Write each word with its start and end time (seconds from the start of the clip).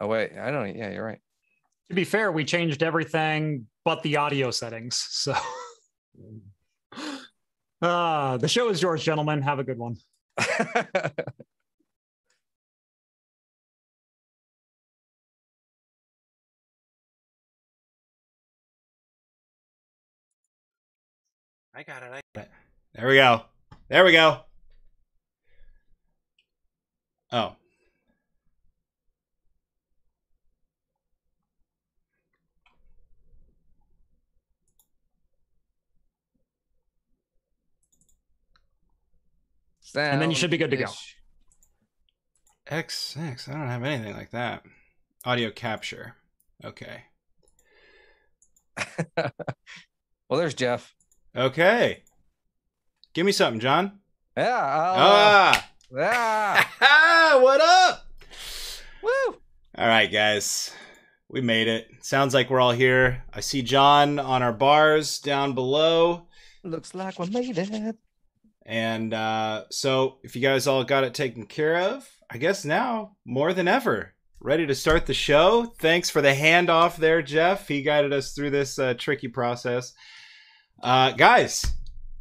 Oh 0.00 0.06
wait, 0.06 0.32
I 0.38 0.50
don't. 0.50 0.76
Yeah, 0.76 0.90
you're 0.90 1.04
right. 1.04 1.20
To 1.88 1.94
be 1.94 2.04
fair, 2.04 2.32
we 2.32 2.44
changed 2.44 2.82
everything 2.82 3.66
but 3.84 4.02
the 4.02 4.16
audio 4.16 4.50
settings. 4.50 5.06
So 5.10 5.34
uh, 7.80 8.36
the 8.38 8.48
show 8.48 8.68
is 8.68 8.82
yours, 8.82 9.02
gentlemen. 9.02 9.42
Have 9.42 9.58
a 9.58 9.64
good 9.64 9.78
one. 9.78 9.96
I 21.76 21.82
got 21.82 22.02
it. 22.02 22.10
I 22.10 22.20
got 22.34 22.44
it. 22.44 22.50
There 22.94 23.06
we 23.06 23.16
go. 23.16 23.42
There 23.88 24.04
we 24.04 24.12
go. 24.12 24.40
Oh. 27.30 27.56
And 39.96 40.20
then 40.20 40.30
you 40.30 40.36
should 40.36 40.50
be 40.50 40.58
good 40.58 40.70
to 40.70 40.76
go. 40.76 40.84
Sound-ish. 40.86 41.16
X 42.68 43.16
X. 43.18 43.48
I 43.48 43.52
don't 43.52 43.68
have 43.68 43.84
anything 43.84 44.14
like 44.16 44.30
that. 44.32 44.62
Audio 45.24 45.50
capture. 45.50 46.16
Okay. 46.64 47.04
well, 49.16 49.32
there's 50.38 50.54
Jeff. 50.54 50.94
Okay. 51.36 52.02
Give 53.14 53.24
me 53.26 53.32
something, 53.32 53.60
John. 53.60 54.00
Yeah. 54.36 54.56
I'll, 54.56 54.94
uh, 54.94 55.60
Ah. 55.98 56.70
yeah. 56.80 57.34
what 57.40 57.60
up? 57.60 58.06
Woo. 59.02 59.36
All 59.78 59.86
right, 59.88 60.10
guys. 60.10 60.72
We 61.28 61.40
made 61.40 61.68
it. 61.68 61.88
Sounds 62.00 62.34
like 62.34 62.50
we're 62.50 62.60
all 62.60 62.72
here. 62.72 63.24
I 63.32 63.40
see 63.40 63.62
John 63.62 64.18
on 64.18 64.42
our 64.42 64.52
bars 64.52 65.18
down 65.18 65.54
below. 65.54 66.26
Looks 66.62 66.94
like 66.94 67.18
we 67.18 67.28
made 67.30 67.56
it. 67.58 67.96
And 68.66 69.14
uh, 69.14 69.64
so, 69.70 70.18
if 70.24 70.34
you 70.34 70.42
guys 70.42 70.66
all 70.66 70.82
got 70.82 71.04
it 71.04 71.14
taken 71.14 71.46
care 71.46 71.76
of, 71.76 72.08
I 72.28 72.38
guess 72.38 72.64
now 72.64 73.16
more 73.24 73.52
than 73.52 73.68
ever, 73.68 74.14
ready 74.40 74.66
to 74.66 74.74
start 74.74 75.06
the 75.06 75.14
show. 75.14 75.72
Thanks 75.78 76.10
for 76.10 76.20
the 76.20 76.32
handoff 76.32 76.96
there, 76.96 77.22
Jeff. 77.22 77.68
He 77.68 77.82
guided 77.82 78.12
us 78.12 78.32
through 78.32 78.50
this 78.50 78.76
uh, 78.76 78.94
tricky 78.94 79.28
process. 79.28 79.92
Uh, 80.82 81.12
guys, 81.12 81.64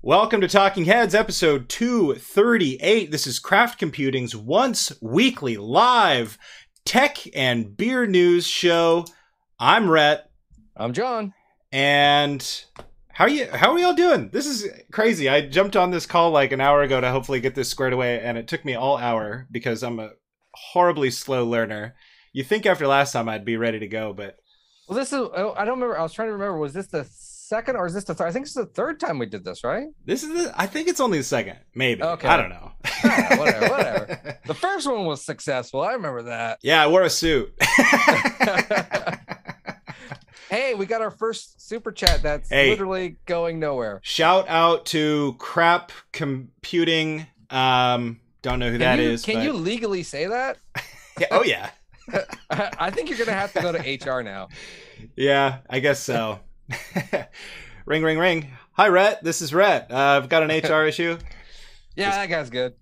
welcome 0.03 0.39
to 0.41 0.47
Talking 0.47 0.85
Heads, 0.85 1.15
episode 1.15 1.67
238. 1.67 3.09
This 3.09 3.25
is 3.25 3.39
Craft 3.39 3.79
Computing's 3.79 4.35
once 4.35 4.93
weekly 5.01 5.57
live 5.57 6.37
tech 6.85 7.17
and 7.35 7.75
beer 7.75 8.05
news 8.05 8.45
show. 8.45 9.05
I'm 9.59 9.89
Rhett. 9.89 10.29
I'm 10.77 10.93
John. 10.93 11.33
And 11.71 12.65
how 13.15 13.23
are 13.23 13.29
you 13.29 13.47
how 13.49 13.71
are 13.71 13.79
y'all 13.79 13.93
doing? 13.93 14.29
This 14.33 14.45
is 14.45 14.67
crazy. 14.91 15.29
I 15.29 15.47
jumped 15.47 15.77
on 15.77 15.91
this 15.91 16.05
call 16.05 16.31
like 16.31 16.51
an 16.51 16.59
hour 16.59 16.81
ago 16.81 16.99
to 16.99 17.09
hopefully 17.09 17.39
get 17.39 17.55
this 17.55 17.69
squared 17.69 17.93
away, 17.93 18.19
and 18.19 18.37
it 18.37 18.49
took 18.49 18.65
me 18.65 18.75
all 18.75 18.97
hour 18.97 19.47
because 19.49 19.83
I'm 19.83 19.99
a 20.01 20.09
horribly 20.53 21.09
slow 21.11 21.45
learner. 21.45 21.95
You 22.33 22.43
think 22.43 22.65
after 22.65 22.85
last 22.87 23.13
time 23.13 23.29
I'd 23.29 23.45
be 23.45 23.55
ready 23.55 23.79
to 23.79 23.87
go, 23.87 24.11
but 24.11 24.35
Well, 24.89 24.99
this 24.99 25.13
is. 25.13 25.19
I 25.33 25.63
don't 25.63 25.79
remember. 25.79 25.97
I 25.97 26.03
was 26.03 26.11
trying 26.11 26.27
to 26.27 26.33
remember. 26.33 26.57
Was 26.57 26.73
this 26.73 26.87
the 26.87 27.07
second 27.09 27.77
or 27.77 27.85
is 27.85 27.93
this 27.93 28.03
the 28.03 28.15
third? 28.15 28.27
I 28.27 28.31
think 28.33 28.47
it's 28.47 28.53
the 28.53 28.65
third 28.65 28.99
time 28.99 29.17
we 29.17 29.27
did 29.27 29.45
this, 29.45 29.63
right? 29.63 29.87
this 30.03 30.23
is 30.23 30.29
the, 30.33 30.53
I 30.59 30.65
think 30.65 30.89
it's 30.89 30.99
only 30.99 31.19
the 31.19 31.23
second, 31.23 31.57
maybe. 31.73 32.03
Okay. 32.03 32.27
I 32.27 32.35
don't 32.35 32.49
know. 32.49 32.71
Ah, 33.05 33.35
whatever, 33.37 33.69
whatever. 33.69 34.39
The 34.45 34.53
first 34.53 34.87
one 34.87 35.05
was 35.05 35.23
successful. 35.23 35.81
I 35.81 35.93
remember 35.93 36.23
that. 36.23 36.59
yeah, 36.63 36.83
I 36.83 36.87
wore 36.87 37.03
a 37.03 37.09
suit. 37.09 37.53
Hey, 40.49 40.73
we 40.75 40.85
got 40.85 41.01
our 41.01 41.11
first 41.11 41.67
super 41.67 41.91
chat. 41.91 42.21
That's 42.21 42.49
Hey. 42.49 42.69
literally 42.69 43.17
going 43.25 43.59
nowhere. 43.59 43.99
Shout 44.03 44.47
out 44.47 44.85
to 44.87 45.35
Crap 45.39 45.91
Computing. 46.11 47.25
Um, 47.49 48.19
don't 48.41 48.59
know 48.59 48.67
who 48.67 48.73
Can 48.77 48.79
that 48.81 48.99
you, 48.99 49.09
is. 49.09 49.23
Can 49.23 49.35
but- 49.35 49.43
you 49.43 49.53
legally 49.53 50.03
say 50.03 50.27
that? 50.27 50.57
Yeah, 51.17 51.27
oh 51.31 51.43
yeah. 51.45 51.69
I 52.49 52.91
think 52.91 53.07
you're 53.07 53.17
gonna 53.17 53.31
have 53.31 53.53
to 53.53 53.61
go 53.61 53.71
to 53.71 53.77
HR 53.79 54.21
now. 54.21 54.49
Yeah, 55.15 55.59
I 55.69 55.79
guess 55.79 56.01
so. 56.01 56.41
ring, 57.85 58.03
ring, 58.03 58.17
ring. 58.19 58.49
Hi, 58.73 58.89
Rhett. 58.89 59.23
This 59.23 59.41
is 59.41 59.53
Rhett. 59.53 59.89
Uh, 59.89 60.19
I've 60.21 60.27
got 60.27 60.43
an 60.43 60.49
HR 60.49 60.83
issue. 60.85 61.17
Yeah, 61.95 62.11
that 62.11 62.27
guy's 62.27 62.49
good. 62.49 62.73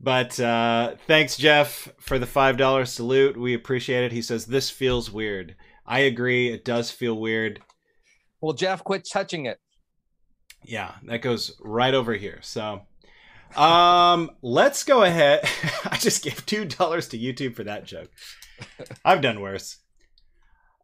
But 0.00 0.38
uh, 0.38 0.94
thanks, 1.08 1.36
Jeff, 1.36 1.92
for 1.98 2.20
the 2.20 2.26
$5 2.26 2.86
salute. 2.86 3.36
We 3.36 3.52
appreciate 3.52 4.04
it. 4.04 4.12
He 4.12 4.22
says, 4.22 4.46
This 4.46 4.70
feels 4.70 5.10
weird. 5.10 5.56
I 5.90 5.98
agree. 6.00 6.52
It 6.52 6.64
does 6.64 6.92
feel 6.92 7.18
weird. 7.18 7.60
Well, 8.40 8.52
Jeff, 8.52 8.84
quit 8.84 9.08
touching 9.12 9.46
it. 9.46 9.58
Yeah, 10.64 10.92
that 11.06 11.20
goes 11.20 11.56
right 11.60 11.92
over 11.92 12.14
here. 12.14 12.38
So 12.42 12.82
um, 13.56 14.30
let's 14.40 14.84
go 14.84 15.02
ahead. 15.02 15.40
I 15.84 15.96
just 15.96 16.22
gave 16.22 16.46
$2 16.46 16.68
to 17.10 17.18
YouTube 17.18 17.56
for 17.56 17.64
that 17.64 17.86
joke. 17.86 18.08
I've 19.04 19.20
done 19.20 19.40
worse. 19.40 19.78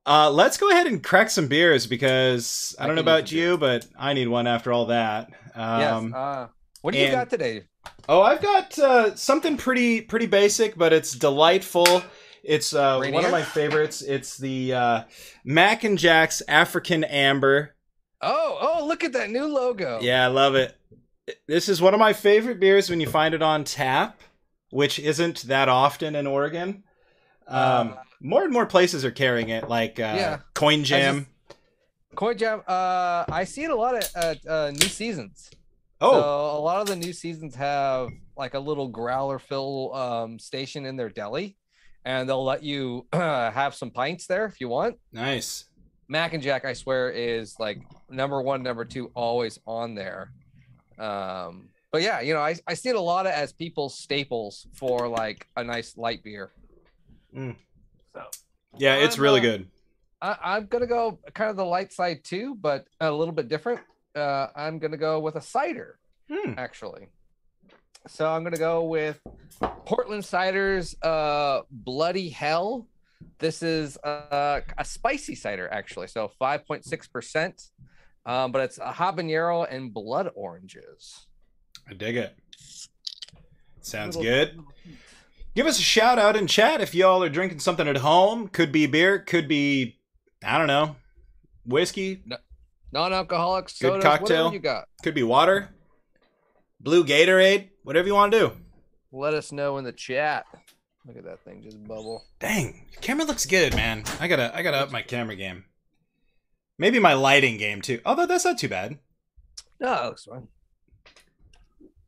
Uh, 0.05 0.31
let's 0.31 0.57
go 0.57 0.71
ahead 0.71 0.89
and 0.89 1.05
crack 1.05 1.31
some 1.31 1.47
beers 1.47 1.87
because 1.87 2.75
I, 2.77 2.85
I 2.85 2.87
don't 2.89 2.97
know 2.97 3.03
about 3.03 3.31
you, 3.31 3.57
but 3.59 3.87
I 3.97 4.13
need 4.13 4.27
one 4.27 4.49
after 4.49 4.73
all 4.73 4.87
that. 4.87 5.31
Um, 5.55 6.09
yes. 6.09 6.15
Uh, 6.15 6.47
what 6.83 6.95
do 6.95 6.99
you 6.99 7.11
got 7.11 7.31
today? 7.31 7.65
Oh, 8.09 8.23
I've 8.23 8.43
got 8.43 8.77
uh, 8.79 9.15
something 9.15 9.57
pretty 9.57 10.01
pretty 10.01 10.27
basic, 10.27 10.77
but 10.77 10.93
it's 10.93 11.13
delightful. 11.13 12.03
It's 12.47 12.73
uh, 12.73 12.99
one 12.99 13.25
of 13.25 13.31
my 13.31 13.43
favorites. 13.43 14.03
It's 14.03 14.37
the 14.37 14.73
uh, 14.75 15.03
Mac 15.45 15.85
and 15.85 15.99
Jack's 15.99 16.43
African 16.49 17.03
Amber. 17.05 17.75
Oh, 18.21 18.59
oh, 18.61 18.87
look 18.87 19.05
at 19.05 19.13
that 19.15 19.31
new 19.31 19.47
logo. 19.47 19.99
Yeah, 20.01 20.25
I 20.25 20.29
love 20.29 20.55
it. 20.55 20.77
This 21.49 21.69
is 21.69 21.83
one 21.83 21.93
of 21.93 22.01
my 22.01 22.13
favorite 22.13 22.61
beers 22.61 22.89
when 22.89 23.01
you 23.01 23.09
find 23.09 23.35
it 23.35 23.43
on 23.43 23.65
tap, 23.65 24.21
which 24.71 24.99
isn't 24.99 25.43
that 25.43 25.69
often 25.69 26.15
in 26.15 26.27
Oregon. 26.27 26.85
Um, 27.49 27.89
Uh, 27.89 27.97
more 28.21 28.45
and 28.45 28.53
more 28.53 28.67
places 28.67 29.05
are 29.05 29.11
carrying 29.11 29.49
it, 29.51 29.69
like 29.69 29.99
uh, 30.01 30.15
Yeah. 30.17 30.39
Coin 30.55 30.85
Jam. 30.85 31.27
Coin 32.15 32.39
Jam. 32.39 32.63
Uh, 32.67 33.25
I 33.29 33.45
see 33.45 33.65
it 33.65 33.71
a 33.71 33.77
lot 33.77 33.95
at, 33.97 34.15
at 34.17 34.47
uh, 34.47 34.71
new 34.71 34.89
seasons. 34.89 35.51
oh, 36.01 36.13
So 36.13 36.59
a 36.59 36.63
lot 36.63 36.81
of 36.81 36.87
the 36.87 36.97
new 36.97 37.13
seasons 37.13 37.55
have 37.57 38.09
like 38.37 38.55
a 38.55 38.59
little 38.61 38.89
growler 38.89 39.39
fill 39.39 39.93
um, 39.95 40.39
station 40.39 40.87
in 40.87 40.97
their 40.97 41.11
deli, 41.11 41.57
and 42.07 42.27
they'll 42.29 42.45
let 42.45 42.63
you 42.63 43.05
have 43.13 43.75
some 43.75 43.91
pints 43.91 44.27
there 44.27 44.47
if 44.47 44.61
you 44.61 44.69
want. 44.69 44.97
nice. 45.13 45.67
Mac 46.09 46.35
and 46.35 46.43
Jack, 46.43 46.65
I 46.65 46.73
swear, 46.73 47.11
is 47.11 47.57
like 47.59 47.81
number 48.09 48.41
one, 48.41 48.63
number 48.63 48.85
two, 48.85 49.11
always 49.17 49.59
on 49.67 49.97
there. 49.97 50.31
Um, 51.01 51.69
but 51.91 52.01
yeah, 52.03 52.21
you 52.21 52.33
know, 52.33 52.41
I, 52.41 52.55
I 52.65 52.75
see 52.75 52.91
it 52.91 52.95
a 52.95 53.01
lot 53.01 53.27
as 53.27 53.53
people's 53.53 53.99
staples 53.99 54.69
for 54.73 55.09
like 55.09 55.49
a 55.57 55.65
nice 55.65 55.97
light 55.97 56.23
beer. 56.23 56.53
Mm. 57.37 57.57
So 58.15 58.23
Yeah, 58.79 58.95
it's 58.95 59.17
I'm, 59.17 59.23
really 59.23 59.41
uh, 59.41 59.43
good. 59.43 59.67
I, 60.23 60.37
I'm 60.45 60.67
gonna 60.67 60.87
go 60.87 61.19
kind 61.35 61.51
of 61.51 61.57
the 61.57 61.65
light 61.65 61.93
side 61.93 62.23
too, 62.23 62.55
but 62.55 62.87
a 63.01 63.11
little 63.11 63.35
bit 63.35 63.49
different. 63.49 63.81
Uh, 64.15 64.47
I'm 64.55 64.79
gonna 64.79 64.97
go 64.97 65.19
with 65.19 65.35
a 65.35 65.43
cider 65.43 65.99
Hmm. 66.31 66.53
actually. 66.57 67.09
So 68.09 68.29
I'm 68.31 68.45
gonna 68.45 68.57
go 68.57 68.85
with 68.85 69.21
Portland 69.85 70.25
Cider's 70.25 70.97
uh, 71.03 71.63
Bloody 71.71 72.29
Hell. 72.29 72.87
This 73.39 73.63
is 73.63 73.97
uh, 73.99 74.61
a 74.79 74.85
spicy 74.85 75.35
cider 75.35 75.69
actually, 75.73 76.07
so 76.07 76.31
5.6 76.41 77.11
percent, 77.11 77.71
um, 78.25 78.53
but 78.53 78.63
it's 78.63 78.79
a 78.79 78.93
habanero 78.93 79.67
and 79.71 79.93
blood 79.93 80.31
oranges. 80.35 81.27
I 81.89 81.95
dig 81.95 82.17
it. 82.17 82.37
Sounds 83.81 84.17
good. 84.17 84.59
Give 85.55 85.67
us 85.67 85.79
a 85.79 85.83
shout 85.83 86.19
out 86.19 86.37
in 86.37 86.47
chat 86.47 86.81
if 86.81 86.95
y'all 86.95 87.23
are 87.23 87.29
drinking 87.29 87.61
something 87.61 87.89
at 87.89 87.99
home. 87.99 88.49
Could 88.49 88.73
be 88.73 88.87
beer, 88.87 89.19
could 89.19 89.49
be, 89.49 89.99
I 90.45 90.59
don't 90.59 90.67
know, 90.67 90.97
whiskey, 91.65 92.23
Non-alcoholic 92.93 93.71
Good 93.81 94.03
cocktail. 94.03 94.45
whatever 94.45 94.55
you 94.55 94.61
got. 94.61 94.89
could 95.03 95.15
be 95.15 95.23
water, 95.23 95.71
blue 96.81 97.05
Gatorade, 97.05 97.69
whatever 97.83 98.09
you 98.09 98.15
want 98.15 98.33
to 98.33 98.39
do. 98.39 98.53
Let 99.13 99.35
us 99.35 99.53
know 99.53 99.79
in 99.79 99.85
the 99.85 99.93
chat. 99.93 100.45
Look 101.07 101.17
at 101.17 101.25
that 101.25 101.45
thing 101.45 101.63
just 101.63 101.83
bubble. 101.85 102.25
Dang, 102.41 102.87
your 102.93 103.01
camera 103.01 103.25
looks 103.25 103.47
good, 103.47 103.75
man. 103.75 104.03
I 104.21 104.27
gotta, 104.29 104.55
I 104.55 104.63
gotta 104.63 104.79
up 104.79 104.91
my 104.91 105.03
camera 105.03 105.37
game. 105.37 105.65
Maybe 106.79 106.99
my 106.99 107.15
lighting 107.15 107.57
game 107.59 107.81
too. 107.81 108.01
Although 108.05 108.27
that's 108.27 108.45
not 108.45 108.59
too 108.59 108.69
bad. 108.69 108.99
No, 109.81 109.91
that 109.91 110.05
looks 110.05 110.25
fine. 110.25 110.49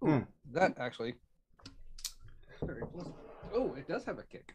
Ooh, 0.05 0.07
Hmm. 0.07 0.19
That 0.53 0.75
actually. 0.79 1.15
Oh, 3.55 3.75
it 3.75 3.87
does 3.89 4.05
have 4.05 4.19
a 4.19 4.23
kick. 4.25 4.55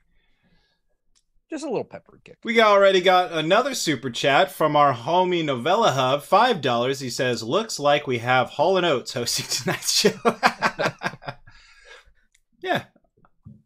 Just 1.54 1.66
a 1.66 1.70
little 1.70 1.84
pepper 1.84 2.20
kick. 2.24 2.38
We 2.44 2.60
already 2.62 3.00
got 3.00 3.32
another 3.32 3.76
super 3.76 4.10
chat 4.10 4.52
from 4.52 4.76
our 4.76 4.92
homie 4.92 5.46
Novella 5.46 5.92
Hub, 5.92 6.24
five 6.24 6.62
dollars. 6.62 7.00
He 7.00 7.12
says, 7.12 7.44
"Looks 7.44 7.80
like 7.80 8.08
we 8.08 8.18
have 8.18 8.50
Hall 8.50 8.76
and 8.76 8.84
Oates 8.88 9.14
hosting 9.14 9.46
tonight's 9.50 9.94
show." 9.94 10.10
yeah, 12.64 12.86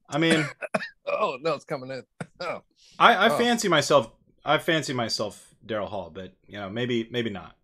I 0.10 0.18
mean, 0.18 0.46
Oh 1.08 1.38
no, 1.42 1.54
it's 1.54 1.64
coming 1.64 1.92
in. 1.92 2.04
Oh. 2.42 2.62
I, 3.00 3.16
I 3.16 3.30
Oh. 3.30 3.38
fancy 3.38 3.70
myself. 3.70 4.12
I 4.44 4.58
fancy 4.58 4.92
myself 4.94 5.56
Daryl 5.66 5.88
Hall, 5.88 6.12
but 6.14 6.34
you 6.46 6.60
know, 6.60 6.70
maybe 6.70 7.08
maybe 7.10 7.30
not. 7.30 7.56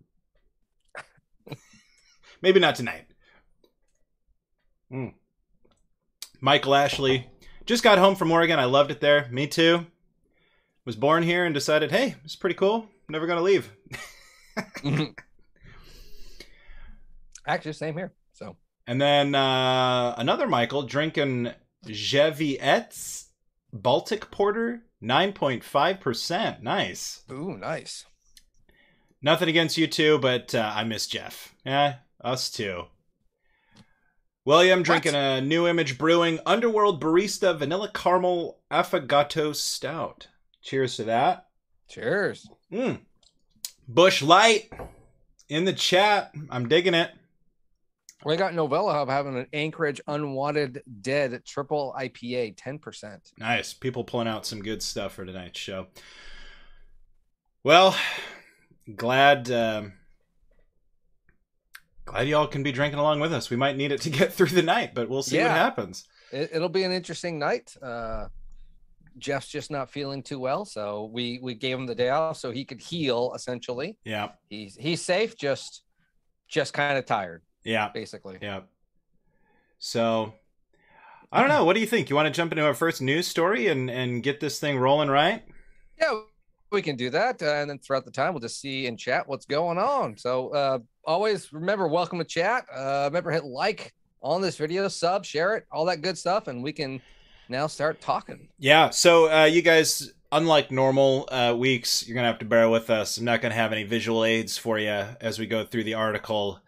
maybe 2.41 2.61
not 2.61 2.75
tonight. 2.75 3.07
Mm. 4.89 5.15
Michael 6.39 6.75
Ashley 6.75 7.27
just 7.65 7.83
got 7.83 7.97
home 7.97 8.15
from 8.15 8.31
Oregon. 8.31 8.57
I 8.57 8.65
loved 8.65 8.89
it 8.89 9.01
there. 9.01 9.27
Me 9.29 9.47
too. 9.47 9.85
Was 10.85 10.95
born 10.97 11.23
here 11.23 11.45
and 11.45 11.53
decided, 11.53 11.91
hey, 11.91 12.15
it's 12.25 12.35
pretty 12.35 12.55
cool. 12.55 12.87
Never 13.07 13.25
gonna 13.27 13.41
leave. 13.41 13.71
Actually, 17.47 17.73
same 17.73 17.95
here. 17.95 18.13
So 18.33 18.57
And 18.87 19.01
then 19.01 19.35
uh, 19.35 20.15
another 20.17 20.47
Michael 20.47 20.83
drinking 20.83 21.51
Zywiec's 21.85 23.29
Baltic 23.71 24.29
Porter, 24.31 24.83
nine 25.01 25.33
point 25.33 25.63
five 25.63 25.99
percent. 25.99 26.63
Nice. 26.63 27.23
ooh, 27.31 27.57
nice. 27.57 28.05
Nothing 29.21 29.47
against 29.49 29.77
you 29.77 29.87
two, 29.87 30.19
but 30.19 30.53
uh, 30.53 30.73
I 30.75 30.83
miss 30.83 31.07
Jeff. 31.07 31.55
Yeah, 31.65 31.95
us 32.21 32.51
too. 32.51 32.85
William 34.45 34.83
drinking 34.83 35.15
a 35.15 35.39
New 35.39 35.65
Image 35.65 35.97
Brewing 35.97 36.39
Underworld 36.45 37.01
Barista 37.01 37.57
Vanilla 37.57 37.89
Caramel 37.93 38.59
Affogato 38.69 39.55
Stout. 39.55 40.27
Cheers 40.63 40.95
to 40.97 41.03
that. 41.05 41.47
Cheers. 41.89 42.49
Mm. 42.71 42.99
Busch 43.87 44.21
Light 44.21 44.71
in 45.49 45.65
the 45.65 45.73
chat. 45.73 46.31
I'm 46.49 46.67
digging 46.67 46.93
it. 46.93 47.11
We 48.25 48.37
got 48.37 48.53
Novella 48.53 48.93
Hub 48.93 49.09
having 49.09 49.37
an 49.37 49.47
Anchorage 49.51 49.99
Unwanted 50.07 50.81
Dead 51.01 51.43
Triple 51.45 51.93
IPA, 51.99 52.55
ten 52.55 52.79
percent. 52.79 53.33
Nice. 53.37 53.73
People 53.73 54.05
pulling 54.05 54.29
out 54.29 54.45
some 54.45 54.61
good 54.61 54.81
stuff 54.81 55.13
for 55.13 55.25
tonight's 55.25 55.59
show. 55.59 55.87
Well, 57.65 57.97
glad 58.95 59.51
um, 59.51 59.93
glad 62.05 62.29
y'all 62.29 62.47
can 62.47 62.63
be 62.63 62.71
drinking 62.71 62.99
along 62.99 63.19
with 63.19 63.33
us. 63.33 63.49
We 63.49 63.57
might 63.57 63.75
need 63.75 63.91
it 63.91 64.01
to 64.01 64.09
get 64.09 64.31
through 64.31 64.47
the 64.47 64.61
night, 64.61 64.93
but 64.95 65.09
we'll 65.09 65.23
see 65.23 65.39
what 65.39 65.51
happens. 65.51 66.07
It, 66.31 66.51
it'll 66.53 66.69
be 66.69 66.83
an 66.83 66.93
interesting 66.93 67.37
night. 67.37 67.75
Uh, 67.81 68.27
Jeff's 69.17 69.47
just 69.47 69.69
not 69.71 69.89
feeling 69.89 70.23
too 70.23 70.39
well, 70.39 70.65
so 70.65 71.05
we 71.13 71.39
we 71.41 71.53
gave 71.53 71.77
him 71.77 71.85
the 71.85 71.95
day 71.95 72.09
off 72.09 72.37
so 72.37 72.51
he 72.51 72.65
could 72.65 72.81
heal. 72.81 73.33
Essentially, 73.35 73.97
Yeah. 74.03 74.29
he's 74.49 74.75
he's 74.75 75.01
safe, 75.01 75.37
just 75.37 75.83
just 76.47 76.73
kind 76.73 76.97
of 76.97 77.05
tired, 77.05 77.41
Yeah. 77.63 77.89
basically. 77.93 78.37
Yeah. 78.41 78.61
So 79.79 80.33
I 81.31 81.39
don't 81.39 81.49
know. 81.49 81.65
What 81.65 81.73
do 81.73 81.79
you 81.79 81.87
think? 81.87 82.09
You 82.09 82.15
want 82.15 82.27
to 82.27 82.31
jump 82.33 82.51
into 82.51 82.63
our 82.65 82.73
first 82.73 83.01
news 83.01 83.27
story 83.27 83.67
and 83.67 83.89
and 83.89 84.21
get 84.23 84.39
this 84.39 84.59
thing 84.59 84.77
rolling 84.77 85.09
right? 85.09 85.43
Yeah, 85.99 86.21
we 86.71 86.81
can 86.81 86.95
do 86.95 87.09
that, 87.11 87.41
uh, 87.41 87.45
and 87.45 87.69
then 87.69 87.79
throughout 87.79 88.05
the 88.05 88.11
time, 88.11 88.33
we'll 88.33 88.41
just 88.41 88.59
see 88.59 88.87
in 88.87 88.97
chat 88.97 89.27
what's 89.27 89.45
going 89.45 89.77
on. 89.77 90.17
So 90.17 90.49
uh, 90.49 90.79
always 91.05 91.51
remember, 91.53 91.87
welcome 91.87 92.19
to 92.19 92.25
chat. 92.25 92.65
Uh, 92.73 93.03
remember, 93.05 93.31
hit 93.31 93.43
like 93.45 93.93
on 94.21 94.41
this 94.41 94.57
video, 94.57 94.87
sub, 94.87 95.25
share 95.25 95.55
it, 95.55 95.65
all 95.71 95.85
that 95.85 96.01
good 96.01 96.17
stuff, 96.17 96.47
and 96.47 96.63
we 96.63 96.71
can 96.73 97.01
now 97.49 97.67
start 97.67 98.01
talking. 98.01 98.49
Yeah. 98.57 98.89
So 98.89 99.31
uh, 99.31 99.45
you 99.45 99.61
guys, 99.61 100.11
unlike 100.31 100.71
normal 100.71 101.27
uh, 101.31 101.55
weeks, 101.57 102.07
you're 102.07 102.15
gonna 102.15 102.27
have 102.27 102.39
to 102.39 102.45
bear 102.45 102.69
with 102.69 102.89
us. 102.89 103.17
I'm 103.17 103.25
not 103.25 103.41
gonna 103.41 103.55
have 103.55 103.71
any 103.71 103.83
visual 103.83 104.23
aids 104.23 104.57
for 104.57 104.77
you 104.79 104.89
as 104.89 105.39
we 105.39 105.47
go 105.47 105.65
through 105.65 105.83
the 105.83 105.95
article. 105.95 106.59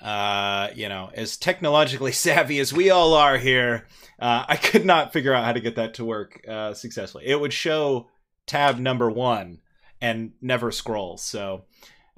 Uh, 0.00 0.68
you 0.74 0.88
know, 0.88 1.10
as 1.14 1.36
technologically 1.36 2.12
savvy 2.12 2.58
as 2.58 2.72
we 2.72 2.90
all 2.90 3.14
are 3.14 3.38
here, 3.38 3.86
uh, 4.18 4.44
I 4.48 4.56
could 4.56 4.84
not 4.84 5.12
figure 5.12 5.32
out 5.32 5.44
how 5.44 5.52
to 5.52 5.60
get 5.60 5.76
that 5.76 5.94
to 5.94 6.04
work 6.04 6.40
uh, 6.48 6.74
successfully. 6.74 7.26
It 7.26 7.40
would 7.40 7.52
show 7.52 8.08
tab 8.46 8.78
number 8.78 9.10
one 9.10 9.60
and 10.00 10.32
never 10.40 10.72
scroll. 10.72 11.16
So 11.16 11.64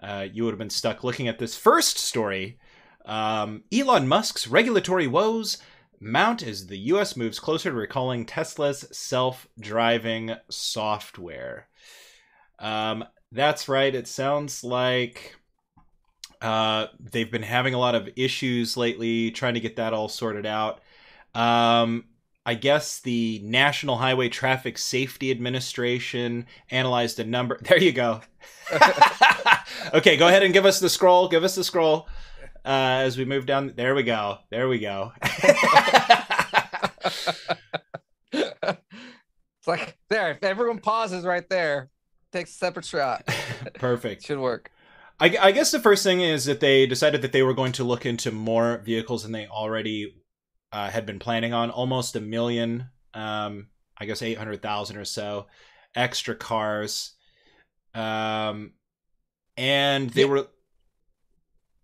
uh, 0.02 0.26
you 0.32 0.44
would 0.44 0.52
have 0.52 0.58
been 0.58 0.70
stuck 0.70 1.05
looking 1.05 1.28
at 1.28 1.38
this 1.38 1.56
first 1.56 1.99
story. 1.99 2.58
Um, 3.05 3.64
Elon 3.72 4.08
Musk's 4.08 4.49
regulatory 4.49 5.06
woes 5.06 5.58
mount 6.00 6.43
as 6.43 6.67
the 6.67 6.79
US 6.79 7.17
moves 7.17 7.38
closer 7.38 7.70
to 7.70 7.76
recalling 7.76 8.26
Tesla's 8.26 8.87
self 8.93 9.46
driving 9.58 10.35
software. 10.50 11.69
Um, 12.58 13.05
that's 13.32 13.69
right. 13.69 13.94
It 13.94 14.06
sounds 14.06 14.62
like 14.62 15.37
uh, 16.41 16.87
they've 17.00 17.31
been 17.31 17.43
having 17.43 17.75
a 17.75 17.79
lot 17.79 17.94
of 17.94 18.08
issues 18.17 18.76
lately 18.76 19.31
trying 19.31 19.55
to 19.55 19.61
get 19.61 19.76
that 19.76 19.93
all 19.93 20.08
sorted 20.08 20.46
out. 20.46 20.81
Um, 21.35 22.05
I 22.47 22.55
guess 22.55 23.00
the 23.00 23.40
National 23.43 23.97
Highway 23.97 24.29
Traffic 24.29 24.76
Safety 24.76 25.31
Administration 25.31 26.47
analyzed 26.70 27.19
a 27.19 27.25
number. 27.25 27.58
There 27.62 27.79
you 27.79 27.93
go. 27.93 28.20
okay, 29.94 30.17
go 30.17 30.29
ahead 30.29 30.43
and 30.43 30.52
give 30.52 30.67
us 30.67 30.79
the 30.79 30.90
scroll. 30.90 31.29
Give 31.29 31.44
us 31.44 31.55
the 31.55 31.64
scroll 31.64 32.08
uh, 32.64 33.02
as 33.05 33.16
we 33.19 33.25
move 33.25 33.46
down. 33.46 33.72
There 33.76 33.94
we 33.94 34.02
go. 34.02 34.38
There 34.50 34.69
we 34.69 34.78
go. 34.78 35.12
it's 38.32 39.66
like 39.66 39.96
there. 40.11 40.31
If 40.32 40.43
everyone 40.43 40.78
pauses 40.78 41.25
right 41.25 41.49
there, 41.49 41.90
takes 42.33 42.50
a 42.50 42.54
separate 42.54 42.85
shot. 42.85 43.25
Perfect. 43.75 44.25
Should 44.26 44.38
work. 44.38 44.71
I, 45.21 45.37
I 45.40 45.52
guess 45.52 45.71
the 45.71 45.78
first 45.80 46.02
thing 46.02 46.21
is 46.21 46.44
that 46.47 46.61
they 46.61 46.87
decided 46.87 47.23
that 47.23 47.33
they 47.33 47.42
were 47.42 47.54
going 47.54 47.73
to 47.73 47.85
look 47.85 48.04
into 48.04 48.33
more 48.33 48.78
vehicles 48.78 49.23
than 49.23 49.33
they 49.33 49.47
already 49.47 50.16
uh, 50.73 50.90
had 50.90 51.06
been 51.06 51.21
planning 51.21 51.52
on. 51.54 51.71
Almost 51.71 52.16
a 52.16 52.21
million, 52.21 52.88
um, 53.14 53.68
I 53.97 54.06
guess 54.06 54.23
eight 54.23 54.38
hundred 54.38 54.61
thousand 54.61 54.97
or 54.97 55.04
so, 55.04 55.47
extra 55.94 56.35
cars, 56.35 57.14
um, 57.94 58.73
and 59.56 60.11
they 60.11 60.23
Yeah. 60.23 60.28
were 60.28 60.49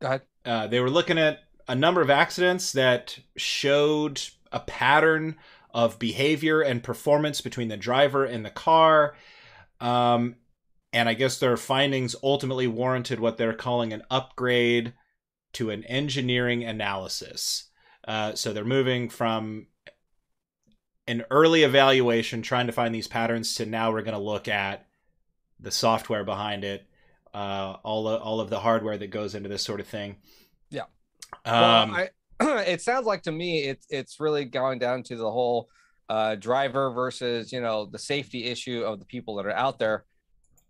Go 0.01 0.07
ahead. 0.09 0.23
Uh, 0.45 0.67
they 0.67 0.81
were 0.81 0.91
looking 0.91 1.19
at 1.19 1.41
a 1.69 1.75
number 1.75 2.01
of 2.01 2.11
accidents 2.11 2.73
that 2.73 3.19
showed 3.37 4.21
a 4.53 4.61
pattern 4.61 5.37
of 5.73 5.99
behavior 5.99 6.61
and 6.61 6.83
performance 6.83 7.41
between 7.41 7.69
the 7.69 7.77
driver 7.77 8.25
and 8.25 8.45
the 8.45 8.51
car. 8.51 9.15
Um, 9.81 10.37
and 10.93 11.09
I 11.09 11.15
guess 11.15 11.39
their 11.39 11.57
findings 11.57 12.17
ultimately 12.23 12.67
warranted 12.67 13.21
what 13.21 13.37
they're 13.37 13.53
calling 13.53 13.93
an 13.93 14.03
upgrade 14.11 14.95
to 15.53 15.71
an 15.71 15.85
engineering 15.85 16.65
analysis. 16.65 17.71
Uh, 18.07 18.35
so 18.35 18.53
they're 18.53 18.65
moving 18.65 19.09
from 19.09 19.69
an 21.07 21.25
early 21.31 21.63
evaluation, 21.63 22.43
trying 22.43 22.67
to 22.67 22.73
find 22.73 22.95
these 22.95 23.09
patterns, 23.09 23.55
to 23.55 23.67
now 23.67 23.93
we're 23.93 24.03
going 24.03 24.17
to 24.17 24.21
look 24.21 24.49
at 24.49 24.87
the 25.59 25.71
software 25.71 26.25
behind 26.25 26.65
it, 26.65 26.87
uh, 27.35 27.77
all 27.83 28.09
of, 28.09 28.23
all 28.23 28.41
of 28.41 28.51
the 28.51 28.59
hardware 28.59 28.99
that 28.99 29.11
goes 29.11 29.35
into 29.35 29.49
this 29.49 29.63
sort 29.63 29.81
of 29.81 29.87
thing. 29.87 30.17
Yeah. 30.71 30.85
Um, 31.45 31.93
well, 31.93 32.09
I, 32.41 32.63
it 32.67 32.83
sounds 32.83 33.07
like 33.07 33.23
to 33.23 33.33
me 33.33 33.65
it's 33.65 33.87
it's 33.91 34.21
really 34.21 34.45
going 34.45 34.79
down 34.79 35.03
to 35.05 35.17
the 35.17 35.31
whole 35.31 35.69
uh, 36.09 36.35
driver 36.35 36.91
versus 36.91 37.53
you 37.53 37.61
know 37.61 37.87
the 37.87 37.99
safety 37.99 38.45
issue 38.45 38.83
of 38.83 38.99
the 38.99 39.07
people 39.07 39.37
that 39.37 39.47
are 39.47 39.57
out 39.57 39.79
there. 39.79 40.05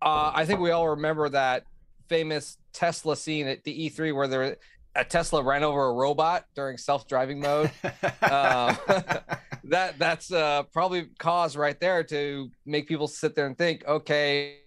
Uh, 0.02 0.33
I 0.35 0.45
think 0.47 0.61
we 0.61 0.71
all 0.71 0.90
remember 0.90 1.29
that 1.29 1.64
famous 2.09 2.57
Tesla 2.73 3.17
scene 3.17 3.47
at 3.47 3.64
the 3.64 3.90
E3 3.90 4.14
where 4.14 4.29
there 4.29 4.57
a 4.97 5.05
Tesla 5.05 5.43
ran 5.43 5.62
over 5.62 5.87
a 5.87 5.93
robot 5.93 6.45
during 6.55 6.76
self-driving 6.76 7.40
mode. 7.40 7.71
Um, 8.23 8.76
that 9.64 9.99
that's 9.99 10.33
uh, 10.33 10.62
probably 10.73 11.07
cause 11.19 11.57
right 11.57 11.79
there 11.81 12.05
to 12.05 12.50
make 12.67 12.87
people 12.87 13.09
sit 13.09 13.35
there 13.35 13.47
and 13.47 13.57
think, 13.57 13.85
okay, 13.87 14.59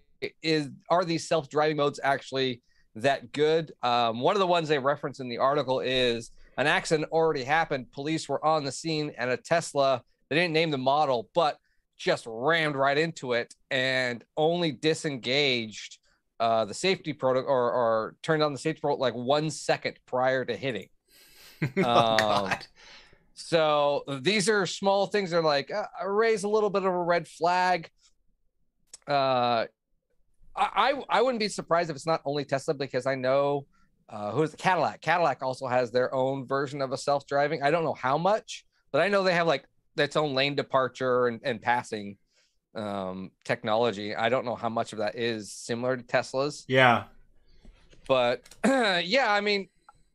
is 0.42 0.70
are 0.90 1.06
these 1.06 1.28
self-driving 1.28 1.78
modes 1.78 2.00
actually 2.04 2.62
that 2.96 3.32
good? 3.32 3.72
Um, 3.82 4.20
one 4.20 4.36
of 4.36 4.40
the 4.40 4.48
ones 4.48 4.70
they 4.70 4.80
reference 4.80 5.20
in 5.20 5.30
the 5.30 5.38
article 5.40 5.80
is 5.80 6.32
an 6.58 6.68
accident 6.68 7.10
already 7.12 7.44
happened. 7.44 7.92
Police 7.92 8.30
were 8.30 8.44
on 8.46 8.64
the 8.64 8.72
scene, 8.72 9.12
and 9.18 9.30
a 9.30 9.38
Tesla. 9.38 10.04
They 10.30 10.36
didn't 10.36 10.54
name 10.54 10.72
the 10.72 10.78
model, 10.78 11.30
but 11.34 11.58
just 11.98 12.26
rammed 12.28 12.76
right 12.76 12.98
into 12.98 13.34
it 13.34 13.54
and 13.72 14.24
only 14.36 14.72
disengaged 14.72 16.00
uh, 16.40 16.66
the 16.66 16.74
safety 16.74 17.14
protocol 17.14 17.50
or, 17.50 17.72
or 17.72 18.16
turned 18.24 18.44
on 18.44 18.52
the 18.52 18.60
safety 18.60 18.82
protocol 18.82 19.02
like 19.02 19.14
one 19.14 19.50
second 19.50 19.98
prior 20.06 20.44
to 20.44 20.56
hitting. 20.56 20.90
oh, 21.78 21.84
Um, 21.84 22.18
God. 22.18 22.66
So 23.36 24.04
these 24.22 24.50
are 24.50 24.66
small 24.66 25.08
things 25.08 25.32
that 25.32 25.38
are 25.38 25.44
like 25.44 25.72
uh, 25.72 26.08
raise 26.08 26.44
a 26.44 26.50
little 26.50 26.70
bit 26.70 26.84
of 26.84 26.94
a 26.94 27.04
red 27.04 27.28
flag. 27.28 27.90
Uh, 29.08 29.66
I 30.56 30.94
I 31.10 31.22
wouldn't 31.22 31.40
be 31.40 31.48
surprised 31.50 31.90
if 31.90 31.96
it's 31.96 32.06
not 32.06 32.22
only 32.26 32.46
Tesla 32.46 32.74
because 32.74 33.06
I 33.06 33.16
know 33.16 33.66
uh, 34.10 34.32
who's 34.32 34.52
the 34.52 34.58
Cadillac. 34.58 35.02
Cadillac 35.02 35.42
also 35.42 35.68
has 35.68 35.92
their 35.92 36.14
own 36.14 36.46
version 36.46 36.82
of 36.82 36.92
a 36.92 36.98
self-driving. 36.98 37.64
I 37.64 37.72
don't 37.72 37.84
know 37.84 37.94
how 37.94 38.18
much, 38.18 38.66
but 38.92 39.02
I 39.02 39.08
know 39.08 39.24
they 39.24 39.34
have 39.34 39.48
like 39.48 39.66
its 39.98 40.16
own 40.16 40.34
lane 40.34 40.56
departure 40.56 41.28
and, 41.28 41.40
and 41.44 41.62
passing 41.62 42.18
um 42.76 43.32
technology. 43.44 44.16
I 44.16 44.30
don't 44.30 44.46
know 44.46 44.56
how 44.56 44.70
much 44.70 44.94
of 44.94 45.00
that 45.00 45.16
is 45.16 45.52
similar 45.52 45.96
to 45.98 46.04
Tesla's 46.04 46.66
Yeah. 46.68 47.04
but 48.08 48.42
yeah, 48.66 49.32
I 49.32 49.42
mean, 49.42 49.70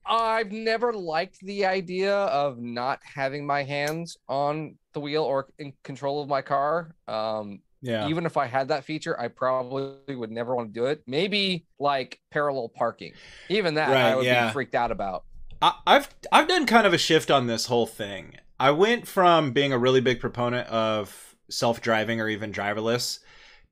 I've 0.04 0.52
never 0.52 0.92
liked 0.92 1.38
the 1.40 1.66
idea 1.66 2.14
of 2.14 2.58
not 2.58 3.00
having 3.02 3.46
my 3.46 3.62
hands 3.62 4.16
on 4.28 4.76
the 4.92 5.00
wheel 5.00 5.22
or 5.22 5.48
in 5.58 5.72
control 5.84 6.22
of 6.22 6.28
my 6.28 6.42
car. 6.42 6.94
Um, 7.06 7.60
Yeah. 7.80 8.08
Even 8.08 8.26
if 8.26 8.36
I 8.36 8.46
had 8.46 8.68
that 8.68 8.84
feature, 8.84 9.18
I 9.18 9.28
probably 9.28 10.14
would 10.14 10.30
never 10.30 10.54
want 10.54 10.74
to 10.74 10.80
do 10.80 10.86
it. 10.86 11.02
Maybe 11.06 11.66
like 11.78 12.20
parallel 12.30 12.68
parking. 12.68 13.12
Even 13.48 13.74
that 13.74 13.88
Right, 13.88 14.10
I 14.12 14.16
would 14.16 14.24
yeah. 14.24 14.48
be 14.48 14.52
freaked 14.52 14.74
out 14.74 14.90
about. 14.90 15.24
I, 15.62 15.74
I've 15.86 16.08
I've 16.32 16.48
done 16.48 16.66
kind 16.66 16.86
of 16.86 16.92
a 16.92 16.98
shift 16.98 17.30
on 17.30 17.46
this 17.46 17.66
whole 17.66 17.86
thing. 17.86 18.34
I 18.60 18.70
went 18.72 19.06
from 19.06 19.52
being 19.52 19.72
a 19.72 19.78
really 19.78 20.00
big 20.00 20.20
proponent 20.20 20.68
of 20.68 21.36
self-driving 21.50 22.20
or 22.20 22.28
even 22.28 22.52
driverless 22.52 23.20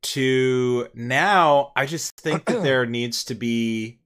to 0.02 0.88
now 0.94 1.72
I 1.74 1.86
just 1.86 2.16
think 2.16 2.44
that 2.46 2.62
there 2.62 2.86
needs 2.86 3.24
to 3.24 3.34
be 3.34 3.98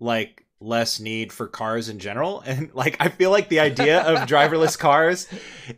like 0.00 0.44
less 0.60 0.98
need 0.98 1.32
for 1.32 1.46
cars 1.46 1.88
in 1.88 2.00
general 2.00 2.40
and 2.46 2.74
like 2.74 2.96
I 2.98 3.08
feel 3.08 3.30
like 3.30 3.48
the 3.48 3.60
idea 3.60 4.02
of 4.02 4.18
driverless 4.28 4.78
cars 4.78 5.28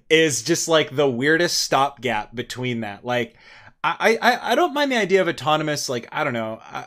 is 0.08 0.42
just 0.42 0.68
like 0.68 0.94
the 0.94 1.08
weirdest 1.08 1.62
stopgap 1.62 2.34
between 2.34 2.80
that. 2.80 3.04
Like 3.04 3.36
I 3.82 4.18
I 4.20 4.52
I 4.52 4.54
don't 4.54 4.74
mind 4.74 4.92
the 4.92 4.96
idea 4.96 5.20
of 5.20 5.28
autonomous 5.28 5.88
like 5.88 6.08
I 6.12 6.24
don't 6.24 6.32
know. 6.32 6.60
I, 6.62 6.86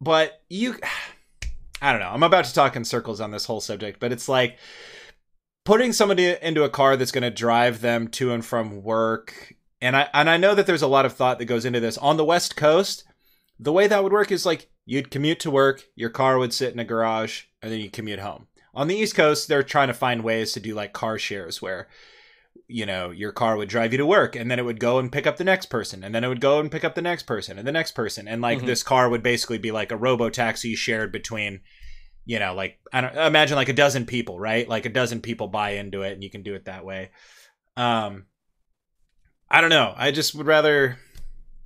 but 0.00 0.42
you 0.48 0.76
I 1.82 1.92
don't 1.92 2.00
know. 2.00 2.08
I'm 2.08 2.22
about 2.22 2.46
to 2.46 2.54
talk 2.54 2.74
in 2.74 2.86
circles 2.86 3.20
on 3.20 3.30
this 3.30 3.44
whole 3.44 3.60
subject, 3.60 4.00
but 4.00 4.10
it's 4.10 4.30
like 4.30 4.56
putting 5.66 5.92
somebody 5.92 6.34
into 6.40 6.64
a 6.64 6.70
car 6.70 6.96
that's 6.96 7.12
going 7.12 7.22
to 7.22 7.30
drive 7.30 7.82
them 7.82 8.08
to 8.08 8.32
and 8.32 8.42
from 8.42 8.82
work. 8.82 9.54
And 9.82 9.94
I 9.94 10.08
and 10.14 10.30
I 10.30 10.38
know 10.38 10.54
that 10.54 10.66
there's 10.66 10.82
a 10.82 10.86
lot 10.86 11.04
of 11.04 11.12
thought 11.12 11.38
that 11.38 11.44
goes 11.44 11.66
into 11.66 11.80
this. 11.80 11.98
On 11.98 12.16
the 12.16 12.24
West 12.24 12.56
Coast, 12.56 13.04
the 13.58 13.72
way 13.72 13.86
that 13.86 14.02
would 14.02 14.12
work 14.12 14.30
is 14.32 14.46
like 14.46 14.68
you'd 14.84 15.10
commute 15.10 15.40
to 15.40 15.50
work, 15.50 15.84
your 15.94 16.10
car 16.10 16.38
would 16.38 16.52
sit 16.52 16.72
in 16.72 16.78
a 16.78 16.84
garage, 16.84 17.44
and 17.62 17.72
then 17.72 17.80
you 17.80 17.90
commute 17.90 18.20
home. 18.20 18.46
On 18.74 18.88
the 18.88 18.96
East 18.96 19.14
Coast, 19.14 19.48
they're 19.48 19.62
trying 19.62 19.88
to 19.88 19.94
find 19.94 20.22
ways 20.22 20.52
to 20.52 20.60
do 20.60 20.74
like 20.74 20.92
car 20.92 21.18
shares 21.18 21.60
where 21.62 21.88
you 22.68 22.84
know, 22.84 23.10
your 23.10 23.30
car 23.30 23.56
would 23.56 23.68
drive 23.68 23.92
you 23.92 23.98
to 23.98 24.04
work 24.06 24.34
and 24.34 24.50
then 24.50 24.58
it 24.58 24.64
would 24.64 24.80
go 24.80 24.98
and 24.98 25.12
pick 25.12 25.24
up 25.24 25.36
the 25.36 25.44
next 25.44 25.66
person 25.66 26.02
and 26.02 26.12
then 26.12 26.24
it 26.24 26.28
would 26.28 26.40
go 26.40 26.58
and 26.58 26.68
pick 26.72 26.82
up 26.84 26.96
the 26.96 27.02
next 27.02 27.22
person 27.22 27.58
and 27.58 27.68
the 27.68 27.70
next 27.70 27.92
person 27.92 28.26
and 28.26 28.42
like 28.42 28.58
Mhm. 28.58 28.66
this 28.66 28.82
car 28.82 29.08
would 29.08 29.22
basically 29.22 29.58
be 29.58 29.70
like 29.70 29.92
a 29.92 29.96
robo 29.96 30.30
taxi 30.30 30.74
shared 30.74 31.12
between 31.12 31.60
you 32.24 32.40
know, 32.40 32.54
like 32.54 32.80
I 32.92 33.02
don't 33.02 33.16
imagine 33.16 33.54
like 33.54 33.68
a 33.68 33.72
dozen 33.72 34.04
people, 34.04 34.40
right? 34.40 34.68
Like 34.68 34.84
a 34.84 34.88
dozen 34.88 35.20
people 35.20 35.46
buy 35.46 35.70
into 35.72 36.02
it 36.02 36.14
and 36.14 36.24
you 36.24 36.30
can 36.30 36.42
do 36.42 36.54
it 36.56 36.64
that 36.64 36.84
way. 36.84 37.10
Um 37.76 38.26
I 39.48 39.60
don't 39.60 39.70
know. 39.70 39.94
I 39.96 40.10
just 40.10 40.34
would 40.34 40.46
rather 40.46 40.98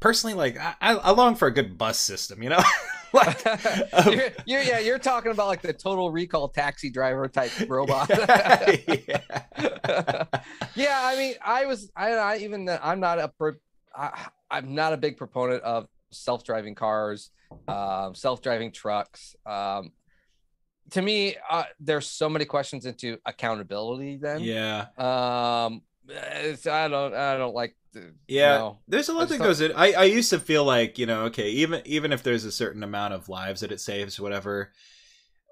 personally 0.01 0.35
like 0.35 0.59
I, 0.59 0.95
I 0.95 1.11
long 1.13 1.37
for 1.37 1.47
a 1.47 1.53
good 1.53 1.79
bus 1.79 1.99
system, 1.99 2.43
you 2.43 2.49
know? 2.49 2.63
like 3.13 3.47
um, 3.93 4.13
you're, 4.13 4.29
you're, 4.47 4.63
yeah, 4.63 4.79
you're 4.79 4.99
talking 4.99 5.33
about 5.33 5.47
like 5.47 5.63
the 5.63 5.73
total 5.73 6.11
recall 6.11 6.49
taxi 6.49 6.91
driver 6.91 7.29
type 7.29 7.53
robot. 7.69 8.09
yeah. 8.09 9.21
yeah, 10.75 11.01
I 11.03 11.17
mean, 11.17 11.35
I 11.45 11.67
was, 11.67 11.91
I, 11.95 12.13
I 12.13 12.37
even, 12.39 12.69
I'm 12.69 13.01
not 13.01 13.19
a, 13.19 13.29
pro, 13.29 13.53
I, 13.95 14.29
I'm 14.51 14.75
not 14.75 14.93
a 14.93 14.97
big 14.97 15.17
proponent 15.17 15.63
of 15.63 15.87
self-driving 16.11 16.75
cars, 16.75 17.31
um, 17.69 18.15
self-driving 18.15 18.73
trucks. 18.73 19.37
Um, 19.47 19.93
to 20.91 21.03
me, 21.03 21.37
uh, 21.49 21.65
there's 21.79 22.09
so 22.09 22.29
many 22.29 22.45
questions 22.45 22.87
into 22.87 23.19
accountability. 23.25 24.17
Then, 24.17 24.41
yeah. 24.41 24.87
um, 24.99 25.83
it's, 26.09 26.67
I 26.67 26.89
don't, 26.89 27.15
I 27.15 27.37
don't 27.37 27.55
like. 27.55 27.77
The, 27.93 28.15
Yeah. 28.29 28.59
no. 28.59 28.79
There's 28.89 29.09
a 29.09 29.15
lot 29.15 29.29
that 29.29 29.39
goes 29.39 29.61
in. 29.61 29.73
I, 29.73 29.93
I 29.93 30.05
used 30.05 30.31
to 30.31 30.39
feel 30.39 30.65
like, 30.65 30.99
you 30.99 31.07
know, 31.07 31.23
okay, 31.25 31.51
even 31.51 31.83
even 31.85 32.13
if 32.13 32.23
there's 32.23 32.45
a 32.45 32.53
certain 32.53 32.83
amount 32.83 33.15
of 33.15 33.29
lives 33.29 33.61
that 33.63 33.73
it 33.73 33.81
saves, 33.81 34.21
whatever, 34.21 34.73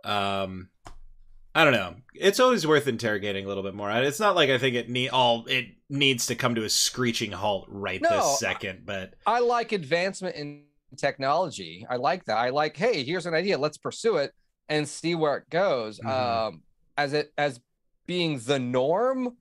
um 0.05 0.69
I 1.55 1.65
don't 1.65 1.73
know. 1.73 1.97
It's 2.15 2.39
always 2.39 2.67
worth 2.67 2.87
interrogating 2.87 3.45
a 3.45 3.49
little 3.49 3.65
bit 3.65 3.75
more. 3.75 3.91
It's 3.91 4.21
not 4.21 4.37
like 4.37 4.49
I 4.51 4.59
think 4.59 4.77
it 4.77 4.89
need 4.89 5.09
all 5.09 5.45
it 5.47 5.67
needs 5.91 6.27
to 6.27 6.37
come 6.37 6.55
to 6.55 6.63
a 6.65 6.69
screeching 6.69 7.33
halt 7.33 7.67
right 7.69 8.01
No, 8.01 8.11
this 8.11 8.39
second, 8.39 8.83
but 8.85 9.15
I 9.27 9.41
like 9.41 9.73
advancement 9.73 10.37
in 10.37 10.65
technology. 10.97 11.85
I 11.89 11.97
like 11.97 12.25
that. 12.27 12.37
I 12.37 12.51
like, 12.51 12.77
hey, 12.77 13.03
here's 13.03 13.27
an 13.27 13.35
idea. 13.35 13.59
Let's 13.59 13.79
pursue 13.79 14.19
it 14.19 14.33
and 14.69 14.89
see 14.89 15.15
where 15.17 15.37
it 15.39 15.51
goes. 15.51 15.99
Mhm. 15.99 16.09
Um, 16.09 16.63
as 16.97 17.13
it 17.13 17.33
as 17.37 17.61
being 18.07 18.39
the 18.39 18.59
norm, 18.59 19.37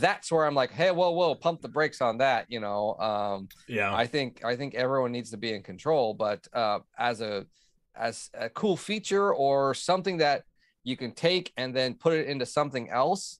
that's 0.00 0.30
where 0.32 0.44
I'm 0.46 0.54
like, 0.54 0.72
hey, 0.72 0.90
whoa, 0.90 1.10
whoa, 1.10 1.34
pump 1.34 1.60
the 1.60 1.68
brakes 1.68 2.00
on 2.00 2.18
that. 2.18 2.46
You 2.48 2.60
know, 2.60 2.94
um, 2.98 3.48
yeah. 3.68 3.94
I 3.94 4.06
think 4.06 4.44
I 4.44 4.56
think 4.56 4.74
everyone 4.74 5.12
needs 5.12 5.30
to 5.30 5.36
be 5.36 5.52
in 5.52 5.62
control, 5.62 6.14
but 6.14 6.46
uh, 6.52 6.80
as 6.98 7.20
a 7.20 7.46
as 7.94 8.30
a 8.34 8.48
cool 8.48 8.76
feature 8.76 9.32
or 9.34 9.74
something 9.74 10.16
that 10.18 10.44
you 10.82 10.96
can 10.96 11.12
take 11.12 11.52
and 11.56 11.74
then 11.76 11.94
put 11.94 12.12
it 12.14 12.26
into 12.26 12.46
something 12.46 12.88
else 12.90 13.38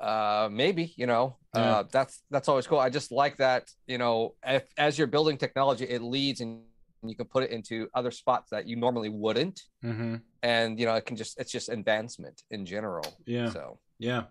uh 0.00 0.48
maybe 0.50 0.92
you 0.96 1.06
know 1.06 1.36
Yeah. 1.54 1.60
uh 1.60 1.82
that's 1.92 2.22
that's 2.30 2.48
always 2.48 2.66
cool 2.66 2.78
i 2.80 2.88
just 2.88 3.12
like 3.12 3.36
that 3.36 3.70
you 3.86 3.98
know 3.98 4.34
if, 4.44 4.64
as 4.78 4.96
you're 4.98 5.06
building 5.06 5.36
technology 5.36 5.84
it 5.84 6.02
leads 6.02 6.40
and 6.40 6.62
you 7.04 7.14
can 7.14 7.26
put 7.26 7.44
it 7.44 7.50
into 7.50 7.88
other 7.94 8.10
spots 8.10 8.50
that 8.50 8.66
you 8.66 8.76
normally 8.76 9.10
wouldn't 9.10 9.60
mm-hmm. 9.84 10.16
and 10.42 10.80
you 10.80 10.86
know 10.86 10.94
it 10.94 11.04
can 11.04 11.16
just 11.16 11.38
it's 11.38 11.52
just 11.52 11.68
advancement 11.68 12.42
in 12.50 12.64
general 12.64 13.04
Yeah. 13.26 13.50
so 13.50 13.78
Yeah. 13.98 14.22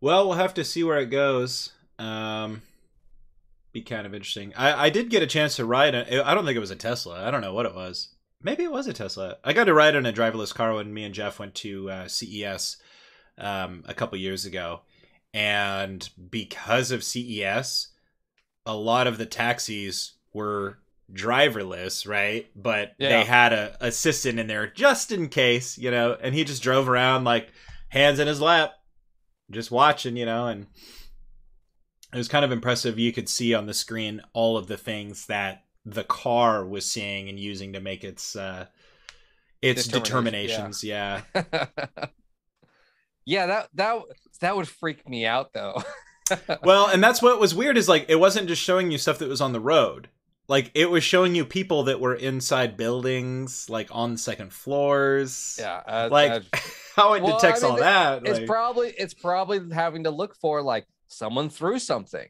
Well, 0.00 0.28
we'll 0.28 0.36
have 0.38 0.54
to 0.54 0.64
see 0.64 0.84
where 0.84 0.98
it 0.98 1.06
goes. 1.10 1.72
Um, 1.98 2.62
be 3.72 3.82
kind 3.82 4.06
of 4.06 4.14
interesting. 4.14 4.52
I, 4.56 4.86
I 4.86 4.90
did 4.90 5.10
get 5.10 5.22
a 5.22 5.26
chance 5.26 5.56
to 5.56 5.64
ride. 5.64 5.94
A, 5.94 6.26
I 6.26 6.34
don't 6.34 6.44
think 6.44 6.56
it 6.56 6.60
was 6.60 6.70
a 6.70 6.76
Tesla. 6.76 7.26
I 7.26 7.30
don't 7.30 7.40
know 7.40 7.54
what 7.54 7.66
it 7.66 7.74
was. 7.74 8.08
Maybe 8.42 8.64
it 8.64 8.72
was 8.72 8.86
a 8.86 8.92
Tesla. 8.92 9.36
I 9.42 9.52
got 9.52 9.64
to 9.64 9.74
ride 9.74 9.94
in 9.94 10.06
a 10.06 10.12
driverless 10.12 10.54
car 10.54 10.74
when 10.74 10.92
me 10.92 11.04
and 11.04 11.14
Jeff 11.14 11.38
went 11.38 11.54
to 11.56 11.90
uh, 11.90 12.08
CES 12.08 12.76
um, 13.38 13.82
a 13.86 13.94
couple 13.94 14.18
years 14.18 14.44
ago, 14.44 14.80
and 15.32 16.08
because 16.30 16.90
of 16.90 17.02
CES, 17.02 17.88
a 18.66 18.74
lot 18.76 19.06
of 19.06 19.16
the 19.18 19.26
taxis 19.26 20.12
were 20.34 20.78
driverless, 21.12 22.06
right? 22.06 22.46
But 22.54 22.94
Yeah. 22.98 23.08
they 23.08 23.24
had 23.24 23.52
a 23.52 23.76
assistant 23.80 24.38
in 24.38 24.46
there 24.46 24.66
just 24.68 25.10
in 25.12 25.28
case, 25.28 25.78
you 25.78 25.90
know. 25.90 26.16
And 26.20 26.34
he 26.34 26.44
just 26.44 26.62
drove 26.62 26.88
around 26.88 27.24
like 27.24 27.48
hands 27.88 28.18
in 28.18 28.26
his 28.28 28.40
lap, 28.40 28.72
just 29.50 29.70
watching, 29.70 30.16
you 30.16 30.26
know, 30.26 30.46
and 30.46 30.66
it 32.12 32.16
was 32.16 32.28
kind 32.28 32.44
of 32.44 32.52
impressive. 32.52 32.98
You 32.98 33.12
could 33.12 33.28
see 33.28 33.54
on 33.54 33.66
the 33.66 33.74
screen 33.74 34.22
all 34.32 34.56
of 34.56 34.66
the 34.66 34.76
things 34.76 35.26
that 35.26 35.64
the 35.84 36.04
car 36.04 36.64
was 36.64 36.84
seeing 36.84 37.28
and 37.28 37.38
using 37.38 37.72
to 37.74 37.80
make 37.80 38.02
its 38.02 38.34
uh 38.34 38.66
its 39.62 39.86
Determination, 39.86 40.70
determinations. 40.70 40.84
Yeah. 40.84 41.20
yeah 43.24 43.46
that 43.46 43.68
that 43.74 44.02
that 44.40 44.56
would 44.56 44.68
freak 44.68 45.08
me 45.08 45.26
out 45.26 45.52
though 45.52 45.82
Well, 46.62 46.88
and 46.88 47.02
that's 47.02 47.22
what 47.22 47.38
was 47.38 47.54
weird 47.54 47.76
is 47.76 47.88
like 47.88 48.06
it 48.08 48.16
wasn't 48.16 48.48
just 48.48 48.62
showing 48.62 48.90
you 48.90 48.98
stuff 48.98 49.18
that 49.18 49.28
was 49.28 49.40
on 49.40 49.52
the 49.52 49.60
road. 49.60 50.08
Like 50.48 50.70
it 50.74 50.90
was 50.90 51.02
showing 51.02 51.34
you 51.34 51.44
people 51.44 51.84
that 51.84 52.00
were 52.00 52.14
inside 52.14 52.76
buildings, 52.76 53.68
like 53.68 53.88
on 53.92 54.16
second 54.16 54.52
floors. 54.52 55.56
yeah 55.58 55.82
uh, 55.86 56.08
Like 56.10 56.32
uh, 56.32 56.40
how 56.96 57.12
it 57.14 57.22
Well, 57.22 57.34
I 57.34 57.40
detects 57.40 57.62
mean, 57.62 57.70
all 57.72 57.76
that. 57.78 58.26
it's 58.26 58.38
like- 58.40 58.46
probably 58.48 58.88
it's 58.98 59.14
probably 59.14 59.60
having 59.72 60.04
to 60.04 60.10
look 60.10 60.34
for 60.36 60.62
like 60.62 60.86
someone 61.06 61.48
threw 61.50 61.78
something 61.78 62.26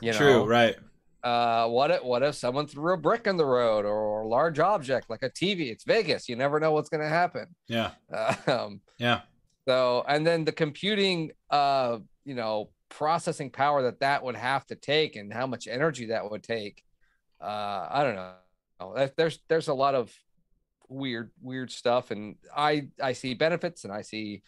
you 0.00 0.12
know 0.12 0.18
true, 0.18 0.44
right? 0.44 0.76
uh 1.24 1.68
what 1.68 1.90
if 1.90 2.02
what 2.02 2.22
if 2.22 2.34
someone 2.34 2.66
threw 2.66 2.94
a 2.94 2.96
brick 2.96 3.26
in 3.26 3.36
the 3.36 3.44
road 3.44 3.84
or 3.84 4.22
a 4.22 4.26
large 4.26 4.58
object 4.58 5.08
like 5.10 5.22
a 5.22 5.30
tv 5.30 5.70
it's 5.70 5.84
vegas 5.84 6.28
you 6.28 6.34
never 6.36 6.58
know 6.58 6.72
what's 6.72 6.88
going 6.88 7.00
to 7.02 7.08
happen 7.08 7.46
Yeah. 7.68 7.90
um 8.46 8.80
Yeah. 8.98 9.20
so 9.68 10.04
and 10.08 10.26
then 10.26 10.44
the 10.44 10.52
computing 10.52 11.30
uh 11.50 11.98
you 12.24 12.34
know 12.34 12.70
processing 12.88 13.50
power 13.50 13.82
that 13.82 14.00
that 14.00 14.22
would 14.24 14.36
have 14.36 14.66
to 14.66 14.74
take 14.74 15.14
and 15.16 15.32
how 15.32 15.46
much 15.46 15.66
energy 15.68 16.06
that 16.06 16.28
would 16.30 16.42
take 16.42 16.82
uh 17.40 17.86
i 17.90 18.02
don't 18.02 18.16
know 18.16 19.06
there's 19.16 19.38
there's 19.48 19.68
a 19.68 19.74
lot 19.74 19.94
of 19.94 20.12
weird 20.92 21.30
weird 21.40 21.70
stuff 21.70 22.10
and 22.10 22.36
i 22.56 22.88
i 23.02 23.12
see 23.12 23.34
benefits 23.34 23.84
and 23.84 23.92
i 23.92 24.02
see 24.02 24.42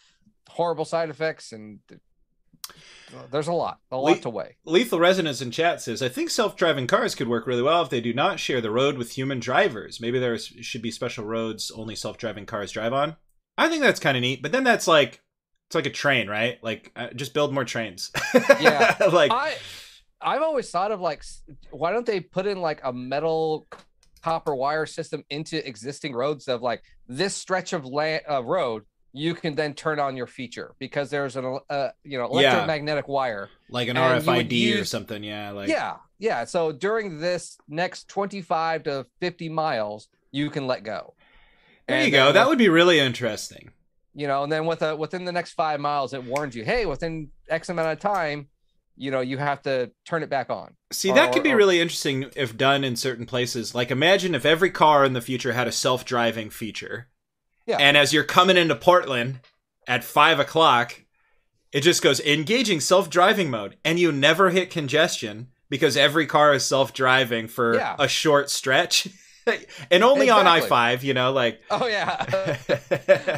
horrible 0.49 0.85
side 0.85 1.09
effects 1.09 1.51
and 1.51 1.79
there's 3.31 3.47
a 3.47 3.53
lot 3.53 3.79
a 3.91 3.97
lot 3.97 4.15
Le- 4.15 4.19
to 4.19 4.29
weigh 4.29 4.57
Lethal 4.65 4.99
Resonance 4.99 5.41
in 5.41 5.51
chat 5.51 5.81
says, 5.81 6.01
I 6.01 6.09
think 6.09 6.29
self 6.31 6.55
driving 6.55 6.87
cars 6.87 7.13
could 7.13 7.27
work 7.27 7.45
really 7.45 7.61
well 7.61 7.83
if 7.83 7.89
they 7.89 8.01
do 8.01 8.13
not 8.13 8.39
share 8.39 8.59
the 8.61 8.71
road 8.71 8.97
with 8.97 9.11
human 9.11 9.39
drivers. 9.39 10.01
Maybe 10.01 10.17
there 10.17 10.37
should 10.37 10.81
be 10.81 10.89
special 10.89 11.25
roads 11.25 11.71
only 11.71 11.95
self 11.95 12.17
driving 12.17 12.47
cars 12.47 12.71
drive 12.71 12.93
on. 12.93 13.15
I 13.57 13.69
think 13.69 13.83
that's 13.83 13.99
kind 13.99 14.17
of 14.17 14.21
neat, 14.21 14.41
but 14.41 14.51
then 14.51 14.63
that's 14.63 14.87
like, 14.87 15.21
it's 15.67 15.75
like 15.75 15.85
a 15.85 15.91
train, 15.91 16.27
right? 16.27 16.57
Like, 16.63 16.91
uh, 16.95 17.09
just 17.15 17.33
build 17.35 17.53
more 17.53 17.65
trains. 17.65 18.11
Yeah. 18.59 18.95
like, 19.11 19.31
I 19.31 19.55
I've 20.21 20.41
always 20.41 20.69
thought 20.71 20.91
of 20.91 20.99
like 20.99 21.23
why 21.71 21.91
don't 21.91 22.05
they 22.05 22.19
put 22.19 22.47
in 22.47 22.59
like 22.59 22.81
a 22.83 22.91
metal 22.91 23.67
copper 24.25 24.55
wire 24.55 24.87
system 24.87 25.23
into 25.29 25.55
existing 25.67 26.11
roads 26.13 26.47
of 26.47 26.61
like 26.69 26.81
this 27.07 27.35
stretch 27.35 27.73
of 27.73 27.85
land 27.85 28.21
uh, 28.29 28.43
road 28.43 28.81
you 29.17 29.33
can 29.33 29.53
then 29.55 29.73
turn 29.73 29.97
on 29.99 30.17
your 30.17 30.27
feature 30.27 30.73
because 30.79 31.09
there's 31.11 31.35
an 31.37 31.45
uh, 31.69 31.89
you 32.03 32.17
know 32.17 32.27
Yeah. 32.33 32.49
electromagnetic 32.51 33.07
wire. 33.07 33.49
like 33.69 33.87
an 33.87 33.95
and 33.97 34.25
you 34.25 34.31
would 34.31 34.49
RFID 34.49 34.81
or 34.81 34.85
something. 34.85 35.23
Yeah. 35.23 35.51
Like, 35.51 35.69
yeah, 35.69 35.97
yeah. 36.19 36.43
So 36.45 36.71
during 36.73 37.19
this 37.21 37.57
next 37.69 38.07
25 38.09 38.83
to 38.83 39.05
50 39.21 39.47
miles, 39.49 40.09
you 40.31 40.49
can 40.49 40.65
let 40.67 40.83
go. 40.83 41.13
There 41.87 41.97
And 41.97 42.05
you 42.05 42.11
go. 42.11 42.25
then 42.25 42.33
That 42.33 42.47
would 42.49 42.57
be 42.57 42.67
really 42.67 42.99
interesting. 42.99 43.69
you 44.15 44.27
know, 44.27 44.43
and 44.43 44.51
then 44.51 44.65
with 44.65 44.81
a 44.81 44.95
within 44.95 45.23
the 45.23 45.31
next 45.31 45.51
five 45.53 45.79
miles, 45.79 46.13
it 46.13 46.23
warns 46.23 46.53
you, 46.55 46.65
hey, 46.65 46.85
within 46.87 47.29
X 47.47 47.69
amount 47.69 47.89
of 47.93 47.99
time, 47.99 48.47
you 48.97 49.11
know, 49.11 49.19
you 49.21 49.37
have 49.37 49.61
to 49.63 49.91
turn 50.05 50.23
it 50.23 50.29
back 50.29 50.49
on. 50.49 50.73
See, 50.91 51.11
Or- 51.11 51.15
that 51.15 51.33
could 51.33 51.43
be 51.43 51.51
or- 51.51 51.57
really 51.57 51.79
interesting 51.81 52.29
if 52.35 52.55
done 52.57 52.83
in 52.83 52.95
certain 52.95 53.25
places. 53.25 53.75
Like, 53.75 53.91
imagine 53.91 54.33
if 54.35 54.45
every 54.45 54.71
car 54.71 55.03
in 55.05 55.13
the 55.13 55.21
future 55.21 55.53
had 55.53 55.67
a 55.67 55.71
self 55.71 56.05
driving 56.05 56.49
feature. 56.49 57.07
Yeah. 57.65 57.77
And 57.77 57.97
as 57.97 58.13
you're 58.13 58.23
coming 58.23 58.57
into 58.57 58.75
Portland 58.75 59.39
at 59.87 60.03
five 60.03 60.39
o'clock, 60.39 61.01
it 61.71 61.81
just 61.81 62.01
goes 62.01 62.19
engaging 62.21 62.79
self 62.79 63.09
driving 63.09 63.49
mode, 63.49 63.75
and 63.83 63.99
you 63.99 64.11
never 64.11 64.49
hit 64.51 64.69
congestion 64.71 65.47
because 65.69 65.97
every 65.97 66.25
car 66.27 66.53
is 66.53 66.63
self 66.65 66.93
driving 66.93 67.47
for 67.47 67.75
Yeah. 67.75 67.95
a 67.99 68.07
short 68.07 68.49
stretch. 68.49 69.07
and 69.91 70.03
only 70.03 70.29
on 70.29 70.47
I 70.47 70.61
five, 70.61 71.03
you 71.03 71.13
know, 71.13 71.31
like. 71.31 71.61
Oh 71.69 71.87
yeah, 71.87 72.25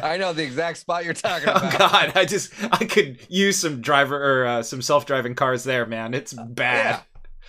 I 0.02 0.16
know 0.16 0.32
the 0.32 0.42
exact 0.42 0.78
spot 0.78 1.04
you're 1.04 1.14
talking 1.14 1.48
about. 1.48 1.74
Oh. 1.74 1.78
God! 1.78 2.12
I 2.14 2.24
just 2.24 2.52
I 2.72 2.84
could 2.84 3.18
use 3.28 3.58
some 3.58 3.80
driver 3.80 4.16
or 4.16 4.46
uh, 4.46 4.62
some 4.62 4.82
self-driving 4.82 5.34
cars 5.34 5.64
there, 5.64 5.86
man. 5.86 6.14
It's 6.14 6.32
bad. 6.32 6.94
Uh, 6.94 6.98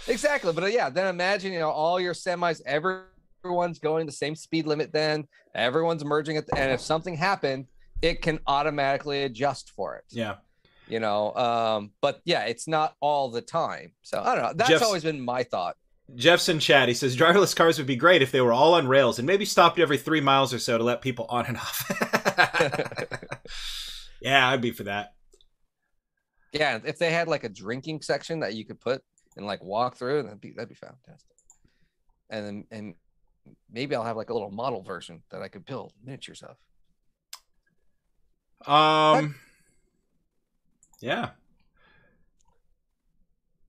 Yeah, 0.07 0.13
exactly. 0.13 0.53
But 0.53 0.63
uh, 0.65 0.67
yeah, 0.67 0.89
then 0.89 1.07
imagine 1.07 1.53
you 1.53 1.59
know 1.59 1.69
all 1.69 1.99
your 1.99 2.13
semis, 2.13 2.61
everyone's 2.65 3.79
going 3.79 4.05
the 4.05 4.11
same 4.11 4.35
speed 4.35 4.67
limit. 4.67 4.91
Then 4.91 5.27
everyone's 5.55 6.03
merging 6.03 6.35
it, 6.35 6.45
and 6.55 6.71
if 6.71 6.81
something 6.81 7.15
happened, 7.15 7.67
it 8.01 8.21
can 8.21 8.39
automatically 8.47 9.23
adjust 9.23 9.71
for 9.71 9.95
it. 9.97 10.05
Yeah. 10.09 10.35
You 10.87 10.99
know, 10.99 11.35
um, 11.35 11.91
but 12.01 12.19
yeah, 12.25 12.45
it's 12.45 12.67
not 12.67 12.95
all 12.99 13.29
the 13.29 13.41
time. 13.41 13.91
So 14.01 14.21
I 14.21 14.33
don't 14.33 14.43
know. 14.43 14.53
That's 14.55 14.69
Jeff's- 14.71 14.83
always 14.83 15.03
been 15.03 15.21
my 15.21 15.43
thought. 15.43 15.77
Jeff's 16.15 16.49
in 16.49 16.59
chat. 16.59 16.87
He 16.87 16.93
says 16.93 17.15
driverless 17.15 17.55
cars 17.55 17.77
would 17.77 17.87
be 17.87 17.95
great 17.95 18.21
if 18.21 18.31
they 18.31 18.41
were 18.41 18.53
all 18.53 18.73
on 18.73 18.87
rails 18.87 19.19
and 19.19 19.25
maybe 19.25 19.45
stopped 19.45 19.79
every 19.79 19.97
three 19.97 20.21
miles 20.21 20.53
or 20.53 20.59
so 20.59 20.77
to 20.77 20.83
let 20.83 21.01
people 21.01 21.25
on 21.29 21.45
and 21.45 21.57
off. 21.57 21.91
yeah, 24.21 24.49
I'd 24.49 24.61
be 24.61 24.71
for 24.71 24.83
that. 24.83 25.13
Yeah, 26.51 26.79
if 26.83 26.97
they 26.97 27.11
had 27.11 27.27
like 27.27 27.43
a 27.43 27.49
drinking 27.49 28.01
section 28.01 28.39
that 28.39 28.55
you 28.55 28.65
could 28.65 28.79
put 28.79 29.03
and 29.37 29.45
like 29.45 29.63
walk 29.63 29.95
through, 29.95 30.23
that'd 30.23 30.41
be 30.41 30.51
that'd 30.51 30.69
be 30.69 30.75
fantastic. 30.75 31.35
And 32.29 32.45
then 32.45 32.65
and 32.71 32.95
maybe 33.71 33.95
I'll 33.95 34.03
have 34.03 34.17
like 34.17 34.29
a 34.29 34.33
little 34.33 34.51
model 34.51 34.81
version 34.81 35.21
that 35.31 35.41
I 35.41 35.47
could 35.47 35.65
build 35.65 35.93
miniatures 36.03 36.43
of. 36.43 36.57
Um, 38.67 39.35
yeah. 40.99 41.29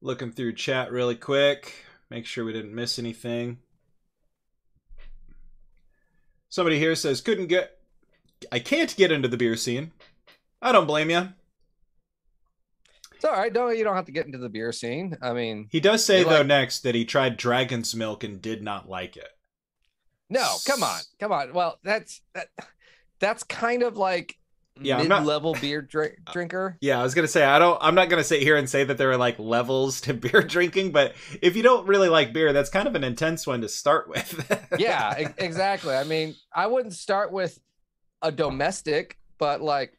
Looking 0.01 0.33
through 0.33 0.55
chat 0.55 0.91
really 0.91 1.15
quick, 1.15 1.85
make 2.11 2.27
sure 2.27 2.45
we 2.45 2.53
didn't 2.53 2.75
miss 2.75 2.99
anything. 2.99 3.59
Somebody 6.49 6.79
here 6.79 6.95
says 6.97 7.21
couldn't 7.21 7.47
get, 7.47 7.79
I 8.51 8.59
can't 8.59 8.95
get 8.97 9.13
into 9.13 9.29
the 9.29 9.37
beer 9.37 9.57
scene. 9.57 9.93
I 10.61 10.73
don't 10.73 10.87
blame 10.87 11.11
you. 11.11 11.29
It's 13.15 13.25
all 13.25 13.33
right. 13.33 13.53
Don't 13.53 13.77
you 13.77 13.85
don't 13.85 13.97
have 13.97 14.07
to 14.07 14.13
get 14.13 14.27
into 14.27 14.39
the 14.39 14.49
beer 14.49 14.73
scene. 14.73 15.17
I 15.23 15.33
mean, 15.35 15.69
He 15.71 15.79
does 15.81 16.05
say 16.05 16.23
though 16.25 16.39
like- 16.39 16.47
next 16.47 16.81
that 16.81 16.95
he 16.95 17.05
tried 17.05 17.37
Dragon's 17.37 17.95
Milk 17.95 18.25
and 18.25 18.41
did 18.41 18.63
not 18.63 18.89
like 18.89 19.17
it. 19.17 19.29
no, 20.31 20.47
come 20.67 20.83
on, 20.83 21.01
come 21.19 21.31
on. 21.33 21.53
Well, 21.53 21.79
that's 21.85 22.23
that. 22.35 22.49
That's 23.21 23.43
kind 23.43 23.83
of 23.83 23.99
like 23.99 24.37
Yeah, 24.83 24.99
I'm 24.99 25.09
not- 25.09 25.21
mid-level 25.23 25.55
beer 25.61 25.83
drink, 25.83 26.15
uh, 26.27 26.33
drinker. 26.33 26.77
Yeah, 26.81 27.01
I 27.01 27.03
was 27.03 27.15
gonna 27.15 27.29
say 27.29 27.45
I 27.45 27.59
don't. 27.59 27.79
I'm 27.81 27.95
not 27.95 28.09
gonna 28.09 28.25
sit 28.25 28.43
here 28.43 28.57
and 28.57 28.69
say 28.69 28.85
that 28.85 28.99
there 28.99 29.11
are 29.11 29.17
like 29.17 29.39
levels 29.39 30.01
to 30.03 30.15
beer 30.15 30.43
drinking, 30.43 30.93
but 30.93 31.15
if 31.43 31.57
you 31.57 31.63
don't 31.63 31.87
really 31.87 32.09
like 32.09 32.33
beer, 32.33 32.53
that's 32.53 32.71
kind 32.71 32.89
of 32.89 32.95
an 32.95 33.05
intense 33.05 33.47
one 33.47 33.61
to 33.61 33.69
start 33.69 34.09
with. 34.09 34.69
yeah, 34.79 35.19
e- 35.21 35.27
exactly. 35.39 35.95
I 35.95 36.05
mean, 36.05 36.35
I 36.55 36.67
wouldn't 36.67 36.95
start 36.95 37.33
with 37.33 37.59
a 38.23 38.33
domestic, 38.33 39.19
but 39.39 39.61
like 39.61 39.99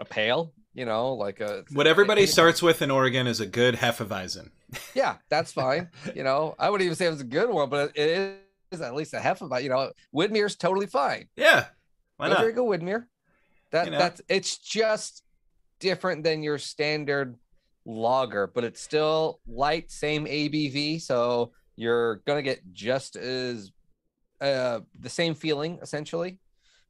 a 0.00 0.04
pale. 0.04 0.52
You 0.74 0.84
know, 0.84 1.14
like 1.14 1.40
a 1.40 1.64
what 1.72 1.88
everybody 1.88 2.24
starts 2.26 2.62
with 2.62 2.82
in 2.82 2.90
Oregon 2.92 3.26
is 3.26 3.40
a 3.40 3.46
good 3.46 3.74
Hefeweizen. 3.74 4.50
Yeah, 4.94 5.16
that's 5.28 5.50
fine. 5.50 5.88
you 6.14 6.22
know, 6.22 6.54
I 6.56 6.70
wouldn't 6.70 6.84
even 6.84 6.94
say 6.94 7.06
it 7.06 7.10
was 7.10 7.20
a 7.20 7.24
good 7.24 7.50
one, 7.50 7.68
but 7.68 7.96
it 7.96 8.38
is 8.70 8.80
at 8.80 8.94
least 8.94 9.12
a 9.12 9.16
Hefeweizen. 9.18 9.62
You 9.64 9.70
know, 9.70 9.90
Widmer's 10.14 10.54
totally 10.54 10.86
fine. 10.86 11.28
Yeah, 11.36 11.64
why 12.16 12.28
Go 12.28 12.34
not? 12.34 12.42
drink 12.42 12.58
a 12.58 12.60
Widmer. 12.60 13.06
That 13.70 13.86
You 13.86 13.92
know? 13.92 13.98
that's 13.98 14.20
it's 14.28 14.58
just 14.58 15.22
different 15.80 16.24
than 16.24 16.42
your 16.42 16.58
standard 16.58 17.36
lager, 17.84 18.46
but 18.46 18.64
it's 18.64 18.80
still 18.80 19.40
light, 19.46 19.90
same 19.90 20.26
ABV, 20.26 21.00
so 21.00 21.52
you're 21.76 22.16
gonna 22.26 22.42
get 22.42 22.60
just 22.72 23.16
as 23.16 23.70
uh 24.40 24.80
the 24.98 25.08
same 25.08 25.34
feeling 25.34 25.78
essentially, 25.82 26.38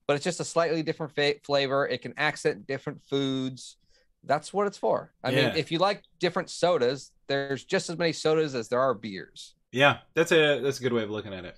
but 0.06 0.14
it's 0.16 0.24
just 0.24 0.40
a 0.40 0.44
slightly 0.44 0.82
different 0.82 1.14
fa- 1.14 1.34
flavor. 1.44 1.86
It 1.86 2.02
can 2.02 2.14
accent 2.16 2.66
different 2.66 3.02
foods. 3.08 3.76
That's 4.24 4.52
what 4.52 4.66
it's 4.66 4.78
for. 4.78 5.12
I 5.22 5.30
Yeah. 5.30 5.48
mean, 5.48 5.56
if 5.56 5.70
you 5.70 5.78
like 5.78 6.02
different 6.18 6.50
sodas, 6.50 7.12
there's 7.28 7.64
just 7.64 7.88
as 7.88 7.96
many 7.96 8.12
sodas 8.12 8.54
as 8.54 8.68
there 8.68 8.80
are 8.80 8.94
beers. 8.94 9.54
Yeah, 9.72 9.98
that's 10.14 10.32
a 10.32 10.60
that's 10.60 10.78
a 10.80 10.82
good 10.82 10.92
way 10.92 11.02
of 11.02 11.10
looking 11.10 11.32
at 11.34 11.44
it. 11.44 11.56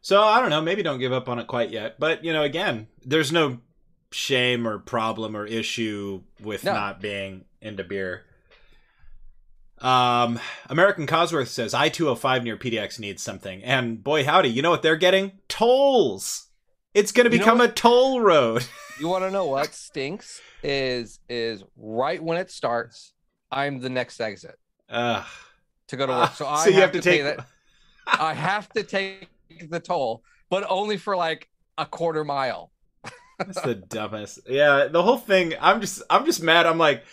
So 0.00 0.22
I 0.22 0.40
don't 0.40 0.50
know, 0.50 0.60
maybe 0.60 0.82
don't 0.82 0.98
give 1.00 1.12
up 1.12 1.28
on 1.28 1.38
it 1.38 1.46
quite 1.46 1.70
yet, 1.70 1.98
but 1.98 2.24
you 2.24 2.32
know, 2.32 2.42
again, 2.42 2.86
there's 3.04 3.32
no 3.32 3.60
shame 4.10 4.66
or 4.66 4.78
problem 4.78 5.36
or 5.36 5.46
issue 5.46 6.22
with 6.40 6.64
No. 6.64 6.72
not 6.72 7.00
being 7.00 7.44
into 7.60 7.84
beer. 7.84 8.24
Um, 9.80 10.40
American 10.68 11.06
Cosworth 11.06 11.48
says 11.48 11.72
I 11.72 11.88
two 11.88 12.06
hundred 12.06 12.16
five 12.20 12.42
near 12.42 12.56
PDX 12.56 12.98
needs 12.98 13.22
something, 13.22 13.62
and 13.62 14.02
boy 14.02 14.24
howdy, 14.24 14.48
you 14.48 14.60
know 14.60 14.70
what 14.70 14.82
they're 14.82 14.96
getting? 14.96 15.32
Tolls. 15.48 16.46
It's 16.94 17.12
going 17.12 17.30
to 17.30 17.32
You 17.32 17.38
know 17.38 17.44
become 17.44 17.60
a 17.60 17.68
toll 17.68 18.20
road. 18.20 18.64
You 19.00 19.06
want 19.06 19.22
to 19.22 19.30
know 19.30 19.46
what 19.46 19.74
stinks? 19.74 20.40
Is 20.64 21.20
is 21.28 21.62
right 21.76 22.20
when 22.20 22.36
it 22.36 22.50
starts, 22.50 23.12
I'm 23.48 23.78
the 23.78 23.88
next 23.88 24.20
exit 24.20 24.56
Ugh. 24.90 25.24
to 25.86 25.96
go 25.96 26.06
to 26.06 26.12
work. 26.12 26.32
So 26.32 26.44
I 26.48 26.64
so 26.64 26.70
you 26.70 26.80
have, 26.80 26.90
to, 26.90 27.00
take 27.00 27.22
that. 27.22 27.46
I 28.08 28.34
have 28.34 28.68
to 28.70 28.82
take 28.82 29.28
the 29.70 29.78
toll, 29.78 30.24
but 30.50 30.66
only 30.68 30.96
for 30.96 31.14
like 31.16 31.48
a 31.76 31.86
quarter 31.86 32.24
mile. 32.24 32.72
That's 33.38 33.60
the 33.60 33.74
dumbest. 33.74 34.40
Yeah, 34.48 34.88
the 34.90 35.02
whole 35.02 35.18
thing. 35.18 35.54
I'm 35.60 35.80
just, 35.80 36.02
I'm 36.10 36.24
just 36.24 36.42
mad. 36.42 36.66
I'm 36.66 36.78
like, 36.78 37.04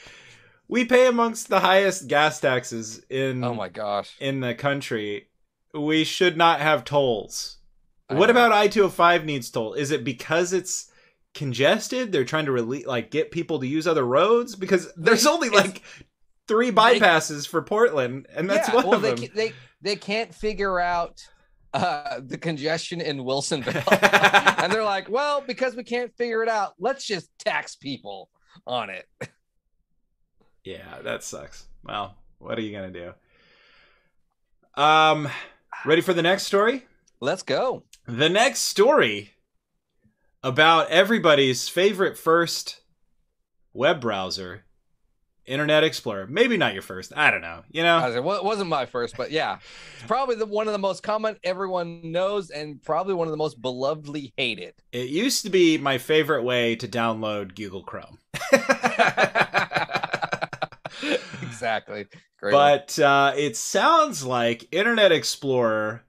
we 0.68 0.86
pay 0.86 1.08
amongst 1.08 1.50
the 1.50 1.60
highest 1.60 2.08
gas 2.08 2.40
taxes 2.40 3.00
in 3.10 3.44
Oh 3.44 3.54
my 3.54 3.70
gosh. 3.70 4.16
in 4.20 4.40
the 4.40 4.56
country. 4.56 5.30
We 5.74 6.04
should 6.04 6.38
not 6.38 6.62
have 6.62 6.84
tolls. 6.86 7.58
I 8.10 8.16
What 8.16 8.28
know. 8.28 8.32
about 8.32 8.52
I 8.52 8.68
two 8.68 8.82
hundred 8.82 8.94
five 8.94 9.26
needs 9.26 9.50
toll? 9.52 9.74
Is 9.74 9.92
it 9.92 10.04
because 10.04 10.54
it's 10.54 10.92
congested? 11.34 12.12
They're 12.12 12.24
trying 12.26 12.46
to 12.46 12.52
rele- 12.52 12.86
like 12.86 13.12
get 13.12 13.32
people 13.32 13.60
to 13.60 13.68
use 13.68 13.86
other 13.88 14.06
roads 14.06 14.56
because 14.56 14.92
there's 14.96 15.28
only 15.28 15.50
like 15.50 15.84
three 16.48 16.72
bypasses 16.72 17.48
for 17.48 17.62
Portland, 17.62 18.28
and 18.34 18.50
that's 18.50 18.70
yeah, 18.70 18.76
one 18.76 18.86
well, 18.86 18.94
of 18.96 19.02
they, 19.02 19.14
them. 19.16 19.30
they 19.36 19.54
they 19.82 19.96
can't 19.96 20.34
figure 20.34 20.80
out 20.80 21.28
uh, 21.76 22.22
the 22.26 22.38
congestion 22.38 23.02
in 23.02 23.18
Wilsonville, 23.18 23.84
and 24.64 24.72
they're 24.72 24.84
like, 24.84 25.10
well, 25.10 25.44
because 25.46 25.76
we 25.76 25.84
can't 25.84 26.16
figure 26.18 26.42
it 26.42 26.50
out, 26.50 26.74
let's 26.80 27.06
just 27.06 27.30
tax 27.40 27.76
people 27.76 28.30
on 28.66 28.90
it. 28.90 29.06
Yeah, 30.64 31.02
that 31.04 31.24
sucks. 31.24 31.68
Well, 31.84 32.16
what 32.40 32.58
are 32.58 32.62
you 32.62 32.72
gonna 32.72 32.92
do? 32.92 34.82
Um, 34.82 35.28
ready 35.86 36.02
for 36.02 36.14
the 36.14 36.22
next 36.22 36.44
story? 36.44 36.86
Let's 37.20 37.44
go. 37.44 37.84
The 38.08 38.30
next 38.30 38.62
story 38.62 39.34
about 40.44 40.90
everybody's 40.90 41.70
favorite 41.70 42.18
first 42.18 42.82
web 43.74 44.02
browser, 44.02 44.65
Internet 45.46 45.84
Explorer. 45.84 46.28
Maybe 46.28 46.58
not 46.58 46.74
your 46.74 46.82
first. 46.82 47.14
I 47.16 47.32
don't 47.32 47.42
know. 47.42 47.64
You 47.72 47.84
know, 47.84 48.12
it 48.12 48.24
wasn't 48.24 48.70
my 48.70 48.86
first, 48.86 49.18
but 49.18 49.32
yeah, 49.32 49.60
it's 49.96 50.08
probably 50.08 50.36
the 50.36 50.46
one 50.46 50.68
of 50.68 50.74
the 50.74 50.80
most 50.80 51.04
common 51.04 51.38
everyone 51.44 52.12
knows, 52.12 52.50
and 52.50 52.82
probably 52.82 53.14
one 53.14 53.28
of 53.28 53.32
the 53.32 53.38
most 53.38 53.62
belovedly 53.62 54.34
hated. 54.38 54.74
it 54.92 55.10
used 55.10 55.44
to 55.44 55.50
be 55.50 55.78
my 55.78 55.98
favorite 55.98 56.44
way 56.44 56.76
to 56.78 56.88
download 56.88 57.56
Google 57.56 57.84
Chrome. 57.84 58.20
exactly. 61.42 62.06
Great 62.40 62.52
but 62.52 63.00
uh, 63.00 63.34
it 63.36 63.58
sounds 63.58 64.26
like 64.26 64.68
Internet 64.72 65.12
Explorer, 65.12 66.04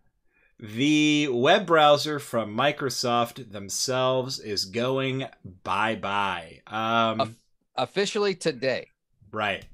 the 0.59 1.29
web 1.31 1.67
browser 1.67 2.19
from 2.19 2.57
Microsoft 2.57 3.53
themselves, 3.53 4.39
is 4.39 4.65
going 4.65 5.27
bye 5.63 5.95
bye. 5.95 6.61
Um, 6.67 7.21
Of- 7.21 7.37
officially 7.77 8.35
today, 8.35 8.89
right. 9.37 9.65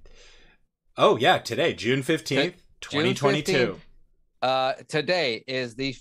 Oh 0.97 1.17
yeah, 1.17 1.39
today, 1.39 1.73
June 1.73 2.03
fifteenth, 2.03 2.63
twenty 2.81 3.15
twenty 3.15 3.43
two. 3.43 3.81
uh, 4.43 4.75
today 4.89 5.45
is 5.47 5.75
the 5.75 5.95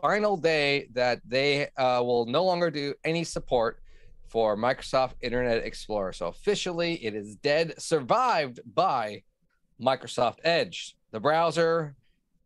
final 0.00 0.36
day 0.36 0.88
that 0.92 1.20
they 1.26 1.68
uh, 1.76 2.00
will 2.02 2.24
no 2.26 2.44
longer 2.44 2.70
do 2.70 2.94
any 3.04 3.24
support 3.24 3.80
for 4.28 4.56
Microsoft 4.56 5.14
Internet 5.20 5.64
Explorer. 5.64 6.12
So 6.12 6.28
officially, 6.28 6.94
it 7.04 7.14
is 7.14 7.34
dead, 7.36 7.74
survived 7.78 8.60
by 8.74 9.24
Microsoft 9.82 10.38
Edge, 10.44 10.96
the 11.10 11.18
browser, 11.18 11.96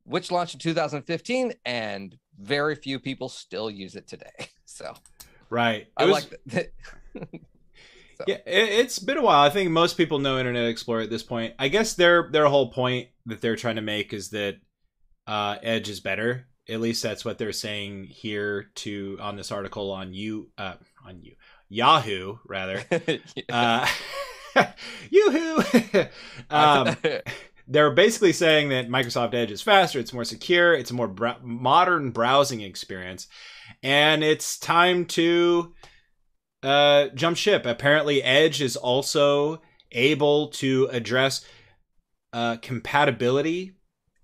which 0.05 0.33
launched 0.33 0.55
in 0.55 0.61
2015, 0.61 1.53
and 1.67 2.17
very 2.41 2.75
few 2.75 2.99
people 2.99 3.29
still 3.29 3.71
use 3.71 3.95
it 3.95 4.09
today. 4.09 4.33
So 4.67 4.93
Right. 5.51 5.83
It 5.83 5.89
I 5.99 6.05
was, 6.07 6.13
like 6.13 6.41
that. 6.47 6.73
So- 8.27 8.33
Yeah, 8.33 8.37
it, 8.47 8.69
it's 8.81 8.99
been 8.99 9.19
a 9.19 9.23
while. 9.23 9.43
I 9.43 9.51
think 9.51 9.71
most 9.71 9.97
people 9.97 10.19
know 10.19 10.39
Internet 10.39 10.69
Explorer 10.69 11.03
at 11.03 11.11
this 11.11 11.23
point. 11.23 11.55
I 11.59 11.69
guess 11.69 11.95
their 11.95 12.29
their 12.31 12.47
whole 12.47 12.71
point 12.71 13.09
that 13.27 13.41
they're 13.41 13.57
trying 13.57 13.77
to 13.77 13.83
make 13.83 14.13
is 14.13 14.31
that 14.31 14.57
uh, 15.27 15.57
Edge 15.63 15.89
is 15.89 16.01
better. 16.01 16.47
At 16.69 16.81
least 16.81 17.03
that's 17.03 17.25
what 17.25 17.39
they're 17.39 17.53
saying 17.53 18.05
here 18.05 18.71
to 18.77 19.19
on 19.21 19.37
this 19.37 19.53
article 19.53 19.91
on 19.93 20.15
you 20.15 20.51
uh, 20.59 20.75
on 21.07 21.23
you 21.23 21.35
Yahoo 21.69 22.37
rather. 22.47 22.83
Uh, 23.49 23.87
Yoo-hoo! 25.11 25.63
um, 26.51 26.97
they're 27.67 27.91
basically 27.91 28.33
saying 28.33 28.69
that 28.69 28.89
Microsoft 28.89 29.35
Edge 29.35 29.51
is 29.51 29.63
faster, 29.63 29.99
it's 29.99 30.13
more 30.13 30.25
secure, 30.25 30.75
it's 30.75 30.91
a 30.91 30.95
more 30.95 31.09
br- 31.09 31.41
modern 31.43 32.11
browsing 32.11 32.61
experience, 32.61 33.27
and 33.83 34.23
it's 34.23 34.59
time 34.59 35.07
to 35.07 35.75
uh, 36.65 37.09
jump 37.15 37.37
ship. 37.37 37.67
Apparently, 37.67 38.23
Edge 38.23 38.61
is 38.63 38.77
also 38.77 39.61
able 39.93 40.49
to 40.49 40.89
address 40.91 41.45
uh, 42.33 42.57
compatibility 42.57 43.73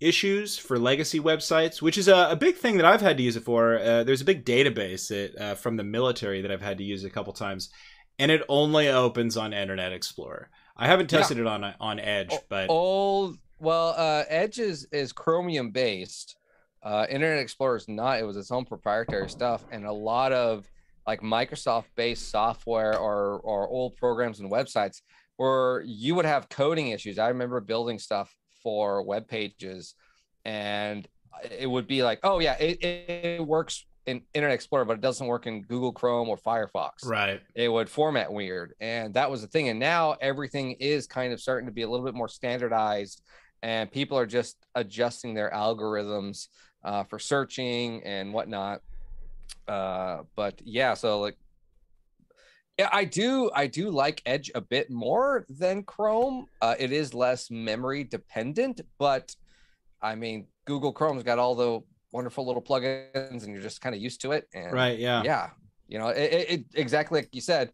issues 0.01 0.57
for 0.59 0.79
legacy 0.79 1.21
websites, 1.21 1.83
which 1.83 1.99
is 1.99 2.09
a, 2.09 2.31
a 2.31 2.37
big 2.37 2.57
thing 2.57 2.77
that 2.79 2.87
I've 2.87 3.03
had 3.03 3.17
to 3.19 3.23
use 3.23 3.37
it 3.37 3.45
for. 3.45 3.79
Uh, 3.79 4.03
there's 4.03 4.23
a 4.23 4.25
big 4.25 4.45
database 4.45 5.09
that, 5.09 5.37
uh, 5.41 5.55
from 5.55 5.77
the 5.77 5.85
military 5.85 6.41
that 6.43 6.51
I've 6.51 6.63
had 6.63 6.79
to 6.79 6.85
use 6.85 7.05
a 7.05 7.11
couple 7.11 7.33
times, 7.33 7.71
and 8.19 8.31
it 8.31 8.43
only 8.49 8.89
opens 8.89 9.37
on 9.37 9.53
Internet 9.53 9.93
Explorer. 9.93 10.51
I 10.77 10.87
haven't 10.87 11.13
Yeah. 11.13 11.19
tested 11.19 11.39
it 11.39 11.47
on 11.47 11.63
on 11.79 12.01
Edge, 12.01 12.35
but 12.49 12.71
old 12.71 13.37
well 13.59 13.95
uh 13.97 14.25
edge 14.29 14.59
is 14.59 14.87
is 14.91 15.13
chromium 15.13 15.71
based 15.71 16.35
uh 16.83 17.05
internet 17.11 17.39
explorer 17.41 17.77
is 17.77 17.87
not 17.89 18.19
it 18.19 18.23
was 18.25 18.39
its 18.39 18.51
own 18.51 18.65
proprietary 18.65 19.29
stuff 19.29 19.63
and 19.71 19.85
a 19.85 19.93
lot 19.93 20.33
of 20.33 20.67
like 21.07 21.21
microsoft 21.21 21.87
based 21.97 22.31
software 22.31 22.99
or 22.99 23.41
or 23.41 23.69
old 23.69 23.97
programs 23.97 24.41
and 24.41 24.51
websites 24.51 25.01
where 25.37 25.83
you 25.87 26.15
would 26.15 26.27
have 26.27 26.49
coding 26.49 26.89
issues. 26.89 27.19
I 27.19 27.29
remember 27.29 27.61
building 27.61 27.99
stuff 27.99 28.35
for 28.63 29.03
web 29.03 29.27
pages 29.27 29.95
and 30.45 31.09
it 31.51 31.69
would 31.69 31.87
be 31.87 32.03
like 32.03 32.21
oh 32.23 32.41
yeah 32.41 32.55
it, 32.59 32.83
it 32.83 33.47
works 33.47 33.87
in 34.07 34.23
internet 34.35 34.55
explorer 34.55 34.85
but 34.85 34.95
it 34.95 35.01
doesn't 35.01 35.27
work 35.27 35.47
in 35.47 35.63
google 35.63 35.93
chrome 35.93 36.29
or 36.29 36.37
firefox. 36.37 37.07
Right, 37.07 37.41
it 37.55 37.69
would 37.69 37.89
format 37.89 38.33
weird 38.33 38.75
and 38.81 39.15
that 39.15 39.31
was 39.31 39.43
the 39.43 39.49
thing 39.49 39.69
and 39.69 39.79
now 39.79 40.17
everything 40.21 40.73
is 40.73 41.07
kind 41.07 41.33
of 41.33 41.41
starting 41.41 41.67
to 41.67 41.73
be 41.73 41.83
a 41.83 41.89
little 41.89 42.05
bit 42.05 42.15
more 42.15 42.29
standardized 42.29 43.23
and 43.63 43.91
people 43.91 44.19
are 44.19 44.27
just 44.27 44.57
adjusting 44.75 45.35
their 45.35 45.51
algorithms 45.51 46.49
uh, 46.85 47.05
for 47.05 47.19
searching 47.19 48.03
and 48.05 48.33
whatnot 48.33 48.81
uh, 49.71 50.23
but 50.37 50.61
yeah 50.65 50.95
so 50.95 51.21
like 51.21 51.37
yeah 52.79 52.89
i 52.93 53.05
do 53.05 53.51
i 53.55 53.67
do 53.67 53.91
like 53.91 54.21
edge 54.27 54.51
a 54.55 54.61
bit 54.61 54.91
more 54.91 55.47
than 55.49 55.83
chrome 55.83 56.47
uh, 56.63 56.75
it 56.79 56.93
is 56.93 57.15
less 57.15 57.51
memory 57.51 58.03
dependent 58.05 58.81
but 58.99 59.35
i 60.03 60.15
mean 60.15 60.47
google 60.65 60.93
chrome's 60.93 61.23
got 61.23 61.39
all 61.39 61.55
the 61.55 61.81
wonderful 62.13 62.45
little 62.47 62.63
plugins 62.63 63.45
and 63.45 63.53
you're 63.53 63.63
just 63.63 63.81
kind 63.81 63.95
of 63.95 64.01
used 64.01 64.21
to 64.21 64.33
it 64.33 64.49
and 64.55 64.73
right, 64.73 64.99
yeah, 64.99 65.23
yeah 65.23 65.51
you 65.87 65.99
know 65.99 66.09
it, 66.09 66.33
it, 66.33 66.51
it 66.51 66.65
exactly 66.75 67.21
like 67.21 67.29
you 67.33 67.41
said 67.41 67.71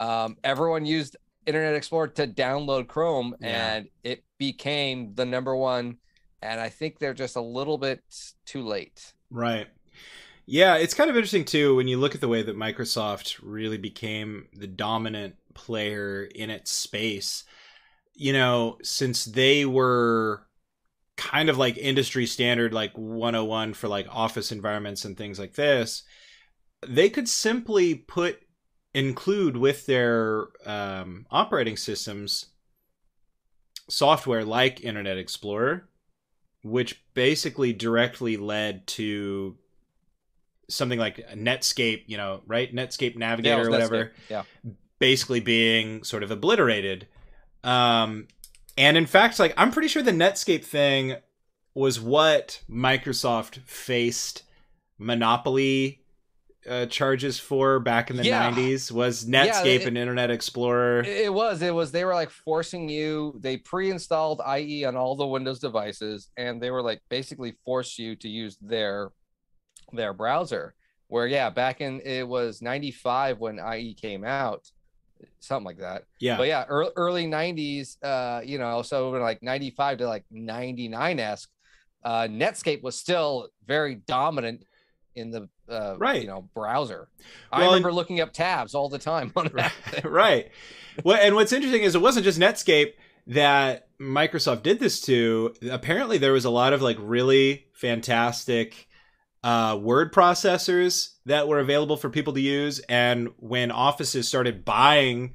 um, 0.00 0.36
everyone 0.42 0.84
used 0.84 1.16
internet 1.46 1.74
explorer 1.74 2.08
to 2.08 2.26
download 2.26 2.88
chrome 2.88 3.36
Yeah. 3.40 3.74
and 3.74 3.88
it 4.02 4.24
became 4.38 5.14
the 5.14 5.24
number 5.24 5.54
one 5.54 5.98
and 6.42 6.60
i 6.60 6.68
think 6.68 6.98
they're 6.98 7.14
just 7.14 7.36
a 7.36 7.40
little 7.40 7.78
bit 7.78 8.02
too 8.44 8.62
late 8.64 9.12
right. 9.30 9.68
Yeah, 10.46 10.76
it's 10.76 10.94
kind 10.94 11.10
of 11.10 11.16
interesting 11.16 11.44
too 11.44 11.74
when 11.76 11.88
you 11.88 11.98
look 11.98 12.14
at 12.14 12.20
the 12.20 12.28
way 12.28 12.42
that 12.42 12.56
Microsoft 12.56 13.40
really 13.42 13.78
became 13.78 14.46
the 14.54 14.68
dominant 14.68 15.34
player 15.54 16.22
in 16.22 16.50
its 16.50 16.70
space. 16.70 17.44
You 18.14 18.32
know, 18.32 18.78
since 18.82 19.24
they 19.24 19.64
were 19.66 20.46
kind 21.16 21.48
of 21.48 21.58
like 21.58 21.76
industry 21.78 22.26
standard 22.26 22.72
like 22.72 22.92
101 22.96 23.74
for 23.74 23.88
like 23.88 24.06
office 24.10 24.52
environments 24.52 25.04
and 25.04 25.16
things 25.16 25.38
like 25.38 25.54
this, 25.54 26.04
they 26.86 27.10
could 27.10 27.28
simply 27.28 27.94
put 27.96 28.38
include 28.94 29.56
with 29.56 29.86
their 29.86 30.46
um, 30.64 31.26
operating 31.30 31.76
systems 31.76 32.46
software 33.90 34.44
like 34.44 34.84
Internet 34.84 35.18
Explorer, 35.18 35.88
which 36.62 37.02
basically 37.14 37.72
directly 37.72 38.36
led 38.36 38.86
to 38.86 39.56
something 40.68 40.98
like 40.98 41.16
Netscape, 41.34 42.02
you 42.06 42.16
know, 42.16 42.42
right? 42.46 42.74
Netscape 42.74 43.16
Navigator 43.16 43.58
was 43.58 43.68
or 43.68 43.70
whatever, 43.70 44.04
Netscape. 44.04 44.10
yeah 44.30 44.42
basically 44.98 45.40
being 45.40 46.02
sort 46.04 46.22
of 46.22 46.30
obliterated. 46.30 47.06
Um, 47.62 48.28
and 48.78 48.96
in 48.96 49.04
fact, 49.04 49.38
like 49.38 49.52
I'm 49.58 49.70
pretty 49.70 49.88
sure 49.88 50.02
the 50.02 50.10
Netscape 50.10 50.64
thing 50.64 51.16
was 51.74 52.00
what 52.00 52.62
Microsoft 52.70 53.58
faced 53.66 54.44
monopoly 54.98 56.02
uh, 56.68 56.86
charges 56.86 57.38
for 57.38 57.78
back 57.78 58.10
in 58.10 58.16
the 58.16 58.24
Yeah. 58.24 58.50
90s 58.50 58.90
was 58.90 59.28
Yeah, 59.28 59.46
Netscape 59.46 59.80
it- 59.82 59.86
and 59.86 59.96
Internet 59.98 60.30
Explorer. 60.30 61.00
It 61.00 61.26
it 61.26 61.32
was. 61.34 61.62
It 61.62 61.74
was. 61.74 61.92
They 61.92 62.04
were 62.04 62.14
like 62.14 62.30
forcing 62.30 62.88
you. 62.88 63.38
They 63.38 63.56
pre-installed 63.58 64.40
IE 64.58 64.84
on 64.84 64.96
all 64.96 65.14
the 65.14 65.26
Windows 65.26 65.60
devices, 65.60 66.30
and 66.36 66.60
they 66.60 66.70
were 66.70 66.82
like 66.82 67.02
basically 67.08 67.52
force 67.64 67.98
you 67.98 68.16
to 68.16 68.28
use 68.28 68.56
their 68.60 69.10
their 69.92 70.12
browser. 70.12 70.74
Where 71.08 71.26
yeah, 71.26 71.50
back 71.50 71.80
in 71.80 72.00
it 72.00 72.26
was 72.26 72.60
'95 72.62 73.38
when 73.38 73.60
IE 73.60 73.94
came 73.94 74.24
out, 74.24 74.68
something 75.38 75.64
like 75.64 75.78
that. 75.78 76.04
yeah. 76.18 76.36
But 76.36 76.48
yeah, 76.48 76.64
early, 76.68 76.90
early 76.96 77.26
'90s. 77.26 77.96
Uh, 78.02 78.40
you 78.44 78.58
know, 78.58 78.82
so 78.82 79.10
like 79.10 79.42
'95 79.42 79.98
to 79.98 80.06
like 80.08 80.24
'99 80.30 81.20
esque. 81.20 81.48
Uh, 82.04 82.22
Netscape 82.28 82.82
was 82.82 82.96
still 82.96 83.48
very 83.66 83.94
dominant 83.96 84.64
in 85.14 85.30
the 85.30 85.48
uh, 85.68 85.94
Right. 85.98 86.22
you 86.22 86.28
know 86.28 86.48
browser. 86.54 87.08
I 87.52 87.58
Well, 87.60 87.68
and- 87.68 87.74
remember 87.76 87.92
looking 87.92 88.20
up 88.20 88.32
tabs 88.32 88.74
all 88.74 88.88
the 88.88 88.98
time 88.98 89.32
on 89.36 89.50
that. 89.54 89.72
thing. 89.86 90.10
right. 90.10 90.50
Well, 91.04 91.18
and 91.20 91.34
what's 91.36 91.52
interesting 91.52 91.82
is 91.82 91.94
it 91.94 92.00
wasn't 92.02 92.24
just 92.24 92.38
Netscape 92.40 92.92
that 93.28 93.88
Microsoft 94.00 94.62
did 94.64 94.78
this 94.80 95.00
to. 95.02 95.54
Apparently, 95.70 96.18
there 96.18 96.32
was 96.32 96.44
a 96.44 96.50
lot 96.50 96.72
of 96.72 96.82
like 96.82 96.96
really 97.00 97.66
fantastic 97.74 98.88
uh, 99.46 99.76
word 99.76 100.12
processors 100.12 101.10
that 101.24 101.46
were 101.46 101.60
available 101.60 101.96
for 101.96 102.10
people 102.10 102.32
to 102.32 102.40
use. 102.40 102.80
And 102.88 103.28
when 103.36 103.70
offices 103.70 104.26
started 104.26 104.64
buying 104.64 105.34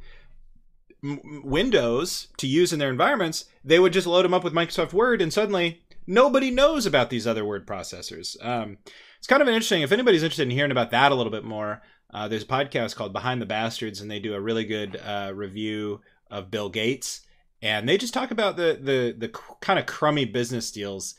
m- 1.01 1.41
Windows 1.45 2.27
to 2.35 2.45
use 2.45 2.73
in 2.73 2.79
their 2.79 2.89
environments, 2.89 3.45
they 3.63 3.79
would 3.79 3.93
just 3.93 4.07
load 4.07 4.25
them 4.25 4.33
up 4.33 4.43
with 4.43 4.51
Microsoft 4.51 4.91
Word, 4.91 5.21
and 5.21 5.31
suddenly 5.31 5.81
nobody 6.05 6.51
knows 6.51 6.85
about 6.85 7.09
these 7.09 7.25
other 7.25 7.45
word 7.45 7.65
processors. 7.65 8.35
Um, 8.45 8.79
it's 9.17 9.27
kind 9.27 9.41
of 9.41 9.47
interesting. 9.47 9.81
If 9.81 9.93
anybody's 9.93 10.23
interested 10.23 10.43
in 10.43 10.51
hearing 10.51 10.71
about 10.71 10.91
that 10.91 11.13
a 11.13 11.15
little 11.15 11.31
bit 11.31 11.45
more, 11.45 11.81
uh, 12.13 12.27
there's 12.27 12.43
a 12.43 12.47
podcast 12.47 12.97
called 12.97 13.13
Behind 13.13 13.41
the 13.41 13.45
Bastards, 13.45 14.01
and 14.01 14.11
they 14.11 14.19
do 14.19 14.33
a 14.33 14.41
really 14.41 14.65
good 14.65 14.99
uh, 15.01 15.31
review 15.33 16.01
of 16.29 16.51
Bill 16.51 16.67
Gates, 16.67 17.21
and 17.61 17.87
they 17.87 17.97
just 17.97 18.13
talk 18.13 18.31
about 18.31 18.57
the 18.57 18.77
the 18.81 19.15
the 19.17 19.29
kind 19.61 19.79
of 19.79 19.85
crummy 19.85 20.25
business 20.25 20.69
deals 20.69 21.15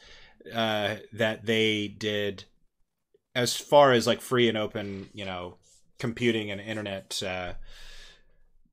uh, 0.55 0.97
that 1.15 1.47
they 1.47 1.89
did 1.89 2.45
as 3.35 3.57
far 3.57 3.93
as 3.93 4.07
like 4.07 4.21
free 4.21 4.49
and 4.49 4.59
open, 4.59 5.09
you 5.15 5.25
know, 5.25 5.57
computing 5.99 6.51
and 6.51 6.61
internet 6.61 7.23
uh, 7.25 7.55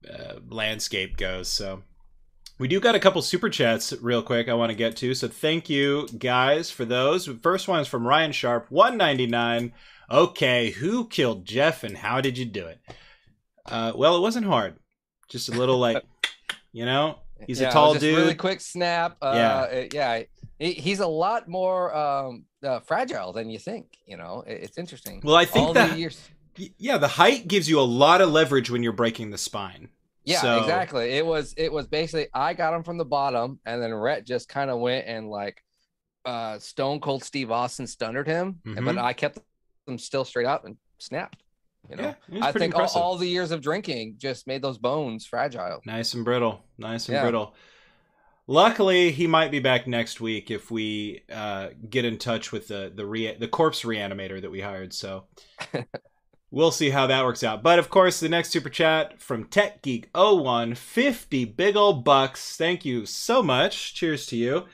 uh, 0.10 0.36
landscape 0.50 1.18
goes. 1.18 1.48
So. 1.50 1.84
We 2.58 2.68
do 2.68 2.82
got 2.82 2.94
a 2.94 3.00
couple 3.00 3.22
super 3.22 3.50
chats 3.50 3.94
real 4.02 4.22
quick 4.22 4.50
I 4.50 4.54
want 4.54 4.70
to 4.70 4.76
get 4.76 4.98
to. 4.98 5.14
So 5.14 5.30
thank 5.30 5.70
you 5.70 6.08
guys 6.18 6.70
for 6.70 6.84
those. 6.84 7.26
First 7.26 7.70
one 7.70 7.80
is 7.80 7.88
from 7.88 8.06
Ryan 8.06 8.34
Sharp, 8.34 8.66
199. 8.70 9.72
Okay, 10.12 10.72
who 10.72 11.08
killed 11.08 11.46
Jeff 11.46 11.86
and 11.86 11.96
how 11.96 12.20
did 12.20 12.38
you 12.38 12.44
do 12.44 12.66
it? 12.66 12.80
Uh, 13.66 13.94
well, 13.96 14.18
it 14.18 14.20
wasn't 14.20 14.46
hard. 14.46 14.76
Just 15.30 15.48
a 15.48 15.54
little 15.54 15.78
like, 15.78 16.04
you 16.74 16.84
know, 16.86 17.20
he's 17.48 17.62
Yeah, 17.62 17.70
a 17.70 17.72
tall 17.72 17.94
just 17.94 18.02
dude. 18.02 18.18
Really 18.18 18.36
quick 18.36 18.60
snap. 18.60 19.16
Uh, 19.22 19.70
Yeah. 19.72 19.86
yeah. 19.94 20.24
He's 20.60 21.00
a 21.00 21.08
lot 21.08 21.48
more 21.48 21.96
um, 21.96 22.44
uh, 22.64 22.80
fragile 22.82 23.34
than 23.34 23.50
you 23.50 23.60
think. 23.60 23.98
You 24.06 24.18
know, 24.18 24.44
it's 24.48 24.78
interesting. 24.78 25.22
Well, 25.24 25.36
I 25.36 25.46
think 25.46 25.68
All 25.68 25.74
that 25.74 25.92
the 25.92 26.00
years. 26.00 26.20
yeah, 26.78 26.98
the 26.98 27.08
height 27.08 27.48
gives 27.48 27.70
you 27.70 27.80
a 27.80 27.82
lot 27.82 28.22
of 28.22 28.30
leverage 28.30 28.70
when 28.70 28.84
you're 28.84 28.92
breaking 28.94 29.32
the 29.32 29.38
spine. 29.38 29.90
Yeah, 30.26 30.42
So- 30.42 30.60
exactly. 30.60 31.12
It 31.14 31.26
was 31.26 31.54
it 31.58 31.72
was 31.72 31.88
basically 31.88 32.28
I 32.34 32.54
got 32.54 32.74
him 32.74 32.84
from 32.84 32.98
the 32.98 33.06
bottom, 33.06 33.60
and 33.66 33.82
then 33.82 33.94
Rhett 33.94 34.26
just 34.26 34.50
kind 34.50 34.70
of 34.70 34.80
went 34.80 35.08
and 35.08 35.30
like 35.30 35.64
uh 36.26 36.60
Stone 36.60 37.00
Cold 37.00 37.24
Steve 37.24 37.50
Austin 37.52 37.88
stunnered 37.88 38.28
him, 38.28 38.60
Mhm. 38.66 38.86
but 38.86 38.98
I 38.98 39.14
kept 39.14 39.40
them 39.88 39.98
still 39.98 40.26
straight 40.26 40.46
up 40.46 40.66
and 40.66 40.76
snapped. 41.00 41.42
You 41.90 41.96
know, 41.96 42.16
Yeah, 42.28 42.46
I 42.46 42.52
think 42.52 42.76
all, 42.76 42.90
all 42.94 43.18
the 43.18 43.26
years 43.28 43.52
of 43.52 43.62
drinking 43.62 44.16
just 44.18 44.46
made 44.46 44.62
those 44.62 44.78
bones 44.78 45.26
fragile. 45.26 45.80
Nice 45.86 46.14
and 46.14 46.26
brittle. 46.26 46.62
Nice 46.78 47.08
and 47.08 47.16
Yeah. 47.16 47.22
brittle. 47.24 47.56
Luckily, 48.50 49.12
he 49.12 49.28
might 49.28 49.52
be 49.52 49.60
back 49.60 49.86
next 49.86 50.20
week 50.20 50.50
if 50.50 50.72
we 50.72 51.22
uh, 51.32 51.68
get 51.88 52.04
in 52.04 52.18
touch 52.18 52.52
with 52.52 52.68
the 52.68 52.92
the 52.94 53.06
re- 53.06 53.36
the 53.36 53.48
corpse 53.48 53.84
reanimator 53.84 54.42
that 54.42 54.50
we 54.50 54.60
hired. 54.60 54.92
So 54.92 55.26
we'll 56.52 56.72
see 56.72 56.90
how 56.90 57.06
that 57.06 57.24
works 57.24 57.44
out. 57.44 57.62
But 57.62 57.78
of 57.78 57.92
course, 57.92 58.20
the 58.20 58.28
next 58.28 58.50
super 58.50 58.70
chat 58.70 59.22
from 59.22 59.44
Tech 59.44 59.84
Geek 59.84 60.10
01, 60.16 60.74
50 60.74 61.46
big 61.46 61.78
old 61.78 62.04
bucks. 62.04 62.58
Thank 62.58 62.84
you 62.86 63.06
so 63.06 63.44
much. 63.44 63.94
Cheers 63.94 64.26
to 64.26 64.36
you. 64.36 64.66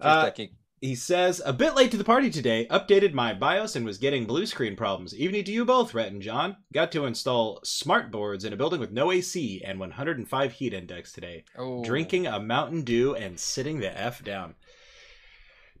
Uh, 0.00 0.22
Just 0.22 0.26
checking. 0.28 0.56
He 0.80 0.94
says, 0.94 1.42
a 1.44 1.52
bit 1.52 1.74
late 1.74 1.90
to 1.90 1.96
the 1.98 2.04
party 2.04 2.30
today. 2.30 2.66
Updated 2.70 3.12
my 3.12 3.34
BIOS 3.34 3.76
and 3.76 3.84
was 3.84 3.98
getting 3.98 4.24
blue 4.24 4.46
screen 4.46 4.76
problems. 4.76 5.14
Evening 5.14 5.44
to 5.44 5.52
you 5.52 5.64
both, 5.66 5.92
Rhett 5.92 6.10
and 6.10 6.22
John. 6.22 6.56
Got 6.72 6.90
to 6.92 7.04
install 7.04 7.60
smart 7.64 8.10
boards 8.10 8.44
in 8.44 8.52
a 8.52 8.56
building 8.56 8.80
with 8.80 8.90
no 8.90 9.12
AC 9.12 9.62
and 9.64 9.78
105 9.78 10.52
heat 10.52 10.72
index 10.72 11.12
today. 11.12 11.44
Oh. 11.58 11.84
Drinking 11.84 12.26
a 12.26 12.40
Mountain 12.40 12.82
Dew 12.82 13.14
and 13.14 13.38
sitting 13.38 13.80
the 13.80 13.96
F 13.98 14.24
down. 14.24 14.54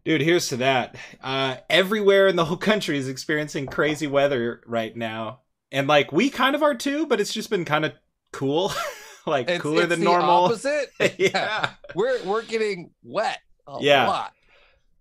Dude, 0.04 0.20
here's 0.22 0.48
to 0.48 0.56
that. 0.58 0.96
Uh, 1.22 1.56
everywhere 1.68 2.26
in 2.26 2.36
the 2.36 2.44
whole 2.46 2.56
country 2.56 2.96
is 2.98 3.08
experiencing 3.08 3.66
crazy 3.66 4.06
weather 4.06 4.62
right 4.66 4.96
now. 4.96 5.40
And 5.72 5.86
like 5.88 6.10
we 6.12 6.30
kind 6.30 6.54
of 6.54 6.62
are 6.62 6.74
too, 6.74 7.06
but 7.06 7.20
it's 7.20 7.32
just 7.34 7.48
been 7.50 7.64
kind 7.64 7.84
of 7.84 7.92
cool. 8.32 8.72
like 9.26 9.48
It's, 9.48 9.62
cooler 9.62 9.82
it's 9.82 9.88
than 9.90 10.00
the 10.00 10.04
normal. 10.04 10.44
Opposite. 10.46 10.90
yeah. 11.18 11.70
we're 11.94 12.22
we're 12.24 12.42
getting 12.42 12.90
wet. 13.02 13.38
A 13.66 13.78
Yeah. 13.80 14.08
lot. 14.08 14.32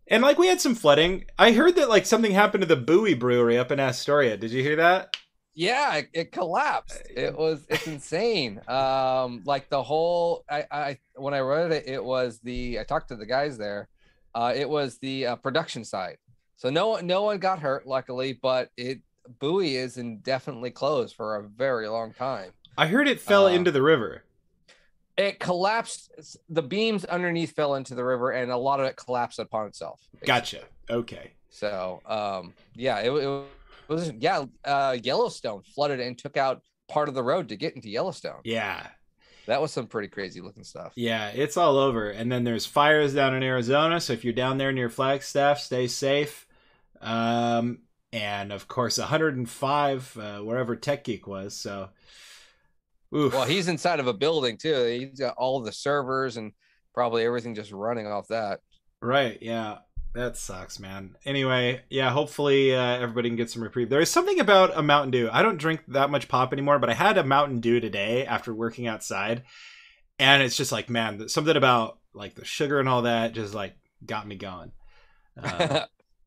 And 0.10 0.24
like 0.24 0.38
we 0.40 0.48
had 0.48 0.60
some 0.60 0.76
flooding. 0.76 1.26
I 1.38 1.52
heard 1.52 1.76
that 1.76 1.88
like 1.90 2.06
something 2.06 2.32
happened 2.32 2.62
to 2.62 2.68
the 2.68 2.76
Buoy 2.76 3.14
Brewery 3.14 3.58
up 3.58 3.72
in 3.72 3.80
Astoria. 3.80 4.38
Did 4.38 4.52
you 4.52 4.64
hear 4.64 4.76
that? 4.78 5.16
Yeah, 5.54 5.96
it, 5.98 6.10
it 6.14 6.32
collapsed. 6.32 7.02
It 7.16 7.38
was 7.38 7.66
it's 7.70 7.86
insane. 7.86 8.62
Um, 8.68 9.44
like 9.46 9.70
the 9.70 9.84
whole 9.84 10.44
I 10.50 10.66
I 10.72 10.98
when 11.16 11.34
I 11.34 11.40
read 11.40 11.72
it, 11.72 11.88
it 11.88 12.04
was 12.04 12.40
the 12.40 12.80
I 12.80 12.84
talked 12.84 13.10
to 13.10 13.16
the 13.16 13.26
guys 13.26 13.58
there. 13.58 13.88
Uh, 14.34 14.54
it 14.56 14.68
was 14.70 14.98
the 15.00 15.28
uh, 15.28 15.36
production 15.36 15.84
side. 15.86 16.18
So 16.56 16.70
no 16.70 16.90
one 16.90 17.08
no 17.08 17.24
one 17.24 17.38
got 17.40 17.60
hurt, 17.60 17.86
luckily, 17.86 18.34
but 18.34 18.72
it 18.78 19.00
Buoy 19.40 19.76
is 19.76 19.98
indefinitely 19.98 20.72
closed 20.72 21.16
for 21.16 21.36
a 21.36 21.44
very 21.44 21.88
long 21.88 22.14
time. 22.14 22.52
I 22.78 22.88
heard 22.88 23.08
it 23.08 23.20
fell 23.22 23.46
Uh, 23.46 23.52
into 23.52 23.72
the 23.72 23.82
river. 23.82 24.24
It 25.20 25.38
collapsed. 25.38 26.38
The 26.48 26.62
beams 26.62 27.04
underneath 27.04 27.54
fell 27.54 27.76
into 27.76 27.94
the 27.94 28.06
river, 28.06 28.32
and 28.32 28.50
a 28.52 28.58
lot 28.58 28.80
of 28.80 28.86
it 28.86 28.96
collapsed 28.96 29.40
upon 29.40 29.68
itself. 29.68 30.00
basically. 30.14 30.28
Gotcha. 30.28 30.60
Okay. 30.90 31.32
So, 31.50 32.02
um, 32.06 32.54
yeah, 32.74 33.00
it, 33.00 33.12
it 33.12 33.44
was 33.90 34.14
yeah. 34.18 34.46
Uh, 34.64 34.96
Yellowstone 35.04 35.62
flooded 35.76 36.00
and 36.00 36.18
took 36.18 36.38
out 36.38 36.62
part 36.88 37.10
of 37.10 37.16
the 37.16 37.22
road 37.22 37.50
to 37.50 37.58
get 37.58 37.76
into 37.76 37.90
Yellowstone. 37.90 38.40
Yeah. 38.46 38.88
That 39.48 39.62
was 39.62 39.74
some 39.74 39.88
pretty 39.88 40.08
crazy 40.08 40.40
looking 40.40 40.64
stuff. 40.64 40.94
Yeah, 40.96 41.30
it's 41.30 41.58
all 41.58 41.78
over. 41.78 42.12
And 42.12 42.32
then 42.32 42.46
there's 42.46 42.66
fires 42.66 43.14
down 43.14 43.36
in 43.36 43.44
Arizona. 43.44 44.00
So 44.00 44.14
if 44.14 44.24
you're 44.24 44.32
down 44.32 44.58
there 44.58 44.72
near 44.72 44.90
Flagstaff, 44.90 45.60
stay 45.60 45.88
safe. 45.88 46.48
Um, 47.02 47.80
and 48.14 48.54
of 48.54 48.70
course, 48.70 48.98
105 48.98 50.18
uh, 50.18 50.40
wherever 50.40 50.78
Tech 50.78 51.04
Geek 51.04 51.28
was. 51.28 51.56
So, 51.56 51.90
oof. 53.16 53.34
Well, 53.34 53.46
he's 53.46 53.68
inside 53.68 54.00
of 54.00 54.08
a 54.08 54.14
building 54.14 54.58
too. 54.58 54.86
He's 54.86 55.20
got 55.20 55.36
all 55.38 55.62
the 55.62 55.72
servers 55.72 56.38
and 56.38 56.54
probably 56.94 57.24
everything 57.24 57.56
just 57.56 57.72
running 57.72 58.08
off 58.08 58.28
that. 58.30 58.60
right. 59.02 59.38
Yeah, 59.42 59.80
that 60.14 60.38
sucks, 60.38 60.80
man. 60.80 61.16
Anyway, 61.26 61.82
yeah. 61.90 62.10
Hopefully, 62.10 62.76
uh, 62.76 62.98
everybody 62.98 63.30
can 63.30 63.36
get 63.36 63.50
some 63.50 63.62
reprieve. 63.64 63.90
There 63.90 64.02
is 64.02 64.10
something 64.10 64.40
about 64.40 64.76
a 64.76 64.82
Mountain 64.82 65.12
Dew. 65.12 65.30
I 65.32 65.44
don't 65.44 65.58
drink 65.58 65.82
that 65.90 66.10
much 66.10 66.28
pop 66.28 66.52
anymore, 66.52 66.80
but 66.80 66.90
I 66.90 66.94
had 66.94 67.18
a 67.18 67.24
Mountain 67.24 67.60
Dew 67.60 67.80
today 67.80 68.26
after 68.26 68.54
working 68.54 68.88
outside, 68.88 69.44
and 70.18 70.42
it's 70.42 70.58
just 70.58 70.72
like, 70.72 70.90
man, 70.90 71.30
something 71.30 71.56
about 71.56 72.00
like 72.14 72.36
the 72.36 72.44
sugar 72.46 72.80
and 72.80 72.90
all 72.90 73.04
that 73.04 73.34
just 73.34 73.54
like 73.54 73.76
got 74.06 74.28
me 74.28 74.36
going. 74.36 74.72
Uh, 75.42 75.86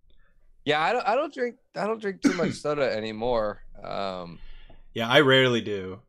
yeah, 0.64 0.81
I 0.81 0.92
don't. 0.92 1.07
I 1.07 1.14
don't 1.16 1.35
drink. 1.35 1.57
I 1.77 1.87
don't 1.87 2.01
drink 2.01 2.23
too 2.23 2.35
much 2.35 2.53
soda 2.53 2.90
anymore. 2.97 3.62
Um, 3.83 4.38
Yeah, 4.95 5.09
I 5.09 5.21
rarely 5.21 5.61
do. 5.61 6.01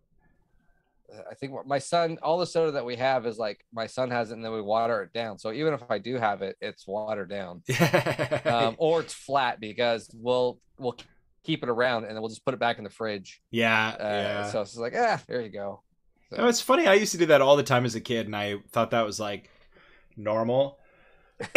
I 1.29 1.33
think 1.35 1.53
my 1.65 1.79
son, 1.79 2.17
all 2.21 2.37
the 2.37 2.45
soda 2.45 2.71
that 2.73 2.85
we 2.85 2.95
have 2.95 3.25
is 3.25 3.37
like 3.37 3.65
my 3.73 3.87
son 3.87 4.09
has 4.11 4.31
it, 4.31 4.35
and 4.35 4.43
then 4.43 4.51
we 4.51 4.61
water 4.61 5.01
it 5.03 5.13
down. 5.13 5.37
So 5.37 5.51
even 5.51 5.73
if 5.73 5.81
I 5.89 5.97
do 5.99 6.15
have 6.15 6.41
it, 6.41 6.55
it's 6.61 6.87
watered 6.87 7.29
down, 7.29 7.61
um, 8.45 8.75
or 8.77 9.01
it's 9.01 9.13
flat 9.13 9.59
because 9.59 10.09
we'll 10.13 10.59
we'll 10.77 10.97
keep 11.43 11.61
it 11.63 11.69
around 11.69 12.05
and 12.05 12.15
then 12.15 12.21
we'll 12.21 12.29
just 12.29 12.45
put 12.45 12.53
it 12.53 12.59
back 12.59 12.77
in 12.77 12.83
the 12.83 12.89
fridge. 12.89 13.41
yeah, 13.51 13.89
Uh, 13.99 14.03
yeah. 14.03 14.51
So 14.51 14.61
it's 14.61 14.77
like, 14.77 14.93
ah, 14.95 15.21
there 15.27 15.41
you 15.41 15.49
go. 15.49 15.81
So, 16.29 16.37
No, 16.37 16.47
it's 16.47 16.61
funny. 16.61 16.87
I 16.87 16.93
used 16.93 17.11
to 17.11 17.17
do 17.17 17.25
that 17.27 17.41
all 17.41 17.57
the 17.57 17.63
time 17.63 17.85
as 17.85 17.95
a 17.95 18.01
kid, 18.01 18.25
and 18.27 18.35
I 18.35 18.57
thought 18.71 18.91
that 18.91 19.05
was 19.05 19.19
like 19.19 19.49
normal. 20.15 20.79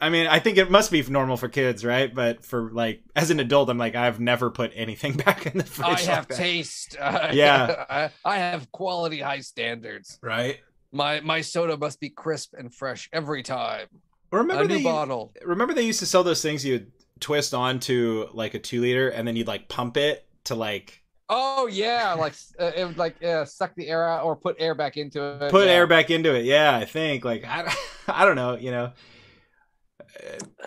I 0.00 0.08
mean, 0.10 0.26
I 0.26 0.38
think 0.38 0.58
it 0.58 0.70
must 0.70 0.90
be 0.90 1.02
normal 1.02 1.36
for 1.36 1.48
kids, 1.48 1.84
right? 1.84 2.12
But 2.14 2.44
for 2.44 2.70
like 2.72 3.02
as 3.16 3.30
an 3.30 3.40
adult, 3.40 3.68
I'm 3.70 3.78
like, 3.78 3.94
I've 3.94 4.20
never 4.20 4.50
put 4.50 4.72
anything 4.74 5.16
back 5.24 5.46
in 5.46 5.58
the 5.58 5.64
fridge. 5.64 5.88
I 6.08 6.12
have 6.12 6.28
taste. 6.28 6.96
Uh, 7.04 7.30
Yeah. 7.32 7.84
I, 7.90 8.10
I 8.24 8.36
have 8.38 8.70
quality, 8.72 9.20
high 9.20 9.40
standards. 9.40 10.18
right? 10.22 10.60
My 10.92 11.20
my 11.20 11.40
soda 11.40 11.76
must 11.76 12.00
be 12.00 12.08
crisp 12.08 12.54
and 12.56 12.72
fresh 12.72 13.08
every 13.12 13.42
time. 13.42 13.86
Remember 14.30 14.64
a 14.64 14.66
new 14.66 14.78
they 14.78 14.82
bottle. 14.82 15.32
remember 15.44 15.74
they 15.74 15.82
used 15.86 16.00
to 16.00 16.06
sell 16.06 16.22
those 16.24 16.40
things 16.42 16.64
you'd 16.64 16.90
twist 17.20 17.52
onto 17.54 18.26
like 18.32 18.54
a 18.54 18.58
two 18.58 18.80
liter, 18.80 19.08
and 19.08 19.26
then 19.26 19.36
you'd 19.36 19.46
like 19.48 19.68
pump 19.68 19.96
it 19.96 20.26
to 20.44 20.54
like 20.54 21.02
Oh 21.36 21.66
yeah, 21.66 22.12
like 22.12 22.34
uh, 22.60 22.70
it 22.76 22.84
would 22.84 22.96
like 22.96 23.20
uh, 23.20 23.44
suck 23.44 23.74
the 23.74 23.88
air 23.88 24.08
out 24.08 24.24
or 24.24 24.36
put 24.36 24.54
air 24.60 24.76
back 24.76 24.96
into 24.96 25.20
it. 25.20 25.50
put 25.50 25.66
yeah. 25.66 25.72
air 25.72 25.86
back 25.88 26.08
into 26.08 26.32
it. 26.32 26.44
Yeah, 26.44 26.76
I 26.76 26.84
think 26.84 27.24
like 27.24 27.44
I, 27.44 27.74
I 28.08 28.24
don't 28.24 28.36
know, 28.36 28.56
you 28.56 28.70
know. 28.70 28.92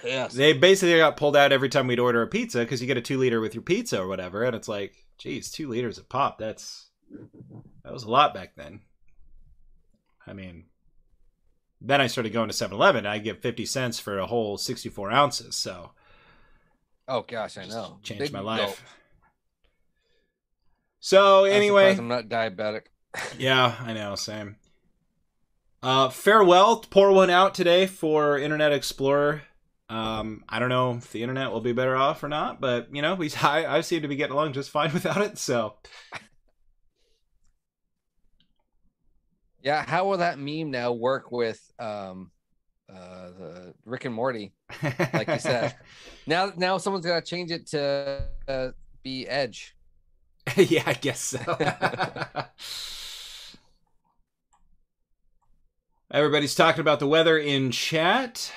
Yes. 0.03 0.33
They 0.33 0.51
basically 0.51 0.97
got 0.97 1.15
pulled 1.15 1.37
out 1.37 1.53
every 1.53 1.69
time 1.69 1.87
we'd 1.87 2.01
order 2.01 2.21
a 2.21 2.27
pizza 2.27 2.59
because 2.59 2.81
you 2.81 2.87
get 2.87 2.97
a 2.97 3.01
two 3.01 3.17
liter 3.17 3.39
with 3.39 3.55
your 3.55 3.61
pizza 3.61 4.01
or 4.01 4.07
whatever, 4.09 4.43
and 4.43 4.57
it's 4.57 4.67
like, 4.67 4.93
geez, 5.17 5.49
two 5.49 5.69
liters 5.69 5.97
of 5.97 6.09
pop. 6.09 6.37
That's 6.37 6.89
that 7.85 7.93
was 7.93 8.03
a 8.03 8.11
lot 8.11 8.33
back 8.33 8.55
then. 8.57 8.81
I 10.27 10.33
mean, 10.33 10.65
then 11.79 12.01
I 12.01 12.07
started 12.07 12.33
going 12.33 12.49
to 12.49 12.53
7-Eleven. 12.53 13.05
I 13.05 13.19
get 13.19 13.41
fifty 13.41 13.65
cents 13.65 13.99
for 13.99 14.19
a 14.19 14.27
whole 14.27 14.57
sixty-four 14.57 15.13
ounces, 15.13 15.55
so 15.55 15.91
oh 17.07 17.21
gosh, 17.21 17.57
I 17.57 17.67
know. 17.67 17.99
changed 18.03 18.19
Big 18.19 18.33
my 18.33 18.39
gulp. 18.39 18.47
life. 18.47 18.83
So 20.99 21.45
anyway, 21.45 21.95
I'm 21.97 22.07
not 22.07 22.27
diabetic. 22.27 22.83
yeah, 23.39 23.75
I 23.79 23.93
know, 23.93 24.15
same. 24.15 24.57
Uh, 25.83 26.09
farewell. 26.09 26.77
Pour 26.89 27.11
one 27.11 27.29
out 27.29 27.53
today 27.53 27.85
for 27.85 28.37
Internet 28.37 28.73
Explorer. 28.73 29.43
Um, 29.89 30.43
I 30.49 30.59
don't 30.59 30.69
know 30.69 30.95
if 30.95 31.11
the 31.11 31.23
internet 31.23 31.51
will 31.51 31.61
be 31.61 31.71
better 31.71 31.95
off 31.95 32.21
or 32.21 32.27
not, 32.27 32.59
but 32.59 32.93
you 32.93 33.01
know, 33.01 33.15
we 33.15 33.31
I, 33.41 33.77
I 33.77 33.81
seem 33.81 34.01
to 34.01 34.07
be 34.07 34.15
getting 34.15 34.33
along 34.33 34.53
just 34.53 34.69
fine 34.69 34.91
without 34.93 35.21
it. 35.21 35.37
So 35.37 35.75
Yeah, 39.61 39.83
how 39.85 40.07
will 40.07 40.17
that 40.17 40.39
meme 40.39 40.71
now 40.71 40.91
work 40.91 41.31
with 41.31 41.59
um 41.79 42.31
uh 42.89 43.29
the 43.37 43.73
Rick 43.85 44.05
and 44.05 44.13
Morty? 44.13 44.53
Like 45.13 45.27
you 45.27 45.39
said. 45.39 45.75
Now 46.25 46.51
now 46.57 46.77
someone's 46.77 47.05
gonna 47.05 47.21
change 47.21 47.51
it 47.51 47.67
to 47.67 48.23
uh, 48.47 48.69
be 49.03 49.27
Edge. 49.27 49.76
yeah, 50.55 50.83
I 50.85 50.93
guess 50.93 51.19
so. 51.19 51.39
Everybody's 56.11 56.55
talking 56.55 56.81
about 56.81 56.99
the 56.99 57.07
weather 57.07 57.37
in 57.37 57.71
chat. 57.71 58.51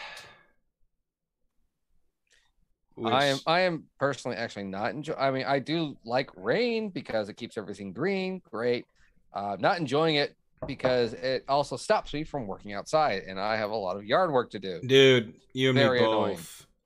I 3.04 3.26
am 3.26 3.38
I 3.46 3.60
am 3.60 3.84
personally 3.98 4.36
actually 4.36 4.64
not 4.64 4.90
enjoy. 4.92 5.14
I 5.14 5.30
mean, 5.30 5.44
I 5.46 5.58
do 5.58 5.96
like 6.04 6.30
rain 6.36 6.90
because 6.90 7.28
it 7.28 7.34
keeps 7.34 7.56
everything 7.56 7.92
green. 7.92 8.42
Great. 8.50 8.84
Uh, 9.32 9.56
not 9.58 9.78
enjoying 9.78 10.16
it 10.16 10.36
because 10.66 11.14
it 11.14 11.44
also 11.48 11.76
stops 11.76 12.12
me 12.12 12.24
from 12.24 12.46
working 12.46 12.72
outside, 12.74 13.22
and 13.26 13.40
I 13.40 13.56
have 13.56 13.70
a 13.70 13.76
lot 13.76 13.96
of 13.96 14.04
yard 14.04 14.30
work 14.32 14.50
to 14.50 14.58
do. 14.58 14.80
dude. 14.84 15.34
You 15.52 15.70
and 15.70 15.78
Very 15.78 16.00
me 16.00 16.06
both. 16.06 16.14
annoying. 16.14 16.38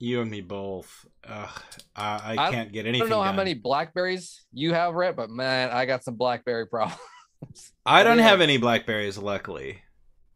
You 0.05 0.21
and 0.21 0.29
me 0.29 0.41
both. 0.41 1.05
Ugh, 1.27 1.61
I, 1.95 2.35
I 2.37 2.47
I- 2.47 2.51
can't 2.51 2.71
get 2.71 2.85
I 2.85 2.89
anything. 2.89 3.09
don't 3.09 3.17
know 3.17 3.23
how 3.23 3.31
many 3.31 3.55
blackberries 3.55 4.45
you 4.53 4.73
have, 4.73 4.93
Rhett, 4.93 5.15
but 5.15 5.31
man, 5.31 5.71
I 5.71 5.85
got 5.85 6.03
some 6.03 6.13
blackberry 6.15 6.67
problems. 6.69 6.99
I 7.85 8.03
don't 8.03 8.19
have 8.19 8.39
any 8.39 8.57
blackberries, 8.57 9.17
luckily. 9.17 9.81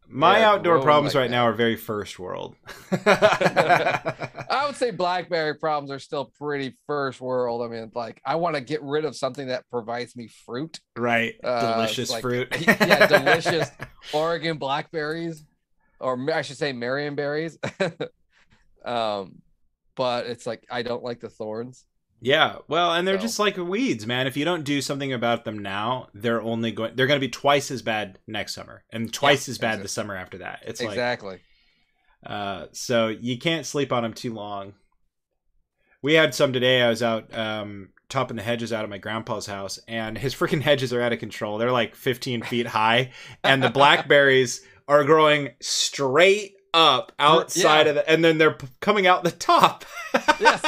My 0.08 0.40
Yeah, 0.40 0.50
outdoor 0.54 0.82
problems 0.82 1.14
like 1.14 1.22
right 1.22 1.28
that. 1.30 1.36
now 1.36 1.44
are 1.44 1.54
very 1.54 1.76
first 1.76 2.18
world. 2.18 2.56
I 2.92 4.64
would 4.66 4.76
say 4.76 4.90
blackberry 4.90 5.54
problems 5.56 5.92
are 5.92 6.00
still 6.00 6.26
pretty 6.40 6.76
first 6.88 7.22
world. 7.22 7.62
I 7.62 7.68
mean, 7.68 7.92
like 7.94 8.20
I 8.26 8.36
want 8.38 8.56
to 8.56 8.62
get 8.62 8.82
rid 8.82 9.06
of 9.06 9.16
something 9.16 9.50
that 9.50 9.70
provides 9.70 10.16
me 10.16 10.28
fruit. 10.46 10.80
right. 10.98 11.36
Uh, 11.44 11.76
delicious 11.76 12.10
like- 12.10 12.22
fruit. 12.24 12.48
yeah, 12.60 13.06
delicious. 13.06 13.70
Oregon 14.14 14.58
blackberries, 14.58 15.44
or 16.00 16.18
I 16.34 16.42
should 16.42 16.58
say 16.58 16.74
Marion 16.74 17.14
berries. 17.14 17.60
um, 18.84 19.42
but 20.00 20.28
it's 20.28 20.48
like 20.48 20.66
I 20.72 20.82
don't 20.82 21.04
like 21.04 21.20
the 21.20 21.30
thorns. 21.30 21.84
Yeah, 22.22 22.60
well, 22.70 22.94
and 22.94 23.06
they're 23.06 23.18
So- 23.18 23.24
just 23.24 23.38
like 23.38 23.58
weeds, 23.58 24.08
man. 24.08 24.28
If 24.28 24.38
you 24.38 24.46
don't 24.46 24.64
do 24.64 24.80
something 24.82 25.12
about 25.12 25.44
them 25.44 25.60
now, 25.60 26.08
they're 26.14 26.42
only 26.42 26.72
going 26.72 26.96
they're 26.96 27.06
going 27.06 27.20
to 27.20 27.28
be 27.28 27.30
twice 27.32 27.70
as 27.70 27.82
bad 27.82 28.18
next 28.26 28.56
summer 28.56 28.86
and 28.94 29.14
twice 29.14 29.50
as 29.50 29.58
bad 29.58 29.72
exactly. 29.72 29.84
the 29.84 29.90
summer 29.90 30.16
after 30.16 30.38
that. 30.38 30.64
It's 30.66 30.80
exactly. 30.80 31.30
like 31.32 31.42
uh 32.26 32.68
so 32.72 33.08
you 33.10 33.38
can't 33.38 33.66
sleep 33.66 33.92
on 33.92 34.04
them 34.04 34.14
too 34.14 34.34
long. 34.34 34.74
we 36.02 36.14
had 36.14 36.34
some 36.34 36.54
today. 36.54 36.82
I 36.82 36.90
was 36.90 37.04
out 37.04 37.38
um, 37.38 37.90
topping 38.08 38.38
the 38.38 38.44
hedges 38.44 38.72
out 38.72 38.86
at 38.86 38.90
my 38.90 39.00
grandpa's 39.00 39.48
house, 39.48 39.80
and 39.86 40.18
his 40.18 40.34
freaking 40.34 40.62
hedges 40.62 40.94
are 40.94 41.02
out 41.02 41.12
of 41.12 41.20
control. 41.20 41.58
They're 41.58 41.74
like 41.74 41.94
15 41.94 42.44
feet 42.44 42.68
high, 42.68 43.12
and 43.44 43.62
the 43.62 43.70
blackberries 43.80 44.62
are 44.88 45.04
growing 45.04 45.50
straight 45.62 46.54
up 46.74 47.12
outside 47.20 47.84
Yeah. 47.86 47.90
of 47.90 47.96
the, 47.96 48.10
and 48.10 48.24
then 48.24 48.38
they're 48.38 48.54
p- 48.54 48.68
coming 48.82 49.08
out 49.08 49.24
the 49.24 49.32
top. 49.32 49.86
Yes. 50.40 50.62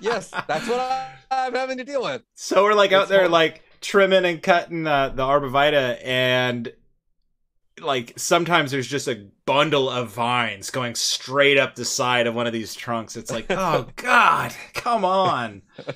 yes, 0.00 0.30
that's 0.46 0.68
what 0.68 0.78
I, 0.78 1.10
I'm 1.30 1.54
having 1.54 1.76
to 1.78 1.84
deal 1.84 2.02
with. 2.02 2.22
So 2.34 2.62
we're 2.62 2.74
like 2.74 2.92
out 2.92 3.02
It's 3.02 3.10
there, 3.10 3.18
horrible. 3.20 3.32
like 3.32 3.62
trimming 3.80 4.24
and 4.24 4.40
cutting 4.42 4.86
uh, 4.86 5.08
the 5.10 5.22
arborvitae, 5.24 5.98
and 6.04 6.72
like 7.80 8.12
sometimes 8.16 8.70
there's 8.70 8.86
just 8.86 9.08
a 9.08 9.26
bundle 9.46 9.90
of 9.90 10.10
vines 10.10 10.70
going 10.70 10.94
straight 10.94 11.58
up 11.58 11.74
the 11.74 11.84
side 11.84 12.26
of 12.26 12.34
one 12.34 12.46
of 12.46 12.52
these 12.52 12.74
trunks. 12.74 13.16
It's 13.16 13.30
like, 13.30 13.46
oh 13.50 13.86
god, 13.96 14.54
come 14.74 15.04
on. 15.04 15.62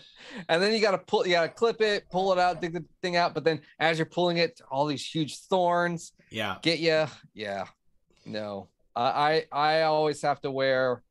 And 0.48 0.60
then 0.60 0.72
you 0.72 0.80
got 0.80 0.90
to 0.90 0.98
pull, 0.98 1.24
you 1.28 1.34
got 1.34 1.42
to 1.42 1.48
clip 1.48 1.80
it, 1.80 2.10
pull 2.10 2.32
it 2.32 2.40
out, 2.40 2.60
dig 2.60 2.72
the 2.72 2.84
thing 3.02 3.14
out. 3.14 3.34
But 3.34 3.44
then 3.44 3.60
as 3.78 3.98
you're 4.00 4.06
pulling 4.06 4.38
it, 4.38 4.60
all 4.68 4.84
these 4.84 5.06
huge 5.06 5.38
thorns 5.38 6.10
Yeah, 6.28 6.56
get 6.60 6.80
you. 6.80 7.06
Yeah, 7.34 7.66
no. 8.26 8.66
I 8.96 9.44
I 9.52 9.82
always 9.82 10.22
have 10.22 10.40
to 10.42 10.50
wear 10.50 11.02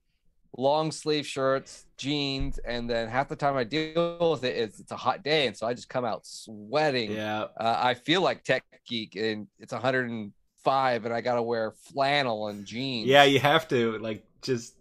long 0.58 0.92
sleeve 0.92 1.26
shirts, 1.26 1.86
jeans, 1.98 2.60
and 2.60 2.90
then 2.90 3.08
half 3.08 3.30
the 3.30 3.36
time 3.36 3.56
I 3.56 3.64
deal 3.64 4.32
with 4.32 4.44
it 4.44 4.56
is 4.56 4.80
it's 4.80 4.92
a 4.92 4.98
hot 4.98 5.24
day, 5.24 5.48
and 5.48 5.58
so 5.58 5.68
I 5.68 5.74
just 5.74 5.90
come 5.90 6.06
out 6.06 6.26
sweating. 6.26 7.12
yeah. 7.12 7.48
Uh, 7.58 7.80
I 7.82 7.94
feel 7.96 8.22
like 8.22 8.44
tech 8.44 8.64
geek, 8.88 9.16
and 9.16 9.48
it's 9.60 9.74
105, 9.74 11.06
and 11.06 11.14
I 11.14 11.22
got 11.22 11.36
to 11.36 11.44
wear 11.44 11.72
flannel 11.72 12.48
and 12.48 12.66
jeans. 12.66 13.08
Yeah, 13.08 13.24
you 13.24 13.40
have 13.40 13.68
to 13.70 13.98
like 14.00 14.24
just 14.42 14.76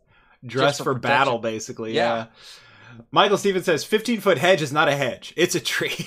dress 0.44 0.78
for 0.78 0.84
for, 0.84 0.94
battle, 0.94 1.38
basically. 1.38 1.94
Yeah. 1.94 2.16
Yeah. 2.16 2.26
Michael 3.10 3.38
Stevens 3.38 3.64
says 3.64 3.84
15 3.84 4.20
foot 4.20 4.36
hedge 4.36 4.60
is 4.60 4.72
not 4.72 4.88
a 4.88 4.94
hedge; 4.94 5.32
it's 5.36 5.54
a 5.54 5.60
tree. 5.60 6.06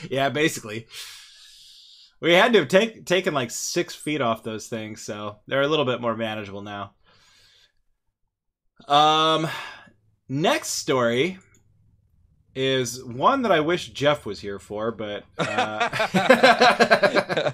yeah, 0.10 0.30
basically. 0.30 0.86
We 2.20 2.32
had 2.32 2.52
to 2.52 2.60
have 2.60 2.68
take, 2.68 3.06
taken 3.06 3.32
like 3.34 3.50
six 3.50 3.94
feet 3.94 4.20
off 4.20 4.42
those 4.42 4.66
things, 4.66 5.02
so 5.02 5.38
they're 5.46 5.62
a 5.62 5.68
little 5.68 5.84
bit 5.84 6.00
more 6.00 6.16
manageable 6.16 6.62
now. 6.62 6.94
Um, 8.86 9.48
next 10.28 10.70
story 10.70 11.38
is 12.54 13.04
one 13.04 13.42
that 13.42 13.52
I 13.52 13.60
wish 13.60 13.90
Jeff 13.90 14.26
was 14.26 14.40
here 14.40 14.58
for, 14.58 14.90
but 14.90 15.22
uh, 15.38 15.88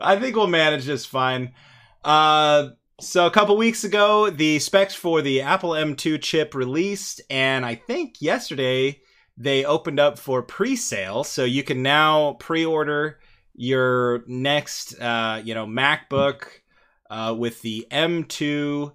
I 0.00 0.16
think 0.16 0.36
we'll 0.36 0.46
manage 0.46 0.84
just 0.84 1.08
fine. 1.08 1.52
Uh, 2.04 2.68
so 3.00 3.26
a 3.26 3.32
couple 3.32 3.56
weeks 3.56 3.82
ago, 3.82 4.30
the 4.30 4.60
specs 4.60 4.94
for 4.94 5.22
the 5.22 5.40
Apple 5.42 5.70
M2 5.70 6.22
chip 6.22 6.54
released, 6.54 7.20
and 7.28 7.66
I 7.66 7.74
think 7.74 8.22
yesterday 8.22 9.00
they 9.36 9.64
opened 9.64 9.98
up 9.98 10.20
for 10.20 10.40
pre-sale, 10.42 11.24
so 11.24 11.44
you 11.44 11.64
can 11.64 11.82
now 11.82 12.34
pre-order 12.34 13.18
your 13.54 14.24
next, 14.26 15.00
uh, 15.00 15.40
you 15.44 15.54
know, 15.54 15.66
MacBook 15.66 16.46
uh, 17.10 17.34
with 17.36 17.62
the 17.62 17.86
M2 17.90 18.92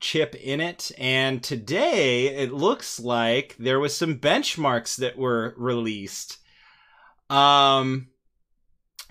chip 0.00 0.34
in 0.36 0.60
it. 0.60 0.92
And 0.98 1.42
today 1.42 2.28
it 2.28 2.52
looks 2.52 3.00
like 3.00 3.56
there 3.58 3.80
was 3.80 3.96
some 3.96 4.18
benchmarks 4.18 4.96
that 4.96 5.16
were 5.16 5.54
released. 5.56 6.38
Um, 7.30 8.08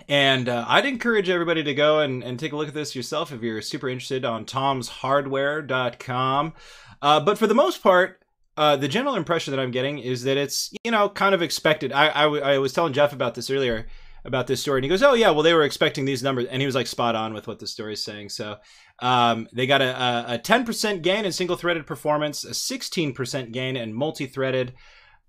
and 0.08 0.48
uh, 0.48 0.66
I'd 0.68 0.86
encourage 0.86 1.30
everybody 1.30 1.63
to 1.63 1.74
go 1.74 2.00
and, 2.00 2.24
and 2.24 2.40
take 2.40 2.54
a 2.54 2.56
look 2.56 2.70
at 2.70 2.74
this 2.74 2.96
yourself 2.96 3.32
if 3.32 3.42
you're 3.42 3.62
super 3.62 3.90
interested 3.90 4.24
on 4.24 4.46
tomshardware.com. 4.46 6.54
Uh, 7.02 7.20
but 7.20 7.38
for 7.38 7.48
the 7.48 7.54
most 7.54 7.84
part, 7.84 8.22
uh, 8.56 8.76
the 8.76 8.88
general 8.88 9.16
impression 9.16 9.52
that 9.52 9.60
I'm 9.60 9.72
getting 9.72 10.00
is 10.00 10.24
that 10.24 10.38
it's, 10.38 10.74
you 10.84 10.92
know, 10.92 11.10
kind 11.10 11.36
of 11.36 11.42
expected. 11.42 11.92
I, 11.92 12.10
I, 12.10 12.24
w- 12.24 12.42
I 12.42 12.58
was 12.58 12.74
telling 12.74 12.94
Jeff 12.94 13.13
about 13.13 13.36
this 13.36 13.52
earlier, 13.52 13.88
about 14.28 14.46
this 14.46 14.62
story, 14.62 14.80
and 14.80 14.86
he 14.86 14.90
goes, 14.90 15.02
Oh, 15.02 15.13
yeah, 15.13 15.32
well, 15.32 15.44
they 15.44 15.54
were 15.54 15.63
expecting 15.63 16.06
these 16.06 16.22
numbers. 16.22 16.46
And 16.46 16.62
he 16.62 16.66
was 16.66 16.76
like 16.76 16.88
spot 16.88 17.16
on 17.16 17.34
with 17.34 17.48
what 17.48 17.60
the 17.60 17.68
story 17.68 17.94
is 17.94 18.04
saying. 18.04 18.30
So 18.30 18.58
um, 19.00 19.48
they 19.54 19.66
got 19.66 19.82
a, 19.82 19.96
a, 20.30 20.36
a 20.36 20.40
10% 20.40 21.02
gain 21.02 21.26
in 21.26 21.32
single 21.32 21.56
threaded 21.56 21.88
performance, 21.88 22.44
a 22.44 22.52
16% 22.52 23.52
gain 23.52 23.76
in 23.76 23.94
multi 23.94 24.28
threaded. 24.28 24.74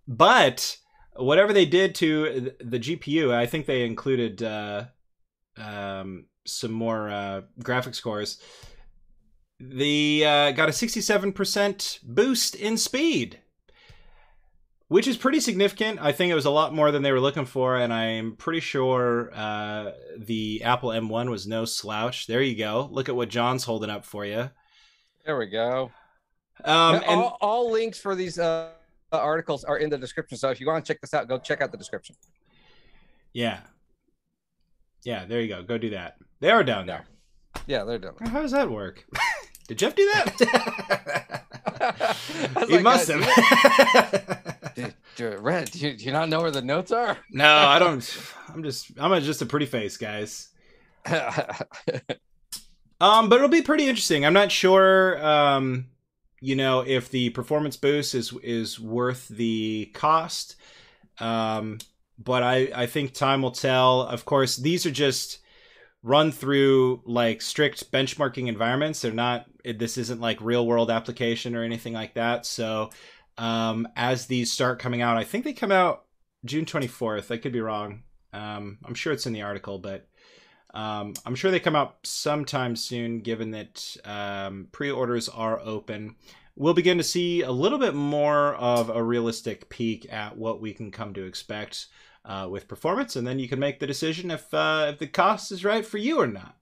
But 0.06 0.76
whatever 1.14 1.52
they 1.52 1.66
did 1.66 1.94
to 1.96 2.52
the 2.60 2.78
GPU, 2.78 3.32
I 3.32 3.46
think 3.46 3.66
they 3.66 3.84
included 3.84 4.42
uh, 4.42 4.84
um, 5.56 6.26
some 6.46 6.72
more 6.72 7.08
uh, 7.08 7.42
graphics 7.62 8.02
cores. 8.02 8.40
They 9.60 10.24
uh, 10.24 10.52
got 10.52 10.68
a 10.68 10.72
67% 10.72 11.98
boost 12.04 12.54
in 12.54 12.76
speed, 12.76 13.40
which 14.88 15.06
is 15.06 15.16
pretty 15.16 15.40
significant. 15.40 16.00
I 16.00 16.12
think 16.12 16.30
it 16.30 16.34
was 16.34 16.44
a 16.46 16.50
lot 16.50 16.74
more 16.74 16.90
than 16.90 17.02
they 17.02 17.12
were 17.12 17.20
looking 17.20 17.44
for, 17.44 17.76
and 17.76 17.92
I'm 17.92 18.36
pretty 18.36 18.60
sure 18.60 19.30
uh, 19.34 19.92
the 20.16 20.62
Apple 20.64 20.90
M1 20.90 21.30
was 21.30 21.46
no 21.46 21.64
slouch. 21.64 22.26
There 22.26 22.42
you 22.42 22.56
go. 22.56 22.88
Look 22.90 23.08
at 23.08 23.16
what 23.16 23.28
John's 23.28 23.64
holding 23.64 23.90
up 23.90 24.04
for 24.04 24.24
you. 24.24 24.50
There 25.24 25.38
we 25.38 25.46
go. 25.46 25.90
Um, 26.64 26.94
Now, 26.94 27.00
and 27.00 27.20
all, 27.20 27.38
all 27.40 27.70
links 27.70 28.00
for 28.00 28.14
these 28.14 28.38
uh, 28.38 28.70
articles 29.12 29.62
are 29.64 29.76
in 29.78 29.90
the 29.90 29.98
description. 29.98 30.38
So 30.38 30.50
if 30.50 30.60
you 30.60 30.66
want 30.66 30.84
to 30.84 30.92
check 30.92 31.00
this 31.00 31.14
out, 31.14 31.28
go 31.28 31.38
check 31.38 31.60
out 31.60 31.70
the 31.70 31.78
description. 31.78 32.16
yeah, 33.32 33.60
yeah, 35.04 35.24
there 35.26 35.40
you 35.40 35.48
go. 35.48 35.62
Go 35.62 35.78
do 35.78 35.90
that. 35.90 36.16
They 36.40 36.50
are 36.50 36.64
down 36.64 36.86
there. 36.86 37.04
Yeah, 37.66 37.84
they're 37.84 37.98
done. 37.98 38.14
How 38.20 38.42
does 38.42 38.52
that 38.52 38.70
work? 38.70 39.04
Did 39.68 39.78
Jeff 39.78 39.94
do 39.94 40.10
that? 40.14 41.44
He 42.66 42.74
like, 42.74 42.82
must 42.82 43.08
have. 43.08 43.20
Red, 45.20 45.70
do 45.70 45.78
you, 45.78 45.96
do 45.96 46.04
you 46.04 46.12
not 46.12 46.28
know 46.28 46.40
where 46.40 46.50
the 46.50 46.62
notes 46.62 46.92
are? 46.92 47.18
no, 47.30 47.56
I 47.56 47.78
don't. 47.78 48.22
I'm 48.48 48.62
just. 48.62 48.92
I'm 48.98 49.12
a, 49.12 49.20
just 49.20 49.42
a 49.42 49.46
pretty 49.46 49.66
face, 49.66 49.96
guys. 49.96 50.48
Um, 53.00 53.28
but 53.28 53.36
it'll 53.36 53.48
be 53.48 53.62
pretty 53.62 53.88
interesting. 53.88 54.26
I'm 54.26 54.32
not 54.32 54.50
sure. 54.50 55.24
Um, 55.24 55.86
you 56.40 56.56
know, 56.56 56.80
if 56.80 57.10
the 57.10 57.30
performance 57.30 57.76
boost 57.76 58.14
is 58.14 58.32
is 58.42 58.80
worth 58.80 59.28
the 59.28 59.90
cost. 59.94 60.56
Um, 61.20 61.78
but 62.18 62.42
I 62.42 62.70
I 62.74 62.86
think 62.86 63.12
time 63.12 63.42
will 63.42 63.52
tell. 63.52 64.02
Of 64.02 64.24
course, 64.24 64.56
these 64.56 64.84
are 64.86 64.90
just 64.90 65.38
run 66.02 66.32
through 66.32 67.02
like 67.04 67.42
strict 67.42 67.90
benchmarking 67.92 68.48
environments. 68.48 69.00
They're 69.00 69.12
not. 69.12 69.46
This 69.64 69.98
isn't 69.98 70.20
like 70.20 70.40
real 70.40 70.66
world 70.66 70.90
application 70.90 71.54
or 71.54 71.62
anything 71.62 71.92
like 71.92 72.14
that. 72.14 72.46
So, 72.46 72.90
um, 73.38 73.88
as 73.96 74.26
these 74.26 74.52
start 74.52 74.78
coming 74.78 75.00
out, 75.00 75.16
I 75.16 75.24
think 75.24 75.44
they 75.44 75.52
come 75.52 75.72
out 75.72 76.04
June 76.44 76.64
24th. 76.64 77.30
I 77.30 77.38
could 77.38 77.52
be 77.52 77.60
wrong. 77.60 78.02
Um, 78.32 78.78
I'm 78.84 78.94
sure 78.94 79.12
it's 79.12 79.26
in 79.26 79.32
the 79.32 79.42
article, 79.42 79.78
but 79.78 80.08
um, 80.74 81.14
I'm 81.24 81.34
sure 81.34 81.50
they 81.50 81.60
come 81.60 81.76
out 81.76 81.96
sometime 82.04 82.76
soon, 82.76 83.20
given 83.20 83.52
that 83.52 83.96
um, 84.04 84.68
pre 84.72 84.90
orders 84.90 85.28
are 85.28 85.60
open. 85.60 86.16
We'll 86.56 86.74
begin 86.74 86.98
to 86.98 87.04
see 87.04 87.42
a 87.42 87.52
little 87.52 87.78
bit 87.78 87.94
more 87.94 88.54
of 88.56 88.90
a 88.90 89.02
realistic 89.02 89.68
peek 89.68 90.12
at 90.12 90.36
what 90.36 90.60
we 90.60 90.74
can 90.74 90.90
come 90.90 91.14
to 91.14 91.24
expect 91.24 91.86
uh, 92.24 92.48
with 92.50 92.68
performance, 92.68 93.16
and 93.16 93.26
then 93.26 93.38
you 93.38 93.48
can 93.48 93.60
make 93.60 93.78
the 93.78 93.86
decision 93.86 94.30
if 94.30 94.52
uh, 94.52 94.88
if 94.90 94.98
the 94.98 95.06
cost 95.06 95.52
is 95.52 95.64
right 95.64 95.86
for 95.86 95.98
you 95.98 96.20
or 96.20 96.26
not. 96.26 96.56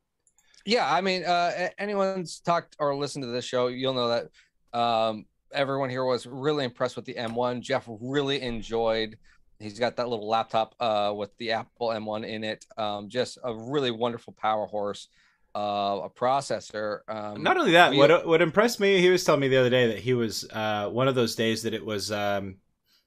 yeah, 0.67 0.93
I 0.93 1.01
mean, 1.01 1.25
uh, 1.25 1.71
anyone's 1.79 2.41
talked 2.41 2.77
or 2.79 2.95
listened 2.95 3.25
to 3.25 3.29
this 3.29 3.45
show, 3.45 3.69
you'll 3.69 3.95
know 3.95 4.09
that 4.09 4.79
um, 4.79 5.25
everyone 5.53 5.91
here 5.91 6.05
was 6.05 6.27
really 6.27 6.65
impressed 6.65 6.97
with 6.97 7.05
the 7.05 7.15
M1. 7.15 7.61
Jeff 7.61 7.85
really 7.89 8.41
enjoyed. 8.43 9.17
He's 9.59 9.79
got 9.79 9.97
that 9.97 10.09
little 10.09 10.29
laptop 10.29 10.75
uh, 10.81 11.13
with 11.17 11.37
the 11.39 11.53
Apple 11.53 11.89
M1 11.89 12.27
in 12.29 12.45
it. 12.45 12.67
Um, 12.77 13.09
just 13.09 13.39
a 13.43 13.55
really 13.55 13.91
wonderful 13.91 14.35
power 14.35 14.67
horse, 14.67 15.09
uh, 15.55 16.01
a 16.05 16.11
processor. 16.11 16.99
Um, 17.09 17.43
Not 17.43 17.57
only 17.57 17.73
that, 17.73 17.93
we- 17.93 17.99
what 17.99 18.27
what 18.27 18.43
impressed 18.43 18.81
me, 18.81 19.01
he 19.01 19.09
was 19.09 19.25
telling 19.25 19.41
me 19.41 19.49
the 19.49 19.57
other 19.57 19.71
day 19.71 19.87
that 19.89 20.01
he 20.01 20.13
was 20.15 20.47
uh, 20.53 20.89
one 20.91 21.09
of 21.09 21.15
those 21.15 21.35
days 21.35 21.63
that 21.63 21.73
it 21.73 21.87
was 21.87 22.13
um, 22.13 22.57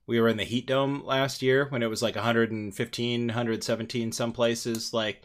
we 0.07 0.19
were 0.19 0.27
in 0.27 0.37
the 0.37 0.43
heat 0.43 0.65
dome 0.65 1.03
last 1.05 1.43
year 1.43 1.67
when 1.69 1.83
it 1.83 1.89
was 1.89 2.01
like 2.01 2.15
115, 2.15 3.27
117 3.27 4.11
some 4.11 4.31
places. 4.31 4.91
Like 4.91 5.21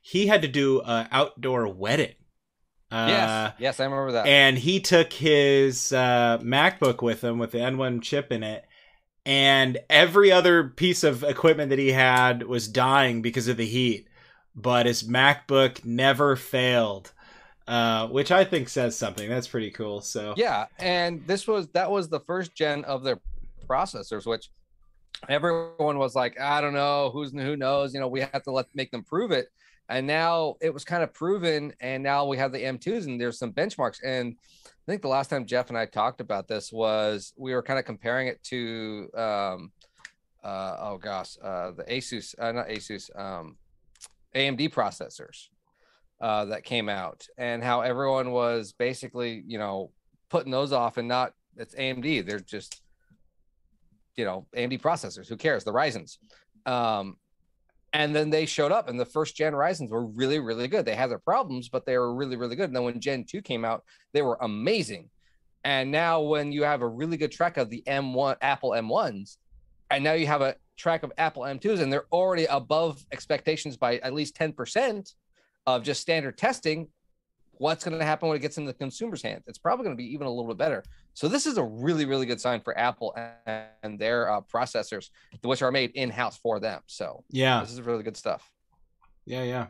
he 0.00 0.28
had 0.28 0.42
to 0.42 0.48
do 0.48 0.80
an 0.84 1.08
outdoor 1.10 1.66
wedding. 1.66 2.14
Uh, 2.90 3.06
yes, 3.08 3.52
yes, 3.58 3.80
I 3.80 3.84
remember 3.84 4.12
that. 4.12 4.26
and 4.26 4.56
he 4.56 4.80
took 4.80 5.12
his 5.12 5.92
uh, 5.92 6.38
MacBook 6.42 7.02
with 7.02 7.22
him 7.22 7.38
with 7.38 7.50
the 7.50 7.58
M1 7.58 8.00
chip 8.02 8.32
in 8.32 8.42
it, 8.42 8.64
and 9.26 9.78
every 9.90 10.32
other 10.32 10.64
piece 10.64 11.04
of 11.04 11.22
equipment 11.22 11.68
that 11.70 11.78
he 11.78 11.92
had 11.92 12.44
was 12.44 12.66
dying 12.66 13.20
because 13.20 13.46
of 13.46 13.58
the 13.58 13.66
heat, 13.66 14.08
but 14.54 14.86
his 14.86 15.02
MacBook 15.02 15.84
never 15.84 16.34
failed, 16.34 17.12
uh, 17.66 18.08
which 18.08 18.32
I 18.32 18.44
think 18.44 18.70
says 18.70 18.96
something. 18.96 19.28
That's 19.28 19.48
pretty 19.48 19.70
cool. 19.70 20.00
So 20.00 20.32
yeah 20.38 20.66
and 20.78 21.26
this 21.26 21.46
was 21.46 21.68
that 21.68 21.90
was 21.90 22.08
the 22.08 22.20
first 22.20 22.54
gen 22.54 22.84
of 22.84 23.02
their 23.04 23.20
processors 23.68 24.24
which 24.24 24.48
everyone 25.28 25.98
was 25.98 26.14
like 26.14 26.40
i 26.40 26.60
don't 26.60 26.72
know 26.72 27.10
who's 27.12 27.32
who 27.32 27.56
knows 27.56 27.92
you 27.92 28.00
know 28.00 28.08
we 28.08 28.20
have 28.20 28.42
to 28.42 28.50
let 28.50 28.66
make 28.74 28.90
them 28.90 29.02
prove 29.02 29.30
it 29.30 29.48
and 29.88 30.06
now 30.06 30.54
it 30.60 30.72
was 30.72 30.84
kind 30.84 31.02
of 31.02 31.12
proven 31.14 31.72
and 31.80 32.02
now 32.02 32.26
we 32.26 32.36
have 32.36 32.52
the 32.52 32.62
m2s 32.62 33.06
and 33.06 33.20
there's 33.20 33.38
some 33.38 33.52
benchmarks. 33.52 33.98
And 34.04 34.36
i 34.64 34.90
think 34.90 35.02
the 35.02 35.08
last 35.08 35.28
time 35.28 35.46
jeff 35.46 35.68
and 35.68 35.78
i 35.78 35.86
talked 35.86 36.20
about 36.20 36.48
this 36.48 36.72
was 36.72 37.32
we 37.36 37.54
were 37.54 37.62
kind 37.62 37.78
of 37.78 37.84
comparing 37.84 38.28
it 38.28 38.42
to 38.44 39.08
um 39.14 39.72
uh 40.44 40.76
oh 40.80 40.98
gosh 40.98 41.36
uh 41.42 41.72
the 41.72 41.84
asus 41.84 42.34
uh, 42.38 42.52
not 42.52 42.68
asus 42.68 43.10
um 43.18 43.56
amd 44.34 44.72
processors 44.72 45.48
uh 46.20 46.44
that 46.46 46.64
came 46.64 46.88
out 46.88 47.26
and 47.36 47.62
how 47.62 47.80
everyone 47.80 48.30
was 48.30 48.72
basically 48.72 49.42
you 49.46 49.58
know 49.58 49.90
putting 50.30 50.52
those 50.52 50.72
off 50.72 50.96
and 50.96 51.08
not 51.08 51.32
it's 51.56 51.74
amd 51.74 52.26
they're 52.26 52.40
just 52.40 52.80
you 54.18 54.24
know 54.24 54.46
amd 54.54 54.82
processors 54.82 55.28
who 55.28 55.36
cares? 55.36 55.64
The 55.64 55.72
ryzens. 55.72 56.18
Um 56.66 57.16
and 57.92 58.14
then 58.14 58.30
they 58.30 58.46
showed 58.46 58.72
up 58.72 58.88
and 58.88 59.00
the 59.00 59.04
first 59.04 59.36
gen 59.36 59.54
Ryzens 59.54 59.90
were 59.90 60.04
really, 60.04 60.38
really 60.38 60.68
good. 60.68 60.84
They 60.84 60.94
had 60.94 61.10
their 61.10 61.18
problems, 61.18 61.68
but 61.68 61.86
they 61.86 61.96
were 61.96 62.14
really, 62.14 62.36
really 62.36 62.56
good. 62.56 62.66
And 62.66 62.76
then 62.76 62.84
when 62.84 63.00
Gen 63.00 63.24
2 63.24 63.40
came 63.42 63.64
out, 63.64 63.84
they 64.12 64.22
were 64.22 64.38
amazing. 64.40 65.08
And 65.64 65.90
now 65.90 66.20
when 66.20 66.52
you 66.52 66.64
have 66.64 66.82
a 66.82 66.88
really 66.88 67.16
good 67.16 67.32
track 67.32 67.56
of 67.56 67.70
the 67.70 67.82
M1 67.86 68.36
Apple 68.40 68.70
M1s, 68.70 69.38
and 69.90 70.04
now 70.04 70.12
you 70.12 70.26
have 70.26 70.42
a 70.42 70.56
track 70.76 71.02
of 71.02 71.12
Apple 71.18 71.42
M2s, 71.42 71.80
and 71.80 71.92
they're 71.92 72.06
already 72.12 72.44
above 72.44 73.04
expectations 73.10 73.76
by 73.76 73.96
at 73.98 74.14
least 74.14 74.36
10% 74.36 75.14
of 75.66 75.82
just 75.82 76.00
standard 76.00 76.36
testing, 76.36 76.88
what's 77.58 77.84
going 77.84 77.98
to 77.98 78.04
happen 78.04 78.28
when 78.28 78.36
it 78.36 78.40
gets 78.40 78.58
in 78.58 78.64
the 78.64 78.72
consumer's 78.72 79.22
hands? 79.22 79.44
It's 79.46 79.58
probably 79.58 79.84
going 79.84 79.96
to 79.96 80.00
be 80.00 80.12
even 80.12 80.26
a 80.26 80.30
little 80.30 80.48
bit 80.48 80.56
better. 80.56 80.82
So 81.14 81.28
this 81.28 81.46
is 81.46 81.58
a 81.58 81.64
really, 81.64 82.04
really 82.04 82.26
good 82.26 82.40
sign 82.40 82.60
for 82.60 82.78
Apple 82.78 83.16
and 83.46 83.98
their 83.98 84.30
uh, 84.30 84.40
processors, 84.42 85.10
which 85.42 85.62
are 85.62 85.72
made 85.72 85.90
in 85.94 86.10
house 86.10 86.36
for 86.36 86.60
them. 86.60 86.80
So 86.86 87.24
yeah, 87.30 87.60
this 87.60 87.72
is 87.72 87.80
really 87.80 88.02
good 88.02 88.16
stuff. 88.16 88.50
Yeah, 89.26 89.42
yeah. 89.42 89.66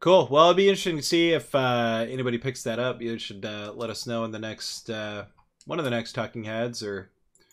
Cool. 0.00 0.28
Well, 0.30 0.50
it'll 0.50 0.54
be 0.54 0.68
interesting 0.68 0.96
to 0.96 1.02
see 1.02 1.32
if 1.32 1.54
uh, 1.54 2.06
anybody 2.08 2.36
picks 2.36 2.64
that 2.64 2.78
up. 2.78 3.00
You 3.00 3.18
should 3.18 3.44
uh, 3.44 3.72
let 3.74 3.88
us 3.88 4.06
know 4.06 4.24
in 4.24 4.30
the 4.30 4.38
next 4.38 4.90
uh, 4.90 5.26
one 5.64 5.78
of 5.78 5.84
the 5.84 5.90
next 5.90 6.12
talking 6.12 6.44
heads 6.44 6.82
or. 6.82 7.10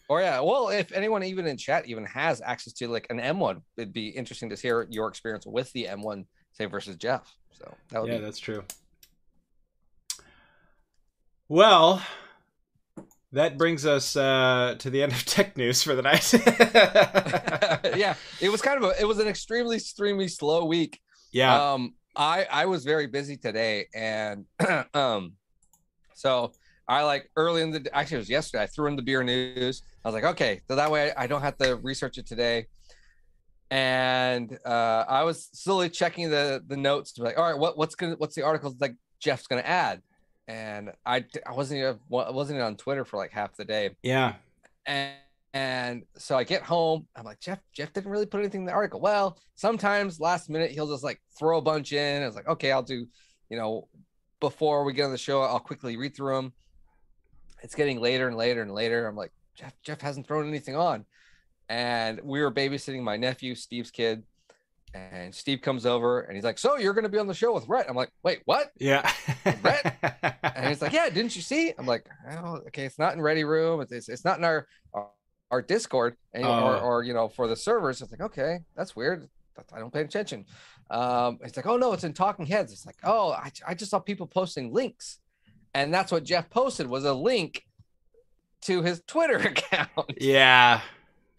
Or 0.07 0.21
yeah, 0.21 0.39
well, 0.39 0.69
if 0.69 0.91
anyone 0.91 1.23
even 1.23 1.45
in 1.45 1.55
chat 1.55 1.85
even 1.85 2.03
has 2.05 2.41
access 2.41 2.73
to 2.73 2.87
like 2.87 3.05
an 3.11 3.19
M1, 3.19 3.61
it'd 3.77 3.93
be 3.93 4.07
interesting 4.07 4.49
to 4.49 4.55
hear 4.55 4.87
your 4.89 5.07
experience 5.07 5.45
with 5.45 5.71
the 5.73 5.85
M1, 5.85 6.25
say 6.51 6.65
versus 6.65 6.95
Jeff. 6.95 7.31
So 7.51 7.71
that 7.89 8.01
would 8.01 8.11
yeah, 8.11 8.17
be... 8.17 8.23
that's 8.23 8.39
true. 8.39 8.63
Well, 11.49 11.99
that 13.31 13.57
brings 13.57 13.83
us 13.83 14.15
uh, 14.15 14.75
to 14.77 14.89
the 14.91 15.01
end 15.01 15.11
of 15.11 15.25
tech 15.25 15.57
news 15.57 15.81
for 15.81 15.95
the 15.95 16.03
night. 16.03 16.31
yeah, 17.97 18.13
it 18.39 18.49
was 18.51 18.61
kind 18.61 18.77
of 18.77 18.91
a, 18.91 19.01
it 19.01 19.05
was 19.05 19.17
an 19.17 19.27
extremely 19.27 19.77
extremely 19.77 20.27
slow 20.27 20.65
week. 20.65 21.01
Yeah. 21.31 21.73
Um, 21.73 21.95
I 22.15 22.45
I 22.51 22.65
was 22.67 22.85
very 22.85 23.07
busy 23.07 23.35
today, 23.35 23.87
and 23.95 24.45
um, 24.93 25.33
so 26.13 26.51
I 26.87 27.01
like 27.01 27.31
early 27.35 27.63
in 27.63 27.71
the 27.71 27.89
actually 27.93 28.17
it 28.17 28.19
was 28.19 28.29
yesterday. 28.29 28.63
I 28.63 28.67
threw 28.67 28.87
in 28.87 28.95
the 28.95 29.01
beer 29.01 29.23
news. 29.23 29.81
I 30.05 30.07
was 30.07 30.13
like, 30.13 30.25
okay, 30.25 30.61
so 30.67 30.75
that 30.75 30.91
way 30.91 31.13
I 31.17 31.25
don't 31.25 31.41
have 31.41 31.57
to 31.57 31.77
research 31.77 32.19
it 32.19 32.27
today. 32.27 32.67
And 33.71 34.55
uh, 34.65 35.05
I 35.07 35.23
was 35.23 35.49
slowly 35.53 35.89
checking 35.89 36.29
the 36.29 36.63
the 36.67 36.77
notes 36.77 37.11
to 37.13 37.21
be 37.21 37.25
like, 37.25 37.39
all 37.39 37.49
right, 37.49 37.57
what 37.57 37.75
what's 37.75 37.95
gonna 37.95 38.17
what's 38.19 38.35
the 38.35 38.43
articles 38.43 38.75
like 38.79 38.93
Jeff's 39.19 39.47
gonna 39.47 39.61
add? 39.61 40.03
And 40.49 40.91
I 41.05 41.23
I 41.45 41.53
wasn't 41.53 41.79
even 41.79 41.99
wasn't 42.09 42.59
on 42.59 42.75
Twitter 42.75 43.05
for 43.05 43.17
like 43.17 43.31
half 43.31 43.55
the 43.55 43.63
day. 43.63 43.91
Yeah. 44.01 44.33
And 44.85 45.13
and 45.53 46.03
so 46.15 46.37
I 46.37 46.43
get 46.43 46.61
home, 46.61 47.07
I'm 47.15 47.25
like, 47.25 47.39
Jeff, 47.39 47.59
Jeff 47.73 47.93
didn't 47.93 48.11
really 48.11 48.25
put 48.25 48.39
anything 48.39 48.61
in 48.61 48.65
the 48.67 48.71
article. 48.71 48.99
Well, 48.99 49.39
sometimes 49.55 50.19
last 50.19 50.49
minute 50.49 50.71
he'll 50.71 50.87
just 50.87 51.03
like 51.03 51.19
throw 51.37 51.57
a 51.57 51.61
bunch 51.61 51.91
in. 51.91 52.21
I 52.21 52.25
was 52.25 52.35
like, 52.35 52.47
okay, 52.47 52.71
I'll 52.71 52.83
do, 52.83 53.07
you 53.49 53.57
know, 53.57 53.87
before 54.39 54.83
we 54.83 54.93
get 54.93 55.05
on 55.05 55.11
the 55.11 55.17
show, 55.17 55.41
I'll 55.41 55.59
quickly 55.59 55.97
read 55.97 56.15
through 56.15 56.35
them. 56.35 56.53
It's 57.63 57.73
getting 57.73 57.99
later 57.99 58.27
and 58.27 58.37
later 58.37 58.61
and 58.61 58.73
later. 58.73 59.07
I'm 59.07 59.15
like, 59.15 59.31
Jeff, 59.55 59.73
Jeff 59.83 60.01
hasn't 60.01 60.27
thrown 60.27 60.47
anything 60.47 60.75
on. 60.75 61.05
And 61.67 62.21
we 62.23 62.41
were 62.41 62.51
babysitting 62.51 63.01
my 63.01 63.17
nephew, 63.17 63.55
Steve's 63.55 63.91
kid, 63.91 64.23
and 64.93 65.33
Steve 65.33 65.61
comes 65.61 65.85
over 65.85 66.21
and 66.21 66.35
he's 66.35 66.43
like, 66.43 66.57
"So 66.57 66.77
you're 66.77 66.93
going 66.93 67.03
to 67.03 67.09
be 67.09 67.19
on 67.19 67.27
the 67.27 67.33
show 67.33 67.53
with 67.53 67.67
Rhett?" 67.67 67.87
I'm 67.89 67.95
like, 67.95 68.11
"Wait, 68.23 68.41
what?" 68.45 68.71
Yeah, 68.77 69.09
Rhett. 69.61 70.39
and 70.55 70.67
he's 70.67 70.81
like, 70.81 70.93
"Yeah, 70.93 71.09
didn't 71.09 71.35
you 71.35 71.41
see?" 71.41 71.73
I'm 71.77 71.85
like, 71.85 72.05
oh, 72.31 72.61
"Okay, 72.67 72.85
it's 72.85 72.99
not 72.99 73.13
in 73.13 73.21
Ready 73.21 73.43
Room. 73.43 73.81
It's 73.81 73.91
it's, 73.91 74.09
it's 74.09 74.25
not 74.25 74.37
in 74.37 74.43
our, 74.43 74.67
our, 74.93 75.07
our 75.51 75.61
Discord, 75.61 76.15
and, 76.33 76.45
or, 76.45 76.77
or 76.79 77.03
you 77.03 77.13
know 77.13 77.29
for 77.29 77.47
the 77.47 77.55
servers." 77.55 78.01
It's 78.01 78.11
like, 78.11 78.21
"Okay, 78.21 78.59
that's 78.75 78.95
weird. 78.95 79.27
I 79.73 79.79
don't 79.79 79.93
pay 79.93 80.01
attention." 80.01 80.45
Um, 80.89 81.39
it's 81.43 81.55
like, 81.55 81.67
"Oh 81.67 81.77
no, 81.77 81.93
it's 81.93 82.03
in 82.03 82.13
Talking 82.13 82.45
Heads." 82.45 82.73
It's 82.73 82.85
like, 82.85 82.97
"Oh, 83.03 83.31
I 83.31 83.51
I 83.67 83.73
just 83.75 83.91
saw 83.91 83.99
people 83.99 84.27
posting 84.27 84.73
links, 84.73 85.19
and 85.73 85.93
that's 85.93 86.11
what 86.11 86.23
Jeff 86.23 86.49
posted 86.49 86.87
was 86.87 87.05
a 87.05 87.13
link 87.13 87.63
to 88.61 88.81
his 88.81 89.01
Twitter 89.05 89.37
account." 89.37 90.13
Yeah. 90.19 90.81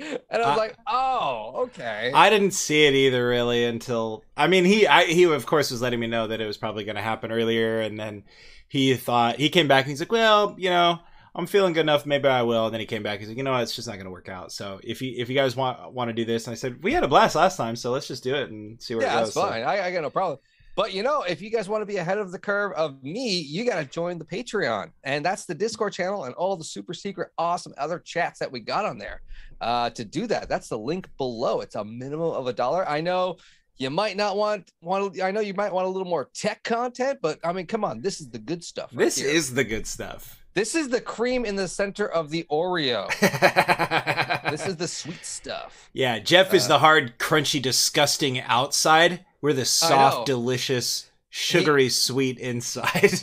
and 0.31 0.43
I 0.43 0.49
was 0.49 0.59
like, 0.59 0.77
"Oh, 0.87 1.53
okay." 1.69 2.11
I 2.15 2.31
didn't 2.31 2.53
see 2.53 2.87
it 2.87 2.95
either, 2.95 3.27
really, 3.27 3.65
until 3.65 4.25
I 4.37 4.47
mean, 4.47 4.65
he 4.65 4.87
I, 4.87 5.05
he 5.05 5.25
of 5.25 5.47
course 5.47 5.71
was 5.71 5.83
letting 5.83 6.01
me 6.01 6.07
know 6.07 6.27
that 6.27 6.41
it 6.41 6.47
was 6.47 6.57
probably 6.57 6.85
going 6.85 6.97
to 6.97 7.03
happen 7.03 7.31
earlier, 7.31 7.81
and 7.81 7.99
then 7.99 8.25
he 8.69 8.95
thought 8.95 9.37
he 9.37 9.51
came 9.51 9.69
back 9.69 9.85
and 9.85 9.91
he's 9.91 10.01
like, 10.01 10.13
"Well, 10.13 10.55
you 10.59 10.71
know, 10.71 10.99
I'm 11.35 11.47
feeling 11.47 11.73
good 11.73 11.81
enough. 11.81 12.07
Maybe 12.07 12.29
I 12.29 12.43
will." 12.43 12.67
And 12.67 12.73
then 12.73 12.81
he 12.81 12.87
came 12.87 13.03
back. 13.03 13.15
And 13.15 13.21
he's 13.21 13.29
like, 13.29 13.37
"You 13.37 13.43
know, 13.43 13.53
what? 13.53 13.63
it's 13.63 13.75
just 13.75 13.89
not 13.89 13.95
going 13.95 14.07
to 14.07 14.11
work 14.11 14.29
out. 14.29 14.53
So 14.53 14.81
if 14.83 15.03
you 15.03 15.15
if 15.17 15.29
you 15.29 15.35
guys 15.35 15.57
want 15.57 15.93
want 15.93 16.09
to 16.09 16.15
do 16.15 16.25
this," 16.25 16.47
and 16.47 16.53
I 16.53 16.57
said, 16.57 16.83
"We 16.83 16.93
had 16.93 17.05
a 17.05 17.09
blast 17.09 17.37
last 17.37 17.57
time, 17.57 17.77
so 17.77 17.91
let's 17.91 18.09
just 18.09 18.23
do 18.23 18.35
it 18.35 18.51
and 18.51 18.81
see 18.81 18.95
where 18.95 19.05
yeah, 19.05 19.19
it 19.19 19.25
goes." 19.25 19.37
Yeah, 19.37 19.43
that's 19.43 19.51
fine. 19.51 19.63
So. 19.63 19.69
I, 19.69 19.87
I 19.87 19.93
got 19.93 20.03
no 20.03 20.11
problem. 20.11 20.39
But 20.81 20.95
you 20.95 21.03
know, 21.03 21.25
if 21.25 21.43
you 21.43 21.51
guys 21.51 21.69
want 21.69 21.83
to 21.83 21.87
be 21.87 21.99
ahead 21.99 22.17
of 22.17 22.33
the 22.33 22.39
curve 22.39 22.73
of 22.73 23.03
me, 23.03 23.39
you 23.39 23.67
got 23.67 23.79
to 23.81 23.85
join 23.85 24.17
the 24.17 24.25
Patreon, 24.25 24.93
and 25.05 25.23
that's 25.23 25.45
the 25.45 25.55
Discord 25.55 25.93
channel 25.93 26.25
and 26.25 26.35
all 26.37 26.57
the 26.57 26.65
super 26.65 26.95
secret, 26.95 27.33
awesome 27.37 27.75
other 27.77 27.99
chats 27.99 28.39
that 28.39 28.51
we 28.51 28.61
got 28.61 28.87
on 28.87 28.97
there. 28.97 29.21
Uh, 29.61 29.91
to 29.91 30.07
do 30.07 30.27
that, 30.29 30.49
that's 30.49 30.71
the 30.71 30.79
link 30.79 31.07
below. 31.19 31.61
It's 31.61 31.75
a 31.75 31.85
minimum 31.85 32.31
of 32.33 32.47
a 32.47 32.55
dollar. 32.55 32.89
I 32.89 33.03
know 33.03 33.37
you 33.77 33.91
might 33.91 34.17
not 34.17 34.39
want 34.39 34.73
want. 34.81 35.21
I 35.21 35.31
know 35.31 35.41
you 35.41 35.53
might 35.53 35.71
want 35.71 35.87
a 35.87 35.91
little 35.91 36.09
more 36.09 36.31
tech 36.33 36.63
content, 36.63 37.19
but 37.21 37.39
I 37.45 37.53
mean, 37.53 37.67
come 37.67 37.85
on, 37.85 38.01
this 38.01 38.23
is 38.23 38.31
the 38.31 38.39
good 38.39 38.65
stuff. 38.65 38.89
Right 38.95 39.05
this 39.05 39.19
here. 39.19 39.29
is 39.29 39.53
the 39.53 39.65
good 39.65 39.87
stuff. 39.87 40.43
This 40.55 40.75
is 40.75 40.89
the 40.89 41.03
cream 41.03 41.45
in 41.45 41.57
the 41.57 41.69
center 41.69 42.11
of 42.11 42.31
the 42.31 42.47
Oreo. 42.51 43.07
this 44.51 44.67
is 44.67 44.77
the 44.77 44.89
sweet 44.89 45.27
stuff. 45.27 45.91
Yeah, 45.93 46.19
Jeff 46.21 46.55
is 46.55 46.65
uh, 46.65 46.69
the 46.69 46.79
hard, 46.79 47.19
crunchy, 47.19 47.61
disgusting 47.61 48.41
outside. 48.41 49.27
We're 49.43 49.53
the 49.53 49.65
soft, 49.65 50.27
delicious, 50.27 51.11
sugary, 51.31 51.85
he, 51.85 51.89
sweet 51.89 52.39
inside. 52.39 53.11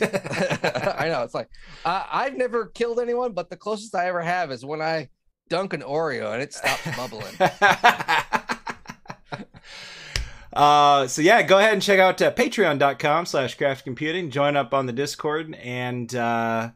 I 0.98 1.08
know. 1.08 1.22
It's 1.22 1.34
like 1.34 1.48
uh, 1.84 2.04
I've 2.10 2.36
never 2.36 2.66
killed 2.66 2.98
anyone, 3.00 3.32
but 3.32 3.50
the 3.50 3.56
closest 3.56 3.94
I 3.94 4.08
ever 4.08 4.22
have 4.22 4.50
is 4.50 4.64
when 4.64 4.82
I 4.82 5.10
dunk 5.48 5.72
an 5.72 5.82
Oreo 5.82 6.32
and 6.32 6.42
it 6.42 6.52
stops 6.52 6.96
bubbling. 6.96 7.34
Uh, 10.50 11.06
so 11.06 11.22
yeah, 11.22 11.40
go 11.42 11.58
ahead 11.58 11.72
and 11.72 11.82
check 11.82 12.00
out 12.00 12.20
uh, 12.20 12.32
patreon.com 12.32 13.26
slash 13.26 13.54
craft 13.54 13.84
computing. 13.84 14.28
Join 14.28 14.56
up 14.56 14.74
on 14.74 14.86
the 14.86 14.92
Discord 14.92 15.54
and, 15.54 16.12
uh, 16.16 16.70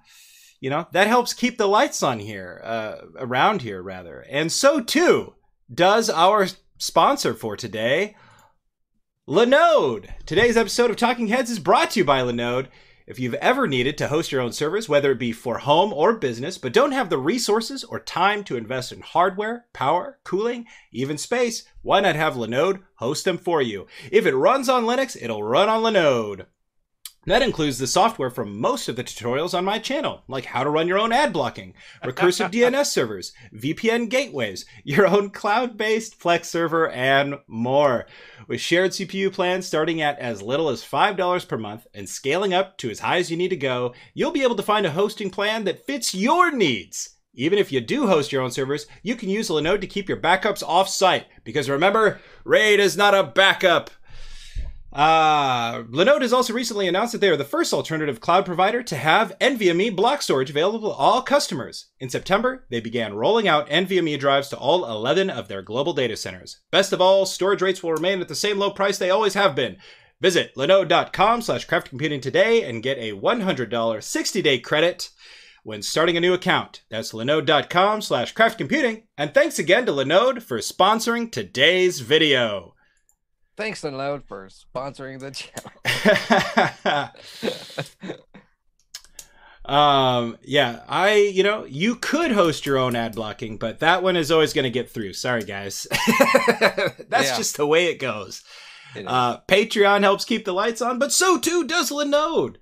you 0.60 0.70
know, 0.70 0.86
that 0.92 1.08
helps 1.08 1.32
keep 1.32 1.58
the 1.58 1.66
lights 1.66 2.00
on 2.00 2.20
here, 2.20 2.60
uh, 2.62 2.98
around 3.16 3.62
here 3.62 3.82
rather. 3.82 4.24
And 4.30 4.52
so 4.52 4.80
too 4.80 5.34
does 5.72 6.08
our 6.08 6.46
sponsor 6.78 7.34
for 7.34 7.56
today, 7.56 8.14
Linode. 9.28 10.08
Today's 10.26 10.56
episode 10.56 10.90
of 10.90 10.96
Talking 10.96 11.28
Heads 11.28 11.48
is 11.48 11.60
brought 11.60 11.92
to 11.92 12.00
you 12.00 12.04
by 12.04 12.22
Linode. 12.22 12.66
If 13.06 13.20
you've 13.20 13.34
ever 13.34 13.68
needed 13.68 13.96
to 13.98 14.08
host 14.08 14.32
your 14.32 14.40
own 14.40 14.50
servers, 14.50 14.88
whether 14.88 15.12
it 15.12 15.20
be 15.20 15.30
for 15.30 15.58
home 15.58 15.92
or 15.92 16.14
business, 16.14 16.58
but 16.58 16.72
don't 16.72 16.90
have 16.90 17.08
the 17.08 17.18
resources 17.18 17.84
or 17.84 18.00
time 18.00 18.42
to 18.42 18.56
invest 18.56 18.90
in 18.90 19.00
hardware, 19.00 19.66
power, 19.72 20.18
cooling, 20.24 20.66
even 20.90 21.18
space, 21.18 21.64
why 21.82 22.00
not 22.00 22.16
have 22.16 22.34
Linode 22.34 22.82
host 22.96 23.24
them 23.24 23.38
for 23.38 23.62
you? 23.62 23.86
If 24.10 24.26
it 24.26 24.34
runs 24.34 24.68
on 24.68 24.86
Linux, 24.86 25.16
it'll 25.20 25.44
run 25.44 25.68
on 25.68 25.84
Linode. 25.84 26.46
That 27.24 27.42
includes 27.42 27.78
the 27.78 27.86
software 27.86 28.30
from 28.30 28.58
most 28.60 28.88
of 28.88 28.96
the 28.96 29.04
tutorials 29.04 29.56
on 29.56 29.64
my 29.64 29.78
channel, 29.78 30.24
like 30.26 30.46
how 30.46 30.64
to 30.64 30.70
run 30.70 30.88
your 30.88 30.98
own 30.98 31.12
ad 31.12 31.32
blocking, 31.32 31.72
recursive 32.02 32.50
DNS 32.52 32.86
servers, 32.86 33.32
VPN 33.54 34.08
gateways, 34.08 34.64
your 34.82 35.06
own 35.06 35.30
cloud-based 35.30 36.18
Plex 36.18 36.46
server, 36.46 36.90
and 36.90 37.36
more. 37.46 38.06
With 38.48 38.60
shared 38.60 38.90
CPU 38.90 39.32
plans 39.32 39.66
starting 39.66 40.00
at 40.00 40.18
as 40.18 40.42
little 40.42 40.68
as 40.68 40.82
$5 40.82 41.46
per 41.46 41.56
month 41.56 41.86
and 41.94 42.08
scaling 42.08 42.52
up 42.52 42.76
to 42.78 42.90
as 42.90 42.98
high 42.98 43.18
as 43.18 43.30
you 43.30 43.36
need 43.36 43.50
to 43.50 43.56
go, 43.56 43.94
you'll 44.14 44.32
be 44.32 44.42
able 44.42 44.56
to 44.56 44.62
find 44.64 44.84
a 44.84 44.90
hosting 44.90 45.30
plan 45.30 45.62
that 45.62 45.86
fits 45.86 46.16
your 46.16 46.50
needs. 46.50 47.10
Even 47.34 47.56
if 47.56 47.70
you 47.70 47.80
do 47.80 48.08
host 48.08 48.32
your 48.32 48.42
own 48.42 48.50
servers, 48.50 48.86
you 49.04 49.14
can 49.14 49.28
use 49.28 49.48
Linode 49.48 49.80
to 49.80 49.86
keep 49.86 50.08
your 50.08 50.20
backups 50.20 50.62
off-site, 50.66 51.26
because 51.44 51.70
remember, 51.70 52.20
RAID 52.44 52.80
is 52.80 52.96
not 52.96 53.14
a 53.14 53.22
backup. 53.22 53.90
Uh, 54.92 55.84
Linode 55.84 56.20
has 56.20 56.34
also 56.34 56.52
recently 56.52 56.86
announced 56.86 57.12
that 57.12 57.20
they 57.20 57.30
are 57.30 57.36
the 57.36 57.44
first 57.44 57.72
alternative 57.72 58.20
cloud 58.20 58.44
provider 58.44 58.82
to 58.82 58.96
have 58.96 59.38
NVMe 59.40 59.94
block 59.94 60.20
storage 60.20 60.50
available 60.50 60.90
to 60.90 60.94
all 60.94 61.22
customers. 61.22 61.86
In 61.98 62.10
September, 62.10 62.66
they 62.70 62.80
began 62.80 63.14
rolling 63.14 63.48
out 63.48 63.70
NVMe 63.70 64.18
drives 64.18 64.50
to 64.50 64.58
all 64.58 64.84
11 64.84 65.30
of 65.30 65.48
their 65.48 65.62
global 65.62 65.94
data 65.94 66.16
centers. 66.16 66.60
Best 66.70 66.92
of 66.92 67.00
all, 67.00 67.24
storage 67.24 67.62
rates 67.62 67.82
will 67.82 67.92
remain 67.92 68.20
at 68.20 68.28
the 68.28 68.34
same 68.34 68.58
low 68.58 68.70
price 68.70 68.98
they 68.98 69.10
always 69.10 69.34
have 69.34 69.54
been. 69.54 69.78
Visit 70.20 70.54
linode.com 70.56 71.40
slash 71.40 71.66
craftcomputing 71.66 72.20
today 72.20 72.62
and 72.62 72.82
get 72.82 72.98
a 72.98 73.12
$100 73.12 73.68
60-day 73.68 74.58
credit 74.58 75.10
when 75.64 75.80
starting 75.80 76.16
a 76.16 76.20
new 76.20 76.34
account. 76.34 76.82
That's 76.90 77.12
linode.com 77.12 78.02
slash 78.02 78.34
craftcomputing. 78.34 79.04
And 79.16 79.32
thanks 79.32 79.58
again 79.58 79.86
to 79.86 79.92
Linode 79.92 80.42
for 80.42 80.58
sponsoring 80.58 81.32
today's 81.32 82.00
video. 82.00 82.74
Thanks, 83.56 83.82
Linode, 83.82 84.24
for 84.24 84.48
sponsoring 84.48 85.20
the 85.20 85.30
channel. 85.30 85.70
um, 89.64 90.38
yeah, 90.42 90.80
I, 90.88 91.14
you 91.16 91.42
know, 91.42 91.64
you 91.64 91.96
could 91.96 92.32
host 92.32 92.64
your 92.66 92.78
own 92.78 92.96
ad 92.96 93.14
blocking, 93.14 93.58
but 93.58 93.80
that 93.80 94.02
one 94.02 94.16
is 94.16 94.30
always 94.30 94.52
going 94.52 94.64
to 94.64 94.70
get 94.70 94.90
through. 94.90 95.12
Sorry, 95.12 95.42
guys. 95.42 95.86
That's 97.08 97.28
Yeah. 97.28 97.36
just 97.36 97.56
the 97.56 97.66
way 97.66 97.86
it 97.86 97.98
goes. 97.98 98.42
It. 98.96 99.04
Uh, 99.06 99.40
Patreon 99.48 100.00
helps 100.00 100.24
keep 100.24 100.44
the 100.44 100.52
lights 100.52 100.82
on, 100.82 100.98
but 100.98 101.12
so 101.12 101.38
too 101.38 101.64
does 101.64 101.90
Linode. 101.90 102.56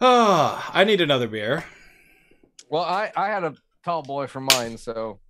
Oh, 0.00 0.64
I 0.72 0.84
need 0.84 1.00
another 1.00 1.28
beer. 1.28 1.64
Well, 2.70 2.82
I 2.84 3.12
I 3.16 3.28
had 3.28 3.44
a 3.44 3.54
tall 3.84 4.02
boy 4.02 4.26
for 4.26 4.40
mine, 4.40 4.78
so 4.78 5.20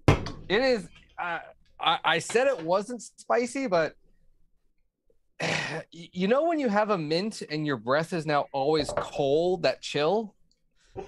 it 0.49 0.61
is. 0.63 0.89
Uh, 1.19 1.41
I 1.85 1.99
I 2.05 2.19
said 2.19 2.47
it 2.47 2.63
wasn't 2.63 3.03
spicy, 3.03 3.67
but 3.67 3.95
you 5.91 6.29
know 6.29 6.45
when 6.45 6.59
you 6.59 6.69
have 6.69 6.91
a 6.91 6.99
mint 6.99 7.43
and 7.43 7.67
your 7.67 7.77
breath 7.77 8.13
is 8.13 8.27
now 8.27 8.47
always 8.53 8.91
cold, 8.97 9.63
that 9.63 9.83
chill. 9.83 10.35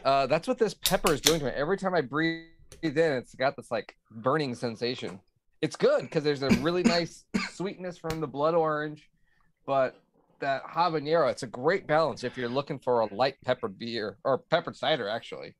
Uh, 0.04 0.26
that's 0.26 0.48
what 0.48 0.58
this 0.58 0.74
pepper 0.74 1.12
is 1.12 1.20
doing 1.20 1.38
to 1.40 1.46
me. 1.46 1.52
Every 1.52 1.76
time 1.76 1.94
I 1.94 2.00
breathe 2.00 2.46
in, 2.82 2.92
it's 3.12 3.34
got 3.34 3.56
this 3.56 3.70
like 3.70 3.96
burning 4.10 4.54
sensation. 4.54 5.20
It's 5.62 5.76
good 5.76 6.02
because 6.02 6.24
there's 6.24 6.42
a 6.42 6.50
really 6.60 6.82
nice 6.84 7.24
sweetness 7.52 7.98
from 7.98 8.20
the 8.20 8.26
blood 8.26 8.54
orange, 8.54 9.08
but 9.64 9.96
that 10.40 10.64
habanero, 10.64 11.30
it's 11.30 11.44
a 11.44 11.46
great 11.46 11.86
balance 11.86 12.24
if 12.24 12.36
you're 12.36 12.48
looking 12.48 12.78
for 12.78 13.00
a 13.00 13.14
light 13.14 13.36
peppered 13.44 13.78
beer 13.78 14.18
or 14.24 14.38
peppered 14.38 14.76
cider, 14.76 15.08
actually. 15.08 15.54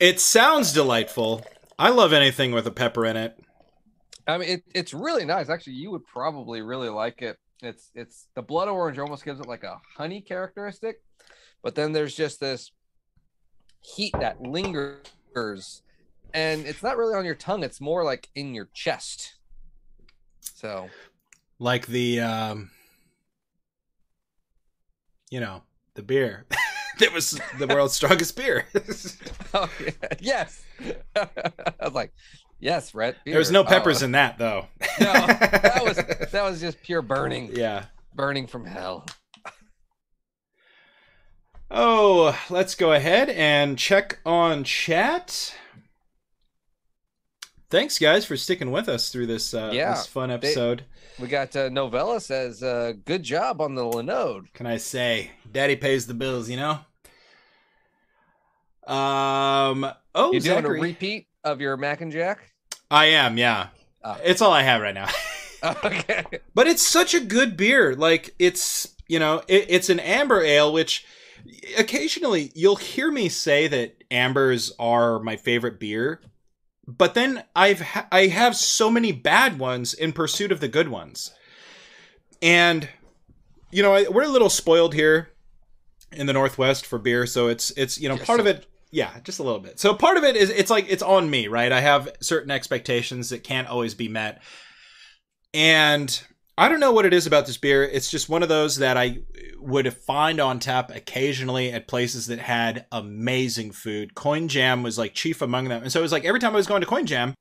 It 0.00 0.20
sounds 0.20 0.72
delightful. 0.72 1.44
I 1.78 1.90
love 1.90 2.12
anything 2.12 2.52
with 2.52 2.66
a 2.66 2.70
pepper 2.70 3.04
in 3.06 3.16
it. 3.16 3.38
I 4.26 4.38
mean, 4.38 4.48
it, 4.48 4.64
it's 4.74 4.92
really 4.92 5.24
nice. 5.24 5.48
Actually, 5.48 5.74
you 5.74 5.90
would 5.90 6.04
probably 6.06 6.60
really 6.60 6.88
like 6.88 7.22
it. 7.22 7.38
It's 7.62 7.90
it's 7.94 8.28
the 8.34 8.42
blood 8.42 8.68
orange 8.68 8.98
almost 8.98 9.24
gives 9.24 9.40
it 9.40 9.46
like 9.46 9.64
a 9.64 9.80
honey 9.96 10.20
characteristic, 10.20 11.02
but 11.62 11.74
then 11.74 11.92
there's 11.92 12.14
just 12.14 12.40
this 12.40 12.70
heat 13.80 14.14
that 14.20 14.40
lingers, 14.42 15.82
and 16.34 16.66
it's 16.66 16.82
not 16.82 16.96
really 16.96 17.14
on 17.14 17.24
your 17.24 17.34
tongue. 17.34 17.62
It's 17.62 17.80
more 17.80 18.04
like 18.04 18.28
in 18.34 18.54
your 18.54 18.68
chest. 18.74 19.36
So 20.40 20.88
Like 21.58 21.86
the, 21.86 22.20
um, 22.20 22.70
you 25.30 25.40
know, 25.40 25.62
the 25.94 26.02
beer 26.02 26.46
that 26.98 27.12
was 27.12 27.40
the 27.58 27.66
world's 27.66 27.94
strongest 27.94 28.36
beer. 28.36 28.66
oh, 29.54 29.70
yeah. 29.80 29.90
yes, 30.20 30.62
I 31.16 31.26
was 31.82 31.94
like, 31.94 32.12
yes, 32.60 32.94
Rhett. 32.94 33.16
there 33.24 33.38
was 33.38 33.50
no 33.50 33.64
peppers 33.64 34.02
Oh, 34.02 34.06
in 34.06 34.12
that, 34.12 34.38
though. 34.38 34.66
No, 35.00 35.12
that 35.12 35.80
was 35.84 35.96
that 36.30 36.42
was 36.42 36.60
just 36.60 36.82
pure 36.82 37.02
burning, 37.02 37.50
yeah. 37.54 37.86
burning 38.14 38.46
from 38.46 38.64
hell. 38.66 39.06
Oh, 41.70 42.38
let's 42.48 42.74
go 42.74 42.92
ahead 42.92 43.28
and 43.28 43.78
check 43.78 44.20
on 44.24 44.64
chat. 44.64 45.54
Thanks, 47.70 47.98
guys, 47.98 48.24
for 48.24 48.36
sticking 48.36 48.70
with 48.70 48.88
us 48.88 49.10
through 49.10 49.26
this 49.26 49.52
uh, 49.52 49.70
Yeah, 49.74 49.92
this 49.94 50.06
fun 50.06 50.30
episode. 50.30 50.84
We 51.18 51.28
got 51.28 51.54
uh, 51.54 51.68
Novella 51.68 52.20
says, 52.20 52.62
uh, 52.62 52.94
"Good 53.04 53.22
job 53.22 53.60
on 53.60 53.74
the 53.74 53.82
Linode." 53.82 54.52
Can 54.54 54.66
I 54.66 54.78
say, 54.78 55.32
Daddy 55.50 55.76
pays 55.76 56.06
the 56.06 56.14
bills, 56.14 56.48
you 56.48 56.56
know? 56.56 56.78
Um. 58.92 59.86
Oh, 60.14 60.32
You 60.32 60.40
doing 60.40 60.56
Zachary. 60.62 60.78
a 60.78 60.82
repeat 60.82 61.26
of 61.44 61.60
your 61.60 61.76
Mac 61.76 62.00
and 62.00 62.10
Jack? 62.10 62.52
I 62.90 63.06
am. 63.06 63.36
Yeah, 63.36 63.68
Oh. 64.02 64.16
it's 64.24 64.40
all 64.40 64.52
I 64.52 64.62
have 64.62 64.80
right 64.80 64.94
now. 64.94 65.08
Okay. 65.84 66.24
but 66.54 66.68
it's 66.68 66.86
such 66.86 67.14
a 67.14 67.20
good 67.20 67.56
beer. 67.56 67.94
Like 67.96 68.32
it's 68.38 68.94
you 69.08 69.18
know 69.18 69.42
it, 69.48 69.66
it's 69.68 69.90
an 69.90 69.98
amber 69.98 70.40
ale, 70.40 70.72
which 70.72 71.04
occasionally 71.76 72.52
you'll 72.54 72.76
hear 72.76 73.10
me 73.10 73.28
say 73.28 73.66
that 73.66 74.04
ambers 74.08 74.72
are 74.78 75.18
my 75.18 75.36
favorite 75.36 75.80
beer. 75.80 76.20
But 76.88 77.12
then 77.12 77.44
I've 77.54 77.82
ha- 77.82 78.08
I 78.10 78.28
have 78.28 78.56
so 78.56 78.90
many 78.90 79.12
bad 79.12 79.58
ones 79.58 79.92
in 79.92 80.12
pursuit 80.12 80.50
of 80.50 80.60
the 80.60 80.68
good 80.68 80.88
ones, 80.88 81.32
and 82.40 82.88
you 83.70 83.82
know 83.82 83.94
I, 83.94 84.08
we're 84.08 84.22
a 84.22 84.28
little 84.28 84.48
spoiled 84.48 84.94
here 84.94 85.28
in 86.12 86.26
the 86.26 86.32
Northwest 86.32 86.86
for 86.86 86.98
beer, 86.98 87.26
so 87.26 87.48
it's 87.48 87.70
it's 87.72 88.00
you 88.00 88.08
know 88.08 88.14
Yes, 88.14 88.24
part 88.26 88.40
of 88.40 88.46
it 88.46 88.66
yeah 88.90 89.10
just 89.22 89.38
a 89.38 89.42
little 89.42 89.60
bit. 89.60 89.78
So 89.78 89.92
part 89.92 90.16
of 90.16 90.24
it 90.24 90.34
is 90.34 90.48
it's 90.48 90.70
like 90.70 90.86
it's 90.88 91.02
on 91.02 91.28
me 91.28 91.46
right? 91.46 91.70
I 91.70 91.80
have 91.80 92.08
certain 92.20 92.50
expectations 92.50 93.28
that 93.28 93.44
can't 93.44 93.68
always 93.68 93.94
be 93.94 94.08
met. 94.08 94.40
And 95.52 96.18
i 96.58 96.68
don't 96.68 96.80
know 96.80 96.92
what 96.92 97.06
it 97.06 97.14
is 97.14 97.26
about 97.26 97.46
this 97.46 97.56
beer 97.56 97.82
it's 97.84 98.10
just 98.10 98.28
one 98.28 98.42
of 98.42 98.48
those 98.48 98.76
that 98.76 98.96
i 98.96 99.18
would 99.58 99.92
find 99.94 100.40
on 100.40 100.58
tap 100.58 100.90
occasionally 100.94 101.72
at 101.72 101.88
places 101.88 102.26
that 102.26 102.38
had 102.38 102.84
amazing 102.92 103.70
food 103.70 104.14
coin 104.14 104.48
jam 104.48 104.82
was 104.82 104.98
like 104.98 105.14
chief 105.14 105.40
among 105.40 105.68
them 105.68 105.82
and 105.82 105.90
so 105.92 105.98
it 106.00 106.02
was 106.02 106.12
like 106.12 106.24
every 106.24 106.40
time 106.40 106.52
i 106.52 106.56
was 106.56 106.66
going 106.66 106.80
to 106.80 106.86
coin 106.86 107.06
jam 107.06 107.34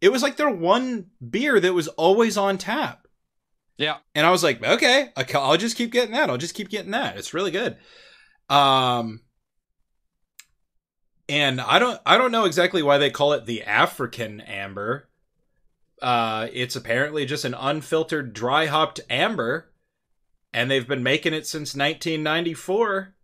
it 0.00 0.10
was 0.10 0.22
like 0.22 0.36
their 0.36 0.50
one 0.50 1.06
beer 1.28 1.60
that 1.60 1.74
was 1.74 1.88
always 1.88 2.36
on 2.38 2.56
tap 2.56 3.06
Yeah. 3.76 3.98
and 4.14 4.24
I 4.26 4.30
was 4.30 4.42
like, 4.42 4.64
okay, 4.64 5.10
I'll 5.34 5.58
just 5.58 5.76
keep 5.76 5.92
getting 5.92 6.12
that. 6.12 6.30
I'll 6.30 6.38
just 6.38 6.54
keep 6.54 6.70
getting 6.70 6.92
that. 6.92 7.18
It's 7.18 7.34
really 7.34 7.50
good. 7.50 7.76
Um, 8.48 9.20
and 11.28 11.60
I 11.60 11.78
don't, 11.78 12.00
I 12.06 12.16
don't 12.16 12.32
know 12.32 12.46
exactly 12.46 12.82
why 12.82 12.96
they 12.96 13.10
call 13.10 13.34
it 13.34 13.44
the 13.44 13.62
African 13.64 14.40
amber. 14.40 15.09
Uh, 16.00 16.48
it's 16.52 16.76
apparently 16.76 17.26
just 17.26 17.44
an 17.44 17.54
unfiltered, 17.54 18.32
dry 18.32 18.66
hopped 18.66 19.00
amber, 19.10 19.70
and 20.52 20.70
they've 20.70 20.88
been 20.88 21.02
making 21.02 21.34
it 21.34 21.46
since 21.46 21.74
1994. 21.74 23.14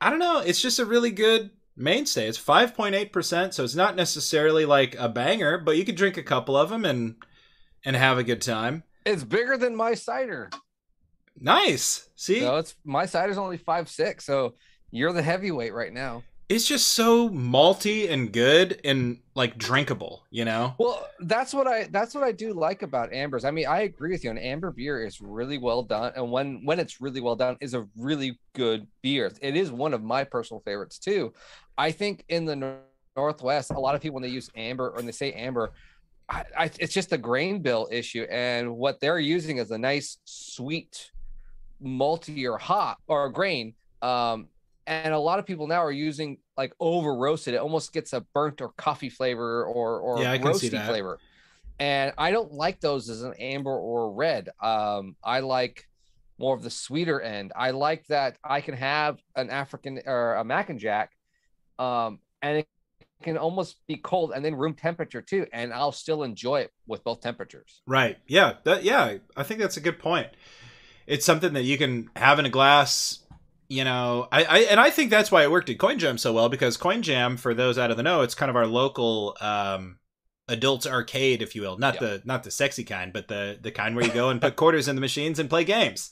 I 0.00 0.10
don't 0.10 0.18
know. 0.18 0.38
It's 0.38 0.62
just 0.62 0.78
a 0.78 0.84
really 0.84 1.10
good 1.10 1.50
mainstay. 1.76 2.28
It's 2.28 2.38
5.8%, 2.38 3.52
so 3.54 3.64
it's 3.64 3.74
not 3.74 3.96
necessarily 3.96 4.64
like 4.64 4.94
a 4.98 5.08
banger, 5.08 5.58
but 5.58 5.76
you 5.76 5.84
could 5.84 5.96
drink 5.96 6.16
a 6.16 6.22
couple 6.22 6.56
of 6.56 6.70
them 6.70 6.84
and 6.84 7.16
and 7.82 7.96
have 7.96 8.18
a 8.18 8.24
good 8.24 8.42
time. 8.42 8.82
It's 9.06 9.24
bigger 9.24 9.56
than 9.56 9.74
my 9.74 9.94
cider. 9.94 10.50
Nice. 11.40 12.10
See, 12.14 12.40
So 12.40 12.58
it's 12.58 12.74
my 12.84 13.06
cider's 13.06 13.38
only 13.38 13.56
five 13.56 13.88
six. 13.88 14.26
So 14.26 14.54
you're 14.90 15.14
the 15.14 15.22
heavyweight 15.22 15.72
right 15.72 15.92
now. 15.92 16.22
It's 16.50 16.66
just 16.66 16.88
so 16.88 17.28
malty 17.28 18.10
and 18.10 18.32
good 18.32 18.80
and 18.84 19.18
like 19.36 19.56
drinkable, 19.56 20.26
you 20.30 20.44
know? 20.44 20.74
Well, 20.78 21.06
that's 21.20 21.54
what 21.54 21.68
I 21.68 21.84
that's 21.92 22.12
what 22.12 22.24
I 22.24 22.32
do 22.32 22.52
like 22.52 22.82
about 22.82 23.12
ambers. 23.12 23.44
I 23.44 23.52
mean, 23.52 23.68
I 23.68 23.82
agree 23.82 24.10
with 24.10 24.24
you. 24.24 24.32
An 24.32 24.38
amber 24.38 24.72
beer 24.72 25.06
is 25.06 25.20
really 25.20 25.58
well 25.58 25.84
done, 25.84 26.12
and 26.16 26.32
when 26.32 26.64
when 26.64 26.80
it's 26.80 27.00
really 27.00 27.20
well 27.20 27.36
done, 27.36 27.56
is 27.60 27.74
a 27.74 27.86
really 27.96 28.36
good 28.54 28.88
beer. 29.00 29.30
It 29.40 29.56
is 29.56 29.70
one 29.70 29.94
of 29.94 30.02
my 30.02 30.24
personal 30.24 30.60
favorites 30.66 30.98
too. 30.98 31.32
I 31.78 31.92
think 31.92 32.24
in 32.28 32.46
the 32.46 32.80
Northwest, 33.16 33.70
a 33.70 33.78
lot 33.78 33.94
of 33.94 34.00
people 34.00 34.16
when 34.16 34.24
they 34.24 34.28
use 34.28 34.50
amber 34.56 34.88
or 34.88 34.96
when 34.96 35.06
they 35.06 35.12
say 35.12 35.32
amber, 35.32 35.70
I, 36.28 36.44
I, 36.58 36.70
it's 36.80 36.92
just 36.92 37.12
a 37.12 37.18
grain 37.18 37.62
bill 37.62 37.88
issue, 37.92 38.26
and 38.28 38.76
what 38.76 38.98
they're 38.98 39.20
using 39.20 39.58
is 39.58 39.70
a 39.70 39.78
nice 39.78 40.18
sweet 40.24 41.12
malty 41.80 42.50
or 42.50 42.58
hop 42.58 42.98
or 43.06 43.30
grain. 43.30 43.74
Um, 44.02 44.48
and 44.86 45.14
a 45.14 45.18
lot 45.18 45.38
of 45.38 45.46
people 45.46 45.66
now 45.66 45.82
are 45.82 45.92
using 45.92 46.38
like 46.56 46.72
over 46.80 47.14
roasted. 47.14 47.54
It 47.54 47.58
almost 47.58 47.92
gets 47.92 48.12
a 48.12 48.20
burnt 48.34 48.60
or 48.60 48.70
coffee 48.76 49.10
flavor 49.10 49.64
or 49.64 50.00
or 50.00 50.22
Yeah, 50.22 50.32
I 50.32 50.38
can 50.38 50.54
see 50.54 50.68
roasty 50.68 50.72
that. 50.72 50.86
flavor. 50.86 51.18
And 51.78 52.12
I 52.18 52.30
don't 52.30 52.52
like 52.52 52.80
those 52.80 53.08
as 53.08 53.22
an 53.22 53.34
amber 53.38 53.70
or 53.70 54.12
red. 54.12 54.50
Um, 54.62 55.16
I 55.24 55.40
like 55.40 55.86
more 56.38 56.54
of 56.54 56.62
the 56.62 56.70
sweeter 56.70 57.20
end. 57.20 57.52
I 57.56 57.70
like 57.70 58.06
that 58.08 58.36
I 58.44 58.60
can 58.60 58.74
have 58.74 59.18
an 59.36 59.50
African 59.50 60.00
or 60.06 60.34
a 60.34 60.44
Mac 60.44 60.70
and 60.70 60.78
Jack, 60.78 61.12
um, 61.78 62.20
and 62.42 62.58
it 62.58 62.68
can 63.22 63.36
almost 63.38 63.78
be 63.86 63.96
cold 63.96 64.32
and 64.34 64.44
then 64.44 64.54
room 64.54 64.74
temperature 64.74 65.22
too, 65.22 65.46
and 65.52 65.72
I'll 65.72 65.92
still 65.92 66.22
enjoy 66.22 66.60
it 66.60 66.72
with 66.86 67.04
both 67.04 67.20
temperatures. 67.20 67.82
Right. 67.86 68.18
Yeah. 68.26 68.54
That 68.64 68.84
yeah, 68.84 69.18
I 69.36 69.42
think 69.42 69.60
that's 69.60 69.76
a 69.76 69.80
good 69.80 69.98
point. 69.98 70.28
It's 71.06 71.26
something 71.26 71.52
that 71.54 71.62
you 71.64 71.76
can 71.76 72.08
have 72.16 72.38
in 72.38 72.46
a 72.46 72.50
glass, 72.50 73.18
you 73.70 73.84
know. 73.84 74.28
I, 74.30 74.44
I 74.44 74.58
and 74.70 74.78
I 74.78 74.90
think 74.90 75.10
that's 75.10 75.32
why 75.32 75.42
it 75.44 75.50
worked 75.50 75.70
at 75.70 75.78
Coin 75.78 75.98
Jam 75.98 76.18
so 76.18 76.32
well 76.34 76.50
because 76.50 76.76
Coin 76.76 77.00
Jam, 77.00 77.38
for 77.38 77.54
those 77.54 77.78
out 77.78 77.90
of 77.90 77.96
the 77.96 78.02
know, 78.02 78.20
it's 78.20 78.34
kind 78.34 78.50
of 78.50 78.56
our 78.56 78.66
local 78.66 79.36
um 79.40 79.96
adults 80.48 80.86
arcade, 80.86 81.40
if 81.42 81.54
you 81.54 81.62
will. 81.62 81.78
Not 81.78 81.94
Yeah. 81.94 82.00
the 82.00 82.22
not 82.24 82.42
the 82.42 82.50
sexy 82.50 82.84
kind, 82.84 83.12
but 83.12 83.28
the 83.28 83.58
the 83.62 83.70
kind 83.70 83.96
where 83.96 84.04
you 84.04 84.12
go 84.12 84.28
and 84.28 84.40
put 84.40 84.56
quarters 84.56 84.88
in 84.88 84.96
the 84.96 85.00
machines 85.00 85.38
and 85.38 85.48
play 85.48 85.64
games. 85.64 86.10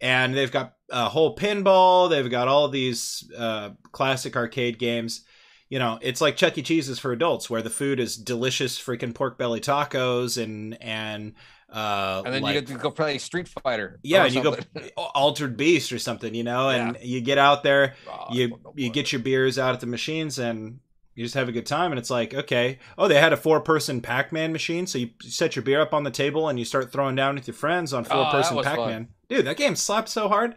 And 0.00 0.34
they've 0.34 0.50
got 0.50 0.74
a 0.90 1.08
whole 1.08 1.36
pinball. 1.36 2.10
They've 2.10 2.30
got 2.30 2.48
all 2.48 2.68
these 2.68 3.30
uh, 3.36 3.70
classic 3.92 4.36
arcade 4.36 4.78
games. 4.78 5.24
You 5.68 5.78
know, 5.78 5.98
it's 6.02 6.20
like 6.20 6.36
Chuck 6.36 6.56
E. 6.58 6.62
Cheese's 6.62 6.98
for 6.98 7.10
adults, 7.12 7.48
where 7.48 7.62
the 7.62 7.70
food 7.70 7.98
is 7.98 8.16
delicious, 8.16 8.78
freaking 8.78 9.14
pork 9.14 9.38
belly 9.38 9.60
tacos 9.60 10.40
and 10.42 10.76
and 10.80 11.34
uh, 11.72 12.22
And 12.24 12.34
then 12.34 12.42
like- 12.42 12.54
you 12.54 12.60
get 12.60 12.68
to 12.68 12.78
go 12.78 12.90
play 12.90 13.18
Street 13.18 13.48
Fighter. 13.48 13.98
yeah, 14.02 14.24
and 14.24 14.34
you 14.34 14.42
go. 14.42 14.56
Altered 14.96 15.56
Beast 15.56 15.92
or 15.92 15.98
something, 15.98 16.34
you 16.34 16.44
know, 16.44 16.68
and 16.70 16.96
you 17.02 17.20
get 17.20 17.38
out 17.38 17.62
there, 17.62 17.94
Oh, 18.08 18.26
you 18.30 18.58
you 18.76 18.90
get 18.90 19.12
your 19.12 19.20
beers 19.20 19.58
out 19.58 19.74
at 19.74 19.80
the 19.80 19.86
machines 19.86 20.38
and 20.38 20.80
you 21.14 21.24
just 21.24 21.34
have 21.34 21.48
a 21.48 21.52
good 21.52 21.66
time 21.66 21.92
and 21.92 21.98
it's 22.00 22.10
like 22.10 22.34
okay 22.34 22.80
oh 22.98 23.06
they 23.06 23.20
had 23.20 23.32
a 23.32 23.36
four 23.36 23.60
person 23.60 24.00
pac-man 24.00 24.50
machine 24.52 24.84
so 24.84 24.98
you 24.98 25.10
set 25.22 25.54
your 25.54 25.62
beer 25.62 25.80
up 25.80 25.94
on 25.94 26.02
the 26.02 26.10
table 26.10 26.48
and 26.48 26.58
you 26.58 26.64
start 26.64 26.90
throwing 26.90 27.14
down 27.14 27.36
with 27.36 27.46
your 27.46 27.54
friends 27.54 27.92
on 27.92 28.02
four 28.02 28.24
person 28.32 28.56
was 28.56 28.66
pac-man 28.66 29.06
dude 29.28 29.46
that 29.46 29.56
game 29.56 29.76
slapped 29.76 30.08
so 30.08 30.26
hard 30.28 30.56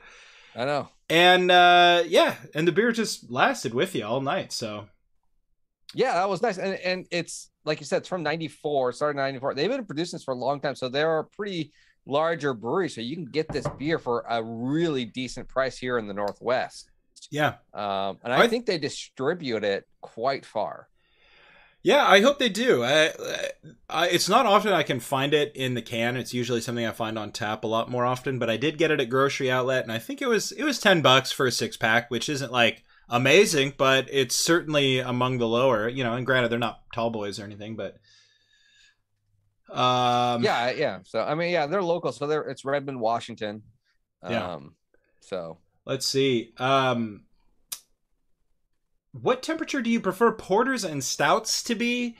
I 0.55 0.65
know. 0.65 0.89
and 1.11 1.51
uh 1.51 2.01
yeah 2.07 2.37
and 2.55 2.67
the 2.67 2.71
beer 2.71 2.91
just 2.91 3.29
lasted 3.29 3.71
with 3.75 3.93
you 3.93 4.03
all 4.03 4.19
night 4.19 4.51
so 4.51 4.87
Yeah, 5.93 6.13
that 6.15 6.27
was 6.27 6.41
nice. 6.41 6.57
And 6.57 6.73
and 6.79 7.05
it's 7.11 7.49
like 7.67 7.79
you 7.79 7.85
said, 7.85 7.97
it's 7.97 8.07
from 8.09 8.23
94, 8.23 8.93
started 8.93 9.19
in 9.19 9.23
94. 9.25 9.53
They've 9.53 9.69
been 9.69 9.85
producing 9.85 10.17
this 10.17 10.23
for 10.23 10.33
a 10.33 10.37
long 10.37 10.59
time. 10.59 10.75
So 10.75 10.89
they're 10.89 11.19
a 11.19 11.23
pretty 11.25 11.71
larger 12.05 12.53
brewery. 12.53 12.89
So 12.89 13.01
you 13.01 13.15
can 13.15 13.25
get 13.25 13.47
this 13.49 13.67
beer 13.77 13.99
for 13.99 14.23
a 14.29 14.41
really 14.41 15.05
decent 15.05 15.47
price 15.47 15.77
here 15.77 15.97
in 15.97 16.07
the 16.07 16.13
Northwest. 16.13 16.89
yeah 17.31 17.55
Um, 17.73 18.17
and 18.23 18.31
I, 18.33 18.43
I- 18.43 18.47
think 18.47 18.65
they 18.65 18.77
distribute 18.77 19.63
it 19.63 19.85
quite 20.01 20.45
far. 20.45 20.87
yeah 21.83 22.05
i 22.07 22.21
hope 22.21 22.37
they 22.39 22.49
do 22.49 22.83
I, 22.83 23.11
I 23.89 24.07
it's 24.09 24.27
not 24.29 24.45
often 24.45 24.71
i 24.73 24.83
can 24.83 24.99
find 24.99 25.33
it 25.33 25.51
in 25.55 25.73
the 25.75 25.81
can 25.81 26.17
it's 26.17 26.33
usually 26.33 26.61
something 26.61 26.85
i 26.85 26.91
find 26.91 27.17
on 27.19 27.31
tap 27.31 27.63
a 27.63 27.67
lot 27.67 27.89
more 27.89 28.05
often 28.05 28.39
but 28.39 28.49
i 28.49 28.57
did 28.57 28.77
get 28.77 28.91
it 28.91 28.99
at 28.99 29.09
grocery 29.09 29.49
outlet 29.51 29.83
and 29.83 29.91
i 29.91 29.99
think 29.99 30.21
it 30.21 30.27
was 30.27 30.51
it 30.53 30.63
was 30.63 30.79
10 30.79 31.01
bucks 31.01 31.31
for 31.31 31.45
a 31.45 31.51
six 31.51 31.77
pack 31.77 32.09
which 32.09 32.29
isn't 32.29 32.51
like 32.51 32.83
amazing 33.09 33.73
but 33.77 34.07
it's 34.11 34.35
certainly 34.35 34.99
among 34.99 35.37
the 35.37 35.47
lower 35.47 35.87
you 35.87 36.03
know 36.03 36.13
and 36.13 36.25
granted 36.25 36.49
they're 36.49 36.59
not 36.59 36.81
tall 36.93 37.09
boys 37.09 37.39
or 37.39 37.43
anything 37.43 37.75
but 37.75 37.97
um 39.69 40.43
yeah, 40.43 40.71
yeah. 40.71 40.99
So 41.03 41.21
I 41.21 41.35
mean, 41.35 41.51
yeah, 41.51 41.67
they're 41.67 41.83
local. 41.83 42.13
So 42.13 42.25
they're 42.25 42.43
it's 42.43 42.63
Redmond, 42.63 43.01
Washington. 43.01 43.63
Yeah. 44.23 44.53
Um, 44.53 44.75
so 45.19 45.57
let's 45.85 46.05
see 46.05 46.53
um 46.57 47.21
what 49.13 49.41
temperature 49.41 49.81
do 49.81 49.89
you 49.89 49.99
prefer 49.99 50.31
porters 50.31 50.83
and 50.83 51.03
stouts 51.03 51.63
to 51.63 51.75
be 51.75 52.15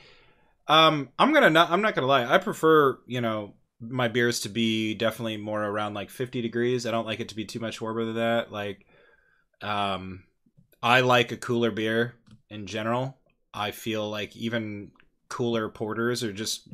um 0.66 1.10
i'm 1.18 1.32
gonna 1.32 1.50
not 1.50 1.70
i'm 1.70 1.82
not 1.82 1.94
gonna 1.94 2.06
lie 2.06 2.24
i 2.24 2.38
prefer 2.38 2.98
you 3.06 3.20
know 3.20 3.54
my 3.80 4.08
beers 4.08 4.40
to 4.40 4.48
be 4.48 4.94
definitely 4.94 5.36
more 5.36 5.62
around 5.62 5.94
like 5.94 6.10
50 6.10 6.42
degrees 6.42 6.86
i 6.86 6.90
don't 6.90 7.06
like 7.06 7.20
it 7.20 7.28
to 7.28 7.36
be 7.36 7.44
too 7.44 7.60
much 7.60 7.80
warmer 7.80 8.04
than 8.04 8.16
that 8.16 8.50
like 8.50 8.86
um 9.62 10.24
i 10.82 11.00
like 11.00 11.32
a 11.32 11.36
cooler 11.36 11.70
beer 11.70 12.14
in 12.50 12.66
general 12.66 13.18
i 13.52 13.70
feel 13.70 14.08
like 14.08 14.36
even 14.36 14.90
cooler 15.28 15.68
porters 15.68 16.22
are 16.22 16.32
just 16.32 16.68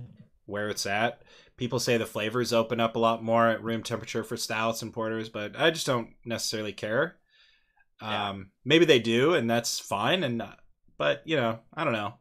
where 0.47 0.69
it's 0.69 0.87
at 0.87 1.23
people 1.57 1.79
say 1.79 1.97
the 1.97 2.07
flavors 2.07 2.53
open 2.53 2.81
up 2.81 2.97
a 2.97 2.99
lot 2.99 3.23
more 3.23 3.49
at 3.49 3.63
room 3.63 3.83
temperature 3.83 4.25
for 4.25 4.37
stouts 4.37 4.83
and 4.83 4.93
porters 4.93 5.29
but 5.29 5.59
i 5.59 5.71
just 5.71 5.87
don't 5.87 6.11
necessarily 6.25 6.73
care 6.73 7.17
Yeah. 8.01 8.31
um 8.31 8.51
maybe 8.65 8.85
they 8.85 8.99
do 8.99 9.35
and 9.35 9.49
that's 9.51 9.79
fine 9.79 10.23
and 10.25 10.43
but 10.99 11.23
you 11.25 11.37
know 11.37 11.59
i 11.75 11.85
don't 11.85 11.93
know 11.93 12.15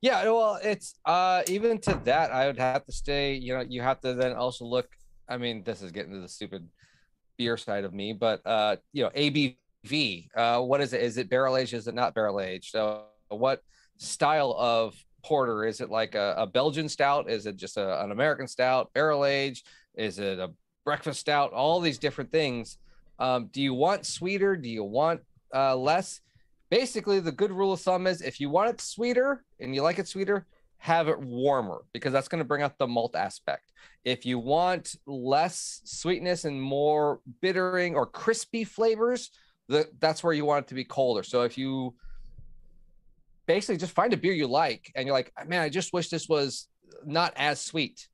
yeah, 0.00 0.24
well, 0.24 0.58
it's 0.62 0.94
uh 1.04 1.42
even 1.48 1.78
to 1.82 1.94
that, 2.04 2.30
I 2.30 2.46
would 2.46 2.58
have 2.58 2.84
to 2.86 2.92
stay. 2.92 3.34
You 3.34 3.54
know, 3.56 3.64
you 3.66 3.82
have 3.82 4.00
to 4.00 4.14
then 4.14 4.34
also 4.34 4.64
look. 4.64 4.88
I 5.28 5.38
mean, 5.38 5.62
this 5.64 5.80
is 5.82 5.92
getting 5.92 6.12
to 6.12 6.20
the 6.20 6.28
stupid 6.28 6.68
beer 7.38 7.56
side 7.56 7.84
of 7.84 7.94
me, 7.94 8.12
but 8.14 8.42
uh, 8.46 8.76
you 8.92 9.04
know, 9.04 9.10
ABV. 9.84 10.28
Uh, 10.34 10.60
what 10.60 10.80
is 10.80 10.92
it? 10.92 11.02
Is 11.02 11.16
it 11.18 11.28
barrel 11.28 11.56
aged? 11.56 11.74
Is 11.74 11.88
it 11.88 11.94
not 11.94 12.14
barrel 12.14 12.40
aged? 12.40 12.70
So, 12.70 13.04
what 13.28 13.62
style 13.96 14.54
of 14.58 14.94
porter 15.22 15.64
is 15.64 15.80
it? 15.80 15.90
Like 15.90 16.14
a, 16.14 16.34
a 16.38 16.46
Belgian 16.46 16.88
stout? 16.88 17.30
Is 17.30 17.46
it 17.46 17.56
just 17.56 17.76
a, 17.76 18.02
an 18.02 18.10
American 18.10 18.48
stout? 18.48 18.92
Barrel 18.94 19.24
aged? 19.24 19.66
Is 19.94 20.18
it 20.18 20.38
a 20.38 20.50
breakfast 20.84 21.20
stout? 21.20 21.52
All 21.52 21.80
these 21.80 21.98
different 21.98 22.30
things. 22.30 22.78
Um, 23.18 23.48
do 23.52 23.62
you 23.62 23.74
want 23.74 24.06
sweeter? 24.06 24.56
Do 24.56 24.68
you 24.68 24.84
want 24.84 25.20
uh, 25.54 25.76
less? 25.76 26.20
Basically, 26.70 27.20
the 27.20 27.32
good 27.32 27.52
rule 27.52 27.72
of 27.72 27.80
thumb 27.80 28.06
is 28.06 28.20
if 28.20 28.40
you 28.40 28.50
want 28.50 28.70
it 28.70 28.80
sweeter 28.80 29.44
and 29.60 29.74
you 29.74 29.82
like 29.82 29.98
it 29.98 30.08
sweeter, 30.08 30.46
have 30.78 31.08
it 31.08 31.18
warmer 31.18 31.82
because 31.92 32.12
that's 32.12 32.28
going 32.28 32.40
to 32.40 32.44
bring 32.44 32.62
out 32.62 32.76
the 32.78 32.86
malt 32.86 33.14
aspect. 33.16 33.72
If 34.04 34.26
you 34.26 34.38
want 34.38 34.96
less 35.06 35.80
sweetness 35.84 36.44
and 36.44 36.60
more 36.60 37.20
bittering 37.40 37.94
or 37.94 38.04
crispy 38.04 38.64
flavors, 38.64 39.30
the, 39.68 39.88
that's 40.00 40.22
where 40.22 40.32
you 40.32 40.44
want 40.44 40.66
it 40.66 40.68
to 40.68 40.74
be 40.74 40.84
colder. 40.84 41.22
So 41.22 41.42
if 41.42 41.56
you 41.56 41.94
basically 43.46 43.76
just 43.76 43.92
find 43.92 44.12
a 44.12 44.16
beer 44.16 44.32
you 44.32 44.46
like 44.46 44.90
and 44.94 45.06
you're 45.06 45.14
like, 45.14 45.32
ah, 45.38 45.44
man, 45.44 45.62
I 45.62 45.68
just 45.68 45.92
wish 45.92 46.08
this 46.08 46.28
was 46.28 46.68
not 47.04 47.32
as 47.36 47.60
sweet, 47.60 48.08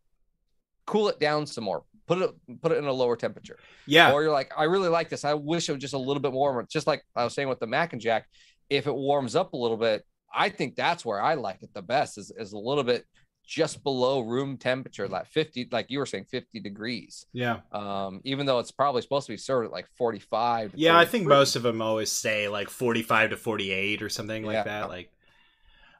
cool 0.86 1.09
it 1.09 1.20
down 1.20 1.46
some 1.46 1.64
more. 1.64 1.84
Put 2.07 2.22
it 2.22 2.30
put 2.61 2.72
it 2.72 2.78
in 2.78 2.86
a 2.86 2.92
lower 2.92 3.14
temperature. 3.14 3.59
yeah 3.86 4.12
Or 4.12 4.22
you're 4.22 4.32
like, 4.32 4.53
I 4.57 4.64
really 4.64 4.88
like 4.88 5.09
this. 5.09 5.24
I 5.24 5.34
wish 5.34 5.68
it 5.68 5.72
was 5.72 5.80
just 5.80 5.94
a 5.94 5.98
little 5.98 6.20
bit 6.20 6.32
warmer. 6.32 6.66
Just 6.68 6.86
like 6.86 7.05
I 7.14 7.22
was 7.22 7.34
saying 7.34 7.48
with 7.48 7.61
the 7.61 7.68
Mac 7.68 7.92
and 7.92 8.03
Jack, 8.03 8.26
if 8.68 8.86
it 8.86 8.94
warms 8.94 9.36
up 9.36 9.53
a 9.53 9.57
little 9.57 9.76
bit, 9.76 10.05
I 10.34 10.48
think 10.48 10.74
that's 10.74 11.05
where 11.05 11.20
I 11.20 11.34
like 11.34 11.62
it 11.62 11.72
the 11.72 11.82
best 11.82 12.18
is, 12.18 12.32
is 12.36 12.53
a 12.53 12.59
little 12.59 12.84
bit 12.84 13.05
just 13.51 13.82
below 13.82 14.20
room 14.20 14.57
temperature, 14.57 15.09
like 15.09 15.26
50, 15.26 15.68
like 15.72 15.86
you 15.90 15.98
were 15.98 16.07
saying, 16.07 16.26
50 16.30 16.61
degrees. 16.61 17.26
yeah 17.32 17.59
Um, 17.72 18.20
even 18.24 18.46
though 18.46 18.61
it's 18.61 18.70
probably 18.70 19.03
supposed 19.03 19.26
to 19.26 19.32
be 19.32 19.36
served 19.36 19.66
at 19.66 19.72
like 19.72 19.88
45. 19.98 20.72
to 20.72 20.78
yeah 20.78 20.96
i 20.96 21.05
think 21.05 21.26
most 21.26 21.57
of 21.57 21.62
them 21.64 21.82
always 21.82 22.12
say 22.12 22.46
like 22.48 22.70
45 22.70 23.30
to 23.30 23.36
48 23.36 24.03
or 24.03 24.09
something 24.09 24.44
like 24.44 24.55
Yeah. 24.55 24.62
that 24.64 24.88
like 24.88 25.11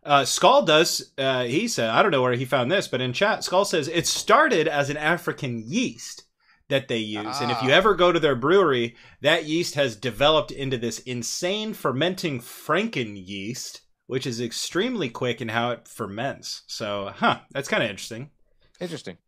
uh, 0.03 0.25
Skull 0.25 0.63
does. 0.65 1.13
Uh, 1.19 1.45
he 1.45 1.69
said, 1.69 1.91
I 1.91 2.01
don't 2.03 2.11
know 2.11 2.23
where 2.23 2.33
he 2.33 2.47
found 2.47 2.73
this, 2.73 2.89
but 2.89 3.03
in 3.03 3.13
chat, 3.13 3.45
Skull 3.45 3.67
says 3.67 3.87
it 3.87 4.07
started 4.07 4.67
as 4.67 4.89
an 4.89 4.97
African 4.97 5.63
yeast 5.67 6.25
that 6.69 6.89
they 6.89 6.97
use, 6.99 7.39
and 7.43 7.51
if 7.51 7.63
you 7.63 7.71
Ah. 7.71 7.75
ever 7.75 7.95
go 7.95 8.11
to 8.11 8.19
their 8.21 8.35
brewery, 8.37 8.95
that 9.21 9.45
yeast 9.45 9.75
has 9.75 9.97
developed 9.97 10.53
into 10.53 10.79
this 10.79 11.01
insane 11.01 11.75
fermenting 11.75 12.41
Franken 12.41 13.13
yeast, 13.23 13.83
which 14.11 14.27
is 14.27 14.41
extremely 14.41 15.09
quick 15.09 15.41
in 15.41 15.49
how 15.49 15.71
it 15.71 15.87
ferments. 15.87 16.63
So, 16.67 17.13
huh, 17.15 17.39
that's 17.53 17.69
kind 17.69 17.81
of 17.81 17.89
interesting. 17.89 18.31
Interesting. 18.81 19.19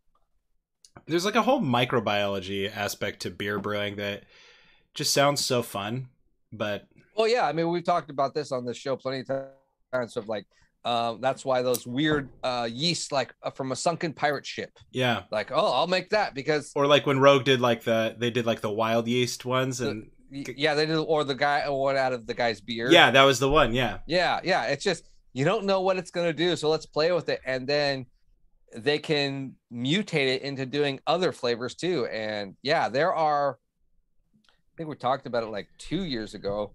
There's 1.07 1.23
like 1.23 1.35
a 1.35 1.41
whole 1.41 1.61
microbiology 1.61 2.69
aspect 2.69 3.21
to 3.21 3.31
beer 3.31 3.59
brewing 3.59 3.95
that 3.95 4.25
just 4.93 5.13
sounds 5.13 5.43
so 5.43 5.63
fun, 5.63 6.09
but 6.51 6.85
Well, 7.15 7.29
yeah. 7.29 7.47
I 7.47 7.53
mean, 7.53 7.69
we've 7.69 7.85
talked 7.85 8.09
about 8.09 8.33
this 8.33 8.51
on 8.51 8.65
the 8.65 8.73
show 8.73 8.97
plenty 8.97 9.21
of 9.21 9.45
times 9.93 10.17
of 10.17 10.27
like, 10.27 10.47
um, 10.83 11.21
that's 11.21 11.45
why 11.45 11.61
those 11.61 11.87
weird 11.87 12.27
uh, 12.43 12.67
yeast, 12.69 13.13
like 13.13 13.33
uh, 13.41 13.51
from 13.51 13.71
a 13.71 13.77
sunken 13.77 14.11
pirate 14.11 14.45
ship, 14.45 14.77
yeah. 14.91 15.23
like, 15.31 15.49
oh, 15.53 15.71
I'll 15.71 15.87
make 15.87 16.09
that 16.09 16.35
because 16.35 16.73
Or 16.75 16.87
like 16.87 17.05
when 17.05 17.19
Rogue 17.19 17.45
did 17.45 17.61
like 17.61 17.85
the 17.85 18.17
they 18.17 18.31
did 18.31 18.45
like 18.45 18.59
the 18.59 18.69
wild 18.69 19.07
yeast 19.07 19.45
ones 19.45 19.79
and 19.79 20.11
Yeah, 20.33 20.73
they 20.73 20.85
did, 20.85 20.97
or 20.97 21.23
the 21.23 21.35
guy, 21.35 21.65
or 21.65 21.79
what 21.79 21.95
out 21.95 22.13
of 22.13 22.25
the 22.25 22.33
guy's 22.33 22.59
beer. 22.59 22.91
yeah, 22.91 23.11
that 23.11 23.23
was 23.23 23.39
the 23.39 23.49
one. 23.49 23.73
Yeah. 23.73 23.99
yeah, 24.07 24.39
yeah. 24.43 24.63
It's 24.65 24.83
just 24.83 25.09
you 25.33 25.45
don't 25.45 25.65
know 25.65 25.81
what 25.81 25.97
it's 25.97 26.11
gonna 26.11 26.33
do, 26.33 26.55
so 26.55 26.69
let's 26.69 26.85
play 26.85 27.11
with 27.11 27.29
it, 27.29 27.41
and 27.45 27.67
then 27.67 28.05
they 28.75 28.97
can 28.99 29.55
mutate 29.71 30.35
it 30.35 30.41
into 30.41 30.65
doing 30.65 30.99
other 31.05 31.31
flavors 31.31 31.75
too. 31.75 32.07
And 32.07 32.55
yeah, 32.63 32.89
there 32.89 33.13
are. 33.13 33.59
I 34.45 34.73
think 34.77 34.89
we 34.89 34.95
talked 34.95 35.27
about 35.27 35.43
it 35.43 35.49
like 35.49 35.67
two 35.77 36.03
years 36.03 36.33
ago. 36.33 36.73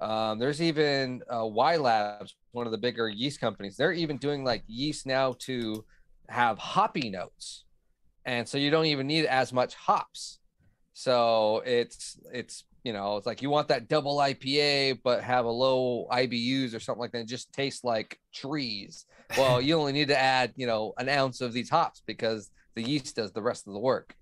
Um, 0.00 0.38
there's 0.38 0.62
even 0.62 1.22
uh, 1.28 1.44
Y 1.46 1.76
Labs, 1.76 2.34
one 2.52 2.66
of 2.66 2.72
the 2.72 2.78
bigger 2.78 3.08
yeast 3.08 3.40
companies. 3.40 3.76
They're 3.76 3.92
even 3.92 4.16
doing 4.16 4.44
like 4.44 4.62
yeast 4.66 5.06
now 5.06 5.34
to 5.40 5.84
have 6.28 6.58
hoppy 6.58 7.10
notes, 7.10 7.64
and 8.24 8.48
so 8.48 8.58
you 8.58 8.70
don't 8.70 8.86
even 8.86 9.06
need 9.06 9.26
as 9.26 9.52
much 9.52 9.74
hops. 9.74 10.38
So 10.92 11.62
it's 11.64 12.18
it's 12.32 12.64
you 12.84 12.92
know 12.92 13.16
it's 13.16 13.26
like 13.26 13.42
you 13.42 13.50
want 13.50 13.68
that 13.68 13.88
double 13.88 14.18
IPA 14.18 15.00
but 15.02 15.22
have 15.22 15.44
a 15.44 15.50
low 15.50 16.06
IBUs 16.10 16.74
or 16.74 16.80
something 16.80 17.00
like 17.00 17.12
that. 17.12 17.20
It 17.20 17.28
just 17.28 17.52
tastes 17.52 17.84
like 17.84 18.18
trees. 18.34 19.06
Well, 19.36 19.60
you 19.62 19.76
only 19.76 19.92
need 19.92 20.08
to 20.08 20.18
add 20.18 20.52
you 20.56 20.66
know 20.66 20.92
an 20.98 21.08
ounce 21.08 21.40
of 21.40 21.52
these 21.52 21.70
hops 21.70 22.02
because 22.06 22.50
the 22.74 22.82
yeast 22.82 23.16
does 23.16 23.32
the 23.32 23.42
rest 23.42 23.66
of 23.66 23.72
the 23.72 23.78
work. 23.78 24.16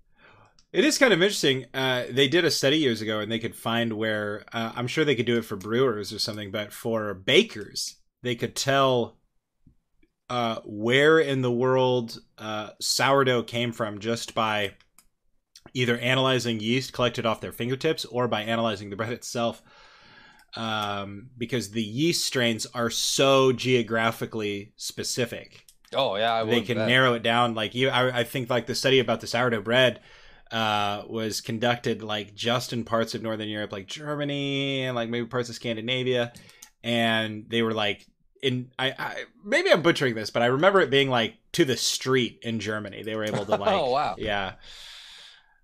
It 0.73 0.85
is 0.85 0.97
kind 0.97 1.11
of 1.11 1.21
interesting. 1.21 1.65
Uh, 1.73 2.05
they 2.09 2.29
did 2.29 2.45
a 2.45 2.51
study 2.51 2.77
years 2.77 3.01
ago, 3.01 3.19
and 3.19 3.29
they 3.29 3.39
could 3.39 3.55
find 3.55 3.93
where 3.93 4.45
uh, 4.53 4.71
I'm 4.73 4.87
sure 4.87 5.03
they 5.03 5.15
could 5.15 5.25
do 5.25 5.37
it 5.37 5.45
for 5.45 5.57
brewers 5.57 6.13
or 6.13 6.19
something, 6.19 6.49
but 6.49 6.71
for 6.71 7.13
bakers, 7.13 7.97
they 8.23 8.35
could 8.35 8.55
tell 8.55 9.17
uh, 10.29 10.61
where 10.63 11.19
in 11.19 11.41
the 11.41 11.51
world 11.51 12.21
uh, 12.37 12.69
sourdough 12.79 13.43
came 13.43 13.73
from 13.73 13.99
just 13.99 14.33
by 14.33 14.73
either 15.73 15.97
analyzing 15.97 16.59
yeast 16.59 16.93
collected 16.93 17.25
off 17.25 17.41
their 17.41 17.51
fingertips 17.51 18.05
or 18.05 18.27
by 18.27 18.41
analyzing 18.41 18.89
the 18.89 18.95
bread 18.95 19.13
itself. 19.13 19.61
Um, 20.55 21.29
because 21.37 21.71
the 21.71 21.81
yeast 21.81 22.25
strains 22.25 22.67
are 22.73 22.89
so 22.89 23.53
geographically 23.53 24.73
specific 24.75 25.65
Oh 25.93 26.15
yeah, 26.17 26.33
I 26.33 26.43
they 26.43 26.59
can 26.61 26.77
bet. 26.77 26.89
narrow 26.89 27.13
it 27.13 27.23
down 27.23 27.53
like 27.53 27.73
you 27.73 27.89
I, 27.89 28.19
I 28.19 28.23
think 28.25 28.49
like 28.49 28.65
the 28.65 28.75
study 28.75 28.99
about 28.99 29.21
the 29.21 29.27
sourdough 29.27 29.61
bread 29.61 30.01
uh 30.51 31.03
was 31.07 31.39
conducted 31.39 32.03
like 32.03 32.35
just 32.35 32.73
in 32.73 32.83
parts 32.83 33.15
of 33.15 33.21
northern 33.21 33.47
europe 33.47 33.71
like 33.71 33.87
germany 33.87 34.83
and 34.83 34.95
like 34.95 35.09
maybe 35.09 35.25
parts 35.25 35.47
of 35.47 35.55
scandinavia 35.55 36.33
and 36.83 37.45
they 37.49 37.61
were 37.61 37.73
like 37.73 38.05
in 38.41 38.71
I, 38.77 38.93
I 38.97 39.23
maybe 39.43 39.71
I'm 39.71 39.81
butchering 39.81 40.15
this, 40.15 40.29
but 40.29 40.41
I 40.41 40.47
remember 40.47 40.81
it 40.81 40.89
being 40.89 41.09
like 41.09 41.35
to 41.53 41.65
the 41.65 41.77
street 41.77 42.39
in 42.41 42.59
Germany. 42.59 43.03
They 43.03 43.15
were 43.15 43.23
able 43.23 43.45
to 43.45 43.51
like 43.57 43.71
oh 43.71 43.91
wow. 43.91 44.15
yeah. 44.17 44.53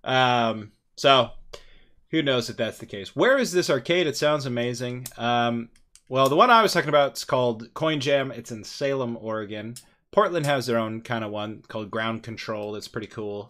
Um 0.07 0.71
so 0.95 1.31
who 2.09 2.23
knows 2.23 2.49
if 2.49 2.57
that's 2.57 2.79
the 2.79 2.85
case. 2.85 3.15
Where 3.15 3.37
is 3.37 3.51
this 3.51 3.69
arcade? 3.69 4.07
It 4.07 4.17
sounds 4.17 4.47
amazing. 4.47 5.07
Um 5.17 5.69
well, 6.09 6.29
the 6.29 6.35
one 6.35 6.49
I 6.49 6.61
was 6.61 6.73
talking 6.73 6.89
about 6.89 7.17
is 7.17 7.25
called 7.25 7.73
Coin 7.73 7.99
Jam. 7.99 8.31
It's 8.31 8.51
in 8.51 8.63
Salem, 8.63 9.17
Oregon. 9.19 9.75
Portland 10.11 10.45
has 10.45 10.65
their 10.65 10.77
own 10.77 11.01
kind 11.01 11.23
of 11.23 11.31
one 11.31 11.63
called 11.67 11.91
Ground 11.91 12.23
Control. 12.23 12.71
That's 12.71 12.87
pretty 12.87 13.07
cool. 13.07 13.49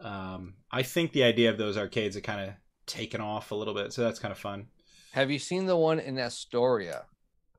Um, 0.00 0.54
I 0.70 0.82
think 0.82 1.12
the 1.12 1.24
idea 1.24 1.50
of 1.50 1.58
those 1.58 1.76
arcades 1.76 2.16
are 2.16 2.20
kind 2.20 2.48
of 2.48 2.54
taken 2.86 3.20
off 3.20 3.50
a 3.50 3.54
little 3.54 3.74
bit, 3.74 3.92
so 3.92 4.02
that's 4.02 4.18
kind 4.18 4.32
of 4.32 4.38
fun. 4.38 4.66
Have 5.12 5.30
you 5.30 5.38
seen 5.38 5.66
the 5.66 5.76
one 5.76 5.98
in 5.98 6.18
Astoria? 6.18 7.04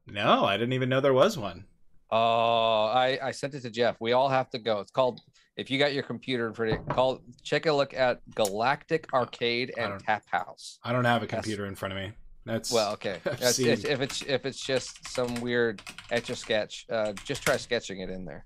No, 0.08 0.46
I 0.46 0.58
didn't 0.58 0.74
even 0.74 0.90
know 0.90 1.02
there 1.02 1.14
was 1.14 1.38
one. 1.38 1.66
Oh, 2.10 2.86
I, 2.86 3.20
I 3.22 3.32
sent 3.32 3.54
it 3.54 3.62
to 3.62 3.70
Jeff. 3.70 3.98
We 4.00 4.12
all 4.12 4.30
have 4.30 4.50
to 4.52 4.60
go. 4.60 4.80
It's 4.80 4.92
called 4.92 5.22
if 5.62 5.70
you 5.72 5.78
got 5.80 5.94
your 5.94 6.04
computer 6.04 6.48
in 6.48 6.54
front 6.54 6.74
of 6.74 6.80
you, 6.80 6.86
call 6.94 7.22
check 7.44 7.68
a 7.68 7.72
look 7.72 7.94
at 7.94 8.20
Galactic 8.36 9.14
Arcade 9.14 9.72
and 9.78 10.00
Tap 10.04 10.24
House. 10.30 10.80
I 10.84 10.92
don't 10.92 11.06
have 11.06 11.22
a 11.22 11.26
That's- 11.28 11.44
computer 11.44 11.66
in 11.68 11.76
front 11.76 11.94
of 11.94 12.00
me. 12.00 12.12
That's 12.46 12.72
Well, 12.72 12.94
okay. 12.94 13.20
That's- 13.24 13.60
if, 13.60 13.86
if 13.86 14.02
it's 14.02 14.24
if 14.24 14.46
it's 14.48 14.60
just 14.60 15.08
some 15.10 15.36
weird 15.42 15.82
etch 16.10 16.32
a 16.32 16.36
sketch, 16.36 16.88
uh, 16.90 17.14
just 17.24 17.44
try 17.44 17.58
sketching 17.58 18.00
it 18.02 18.10
in 18.10 18.26
there. 18.26 18.46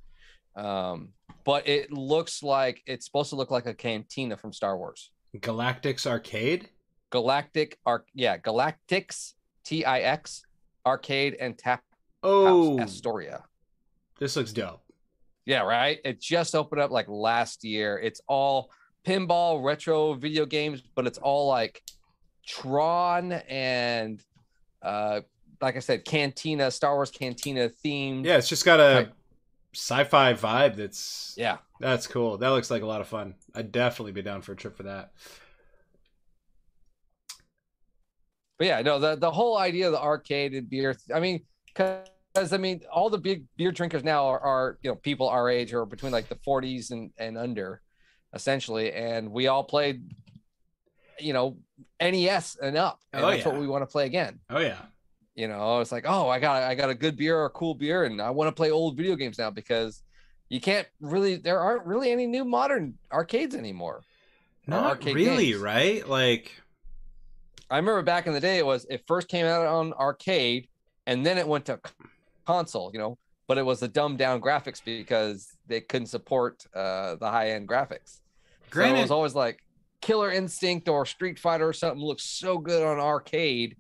Um, 0.58 1.10
but 1.46 1.68
it 1.68 1.92
looks 1.94 2.44
like 2.44 2.82
it's 2.86 3.06
supposed 3.06 3.30
to 3.30 3.36
look 3.38 3.52
like 3.52 3.66
a 3.66 3.74
cantina 3.74 4.36
from 4.36 4.52
Star 4.52 4.78
Wars. 4.78 5.12
Galactic's 5.40 6.06
Arcade. 6.06 6.70
Galactic 7.12 7.80
Arc, 7.86 8.08
yeah, 8.14 8.38
Galactics 8.38 9.34
T 9.64 9.86
I 9.86 10.02
X 10.02 10.44
Arcade 10.86 11.36
and 11.40 11.58
Tap 11.58 11.82
Oh, 12.24 12.78
House 12.78 12.90
Astoria. 12.90 13.44
this 14.20 14.36
looks 14.36 14.52
dope. 14.52 14.82
Yeah, 15.46 15.62
right. 15.62 16.00
It 16.04 16.20
just 16.22 16.56
opened 16.56 16.82
up 16.82 16.92
like 16.92 17.08
last 17.08 17.64
year. 17.64 18.00
It's 18.00 18.20
all 18.28 18.72
pinball 19.06 19.64
retro 19.64 20.14
video 20.16 20.46
games, 20.46 20.82
but 20.96 21.06
it's 21.06 21.20
all 21.20 21.48
like 21.48 21.82
Tron 22.48 23.32
and 23.32 24.22
uh 24.82 25.22
like 25.62 25.76
I 25.78 25.80
said, 25.80 26.04
Cantina, 26.04 26.70
Star 26.70 26.96
Wars 26.96 27.12
Cantina 27.12 27.70
themed. 27.84 28.26
Yeah, 28.26 28.38
it's 28.38 28.50
just 28.50 28.66
got 28.66 28.80
a 28.80 29.06
Type. 29.06 29.14
sci-fi 29.74 30.34
vibe. 30.34 30.76
That's 30.76 31.34
Yeah. 31.38 31.58
that's 31.80 32.08
cool. 32.08 32.38
That 32.40 32.50
looks 32.50 32.70
like 32.72 32.82
a 32.82 32.86
lot 32.88 33.02
of 33.02 33.08
fun. 33.08 33.36
I'd 33.54 33.72
definitely 33.72 34.12
be 34.12 34.22
down 34.22 34.42
for 34.42 34.52
a 34.54 34.56
trip 34.56 34.76
for 34.76 34.84
that. 34.84 35.12
But 38.58 38.68
yeah, 38.68 38.82
no, 38.82 39.00
the 39.00 39.16
the 39.16 39.32
whole 39.32 39.58
idea 39.58 39.88
of 39.88 39.92
the 39.92 40.02
arcade 40.02 40.54
and 40.54 40.70
beer. 40.70 40.96
I 41.14 41.20
mean, 41.20 41.42
because 42.36 42.54
I 42.54 42.58
mean, 42.58 42.82
all 42.92 43.10
the 43.10 43.18
big 43.18 43.46
beer 43.56 43.72
drinkers 43.72 44.04
now 44.04 44.26
are, 44.26 44.40
are 44.40 44.78
you 44.82 44.92
know 44.92 44.96
people 44.96 45.30
our 45.30 45.50
age 45.50 45.74
or 45.74 45.86
between 45.86 46.12
like 46.12 46.28
the 46.28 46.36
40s 46.36 46.92
and 46.92 47.12
and 47.18 47.38
under, 47.38 47.82
essentially, 48.34 48.92
and 48.92 49.32
we 49.32 49.48
all 49.48 49.64
played, 49.64 50.14
you 51.20 51.34
know, 51.34 51.58
NES 52.02 52.58
and 52.62 52.78
up, 52.78 53.00
and 53.14 53.24
Oh, 53.24 53.30
that's 53.32 53.46
what 53.46 53.58
we 53.58 53.68
want 53.68 53.84
to 53.84 53.88
play 53.88 54.06
again. 54.06 54.40
Oh 54.50 54.60
yeah. 54.60 54.78
You 55.36 55.48
know, 55.50 55.80
it's 55.82 55.92
like, 55.92 56.06
oh, 56.08 56.30
I 56.30 56.40
got 56.40 56.64
I 56.64 56.76
got 56.76 56.90
a 56.90 56.96
good 56.96 57.18
beer 57.18 57.38
or 57.38 57.46
a 57.46 57.50
cool 57.50 57.74
beer, 57.74 58.04
and 58.04 58.22
I 58.22 58.30
want 58.30 58.48
to 58.50 58.54
play 58.54 58.72
old 58.72 58.96
video 58.98 59.16
games 59.16 59.38
now 59.38 59.50
because 59.50 60.02
you 60.50 60.62
can't 60.62 60.88
really. 61.00 61.38
There 61.38 61.60
aren't 61.60 61.86
really 61.86 62.12
any 62.12 62.28
new 62.28 62.46
modern 62.46 62.96
arcades 63.12 63.56
anymore. 63.56 63.96
or 63.96 64.04
Not 64.68 64.84
arcade 64.86 65.16
really, 65.16 65.52
games. 65.52 65.62
right? 65.62 66.08
Like 66.08 66.52
I 67.70 67.78
remember 67.78 68.02
back 68.02 68.28
in 68.28 68.34
the 68.34 68.40
day, 68.40 68.58
it 68.60 68.66
was 68.66 68.86
it 68.90 69.04
first 69.08 69.28
came 69.28 69.46
out 69.46 69.66
on 69.66 69.92
arcade, 69.94 70.68
and 71.06 71.26
then 71.26 71.38
it 71.38 71.48
went 71.48 71.66
to 71.66 71.80
console. 72.46 72.92
You 72.94 73.00
know, 73.00 73.18
but 73.48 73.58
it 73.58 73.66
was 73.66 73.80
the 73.80 73.88
dumbed 73.88 74.18
down 74.18 74.42
graphics 74.42 74.82
because 74.84 75.50
they 75.68 75.82
couldn't 75.82 76.08
support 76.08 76.66
uh, 76.76 77.16
the 77.16 77.30
high 77.30 77.52
end 77.52 77.68
graphics. 77.68 78.20
so 78.74 78.82
it 78.96 79.02
was 79.02 79.12
always 79.12 79.36
like 79.36 79.60
Killer 80.02 80.32
Instinct 80.32 80.88
or 80.90 81.06
Street 81.06 81.40
Fighter 81.40 81.68
or 81.68 81.74
something 81.74 82.02
looks 82.02 82.24
so 82.24 82.58
good 82.58 82.84
on 82.84 83.00
arcade, 83.00 83.78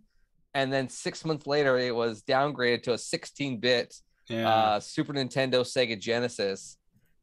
and 0.53 0.72
then 0.72 0.89
six 0.89 1.26
months 1.26 1.47
later, 1.47 1.78
it 1.78 1.95
was 1.95 2.24
downgraded 2.24 2.84
to 2.84 2.93
a 2.93 2.97
16 2.97 3.59
bit 3.59 3.93
yeah. 4.28 4.49
uh, 4.49 4.80
Super 4.80 5.13
Nintendo, 5.13 5.61
Sega 5.61 5.99
Genesis, 5.99 6.78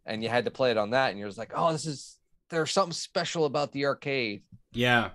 and 0.07 0.23
you 0.23 0.29
had 0.29 0.45
to 0.45 0.51
play 0.51 0.71
it 0.71 0.77
on 0.77 0.91
that, 0.91 1.11
and 1.11 1.19
you're 1.19 1.29
just 1.29 1.39
like, 1.39 1.53
oh, 1.55 1.73
this 1.73 1.87
is 1.87 2.19
there's 2.51 2.71
something 2.71 2.93
special 2.93 3.45
about 3.47 3.73
the 3.73 3.87
arcade. 3.87 4.43
Yeah. 4.73 5.11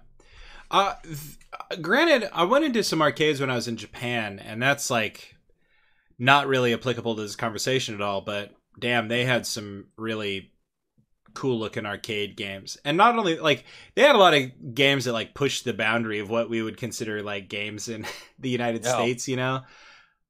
Uh, 0.70 0.96
th- 1.04 1.82
granted, 1.82 2.30
I 2.34 2.44
went 2.44 2.66
into 2.66 2.84
some 2.84 3.02
arcades 3.02 3.40
when 3.40 3.50
I 3.50 3.56
was 3.56 3.68
in 3.68 3.78
Japan, 3.78 4.40
and 4.40 4.62
that's 4.62 4.90
like 4.90 5.37
not 6.20 6.48
really 6.48 6.74
applicable 6.74 7.16
to 7.16 7.22
this 7.22 7.36
conversation 7.36 7.96
at 7.96 8.02
all. 8.02 8.22
But 8.22 8.52
damn, 8.80 9.08
they 9.08 9.26
had 9.26 9.46
some 9.46 9.86
really 9.98 10.52
cool 11.34 11.60
looking 11.60 11.86
arcade 11.86 12.36
games, 12.36 12.78
and 12.84 12.98
not 12.98 13.18
only 13.18 13.38
like 13.40 13.64
they 13.96 14.02
had 14.02 14.16
a 14.16 14.20
lot 14.20 14.34
of 14.34 14.74
games 14.74 15.06
that 15.06 15.14
like 15.14 15.34
pushed 15.36 15.66
the 15.66 15.74
boundary 15.74 16.20
of 16.20 16.30
what 16.30 16.50
we 16.50 16.62
would 16.62 16.78
consider 16.78 17.22
like 17.22 17.48
games 17.50 17.88
in 17.90 18.06
the 18.40 18.50
United 18.50 18.84
Yeah. 18.84 18.94
States. 18.94 19.28
You 19.28 19.36
know, 19.36 19.62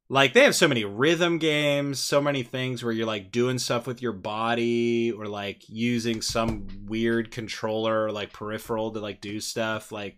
like 0.10 0.34
they 0.34 0.44
have 0.44 0.56
so 0.56 0.68
many 0.68 0.84
rhythm 0.84 1.38
games, 1.38 2.00
so 2.00 2.22
many 2.22 2.44
things 2.44 2.84
where 2.84 2.94
you're 2.94 3.06
like 3.08 3.32
doing 3.32 3.58
stuff 3.58 3.88
with 3.88 4.02
your 4.02 4.14
body 4.14 5.12
or 5.12 5.28
like 5.28 5.64
using 5.70 6.22
some 6.22 6.68
weird 6.86 7.32
controller 7.32 8.06
or 8.06 8.12
like 8.12 8.34
peripheral 8.34 8.92
to 8.92 9.00
like 9.00 9.22
do 9.22 9.40
stuff. 9.40 9.92
Like, 9.92 10.18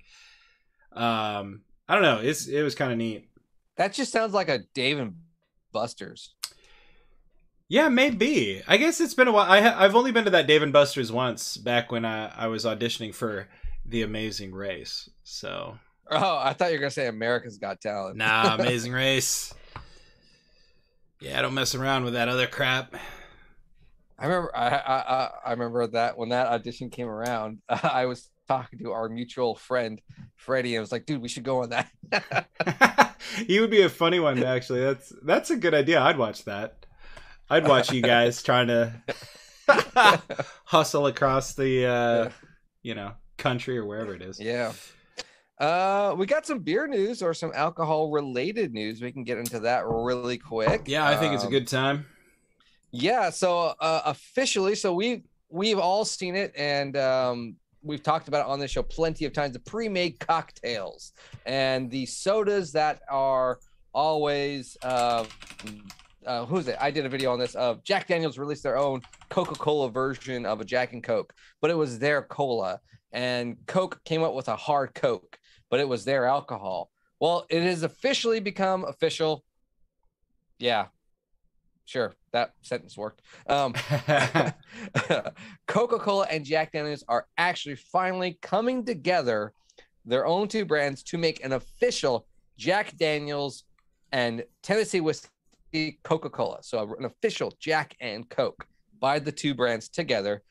um, 0.94 1.62
I 1.88 1.94
don't 1.96 2.04
know. 2.04 2.20
It's 2.22 2.48
it 2.48 2.62
was 2.64 2.76
kind 2.76 2.92
of 2.92 2.98
neat. 2.98 3.30
That 3.78 3.94
just 3.94 4.12
sounds 4.12 4.34
like 4.34 4.50
a 4.50 4.60
Dave 4.74 5.00
and 5.00 5.16
Buster's. 5.72 6.34
Yeah, 7.68 7.90
maybe. 7.90 8.64
I 8.68 8.78
guess 8.78 9.00
it's 9.00 9.14
been 9.14 9.28
a 9.28 9.32
while. 9.32 9.50
I 9.50 9.62
ha- 9.62 9.76
I've 9.78 9.96
only 9.96 10.12
been 10.12 10.26
to 10.26 10.32
that 10.32 10.48
Dave 10.48 10.64
and 10.64 10.74
Buster's 10.74 11.12
once 11.12 11.56
back 11.58 11.92
when 11.92 12.04
I, 12.04 12.32
I 12.36 12.48
was 12.48 12.66
auditioning 12.66 13.14
for 13.14 13.48
The 13.86 14.02
Amazing 14.02 14.54
Race. 14.54 15.08
So 15.24 15.78
Oh, 16.12 16.38
I 16.44 16.54
thought 16.54 16.72
you 16.72 16.78
were 16.78 16.82
gonna 16.82 16.90
say 16.92 17.06
America's 17.08 17.60
Got 17.60 17.80
Talent. 17.82 18.18
nah, 18.18 18.56
Amazing 18.60 18.94
Race. 18.94 19.54
Yeah, 21.22 21.38
I 21.38 21.42
don't 21.44 21.54
mess 21.54 21.76
around 21.76 22.06
with 22.06 22.14
that 22.14 22.30
other 22.30 22.48
crap. 22.48 22.96
I 24.18 24.26
remember. 24.26 24.56
I, 24.56 24.68
I 24.70 24.98
I 24.98 25.30
I 25.46 25.52
remember 25.52 25.86
that 25.88 26.18
when 26.18 26.30
that 26.30 26.48
audition 26.48 26.90
came 26.90 27.08
around, 27.08 27.60
I 27.70 28.06
was 28.08 28.30
talking 28.50 28.80
to 28.80 28.92
our 28.92 29.08
mutual 29.10 29.56
friend 29.56 30.02
Freddie, 30.36 30.76
and 30.76 30.80
I 30.80 30.82
was 30.82 30.92
like, 30.92 31.06
"Dude, 31.06 31.22
we 31.22 31.30
should 31.30 31.44
go 31.44 31.62
on 31.64 31.70
that." 31.70 33.16
he 33.48 33.60
would 33.60 33.70
be 33.70 33.84
a 33.84 33.90
funny 33.90 34.20
one 34.20 34.44
actually. 34.44 34.82
That's 34.82 35.14
that's 35.24 35.52
a 35.52 35.56
good 35.56 35.74
idea. 35.76 36.02
I'd 36.02 36.18
watch 36.18 36.46
that. 36.46 36.86
I'd 37.50 37.68
watch 37.68 37.92
you 37.92 38.02
guys 38.02 38.42
trying 38.50 38.68
to 38.68 38.92
hustle 40.66 41.08
across 41.08 41.54
the 41.54 41.86
uh, 41.86 42.30
you 42.82 42.96
know 42.96 43.14
country 43.38 43.78
or 43.78 43.86
wherever 43.86 44.14
it 44.14 44.22
is. 44.22 44.40
yeah. 44.40 44.74
Uh, 45.60 46.16
we 46.18 46.26
got 46.26 46.46
some 46.46 46.60
beer 46.60 46.88
news 46.88 47.22
or 47.22 47.34
some 47.34 47.52
alcohol 47.54 48.12
related 48.12 48.74
news. 48.74 49.02
We 49.02 49.12
can 49.12 49.26
get 49.26 49.38
into 49.38 49.60
that 49.62 49.86
really 49.86 50.38
quick. 50.38 50.84
Yeah, 50.88 51.06
I 51.06 51.18
think 51.18 51.34
it's 51.34 51.44
a 51.44 51.48
Um, 51.48 51.52
good 51.52 51.68
time. 51.68 52.06
Yeah, 52.92 53.30
so 53.30 53.76
uh, 53.80 54.02
officially, 54.06 54.76
so 54.76 54.94
we 54.94 55.24
we've 55.50 55.78
all 55.78 56.06
seen 56.06 56.36
it, 56.36 56.54
and 56.58 56.96
um, 56.96 57.56
we've 57.82 58.04
talked 58.04 58.28
about 58.28 58.42
it 58.42 58.50
on 58.50 58.60
this 58.60 58.72
show 58.72 58.84
plenty 58.84 59.26
of 59.26 59.34
times. 59.34 59.54
The 59.54 59.60
pre-made 59.60 60.20
cocktails 60.20 61.14
and 61.46 61.90
the 61.90 62.06
sodas 62.06 62.72
that 62.74 63.02
are 63.10 63.60
always 63.94 64.78
uh, 64.84 65.26
uh, 66.26 66.46
who's 66.46 66.68
it? 66.68 66.78
I 66.80 66.92
did 66.92 67.06
a 67.06 67.10
video 67.10 67.32
on 67.32 67.40
this. 67.40 67.56
Of 67.56 67.84
Jack 67.84 68.08
Daniels 68.08 68.38
released 68.38 68.64
their 68.64 68.78
own 68.78 69.02
Coca-Cola 69.30 69.90
version 69.90 70.46
of 70.46 70.62
a 70.62 70.66
Jack 70.66 70.94
and 70.94 71.04
Coke, 71.04 71.34
but 71.62 71.72
it 71.72 71.78
was 71.78 72.00
their 72.00 72.22
cola, 72.22 72.80
and 73.12 73.58
Coke 73.68 74.04
came 74.04 74.24
up 74.24 74.34
with 74.34 74.48
a 74.48 74.56
hard 74.56 74.94
Coke, 74.94 75.40
but 75.70 75.80
it 75.80 75.88
was 75.88 76.06
their 76.06 76.26
alcohol. 76.26 76.92
Well, 77.20 77.46
it 77.50 77.64
has 77.64 77.84
officially 77.84 78.40
become 78.40 78.86
official. 78.86 79.44
Yeah, 80.58 80.88
sure, 81.90 82.14
that 82.32 82.54
sentence 82.62 82.96
worked. 82.96 83.22
Um, 83.48 83.74
Coca 85.68 85.98
Cola 85.98 86.28
and 86.30 86.46
Jack 86.46 86.72
Daniels 86.72 87.04
are 87.08 87.26
actually 87.38 87.76
finally 87.76 88.38
coming 88.42 88.86
together, 88.86 89.54
their 90.06 90.28
own 90.28 90.48
two 90.48 90.66
brands, 90.66 91.02
to 91.04 91.18
make 91.18 91.44
an 91.44 91.54
official 91.54 92.28
Jack 92.58 92.96
Daniels 92.98 93.64
and 94.12 94.44
Tennessee 94.62 95.02
Whiskey 95.02 96.00
Coca 96.04 96.30
Cola. 96.30 96.60
So, 96.62 96.96
an 97.00 97.06
official 97.06 97.54
Jack 97.60 97.96
and 98.00 98.30
Coke 98.30 98.68
by 99.00 99.18
the 99.18 99.32
two 99.32 99.56
brands 99.56 99.90
together. 99.90 100.44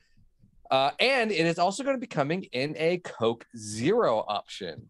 Uh, 0.71 0.91
and 0.99 1.31
it 1.31 1.47
is 1.47 1.59
also 1.59 1.83
going 1.83 1.97
to 1.97 2.01
be 2.01 2.07
coming 2.07 2.43
in 2.53 2.75
a 2.79 2.99
Coke 2.99 3.47
Zero 3.57 4.25
option. 4.27 4.89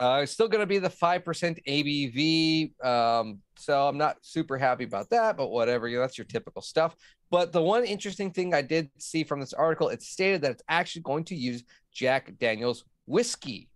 Uh, 0.00 0.20
it's 0.22 0.32
still 0.32 0.48
going 0.48 0.62
to 0.62 0.66
be 0.66 0.78
the 0.78 0.88
5% 0.88 1.58
ABV. 1.68 2.84
Um, 2.84 3.40
so 3.58 3.86
I'm 3.86 3.98
not 3.98 4.16
super 4.22 4.56
happy 4.56 4.84
about 4.84 5.10
that, 5.10 5.36
but 5.36 5.50
whatever. 5.50 5.88
You 5.88 5.96
know, 5.96 6.00
that's 6.00 6.16
your 6.16 6.24
typical 6.24 6.62
stuff. 6.62 6.96
But 7.30 7.52
the 7.52 7.60
one 7.60 7.84
interesting 7.84 8.30
thing 8.32 8.54
I 8.54 8.62
did 8.62 8.90
see 8.98 9.24
from 9.24 9.40
this 9.40 9.52
article, 9.52 9.90
it 9.90 10.02
stated 10.02 10.40
that 10.40 10.52
it's 10.52 10.62
actually 10.70 11.02
going 11.02 11.24
to 11.24 11.36
use 11.36 11.64
Jack 11.92 12.32
Daniels 12.38 12.84
whiskey 13.04 13.68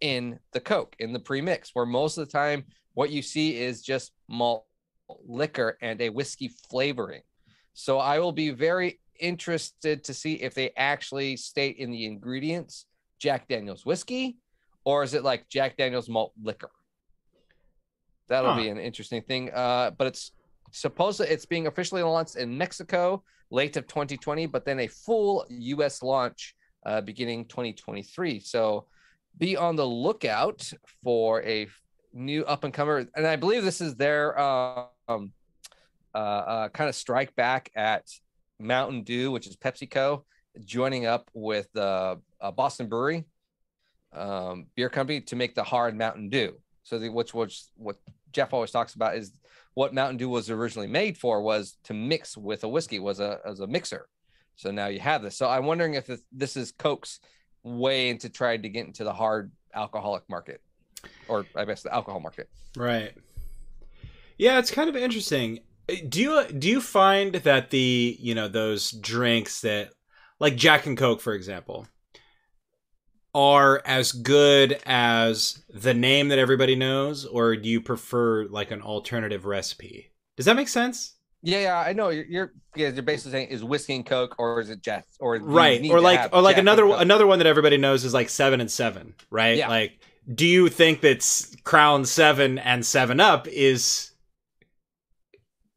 in 0.00 0.38
the 0.52 0.60
Coke, 0.60 0.96
in 0.98 1.12
the 1.12 1.20
pre-mix, 1.20 1.70
where 1.74 1.84
most 1.84 2.16
of 2.16 2.26
the 2.26 2.32
time 2.32 2.64
what 2.94 3.10
you 3.10 3.20
see 3.20 3.58
is 3.58 3.82
just 3.82 4.12
malt 4.28 4.64
liquor 5.26 5.76
and 5.82 6.00
a 6.00 6.08
whiskey 6.08 6.50
flavoring. 6.70 7.20
So 7.74 7.98
I 7.98 8.18
will 8.18 8.32
be 8.32 8.48
very 8.50 8.98
interested 9.18 10.04
to 10.04 10.14
see 10.14 10.34
if 10.34 10.54
they 10.54 10.70
actually 10.78 11.36
state 11.36 11.76
in 11.76 11.90
the 11.90 12.06
ingredients 12.06 12.86
Jack 13.18 13.46
Daniels 13.46 13.84
whiskey 13.84 14.38
or 14.84 15.02
is 15.02 15.14
it 15.14 15.22
like 15.22 15.48
Jack 15.48 15.76
Daniels 15.76 16.08
malt 16.08 16.32
liquor? 16.42 16.70
That'll 18.28 18.52
Huh. 18.52 18.56
be 18.56 18.68
an 18.68 18.78
interesting 18.78 19.22
thing. 19.22 19.50
Uh, 19.52 19.90
but 19.90 20.06
it's 20.06 20.32
supposed 20.72 21.18
to, 21.18 21.30
it's 21.30 21.46
being 21.46 21.66
officially 21.66 22.02
launched 22.02 22.36
in 22.36 22.56
Mexico 22.56 23.22
late 23.50 23.76
of 23.76 23.86
2020, 23.86 24.46
but 24.46 24.64
then 24.64 24.80
a 24.80 24.86
full 24.86 25.44
US 25.48 26.02
launch 26.02 26.54
uh, 26.86 27.00
beginning 27.00 27.46
2023. 27.46 28.40
So 28.40 28.86
be 29.36 29.56
on 29.56 29.76
the 29.76 29.86
lookout 29.86 30.70
for 31.02 31.42
a 31.42 31.66
new 32.12 32.44
up 32.44 32.64
and 32.64 32.72
comer. 32.72 33.06
And 33.14 33.26
I 33.26 33.36
believe 33.36 33.64
this 33.64 33.80
is 33.80 33.96
their 33.96 34.38
um, 34.38 35.32
uh, 36.14 36.18
uh, 36.18 36.68
kind 36.68 36.88
of 36.88 36.94
strike 36.94 37.34
back 37.36 37.70
at 37.74 38.04
Mountain 38.58 39.02
Dew, 39.04 39.30
which 39.30 39.46
is 39.46 39.56
PepsiCo, 39.56 40.22
joining 40.64 41.06
up 41.06 41.30
with 41.34 41.68
the 41.72 42.20
uh, 42.40 42.50
Boston 42.52 42.88
Brewery 42.88 43.24
um, 44.12 44.66
beer 44.74 44.88
company 44.88 45.20
to 45.20 45.36
make 45.36 45.54
the 45.54 45.64
hard 45.64 45.96
Mountain 45.96 46.30
Dew. 46.30 46.54
So 46.82 46.98
the 46.98 47.08
which 47.08 47.34
was 47.34 47.70
what 47.76 47.96
Jeff 48.32 48.52
always 48.52 48.70
talks 48.70 48.94
about 48.94 49.16
is 49.16 49.32
what 49.74 49.94
Mountain 49.94 50.16
Dew 50.16 50.28
was 50.28 50.50
originally 50.50 50.88
made 50.88 51.16
for 51.16 51.42
was 51.42 51.76
to 51.84 51.94
mix 51.94 52.36
with 52.36 52.64
a 52.64 52.68
whiskey 52.68 52.98
was 52.98 53.20
a 53.20 53.40
as 53.44 53.60
a 53.60 53.66
mixer. 53.66 54.08
So 54.56 54.70
now 54.70 54.88
you 54.88 55.00
have 55.00 55.22
this. 55.22 55.36
So 55.36 55.48
I'm 55.48 55.64
wondering 55.64 55.94
if 55.94 56.10
this, 56.32 56.56
is 56.56 56.70
Coke's 56.72 57.20
way 57.62 58.10
into 58.10 58.28
trying 58.28 58.60
to 58.62 58.68
get 58.68 58.86
into 58.86 59.04
the 59.04 59.12
hard 59.12 59.52
alcoholic 59.74 60.28
market, 60.28 60.60
or 61.28 61.46
I 61.56 61.64
guess 61.64 61.82
the 61.82 61.94
alcohol 61.94 62.20
market. 62.20 62.50
Right. 62.76 63.14
Yeah, 64.36 64.58
it's 64.58 64.70
kind 64.70 64.90
of 64.90 64.96
interesting. 64.96 65.60
Do 66.08 66.20
you 66.20 66.44
do 66.52 66.68
you 66.68 66.80
find 66.80 67.34
that 67.34 67.70
the 67.70 68.16
you 68.20 68.34
know 68.34 68.48
those 68.48 68.90
drinks 68.90 69.62
that 69.62 69.92
like 70.40 70.56
Jack 70.56 70.86
and 70.86 70.96
Coke, 70.96 71.20
for 71.20 71.32
example, 71.32 71.86
are 73.34 73.82
as 73.84 74.12
good 74.12 74.80
as 74.86 75.62
the 75.72 75.94
name 75.94 76.28
that 76.28 76.38
everybody 76.38 76.74
knows, 76.74 77.24
or 77.24 77.56
do 77.56 77.68
you 77.68 77.80
prefer 77.80 78.46
like 78.46 78.70
an 78.70 78.82
alternative 78.82 79.44
recipe? 79.44 80.10
Does 80.36 80.46
that 80.46 80.56
make 80.56 80.68
sense? 80.68 81.14
Yeah, 81.42 81.60
yeah, 81.60 81.78
I 81.78 81.92
know. 81.94 82.10
You're, 82.10 82.24
you're 82.26 82.52
yeah, 82.76 82.88
you're 82.88 83.02
basically 83.02 83.32
saying 83.32 83.48
is 83.48 83.64
whiskey 83.64 83.94
and 83.96 84.04
Coke, 84.04 84.34
or 84.38 84.60
is 84.60 84.68
it 84.68 84.82
Jack, 84.82 85.06
or 85.20 85.36
right 85.38 85.80
or 85.90 86.00
like 86.00 86.28
or 86.34 86.42
like 86.42 86.56
Jack 86.56 86.62
another 86.62 86.84
another 86.86 87.26
one 87.26 87.38
that 87.38 87.46
everybody 87.46 87.76
knows 87.78 88.04
is 88.04 88.12
like 88.12 88.28
seven 88.28 88.60
and 88.60 88.70
seven 88.70 89.14
right 89.30 89.56
Yeah. 89.56 89.68
like 89.68 90.00
do 90.32 90.46
you 90.46 90.68
think 90.68 91.00
that 91.00 91.26
crown 91.64 92.04
seven 92.04 92.58
and 92.58 92.84
seven 92.84 93.20
up 93.20 93.48
is 93.48 94.10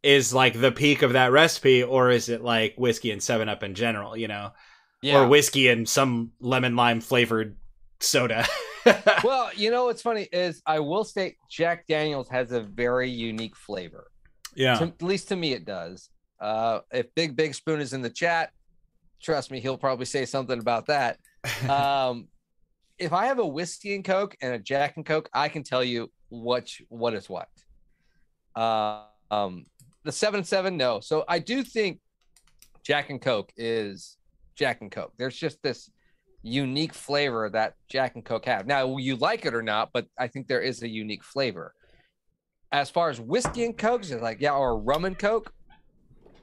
is 0.04 0.34
like 0.34 0.60
the 0.60 0.72
peak 0.72 1.01
of 1.01 1.14
that 1.14 1.32
recipe 1.32 1.82
or 1.82 2.10
is 2.10 2.28
it 2.28 2.41
like 2.43 2.76
whiskey 2.76 3.10
and 3.12 3.24
seven 3.24 3.47
up 3.47 3.64
in 3.64 3.74
general 3.74 4.18
you 4.18 4.28
know 4.28 4.51
yeah. 5.04 5.20
or 5.20 5.28
whiskey 5.28 5.70
and 5.70 5.88
some 5.88 6.32
lemon 6.39 6.76
lime 6.76 7.01
flavored 7.01 7.56
soda 7.99 8.45
well, 9.24 9.49
you 9.56 9.72
know 9.72 9.86
what's 9.86 10.01
funny 10.01 10.28
is 10.32 10.62
I 10.66 10.80
will 10.80 11.04
state 11.04 11.38
Jack 11.49 11.88
Daniels 11.88 12.28
has 12.30 12.51
a 12.51 12.62
very 12.62 13.10
unique 13.10 13.56
flavor. 13.56 14.12
yeah 14.56 14.76
To, 14.76 14.86
at 14.86 15.01
least 15.01 15.30
to 15.30 15.36
me, 15.36 15.54
it 15.54 15.66
does. 15.66 16.10
Uh, 16.39 16.80
if 16.91 17.14
Big 17.16 17.36
Big 17.36 17.56
Spoon 17.56 17.80
is 17.80 17.93
in 17.93 18.01
the 18.01 18.10
chat, 18.10 18.51
trust 19.22 19.51
me, 19.51 19.60
he'll 19.60 19.78
probably 19.78 20.06
say 20.06 20.26
something 20.26 20.60
about 20.60 20.88
that. 20.88 21.18
Um, 21.70 22.28
if 22.97 23.12
I 23.12 23.26
have 23.26 23.39
a 23.39 23.45
whiskey 23.45 23.95
and 23.95 24.04
Coke 24.04 24.36
and 24.41 24.54
a 24.54 24.60
Jack 24.60 24.95
and 24.95 25.06
Coke, 25.06 25.30
I 25.34 25.49
can 25.49 25.64
tell 25.64 25.84
you 25.84 26.10
what 26.30 26.70
what 26.89 27.14
is 27.14 27.28
what. 27.28 27.49
Uh, 28.56 29.04
um, 29.32 29.66
the 30.04 30.12
seven 30.12 30.43
seven, 30.43 30.78
no. 30.78 30.99
So 30.99 31.26
I 31.28 31.39
do 31.39 31.64
think 31.64 31.99
Jack 32.84 33.10
and 33.10 33.22
Coke 33.22 33.51
is 33.58 34.18
Jack 34.56 34.82
and 34.82 34.91
Coke. 34.91 35.14
There's 35.18 35.38
just 35.38 35.62
this 35.62 35.89
unique 36.41 36.93
flavor 36.93 37.49
that 37.49 37.76
Jack 37.88 38.16
and 38.16 38.24
Coke 38.26 38.45
have. 38.45 38.68
Now, 38.68 38.97
you 38.97 39.16
like 39.16 39.45
it 39.45 39.54
or 39.54 39.62
not, 39.62 39.91
but 39.93 40.08
I 40.18 40.28
think 40.28 40.47
there 40.47 40.62
is 40.62 40.84
a 40.84 40.88
unique 40.88 41.24
flavor. 41.24 41.74
As 42.72 42.89
far 42.89 43.10
as 43.10 43.20
whiskey 43.22 43.66
and 43.66 43.78
Cokes, 43.78 44.10
it's 44.12 44.22
like, 44.22 44.41
yeah, 44.41 44.54
or 44.54 44.78
rum 44.80 45.06
and 45.06 45.18
Coke, 45.18 45.54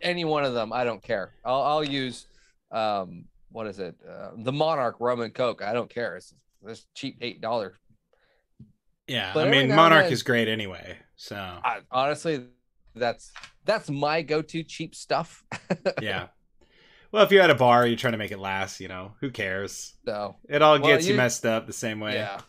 any 0.00 0.24
one 0.24 0.44
of 0.44 0.54
them, 0.54 0.72
I 0.72 0.84
don't 0.84 1.02
care. 1.02 1.34
I'll, 1.44 1.62
I'll 1.62 1.84
use, 1.84 2.26
um, 2.70 3.24
what 3.50 3.66
is 3.66 3.78
it? 3.78 3.96
Uh, 4.08 4.30
the 4.38 4.52
Monarch 4.52 4.96
rum 5.00 5.20
and 5.20 5.34
Coke. 5.34 5.62
I 5.62 5.72
don't 5.72 5.90
care. 5.90 6.16
It's 6.16 6.32
this 6.62 6.86
cheap 6.94 7.18
$8. 7.20 7.72
yeah 9.08 9.32
but 9.32 9.48
i 9.48 9.50
mean 9.50 9.74
monarch 9.74 10.04
then- 10.04 10.12
is 10.12 10.22
great 10.22 10.46
anyway 10.46 10.96
so 11.16 11.36
I, 11.36 11.80
honestly, 11.90 12.46
that's 12.94 13.32
that's 13.64 13.90
my 13.90 14.22
go-to 14.22 14.62
cheap 14.62 14.94
stuff. 14.94 15.44
yeah 16.00 16.28
well 17.12 17.22
if 17.24 17.30
you're 17.32 17.42
at 17.42 17.50
a 17.50 17.54
bar 17.54 17.86
you're 17.86 17.96
trying 17.96 18.12
to 18.12 18.18
make 18.18 18.30
it 18.32 18.38
last 18.38 18.80
you 18.80 18.88
know 18.88 19.12
who 19.20 19.30
cares 19.30 19.94
so 20.04 20.36
it 20.48 20.62
all 20.62 20.78
Well, 20.80 20.88
gets 20.92 21.06
you 21.06 21.12
you- 21.12 21.16
messed 21.16 21.44
up 21.46 21.66
the 21.66 21.72
same 21.72 22.00
way 22.00 22.14
Yeah. 22.14 22.40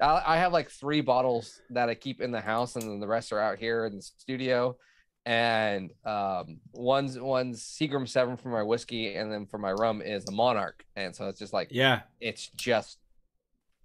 I, 0.00 0.22
I 0.26 0.36
have 0.38 0.52
like 0.52 0.70
three 0.70 1.00
bottles 1.00 1.60
that 1.70 1.88
I 1.88 1.94
keep 1.94 2.20
in 2.20 2.30
the 2.30 2.40
house, 2.42 2.76
and 2.76 2.82
then 2.84 3.00
the 3.00 3.06
rest 3.06 3.32
are 3.32 3.40
out 3.40 3.58
here 3.58 3.86
in 3.86 3.96
the 3.96 4.02
studio. 4.02 4.76
And 5.24 5.90
um, 6.04 6.60
one's 6.74 7.18
one's 7.18 7.62
Seagram 7.64 8.06
Seven 8.06 8.36
for 8.36 8.50
my 8.50 8.62
whiskey, 8.62 9.14
and 9.14 9.32
then 9.32 9.46
for 9.46 9.56
my 9.56 9.72
rum 9.72 10.02
is 10.02 10.26
a 10.28 10.32
Monarch. 10.32 10.84
And 10.96 11.16
so 11.16 11.28
it's 11.28 11.38
just 11.38 11.54
like 11.54 11.68
yeah 11.70 12.00
it's 12.20 12.48
just 12.48 12.98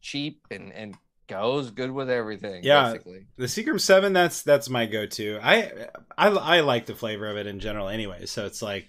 cheap 0.02 0.46
and 0.52 0.74
and 0.74 0.96
goes 1.28 1.72
good 1.72 1.92
with 1.92 2.10
everything. 2.10 2.62
Yeah. 2.66 2.92
basically. 2.92 3.28
The 3.38 3.46
Seagram 3.46 3.80
Seven, 3.80 4.12
that's 4.12 4.42
that's 4.42 4.70
my 4.70 4.88
go-to. 4.88 5.40
I, 5.42 5.88
I 6.18 6.28
I 6.28 6.60
like 6.60 6.88
the 6.88 6.96
flavor 6.96 7.28
of 7.30 7.38
it 7.38 7.48
in 7.48 7.62
general, 7.62 7.88
anyway. 7.88 8.26
So 8.26 8.46
it's 8.46 8.62
like, 8.62 8.88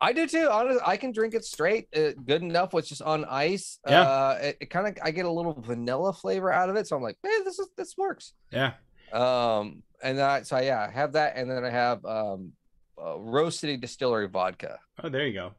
I 0.00 0.12
do 0.12 0.26
too. 0.26 0.48
Honestly, 0.50 0.80
I 0.86 0.96
can 0.96 1.12
drink 1.12 1.34
it 1.34 1.44
straight, 1.44 1.88
uh, 1.94 2.12
good 2.24 2.42
enough 2.42 2.72
with 2.72 2.88
just 2.88 3.02
on 3.02 3.24
ice. 3.26 3.78
Yeah. 3.86 4.00
Uh, 4.02 4.38
it, 4.40 4.56
it 4.62 4.70
kind 4.70 4.86
of 4.86 4.96
I 5.02 5.10
get 5.10 5.26
a 5.26 5.30
little 5.30 5.52
vanilla 5.60 6.12
flavor 6.12 6.50
out 6.52 6.70
of 6.70 6.76
it, 6.76 6.86
so 6.86 6.96
I'm 6.96 7.02
like, 7.02 7.18
man, 7.22 7.44
this 7.44 7.58
is 7.58 7.68
this 7.76 7.96
works. 7.98 8.32
yeah, 8.50 8.72
Um, 9.12 9.82
and 10.02 10.16
then 10.18 10.24
I, 10.28 10.42
so 10.42 10.58
yeah, 10.58 10.86
I 10.88 10.90
have 10.90 11.12
that, 11.12 11.36
and 11.36 11.50
then 11.50 11.64
I 11.64 11.70
have 11.70 12.04
um, 12.06 12.52
uh, 12.98 13.18
Rose 13.18 13.58
City 13.58 13.76
Distillery 13.76 14.28
vodka. 14.28 14.78
oh, 15.02 15.08
there 15.10 15.26
you 15.26 15.34
go. 15.34 15.52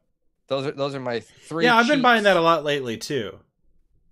Those 0.48 0.66
are 0.68 0.72
those 0.72 0.96
are 0.96 1.00
my 1.00 1.20
three. 1.20 1.66
yeah, 1.66 1.78
I've 1.78 1.88
been 1.88 2.02
buying 2.02 2.24
that 2.24 2.36
a 2.38 2.42
lot 2.42 2.64
lately 2.64 2.98
too. 2.98 3.38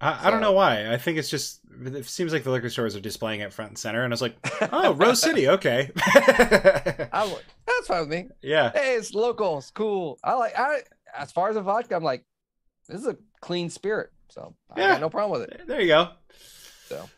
I, 0.02 0.28
I 0.28 0.32
don't 0.32 0.42
know 0.42 0.54
why. 0.54 0.92
I 0.92 0.98
think 0.98 1.18
it's 1.18 1.30
just 1.30 1.60
it 1.86 2.06
seems 2.06 2.32
like 2.34 2.44
the 2.44 2.52
liquor 2.52 2.70
stores 2.70 2.96
are 2.96 3.00
displaying 3.02 3.42
it 3.42 3.52
front 3.54 3.72
and 3.72 3.78
center, 3.78 4.04
and 4.04 4.12
I 4.12 4.16
was 4.16 4.22
like, 4.22 4.36
oh, 4.72 4.94
Rose 4.94 5.22
City, 5.28 5.48
okay. 5.50 5.92
I'm 7.14 7.32
like, 7.32 7.46
that's 7.68 7.88
fine 7.88 8.00
with 8.02 8.10
me. 8.10 8.28
yeah, 8.42 8.72
Hey, 8.74 8.96
it's 8.96 9.14
local. 9.14 9.58
It's 9.58 9.72
cool. 9.72 10.18
I 10.24 10.34
like. 10.34 10.58
I 10.58 10.82
as 11.18 11.32
far 11.32 11.50
as 11.50 11.56
the 11.56 11.62
vodka, 11.62 11.96
I'm 11.96 12.04
like, 12.04 12.24
this 12.88 13.02
is 13.02 13.08
a 13.08 13.18
clean 13.42 13.70
spirit, 13.70 14.12
so 14.30 14.54
I 14.76 14.80
Yeah. 14.80 14.88
got 14.94 15.02
no 15.02 15.10
problem 15.10 15.40
with 15.42 15.50
it. 15.50 15.62
there 15.68 15.82
you 15.82 15.88
go. 15.88 16.10
So 16.88 17.10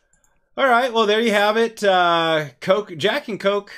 All 0.58 0.68
right, 0.68 0.92
well 0.94 1.06
there 1.06 1.22
you 1.22 1.32
have 1.32 1.58
it. 1.58 1.84
Uh, 1.84 2.46
Coke, 2.62 2.96
Jack 2.98 3.28
and 3.28 3.40
Coke 3.40 3.72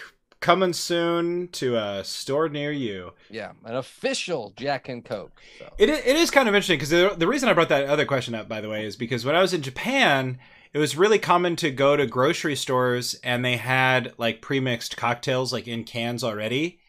coming 0.43 0.73
soon 0.73 1.47
to 1.47 1.77
a 1.77 2.03
store 2.03 2.49
near 2.49 2.69
you. 2.69 3.13
yeah, 3.31 3.53
an 3.63 3.75
official 3.75 4.53
Jack 4.57 4.89
and 4.89 5.03
Coke. 5.03 5.41
So 5.57 5.73
It 5.77 5.89
it 5.89 6.17
is 6.17 6.29
kind 6.29 6.49
of 6.49 6.53
interesting 6.53 6.77
because 6.77 6.89
the, 6.89 7.15
the 7.17 7.27
reason 7.27 7.47
I 7.47 7.53
brought 7.53 7.69
that 7.69 7.85
other 7.85 8.05
question 8.05 8.35
up, 8.35 8.49
by 8.49 8.59
the 8.59 8.69
way, 8.69 8.85
is 8.85 8.97
because 8.97 9.23
when 9.25 9.35
I 9.35 9.41
was 9.41 9.53
in 9.53 9.61
Japan, 9.61 10.37
it 10.73 10.79
was 10.79 10.97
really 10.97 11.17
common 11.17 11.55
to 11.57 11.71
go 11.71 11.95
to 11.95 12.05
grocery 12.05 12.57
stores 12.57 13.15
and 13.23 13.43
they 13.43 13.55
had 13.55 14.13
like 14.17 14.41
pre-mixed 14.41 14.97
cocktails 14.97 15.53
like 15.53 15.67
in 15.67 15.85
cans 15.85 16.25
already, 16.25 16.79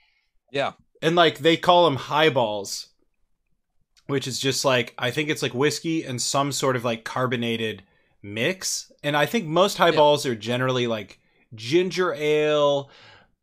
yeah, 0.51 0.73
and 1.01 1.15
like 1.15 1.39
they 1.39 1.57
call 1.57 1.85
them 1.85 1.97
highballs, 1.97 2.89
which 4.09 4.27
is 4.27 4.41
just 4.41 4.65
like 4.65 4.95
I 4.99 5.13
think 5.13 5.31
it's 5.31 5.43
like 5.43 5.55
whiskey 5.55 6.03
and 6.03 6.21
some 6.21 6.51
sort 6.51 6.75
of 6.75 6.85
like 6.85 7.05
carbonated 7.05 7.85
mix, 8.21 8.91
and 9.05 9.17
I 9.17 9.27
think 9.27 9.47
most 9.47 9.79
highballs 9.79 10.27
are 10.27 10.35
generally 10.35 10.89
like 10.89 11.21
ginger 11.55 12.13
ale, 12.15 12.91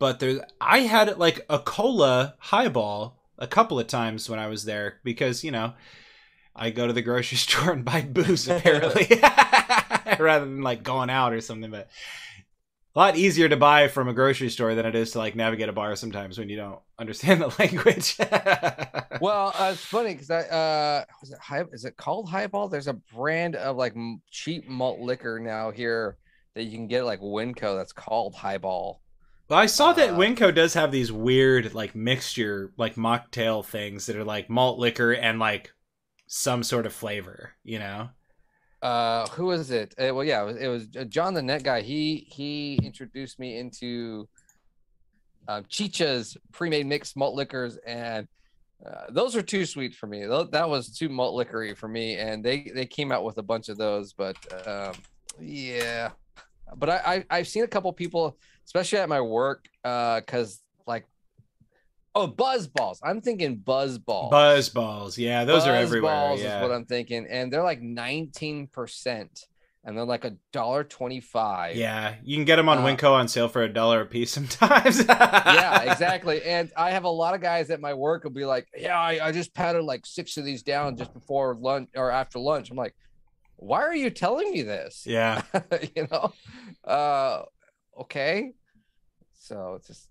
but 0.02 0.20
there's 0.20 0.40
I 0.60 0.80
had 0.80 1.20
like 1.20 1.46
a 1.48 1.60
cola 1.60 2.34
highball 2.40 3.20
a 3.38 3.46
couple 3.46 3.80
of 3.80 3.86
times 3.86 4.28
when 4.28 4.40
I 4.40 4.48
was 4.48 4.66
there 4.66 4.96
because 5.04 5.44
you 5.44 5.52
know 5.52 5.74
I 6.56 6.72
go 6.72 6.88
to 6.88 6.94
the 6.94 7.04
grocery 7.04 7.38
store 7.38 7.72
and 7.72 7.86
buy 7.86 8.02
booze 8.02 8.48
apparently 8.50 9.08
rather 10.20 10.46
than 10.46 10.64
like 10.64 10.82
going 10.82 11.12
out 11.12 11.32
or 11.32 11.40
something, 11.40 11.72
but. 11.72 11.88
A 12.94 13.00
lot 13.00 13.16
easier 13.16 13.48
to 13.48 13.56
buy 13.56 13.88
from 13.88 14.10
a 14.10 14.14
grocery 14.14 14.50
store 14.50 14.76
than 14.76 14.86
it 14.86 14.96
is 14.96 15.12
to 15.12 15.20
like 15.20 15.34
navigate 15.34 15.70
a 15.70 15.72
bar 15.72 15.96
sometimes 15.96 16.38
when 16.38 16.50
you 16.50 16.58
don't 16.58 16.80
understand 17.00 17.42
the 17.42 17.48
language. 17.58 18.18
well, 19.22 19.54
uh, 19.58 19.70
it's 19.72 19.86
funny 19.86 20.12
because 20.14 20.30
I 20.30 20.42
uh, 20.42 21.06
was 21.22 21.32
it 21.32 21.40
high? 21.40 21.64
Is 21.72 21.86
it 21.86 21.96
called 21.96 22.28
Highball? 22.28 22.68
There's 22.68 22.90
a 22.90 23.00
brand 23.16 23.56
of 23.56 23.78
like 23.78 23.96
cheap 24.30 24.68
malt 24.68 25.00
liquor 25.00 25.40
now 25.40 25.72
here 25.72 26.18
that 26.54 26.64
you 26.64 26.72
can 26.72 26.88
get 26.88 26.98
at, 26.98 27.06
like 27.06 27.22
Winco 27.22 27.78
that's 27.78 27.94
called 27.94 28.36
Highball. 28.36 29.00
Well, 29.52 29.60
I 29.60 29.66
saw 29.66 29.92
that 29.92 30.12
Uh, 30.12 30.18
Winco 30.18 30.56
does 30.56 30.76
have 30.76 30.94
these 30.94 31.12
weird 31.12 31.74
like 31.74 31.94
mixture, 31.94 32.72
like 32.78 32.96
mocktail 32.96 33.66
things 33.66 34.06
that 34.06 34.16
are 34.16 34.24
like 34.24 34.50
malt 34.50 34.80
liquor 34.80 35.12
and 35.12 35.40
like 35.40 35.74
some 36.26 36.64
sort 36.64 36.86
of 36.86 36.94
flavor. 36.94 37.52
You 37.66 37.80
know? 37.80 38.10
Uh, 38.82 39.28
who 39.28 39.52
is 39.52 39.70
it? 39.70 39.94
Uh, 40.00 40.16
well, 40.16 40.24
yeah, 40.24 40.44
it 40.44 40.46
was, 40.46 40.56
it 40.56 40.68
was 40.68 40.88
uh, 40.98 41.04
John 41.04 41.34
the 41.34 41.42
Net 41.42 41.64
guy. 41.64 41.82
He 41.82 42.26
he 42.32 42.80
introduced 42.82 43.40
me 43.40 43.58
into 43.58 44.30
um, 45.50 45.66
Chicha's 45.66 46.38
pre-made 46.54 46.86
mixed 46.86 47.18
malt 47.18 47.36
liquors, 47.36 47.76
and 47.86 48.30
uh, 48.86 49.08
those 49.10 49.36
are 49.36 49.42
too 49.42 49.66
sweet 49.66 49.94
for 49.94 50.08
me. 50.08 50.26
That 50.26 50.70
was 50.70 50.98
too 50.98 51.10
malt 51.10 51.36
liquory 51.36 51.76
for 51.76 51.90
me, 51.90 52.16
and 52.16 52.42
they 52.42 52.72
they 52.74 52.86
came 52.86 53.12
out 53.12 53.26
with 53.26 53.38
a 53.38 53.44
bunch 53.44 53.68
of 53.68 53.78
those, 53.78 54.14
but 54.14 54.38
um, 54.66 54.94
yeah. 55.42 56.12
But 56.74 56.90
I, 56.90 56.96
I 57.06 57.26
I've 57.30 57.50
seen 57.50 57.66
a 57.66 57.68
couple 57.68 57.92
people, 57.92 58.38
especially 58.66 59.00
at 59.00 59.10
my 59.10 59.22
work, 59.22 59.68
uh, 59.84 60.20
because 60.20 60.62
like, 60.88 61.06
oh, 62.16 62.28
buzz 62.28 62.68
balls. 62.68 63.00
I'm 63.04 63.22
thinking 63.22 63.58
buzz 63.58 63.98
balls. 63.98 64.32
Buzz 64.32 64.70
balls. 64.70 65.18
Yeah, 65.18 65.46
those 65.46 65.64
are 65.68 65.74
Buzz 65.74 65.86
everywhere. 65.86 66.12
Balls 66.14 66.42
yeah. 66.42 66.58
is 66.58 66.62
what 66.62 66.72
I'm 66.72 66.86
thinking, 66.86 67.26
and 67.30 67.52
they're 67.52 67.64
like 67.64 67.82
19 67.82 68.68
percent, 68.68 69.46
and 69.84 69.98
they're 69.98 70.06
like 70.06 70.26
a 70.26 70.36
dollar 70.52 70.84
twenty-five. 70.84 71.76
yeah, 71.76 72.16
you 72.24 72.36
can 72.38 72.46
get 72.46 72.58
them 72.58 72.70
on 72.70 72.80
Uh, 72.80 72.86
Winco 72.86 73.12
on 73.12 73.28
sale 73.28 73.48
for 73.50 73.64
a 73.64 73.72
dollar 73.72 74.02
a 74.02 74.06
piece 74.06 74.32
sometimes. 74.32 75.04
yeah, 75.10 75.92
exactly. 75.92 76.44
And 76.44 76.72
I 76.78 76.92
have 76.92 77.04
a 77.04 77.10
lot 77.10 77.34
of 77.34 77.42
guys 77.42 77.70
at 77.72 77.82
my 77.82 77.94
work 77.94 78.24
will 78.24 78.32
be 78.32 78.46
like, 78.46 78.68
"Yeah, 78.78 79.00
I, 79.00 79.28
I 79.28 79.32
just 79.32 79.54
patted 79.54 79.82
like 79.84 80.06
six 80.06 80.38
of 80.38 80.46
these 80.46 80.62
down 80.64 80.98
just 80.98 81.14
before 81.14 81.56
lunch 81.56 81.90
or 81.96 82.12
after 82.12 82.38
lunch." 82.38 82.70
I'm 82.70 82.78
like, 82.78 82.96
"Why 83.56 83.82
are 83.82 83.96
you 83.96 84.12
telling 84.12 84.52
me 84.52 84.62
this?" 84.62 85.04
Yeah. 85.08 85.42
you 85.96 86.08
know, 86.12 86.32
uh, 86.84 87.44
okay. 88.00 88.54
So 89.34 89.76
it's 89.76 89.88
just 89.88 90.08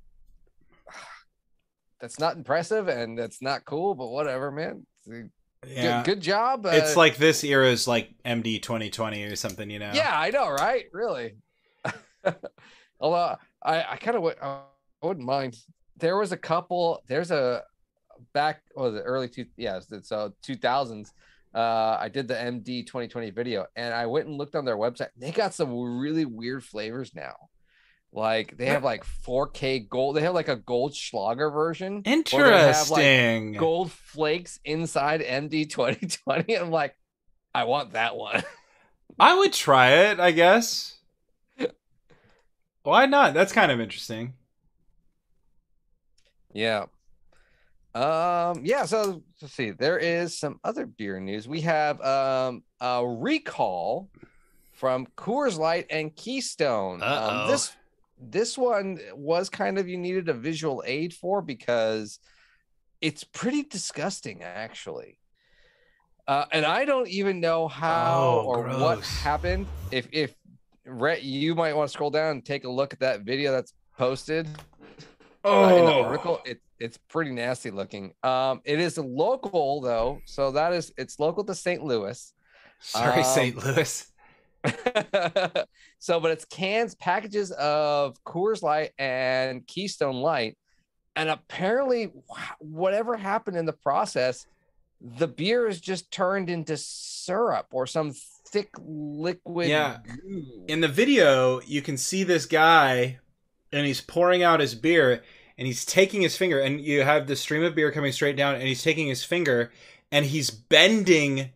that's 2.01 2.19
not 2.19 2.37
impressive 2.37 2.89
and 2.89 3.19
that's 3.19 3.43
not 3.43 3.65
cool, 3.65 3.95
but 3.95 4.09
whatever, 4.09 4.51
man. 4.51 4.87
Good, 5.09 5.31
Yeah. 5.67 6.03
good 6.03 6.21
job. 6.21 6.67
Uh, 6.67 6.71
It's 6.71 6.97
like 6.97 7.17
this 7.17 7.45
era's 7.45 7.87
like 7.87 8.11
MD 8.25 8.61
2020 8.61 9.25
or 9.25 9.37
something, 9.37 9.69
you 9.71 9.79
know? 9.79 9.93
Yeah, 9.95 10.11
I 10.13 10.31
know, 10.31 10.49
right? 10.51 10.85
Really. 10.93 11.37
Although 13.01 13.37
I, 13.63 13.85
I 13.93 13.97
kind 13.97 14.17
of 14.17 14.23
would, 14.23 14.37
I 14.43 14.61
wouldn't 15.03 15.27
mind. 15.27 15.57
There 15.97 16.17
was 16.17 16.33
a 16.33 16.37
couple. 16.37 17.03
There's 17.09 17.31
a 17.31 17.63
back, 18.35 18.63
oh, 18.77 18.91
the 18.91 19.01
early 19.03 19.29
two, 19.29 19.47
yes, 19.57 19.87
it's 19.91 20.13
uh 20.13 20.31
two 20.43 20.57
thousands. 20.57 21.13
Uh, 21.55 21.97
I 22.01 22.09
did 22.09 22.29
the 22.29 22.35
MD 22.35 22.87
2020 22.87 23.31
video, 23.31 23.67
and 23.75 23.93
I 23.93 24.07
went 24.07 24.29
and 24.29 24.37
looked 24.37 24.55
on 24.55 24.65
their 24.65 24.77
website. 24.77 25.09
They 25.17 25.33
got 25.33 25.53
some 25.53 25.99
really 25.99 26.25
weird 26.25 26.63
flavors 26.65 27.13
now. 27.15 27.35
Like 28.13 28.57
they 28.57 28.67
have 28.67 28.83
like 28.83 29.05
4K 29.05 29.89
gold. 29.89 30.17
They 30.17 30.23
have 30.23 30.35
like 30.35 30.49
a 30.49 30.57
Goldschläger 30.57 31.53
version. 31.53 32.03
have, 32.05 32.91
like, 32.91 33.03
Interesting. 33.05 33.53
gold 33.53 33.93
flakes 33.93 34.59
inside 34.65 35.21
MD 35.21 35.69
2020. 35.71 36.59
I'm 36.59 36.71
like, 36.71 36.97
I 37.55 37.65
want 37.65 37.93
that 37.93 38.17
one. 38.17 38.43
I 39.21 39.39
would 39.39 39.53
try 39.53 39.91
it, 40.11 40.19
I 40.21 40.33
guess. 40.33 40.97
Why 42.83 43.07
not? 43.07 43.35
That's 43.35 43.53
kind 43.53 43.71
of 43.71 43.81
interesting. 43.81 44.35
Yeah. 46.53 46.87
Um, 47.95 48.63
yeah, 48.65 48.87
so 48.87 49.23
let's 49.43 49.55
see. 49.55 49.71
There 49.71 49.99
is 49.99 50.39
some 50.39 50.59
other 50.65 50.87
beer 50.87 51.21
news. 51.21 51.47
We 51.47 51.61
have 51.63 52.01
um 52.01 52.63
a 52.81 53.07
recall 53.07 54.11
from 54.73 55.07
Coors 55.17 55.59
Light 55.59 55.87
and 55.91 56.15
Keystone. 56.15 57.03
Um, 57.03 57.49
this 57.51 57.73
this 58.21 58.59
one 58.59 58.99
was 59.15 59.49
kind 59.49 59.79
of 59.79 59.89
you 59.89 59.97
needed 59.97 60.29
a 60.29 60.35
visual 60.35 60.83
aid 60.87 61.15
for 61.15 61.41
because 61.43 62.19
it's 63.01 63.25
pretty 63.25 63.63
disgusting 63.63 64.43
actually. 64.43 65.17
Uh, 66.29 66.45
and 66.53 66.65
I 66.65 66.85
don't 66.85 67.09
even 67.09 67.41
know 67.41 67.67
how 67.67 68.43
Oh, 68.45 68.47
or 68.47 68.69
what 68.69 69.01
happened. 69.05 69.67
If 69.91 70.07
if 70.13 70.35
Rhett, 70.87 71.23
you 71.23 71.55
might 71.55 71.75
want 71.75 71.89
to 71.89 71.93
scroll 71.93 72.11
down 72.11 72.33
and 72.33 72.45
take 72.45 72.65
a 72.65 72.69
look 72.71 72.93
at 72.93 73.01
that 73.01 73.23
video 73.23 73.53
that's 73.53 73.73
posted 73.99 74.47
uh, 75.45 75.75
in 75.77 75.85
the 75.87 75.93
Oh. 75.93 76.05
article. 76.05 76.41
It, 76.45 76.61
it's 76.79 76.97
pretty 76.97 77.31
nasty 77.33 77.71
looking. 77.71 78.13
Um, 78.23 78.61
it 78.65 78.79
is 78.81 78.97
local 78.99 79.81
though, 79.81 80.21
so 80.25 80.51
that 80.53 80.73
is 80.73 80.93
it's 80.97 81.19
local 81.19 81.45
to 81.45 81.55
St. 81.55 81.83
Louis. 81.83 82.33
Sorry, 82.81 83.19
Um, 83.23 83.25
St. 83.25 83.57
Louis. 83.65 84.13
so, 85.99 86.21
but 86.21 86.31
it's 86.31 86.45
cans, 86.45 86.95
packages 86.95 87.51
of 87.53 88.23
Coors 88.25 88.63
Light 88.63 88.91
and 88.99 89.67
Keystone 89.67 90.17
Light, 90.17 90.57
and 91.17 91.29
apparently, 91.29 92.11
whatever 92.59 93.17
happened 93.17 93.57
in 93.57 93.67
the 93.67 93.73
process, 93.73 94.47
the 95.01 95.27
beer 95.27 95.67
is 95.67 95.81
just 95.81 96.11
turned 96.11 96.51
into 96.51 96.77
syrup 96.77 97.67
or 97.73 97.87
some 97.87 98.13
thick 98.47 98.71
liquid. 98.79 99.69
Yeah. 99.69 99.99
goo. 100.05 100.65
In 100.69 100.81
the 100.81 100.89
video, 100.89 101.61
you 101.63 101.83
can 101.83 101.97
see 101.97 102.23
this 102.23 102.47
guy 102.47 103.19
and 103.73 103.87
he's 103.87 104.01
pouring 104.01 104.43
out 104.43 104.61
his 104.61 104.75
beer 104.75 105.23
and 105.57 105.67
he's 105.67 105.85
taking 105.85 106.21
his 106.21 106.37
finger 106.37 106.61
and 106.61 106.81
you 106.81 107.03
have 107.03 107.27
the 107.27 107.37
stream 107.37 107.63
of 107.63 107.75
beer 107.75 107.93
coming 107.93 108.13
straight 108.13 108.37
down 108.37 108.55
and 108.55 108.65
he's 108.65 108.83
taking 108.83 109.07
his 109.07 109.25
finger 109.25 109.73
and 110.13 110.27
he's 110.27 110.51
bending 110.51 111.51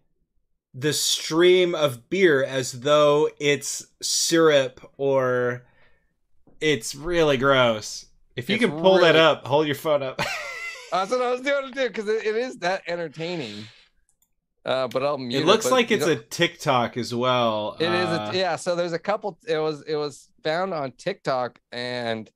the 0.74 0.92
stream 0.92 1.74
of 1.74 2.10
beer 2.10 2.44
as 2.44 2.72
though 2.80 3.28
it's 3.38 3.86
syrup 4.02 4.90
or 4.96 5.64
it's 6.60 6.94
really 6.94 7.36
gross. 7.36 8.06
If 8.36 8.48
you 8.50 8.56
It's 8.56 8.64
can 8.64 8.72
pull 8.80 8.98
that 8.98 9.14
up, 9.14 9.46
hold 9.46 9.66
your 9.66 9.76
phone 9.76 10.02
up. 10.02 10.18
That's 10.92 11.10
what 11.10 11.22
I 11.22 11.30
was 11.30 11.40
doing 11.42 11.66
to 11.66 11.70
do 11.72 11.88
because 11.88 12.08
it, 12.08 12.26
it 12.26 12.34
is 12.36 12.58
that 12.58 12.82
entertaining. 12.88 13.64
Uh, 14.64 14.88
but 14.88 15.02
I'll 15.02 15.18
mute 15.18 15.42
it 15.42 15.46
looks 15.46 15.66
but 15.66 15.72
like 15.72 15.90
it's 15.90 16.06
know- 16.06 16.12
a 16.12 16.16
TikTok 16.16 16.96
as 16.96 17.14
well. 17.14 17.76
It 17.78 17.84
is, 17.90 18.06
Uh, 18.08 18.30
a, 18.32 18.36
yeah. 18.36 18.56
So 18.56 18.74
there's 18.74 18.92
a 18.94 18.98
couple. 18.98 19.38
It 19.46 19.58
was 19.58 19.82
it 19.82 19.94
was 19.96 20.30
found 20.42 20.72
on 20.74 20.92
TikTok 20.92 21.60
and, 21.70 22.30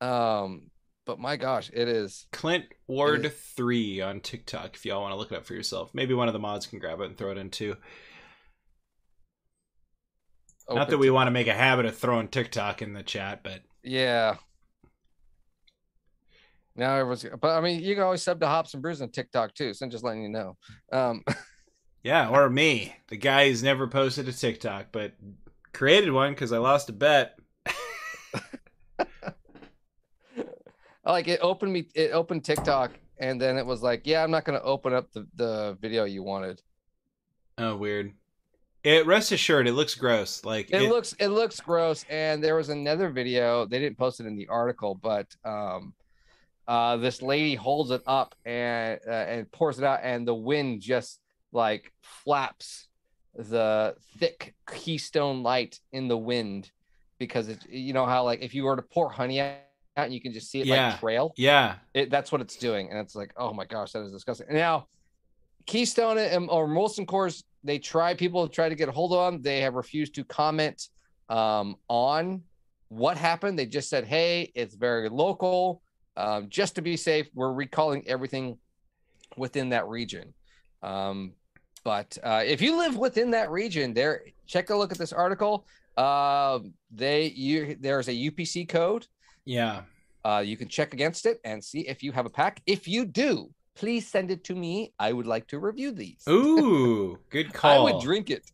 um, 0.00 0.70
but 1.06 1.18
my 1.18 1.36
gosh, 1.36 1.70
it 1.72 1.88
is. 1.88 2.26
Clint 2.32 2.66
Ward 2.88 3.24
is- 3.24 3.32
three 3.32 4.00
on 4.00 4.20
TikTok. 4.20 4.74
If 4.74 4.84
y'all 4.84 5.00
want 5.00 5.12
to 5.12 5.16
look 5.16 5.32
it 5.32 5.36
up 5.36 5.46
for 5.46 5.54
yourself, 5.54 5.94
maybe 5.94 6.12
one 6.12 6.28
of 6.28 6.34
the 6.34 6.40
mods 6.40 6.66
can 6.66 6.78
grab 6.78 7.00
it 7.00 7.06
and 7.06 7.16
throw 7.16 7.30
it 7.30 7.38
in 7.38 7.50
too. 7.50 7.76
Not 10.68 10.90
that 10.90 10.98
we 10.98 11.10
want 11.10 11.28
to 11.28 11.32
make 11.32 11.46
a 11.46 11.54
habit 11.54 11.86
of 11.86 11.96
throwing 11.96 12.26
TikTok 12.26 12.82
in 12.82 12.92
the 12.92 13.04
chat, 13.04 13.44
but 13.44 13.62
Yeah. 13.82 14.36
Now 16.74 16.96
everyone's, 16.96 17.24
but 17.40 17.56
I 17.56 17.60
mean, 17.60 17.80
you 17.82 17.94
can 17.94 18.02
always 18.02 18.22
sub 18.22 18.40
to 18.40 18.46
Hops 18.46 18.74
and 18.74 18.82
Brews 18.82 19.00
on 19.00 19.10
TikTok 19.10 19.54
too. 19.54 19.72
So 19.72 19.86
I'm 19.86 19.90
just 19.90 20.04
letting 20.04 20.22
you 20.22 20.28
know. 20.28 20.56
Um, 20.92 21.22
yeah, 22.02 22.28
or 22.28 22.50
me, 22.50 22.94
the 23.08 23.16
guy 23.16 23.48
who's 23.48 23.62
never 23.62 23.86
posted 23.86 24.28
a 24.28 24.32
TikTok, 24.32 24.88
but 24.92 25.14
created 25.72 26.12
one 26.12 26.32
because 26.32 26.52
I 26.52 26.58
lost 26.58 26.90
a 26.90 26.92
bet. 26.92 27.38
Like 31.12 31.28
it 31.28 31.40
opened 31.42 31.72
me, 31.72 31.88
it 31.94 32.12
opened 32.12 32.44
TikTok, 32.44 32.92
and 33.18 33.40
then 33.40 33.56
it 33.56 33.64
was 33.64 33.82
like, 33.82 34.02
yeah, 34.06 34.22
I'm 34.22 34.30
not 34.30 34.44
gonna 34.44 34.60
open 34.62 34.92
up 34.92 35.12
the 35.12 35.26
the 35.36 35.78
video 35.80 36.04
you 36.04 36.22
wanted. 36.22 36.62
Oh, 37.58 37.76
weird. 37.76 38.12
It 38.86 39.04
rest 39.04 39.32
assured, 39.32 39.66
it 39.66 39.72
looks 39.72 39.96
gross. 39.96 40.44
Like 40.44 40.70
it, 40.70 40.88
looks 40.88 41.12
it 41.14 41.28
looks 41.28 41.58
gross 41.58 42.04
and 42.08 42.42
there 42.42 42.54
was 42.54 42.68
another 42.68 43.10
video 43.10 43.66
they 43.66 43.80
didn't 43.80 43.98
post 43.98 44.20
it 44.20 44.26
in 44.26 44.36
the 44.36 44.46
article 44.46 44.94
but 44.94 45.26
um 45.44 45.92
uh 46.68 46.96
this 46.96 47.20
lady 47.20 47.56
holds 47.56 47.90
it 47.90 48.02
up 48.06 48.36
and 48.44 49.00
uh, 49.04 49.10
and 49.10 49.50
pours 49.50 49.78
it 49.78 49.84
out 49.84 50.00
and 50.04 50.26
the 50.26 50.34
wind 50.34 50.80
just 50.80 51.18
like 51.50 51.92
flaps 52.00 52.86
the 53.34 53.96
thick 54.18 54.54
keystone 54.70 55.42
light 55.42 55.80
in 55.92 56.06
the 56.06 56.16
wind 56.16 56.70
because 57.18 57.48
it's 57.48 57.66
you 57.68 57.92
know 57.92 58.06
how 58.06 58.22
like 58.22 58.40
if 58.40 58.54
you 58.54 58.62
were 58.62 58.76
to 58.76 58.82
pour 58.82 59.10
honey 59.10 59.40
out 59.40 59.56
and 59.96 60.12
you 60.12 60.20
can 60.20 60.32
just 60.32 60.50
see 60.50 60.60
it 60.60 60.66
Yeah. 60.66 60.90
like 60.90 61.00
trail. 61.00 61.32
Yeah, 61.36 61.76
it, 61.94 62.10
that's 62.10 62.30
what 62.30 62.40
it's 62.40 62.56
doing 62.56 62.90
and 62.90 62.98
it's 62.98 63.14
like 63.14 63.32
oh 63.36 63.52
my 63.52 63.64
gosh 63.64 63.92
that 63.92 64.02
is 64.02 64.12
disgusting. 64.12 64.46
Now 64.50 64.86
keystone 65.66 66.18
and 66.18 66.48
or 66.50 66.68
molson 66.68 67.06
coors 67.06 67.42
they 67.64 67.78
try 67.78 68.14
people 68.14 68.42
have 68.42 68.52
tried 68.52 68.68
to 68.68 68.76
get 68.76 68.88
a 68.88 68.92
hold 68.92 69.12
of 69.12 69.32
them 69.32 69.42
they 69.42 69.60
have 69.60 69.74
refused 69.74 70.14
to 70.14 70.22
comment 70.24 70.88
um, 71.28 71.74
on 71.88 72.42
what 72.88 73.16
happened. 73.16 73.58
They 73.58 73.66
just 73.66 73.88
said 73.88 74.04
hey 74.04 74.52
it's 74.54 74.74
very 74.74 75.08
local. 75.08 75.82
Um, 76.16 76.48
just 76.48 76.76
to 76.76 76.82
be 76.82 76.96
safe 76.96 77.28
we're 77.34 77.52
recalling 77.52 78.06
everything 78.06 78.58
within 79.36 79.70
that 79.70 79.86
region. 79.88 80.32
Um, 80.82 81.32
but 81.84 82.16
uh, 82.22 82.42
if 82.44 82.60
you 82.62 82.76
live 82.78 82.96
within 82.96 83.30
that 83.32 83.50
region 83.50 83.92
there 83.94 84.22
check 84.46 84.70
a 84.70 84.76
look 84.76 84.92
at 84.92 84.98
this 84.98 85.12
article. 85.12 85.66
Uh, 85.96 86.58
they 86.90 87.28
you 87.28 87.74
there's 87.80 88.06
a 88.08 88.12
upc 88.12 88.68
code 88.68 89.06
yeah. 89.46 89.82
uh, 90.24 90.42
you 90.44 90.58
can 90.58 90.68
check 90.68 90.92
against 90.92 91.24
it 91.24 91.40
and 91.44 91.64
see 91.64 91.80
if 91.88 92.02
you 92.02 92.12
have 92.12 92.26
a 92.26 92.30
pack. 92.30 92.60
If 92.66 92.86
you 92.86 93.06
do, 93.06 93.50
please 93.74 94.06
send 94.06 94.30
it 94.30 94.44
to 94.44 94.54
me. 94.54 94.92
I 94.98 95.12
would 95.12 95.26
like 95.26 95.46
to 95.48 95.58
review 95.58 95.92
these. 95.92 96.22
Ooh, 96.28 97.18
good 97.30 97.52
call. 97.54 97.88
I 97.88 97.92
would 97.92 98.02
drink 98.02 98.28
it. 98.30 98.50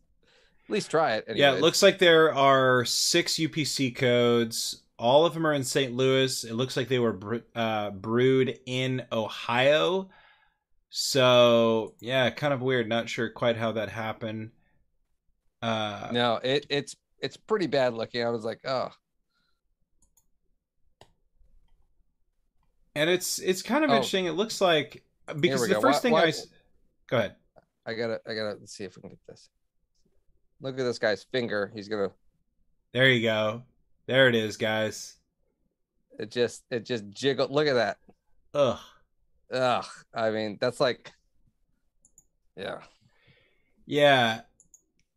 At 0.65 0.69
least 0.69 0.91
try 0.91 1.15
it. 1.15 1.25
Yeah, 1.35 1.53
it 1.53 1.61
looks 1.61 1.83
like 1.83 1.99
there 1.99 2.33
are 2.33 2.85
six 2.85 3.33
UPC 3.33 3.93
codes. 3.95 4.83
All 4.97 5.25
of 5.25 5.33
them 5.33 5.45
are 5.45 5.53
in 5.53 5.63
St. 5.65 5.93
Louis. 5.93 6.45
It 6.45 6.53
looks 6.53 6.77
like 6.77 6.87
they 6.87 6.99
were 6.99 7.11
bre- 7.11 7.37
uh, 7.53 7.89
brewed 7.91 8.59
in 8.65 9.03
Ohio. 9.11 10.09
So 10.89 11.95
yeah, 11.99 12.29
kind 12.29 12.53
of 12.53 12.61
weird. 12.61 12.87
Not 12.87 13.09
sure 13.09 13.29
quite 13.29 13.57
how 13.57 13.73
that 13.73 13.89
happened. 13.89 14.51
Uh, 15.61 16.09
no. 16.13 16.39
It 16.43 16.65
it's 16.69 16.95
it's 17.19 17.35
pretty 17.35 17.67
bad 17.67 17.93
looking. 17.93 18.23
I 18.23 18.29
was 18.29 18.45
like, 18.45 18.61
oh, 18.65 18.89
and 22.95 23.09
it's 23.09 23.39
it's 23.39 23.61
kind 23.61 23.83
of 23.83 23.89
Oh. 23.89 23.93
interesting. 23.95 24.25
It 24.25 24.31
looks 24.33 24.61
like 24.61 25.03
because 25.39 25.67
the 25.67 25.75
go. 25.75 25.81
first 25.81 25.97
Why- 25.97 26.01
thing 26.01 26.11
why- 26.13 26.23
I 26.27 26.33
go 27.07 27.17
ahead. 27.17 27.35
I 27.85 27.93
gotta, 27.95 28.21
I 28.25 28.33
gotta 28.33 28.57
let's 28.59 28.73
see 28.73 28.85
if 28.85 28.95
we 28.95 29.01
can 29.01 29.09
get 29.09 29.19
this. 29.27 29.49
Look 30.61 30.79
at 30.79 30.83
this 30.83 30.99
guy's 30.99 31.23
finger. 31.23 31.69
He's 31.75 31.89
gonna. 31.89 32.11
There 32.93 33.09
you 33.09 33.21
go. 33.21 33.63
There 34.05 34.29
it 34.29 34.35
is, 34.35 34.55
guys. 34.57 35.15
It 36.19 36.29
just, 36.31 36.63
it 36.69 36.85
just 36.85 37.09
jiggled. 37.09 37.51
Look 37.51 37.67
at 37.67 37.73
that. 37.73 37.97
Ugh. 38.53 38.79
Ugh. 39.51 39.85
I 40.13 40.29
mean, 40.29 40.57
that's 40.61 40.79
like. 40.79 41.11
Yeah. 42.55 42.81
Yeah. 43.85 44.41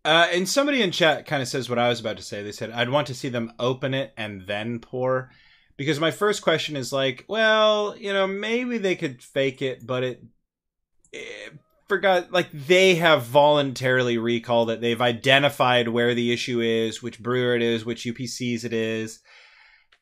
Uh, 0.05 0.29
and 0.33 0.49
somebody 0.49 0.83
in 0.83 0.91
chat 0.91 1.27
kind 1.27 1.43
of 1.43 1.49
says 1.49 1.69
what 1.69 1.79
I 1.79 1.89
was 1.89 2.01
about 2.01 2.17
to 2.17 2.23
say. 2.23 2.43
They 2.43 2.53
said, 2.53 2.71
I'd 2.71 2.89
want 2.91 3.09
to 3.09 3.15
see 3.15 3.29
them 3.29 3.53
open 3.59 3.93
it 3.95 4.13
and 4.17 4.47
then 4.47 4.79
pour. 4.81 5.31
Because 5.77 6.01
my 6.01 6.11
first 6.11 6.43
question 6.43 6.77
is 6.77 6.93
like, 6.93 7.25
well, 7.29 7.97
you 7.99 8.13
know, 8.13 8.27
maybe 8.27 8.79
they 8.79 8.97
could 8.97 9.23
fake 9.23 9.61
it, 9.61 9.87
but 9.87 10.05
it, 10.05 10.23
it 11.13 11.53
forgot, 11.89 12.33
like, 12.33 12.51
they 12.51 12.95
have 12.95 13.25
voluntarily 13.25 14.17
recalled 14.17 14.71
it. 14.71 14.81
They've 14.81 15.01
identified 15.01 15.89
where 15.89 16.15
the 16.15 16.33
issue 16.33 16.61
is, 16.61 17.03
which 17.03 17.23
brewer 17.23 17.55
it 17.55 17.63
is, 17.63 17.85
which 17.85 18.05
UPCs 18.05 18.65
it 18.65 18.73
is. 18.73 19.21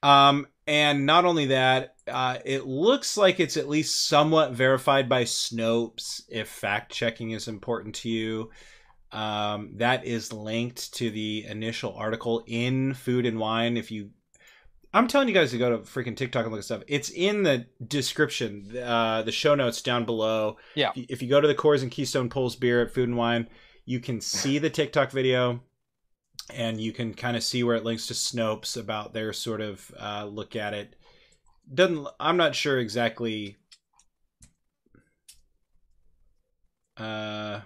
Um, 0.02 0.46
and 0.66 1.06
not 1.06 1.24
only 1.24 1.46
that, 1.46 1.94
uh, 2.06 2.38
it 2.44 2.66
looks 2.66 3.16
like 3.16 3.40
it's 3.40 3.56
at 3.56 3.68
least 3.68 4.06
somewhat 4.06 4.52
verified 4.52 5.08
by 5.08 5.24
Snopes 5.24 6.22
if 6.28 6.48
fact 6.48 6.92
checking 6.92 7.32
is 7.32 7.48
important 7.48 7.94
to 7.96 8.08
you. 8.08 8.50
Um, 9.12 9.74
that 9.76 10.04
is 10.04 10.32
linked 10.32 10.94
to 10.94 11.10
the 11.10 11.46
initial 11.48 11.94
article 11.94 12.42
in 12.46 12.94
Food 12.94 13.26
and 13.26 13.38
Wine. 13.38 13.76
If 13.76 13.90
you, 13.90 14.10
I'm 14.94 15.08
telling 15.08 15.26
you 15.26 15.34
guys 15.34 15.50
to 15.50 15.58
go 15.58 15.70
to 15.70 15.78
freaking 15.78 16.16
TikTok 16.16 16.44
and 16.44 16.52
look 16.52 16.60
at 16.60 16.64
stuff. 16.64 16.84
It's 16.86 17.10
in 17.10 17.42
the 17.42 17.66
description, 17.84 18.76
uh, 18.78 19.22
the 19.22 19.32
show 19.32 19.56
notes 19.56 19.82
down 19.82 20.04
below. 20.04 20.56
Yeah. 20.76 20.90
If 20.90 20.96
you, 20.96 21.06
if 21.08 21.22
you 21.22 21.28
go 21.28 21.40
to 21.40 21.48
the 21.48 21.54
Coors 21.54 21.82
and 21.82 21.90
Keystone 21.90 22.30
Pulls 22.30 22.54
beer 22.54 22.80
at 22.80 22.94
Food 22.94 23.08
and 23.08 23.18
Wine, 23.18 23.48
you 23.84 23.98
can 23.98 24.20
see 24.20 24.58
the 24.58 24.70
TikTok 24.70 25.10
video, 25.10 25.60
and 26.54 26.80
you 26.80 26.92
can 26.92 27.12
kind 27.12 27.36
of 27.36 27.42
see 27.42 27.64
where 27.64 27.74
it 27.74 27.84
links 27.84 28.06
to 28.06 28.14
Snopes 28.14 28.76
about 28.76 29.12
their 29.12 29.32
sort 29.32 29.60
of 29.60 29.90
uh, 29.98 30.26
look 30.26 30.54
at 30.54 30.74
it. 30.74 30.94
Doesn't 31.72 32.06
I'm 32.20 32.36
not 32.36 32.54
sure 32.54 32.78
exactly. 32.78 33.56
Uh, 36.96 37.60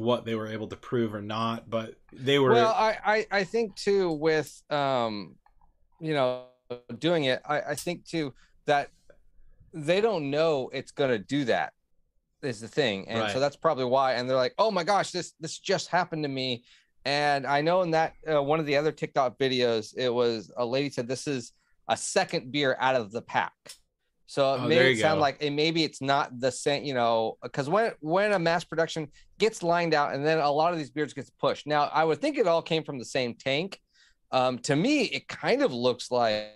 what 0.00 0.24
they 0.24 0.34
were 0.34 0.48
able 0.48 0.66
to 0.68 0.76
prove 0.76 1.14
or 1.14 1.22
not, 1.22 1.68
but 1.68 1.94
they 2.12 2.38
were. 2.38 2.52
Well, 2.52 2.72
I, 2.72 2.96
I, 3.04 3.26
I 3.30 3.44
think 3.44 3.76
too 3.76 4.12
with 4.12 4.62
um, 4.70 5.36
you 6.00 6.14
know, 6.14 6.46
doing 6.98 7.24
it. 7.24 7.40
I, 7.44 7.60
I 7.60 7.74
think 7.74 8.04
too 8.04 8.34
that 8.66 8.90
they 9.72 10.00
don't 10.00 10.30
know 10.30 10.70
it's 10.72 10.92
gonna 10.92 11.18
do 11.18 11.44
that. 11.46 11.72
Is 12.40 12.60
the 12.60 12.68
thing, 12.68 13.08
and 13.08 13.18
Right. 13.18 13.32
so 13.32 13.40
that's 13.40 13.56
probably 13.56 13.86
why. 13.86 14.12
And 14.12 14.30
they're 14.30 14.36
like, 14.36 14.54
"Oh 14.58 14.70
my 14.70 14.84
gosh, 14.84 15.10
this 15.10 15.32
this 15.40 15.58
just 15.58 15.88
happened 15.88 16.22
to 16.22 16.28
me." 16.28 16.62
And 17.04 17.44
I 17.46 17.62
know 17.62 17.82
in 17.82 17.90
that 17.92 18.12
uh, 18.32 18.40
one 18.40 18.60
of 18.60 18.66
the 18.66 18.76
other 18.76 18.92
TikTok 18.92 19.38
videos, 19.38 19.92
it 19.96 20.08
was 20.08 20.52
a 20.56 20.64
lady 20.64 20.88
said, 20.88 21.08
"This 21.08 21.26
is 21.26 21.52
a 21.88 21.96
second 21.96 22.52
beer 22.52 22.76
out 22.78 22.94
of 22.94 23.10
the 23.10 23.22
pack." 23.22 23.52
So 24.28 24.54
it 24.54 24.62
Oh, 24.62 24.68
made 24.68 24.92
it 24.92 24.96
sound 24.96 25.18
go. 25.18 25.22
like 25.22 25.38
it 25.40 25.50
maybe 25.52 25.84
it's 25.84 26.02
not 26.02 26.38
the 26.38 26.52
same, 26.52 26.84
you 26.84 26.94
know, 26.94 27.38
because 27.42 27.68
when 27.68 27.92
when 28.00 28.32
a 28.32 28.38
mass 28.38 28.64
production 28.64 29.08
gets 29.38 29.62
lined 29.62 29.94
out 29.94 30.14
and 30.14 30.24
then 30.26 30.38
a 30.38 30.50
lot 30.50 30.72
of 30.72 30.78
these 30.78 30.90
beards 30.90 31.14
gets 31.14 31.30
pushed. 31.30 31.66
Now 31.66 31.84
I 31.84 32.04
would 32.04 32.20
think 32.20 32.38
it 32.38 32.46
all 32.48 32.62
came 32.62 32.84
from 32.84 32.98
the 32.98 33.06
same 33.06 33.34
tank. 33.34 33.80
Um, 34.30 34.58
to 34.60 34.76
me, 34.76 35.04
it 35.04 35.28
kind 35.28 35.62
of 35.62 35.72
looks 35.72 36.10
like 36.10 36.54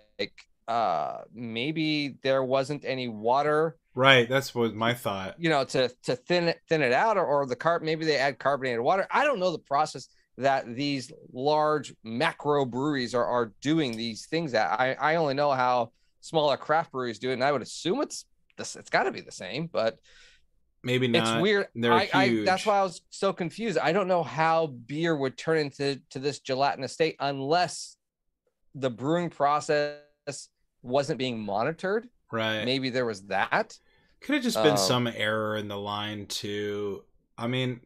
uh 0.67 1.19
maybe 1.33 2.17
there 2.23 2.43
wasn't 2.43 2.85
any 2.85 3.09
water 3.09 3.77
right, 3.95 4.27
that's 4.29 4.55
what 4.55 4.73
my 4.73 4.93
thought. 4.93 5.37
you 5.37 5.49
know 5.49 5.63
to 5.65 5.89
to 6.03 6.15
thin 6.15 6.47
it 6.49 6.59
thin 6.69 6.81
it 6.81 6.93
out 6.93 7.17
or, 7.17 7.25
or 7.25 7.45
the 7.45 7.55
carb 7.55 7.81
maybe 7.81 8.05
they 8.05 8.17
add 8.17 8.37
carbonated 8.39 8.79
water 8.81 9.07
i 9.11 9.23
don't 9.23 9.39
know 9.39 9.51
the 9.51 9.57
process 9.59 10.07
that 10.37 10.65
these 10.75 11.11
large 11.31 11.93
macro 12.03 12.65
breweries 12.65 13.13
are, 13.15 13.25
are 13.25 13.53
doing 13.61 13.95
these 13.97 14.25
things 14.27 14.53
at 14.53 14.79
i 14.79 14.93
i 14.93 15.15
only 15.15 15.33
know 15.33 15.51
how 15.51 15.91
smaller 16.23 16.55
craft 16.57 16.91
breweries 16.91 17.19
do 17.19 17.29
it 17.29 17.33
and 17.33 17.43
i 17.43 17.51
would 17.51 17.61
assume 17.61 18.01
it's 18.01 18.25
this 18.57 18.75
it's 18.75 18.89
got 18.89 19.03
to 19.03 19.11
be 19.11 19.21
the 19.21 19.31
same 19.31 19.67
but 19.67 19.97
Maybe 20.85 21.07
not. 21.07 21.35
it's 21.37 21.41
weird 21.41 21.67
I, 21.83 22.09
I 22.13 22.43
that's 22.45 22.65
why 22.65 22.79
i 22.79 22.83
was 22.83 23.01
so 23.09 23.31
confused 23.33 23.77
i 23.77 23.91
don't 23.91 24.07
know 24.07 24.23
how 24.23 24.67
beer 24.67 25.15
would 25.15 25.37
turn 25.37 25.57
into 25.57 25.99
to 26.11 26.19
this 26.19 26.39
gelatinous 26.39 26.91
state 26.93 27.15
unless 27.19 27.95
the 28.75 28.89
brewing 28.89 29.29
process 29.29 29.99
wasn't 30.81 31.19
being 31.19 31.39
monitored 31.39 32.07
Right. 32.31 32.63
maybe 32.65 32.89
there 32.89 33.05
was 33.05 33.21
that 33.27 33.77
Could 34.21 34.35
have 34.35 34.43
just 34.43 34.57
been 34.57 34.71
Um, 34.71 34.77
some 34.77 35.07
error 35.07 35.55
in 35.57 35.67
the 35.67 35.77
line 35.77 36.25
too. 36.25 37.03
I 37.37 37.47
mean, 37.47 37.81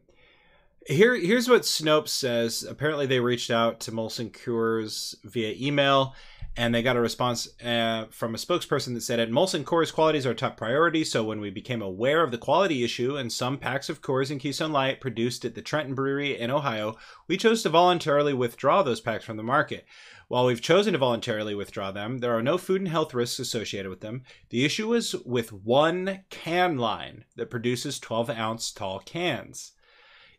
here 0.86 1.14
here's 1.14 1.48
what 1.48 1.62
Snopes 1.62 2.08
says. 2.08 2.62
Apparently, 2.62 3.06
they 3.06 3.20
reached 3.20 3.50
out 3.50 3.80
to 3.80 3.92
Molson 3.92 4.30
Coors 4.30 5.14
via 5.24 5.54
email, 5.58 6.14
and 6.58 6.74
they 6.74 6.82
got 6.82 6.96
a 6.96 7.00
response 7.00 7.48
uh, 7.64 8.06
from 8.10 8.34
a 8.34 8.38
spokesperson 8.38 8.92
that 8.94 9.02
said, 9.02 9.20
"At 9.20 9.30
Molson 9.30 9.62
Coors, 9.62 9.94
quality 9.94 10.18
is 10.18 10.26
our 10.26 10.34
top 10.34 10.56
priority. 10.56 11.04
So 11.04 11.22
when 11.22 11.40
we 11.40 11.50
became 11.50 11.80
aware 11.80 12.24
of 12.24 12.32
the 12.32 12.36
quality 12.36 12.82
issue 12.82 13.16
and 13.16 13.32
some 13.32 13.58
packs 13.58 13.88
of 13.88 14.02
Coors 14.02 14.28
and 14.28 14.40
Keystone 14.40 14.72
Light 14.72 15.00
produced 15.00 15.44
at 15.44 15.54
the 15.54 15.62
Trenton 15.62 15.94
Brewery 15.94 16.36
in 16.36 16.50
Ohio, 16.50 16.96
we 17.28 17.36
chose 17.36 17.62
to 17.62 17.68
voluntarily 17.68 18.34
withdraw 18.34 18.82
those 18.82 19.00
packs 19.00 19.24
from 19.24 19.36
the 19.36 19.42
market." 19.44 19.86
While 20.26 20.46
we've 20.46 20.60
chosen 20.60 20.92
to 20.92 20.98
voluntarily 20.98 21.54
withdraw 21.54 21.92
them, 21.92 22.18
there 22.18 22.36
are 22.36 22.42
no 22.42 22.58
food 22.58 22.80
and 22.80 22.90
health 22.90 23.14
risks 23.14 23.38
associated 23.38 23.88
with 23.88 24.00
them. 24.00 24.24
The 24.50 24.64
issue 24.64 24.92
is 24.94 25.14
with 25.24 25.52
one 25.52 26.24
can 26.28 26.76
line 26.76 27.24
that 27.36 27.50
produces 27.50 28.00
12 28.00 28.30
ounce 28.30 28.72
tall 28.72 28.98
cans. 28.98 29.72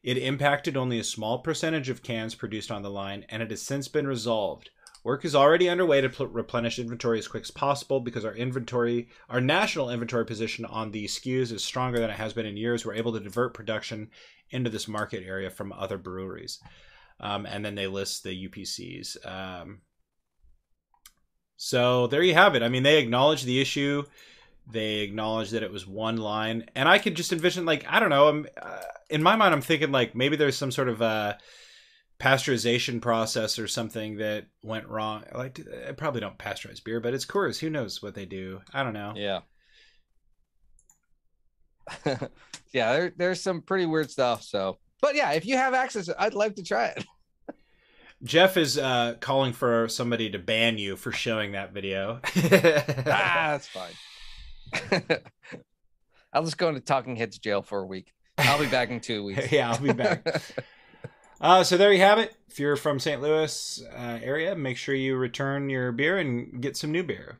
It 0.04 0.18
impacted 0.18 0.76
only 0.76 1.00
a 1.00 1.04
small 1.04 1.40
percentage 1.40 1.90
of 1.90 2.04
cans 2.04 2.36
produced 2.36 2.70
on 2.70 2.82
the 2.82 2.92
line, 2.92 3.26
and 3.30 3.42
it 3.42 3.50
has 3.50 3.62
since 3.62 3.88
been 3.88 4.06
resolved. 4.06 4.70
Work 5.04 5.24
is 5.24 5.36
already 5.36 5.70
underway 5.70 6.02
to 6.02 6.10
pl- 6.10 6.28
replenish 6.28 6.78
inventory 6.78 7.20
as 7.20 7.28
quick 7.28 7.44
as 7.44 7.52
possible 7.52 8.00
because 8.00 8.26
our 8.26 8.36
inventory, 8.36 9.08
our 9.30 9.40
national 9.40 9.90
inventory 9.90 10.26
position 10.26 10.66
on 10.66 10.92
the 10.92 11.06
SKUs 11.06 11.52
is 11.52 11.64
stronger 11.64 12.00
than 12.00 12.10
it 12.10 12.18
has 12.18 12.34
been 12.34 12.46
in 12.46 12.58
years. 12.58 12.86
We're 12.86 12.96
able 12.96 13.14
to 13.14 13.20
divert 13.20 13.54
production 13.54 14.10
into 14.50 14.70
this 14.70 14.88
market 14.88 15.24
area 15.26 15.50
from 15.50 15.72
other 15.72 15.98
breweries. 15.98 16.60
Um, 17.20 17.46
and 17.46 17.64
then 17.64 17.76
they 17.76 17.88
list 17.88 18.24
the 18.24 18.50
UPCs. 18.50 19.26
Um, 19.26 19.82
so 21.56 22.08
there 22.08 22.24
you 22.24 22.34
have 22.34 22.56
it. 22.56 22.64
I 22.64 22.70
mean, 22.70 22.84
they 22.84 23.00
acknowledge 23.00 23.44
the 23.44 23.60
issue. 23.60 24.04
They 24.72 25.00
acknowledge 25.00 25.52
that 25.52 25.64
it 25.64 25.72
was 25.72 25.88
one 25.88 26.18
line, 26.18 26.66
and 26.76 26.88
I 26.88 27.00
could 27.00 27.16
just 27.16 27.34
envision, 27.34 27.66
like, 27.66 27.86
I 27.90 28.00
don't 28.00 28.12
know. 28.12 28.28
I'm, 28.28 28.48
uh, 28.62 28.82
in 29.10 29.24
my 29.24 29.36
mind, 29.36 29.54
I'm 29.54 29.62
thinking 29.62 29.92
like 29.92 30.14
maybe 30.14 30.36
there's 30.36 30.58
some 30.58 30.72
sort 30.72 30.90
of 30.90 31.02
uh, 31.02 31.34
pasteurization 32.20 33.02
process 33.02 33.58
or 33.58 33.68
something 33.68 34.18
that 34.18 34.46
went 34.62 34.88
wrong. 34.88 35.24
Like, 35.34 35.60
I 35.88 35.94
probably 35.94 36.22
don't 36.22 36.38
pasteurize 36.38 36.84
beer, 36.84 37.00
but 37.00 37.14
it's 37.14 37.26
Coors. 37.26 37.60
Who 37.60 37.70
knows 37.70 38.02
what 38.02 38.14
they 38.14 38.26
do? 38.26 38.62
I 38.74 38.84
don't 38.84 38.94
know. 38.94 39.14
Yeah. 39.16 39.40
yeah, 42.74 42.94
there, 42.94 43.14
there's 43.16 43.42
some 43.42 43.62
pretty 43.62 43.86
weird 43.86 44.12
stuff. 44.12 44.44
So, 44.44 44.78
but 45.02 45.16
yeah, 45.16 45.32
if 45.32 45.46
you 45.46 45.56
have 45.58 45.74
access, 45.74 46.10
I'd 46.20 46.34
like 46.34 46.56
to 46.56 46.64
try 46.64 46.88
it. 46.88 47.06
Jeff 48.24 48.58
is 48.58 48.78
uh, 48.78 49.16
calling 49.22 49.54
for 49.54 49.88
somebody 49.88 50.30
to 50.32 50.40
ban 50.40 50.78
you 50.78 50.98
for 50.98 51.14
showing 51.14 51.54
that 51.54 51.74
video. 51.74 52.20
ah, 52.36 53.58
that's 53.58 53.70
fine. 53.70 53.94
I'll 56.34 56.44
just 56.44 56.58
go 56.58 56.68
into 56.68 56.82
Talking 56.82 57.16
Heads 57.16 57.40
jail 57.40 57.62
for 57.62 57.80
a 57.80 57.86
week. 57.86 58.12
I'll 58.38 58.60
be 58.60 58.68
back 58.68 58.90
in 58.90 59.00
two 59.00 59.24
weeks. 59.24 59.50
yeah, 59.54 59.72
I'll 59.72 59.80
be 59.80 59.94
back. 59.94 60.28
Uh, 61.42 61.64
so 61.64 61.78
there 61.78 61.94
you 61.94 62.02
have 62.02 62.20
it. 62.20 62.36
If 62.50 62.60
you're 62.60 62.76
from 62.76 63.00
St. 63.00 63.22
Louis 63.22 63.84
uh, 63.96 64.20
area, 64.22 64.56
make 64.56 64.78
sure 64.78 64.96
you 64.96 65.16
return 65.16 65.70
your 65.70 65.92
beer 65.92 66.18
and 66.18 66.62
get 66.62 66.76
some 66.76 66.92
new 66.92 67.04
beer. 67.04 67.40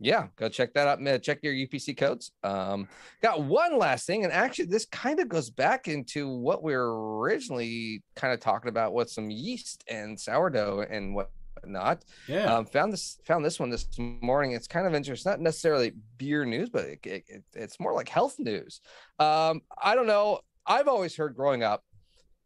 yeah, 0.00 0.26
go 0.36 0.48
check 0.48 0.74
that 0.74 0.88
out. 0.88 1.22
Check 1.22 1.38
your 1.42 1.54
UPC 1.54 1.96
codes. 1.96 2.32
Um, 2.42 2.88
got 3.22 3.42
one 3.44 3.78
last 3.78 4.06
thing, 4.06 4.24
and 4.24 4.32
actually, 4.32 4.66
this 4.66 4.84
kind 4.86 5.20
of 5.20 5.28
goes 5.28 5.48
back 5.50 5.88
into 5.88 6.28
what 6.28 6.62
we 6.62 6.74
were 6.74 7.18
originally 7.20 8.02
kind 8.16 8.34
of 8.34 8.40
talking 8.40 8.68
about 8.68 8.92
with 8.94 9.10
some 9.10 9.30
yeast 9.30 9.84
and 9.88 10.18
sourdough 10.18 10.86
and 10.90 11.14
whatnot. 11.14 12.04
Yeah. 12.26 12.52
Um, 12.52 12.66
found 12.66 12.92
this 12.92 13.18
found 13.24 13.44
this 13.44 13.60
one 13.60 13.70
this 13.70 13.86
morning. 13.98 14.52
It's 14.52 14.66
kind 14.68 14.86
of 14.86 14.94
interesting, 14.94 15.14
It's 15.30 15.38
not 15.38 15.40
necessarily 15.40 15.92
beer 16.18 16.44
news, 16.44 16.68
but 16.68 16.84
it, 16.86 16.98
it, 17.06 17.24
it- 17.28 17.44
it's 17.54 17.78
more 17.78 17.92
like 17.94 18.08
health 18.08 18.36
news. 18.38 18.80
Um, 19.20 19.62
I 19.80 19.94
don't 19.94 20.06
know. 20.08 20.40
I've 20.66 20.88
always 20.88 21.14
heard 21.16 21.36
growing 21.36 21.62
up, 21.62 21.84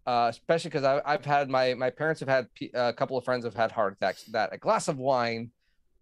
uh, 0.07 0.27
especially 0.31 0.71
because 0.71 1.03
I've 1.05 1.25
had 1.25 1.49
my 1.49 1.75
my 1.75 1.91
parents 1.91 2.21
have 2.21 2.29
had 2.29 2.53
pe- 2.55 2.71
a 2.75 2.93
couple 2.93 3.17
of 3.17 3.25
friends 3.25 3.45
have 3.45 3.55
had 3.55 3.73
heart 3.73 3.93
attacks. 3.95 4.25
That 4.25 4.51
a 4.53 4.59
glass 4.59 4.89
of 4.89 4.99
wine 4.99 5.51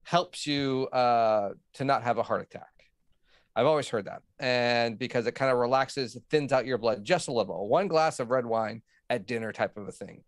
helps 0.02 0.46
you 0.46 0.88
uh, 0.92 1.50
to 1.74 1.84
not 1.84 2.02
have 2.02 2.18
a 2.18 2.22
heart 2.22 2.42
attack. 2.42 2.68
I've 3.56 3.66
always 3.66 3.88
heard 3.88 4.04
that, 4.04 4.22
and 4.38 4.98
because 4.98 5.26
it 5.26 5.34
kind 5.34 5.50
of 5.50 5.58
relaxes, 5.58 6.16
thins 6.30 6.52
out 6.52 6.64
your 6.64 6.78
blood 6.78 7.04
just 7.04 7.28
a 7.28 7.32
little. 7.32 7.68
One 7.68 7.88
glass 7.88 8.20
of 8.20 8.30
red 8.30 8.46
wine 8.46 8.82
at 9.10 9.26
dinner, 9.26 9.52
type 9.52 9.76
of 9.76 9.88
a 9.88 9.92
thing. 9.92 10.22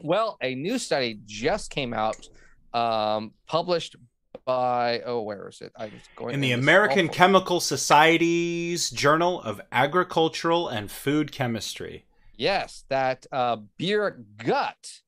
Well, 0.00 0.36
a 0.42 0.54
new 0.54 0.78
study 0.78 1.20
just 1.26 1.70
came 1.70 1.92
out, 1.94 2.28
um, 2.72 3.34
published 3.46 3.96
by 4.44 5.00
oh 5.04 5.20
where 5.20 5.48
is 5.48 5.60
it? 5.60 5.72
I 5.76 5.84
was 5.84 5.92
going 6.16 6.34
in 6.34 6.40
the 6.40 6.52
American 6.52 7.06
awful- 7.06 7.14
Chemical 7.14 7.60
Society's 7.60 8.90
Journal 8.90 9.40
of 9.42 9.60
Agricultural 9.70 10.68
and 10.68 10.90
Food 10.90 11.30
Chemistry. 11.30 12.04
Yes, 12.40 12.84
that 12.88 13.26
uh, 13.32 13.58
beer 13.76 14.24
gut, 14.38 15.02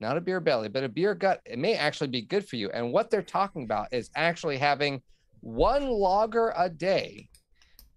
not 0.00 0.16
a 0.16 0.20
beer 0.20 0.40
belly, 0.40 0.68
but 0.68 0.82
a 0.82 0.88
beer 0.88 1.14
gut. 1.14 1.40
It 1.46 1.60
may 1.60 1.76
actually 1.76 2.08
be 2.08 2.22
good 2.22 2.44
for 2.44 2.56
you. 2.56 2.70
And 2.72 2.92
what 2.92 3.08
they're 3.08 3.22
talking 3.22 3.62
about 3.62 3.92
is 3.92 4.10
actually 4.16 4.58
having 4.58 5.00
one 5.38 5.88
lager 5.88 6.52
a 6.56 6.68
day 6.68 7.28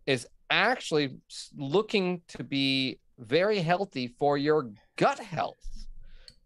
is 0.05 0.27
actually 0.51 1.17
looking 1.57 2.21
to 2.27 2.43
be 2.43 2.99
very 3.17 3.57
healthy 3.57 4.05
for 4.19 4.37
your 4.37 4.69
gut 4.97 5.17
health. 5.17 5.87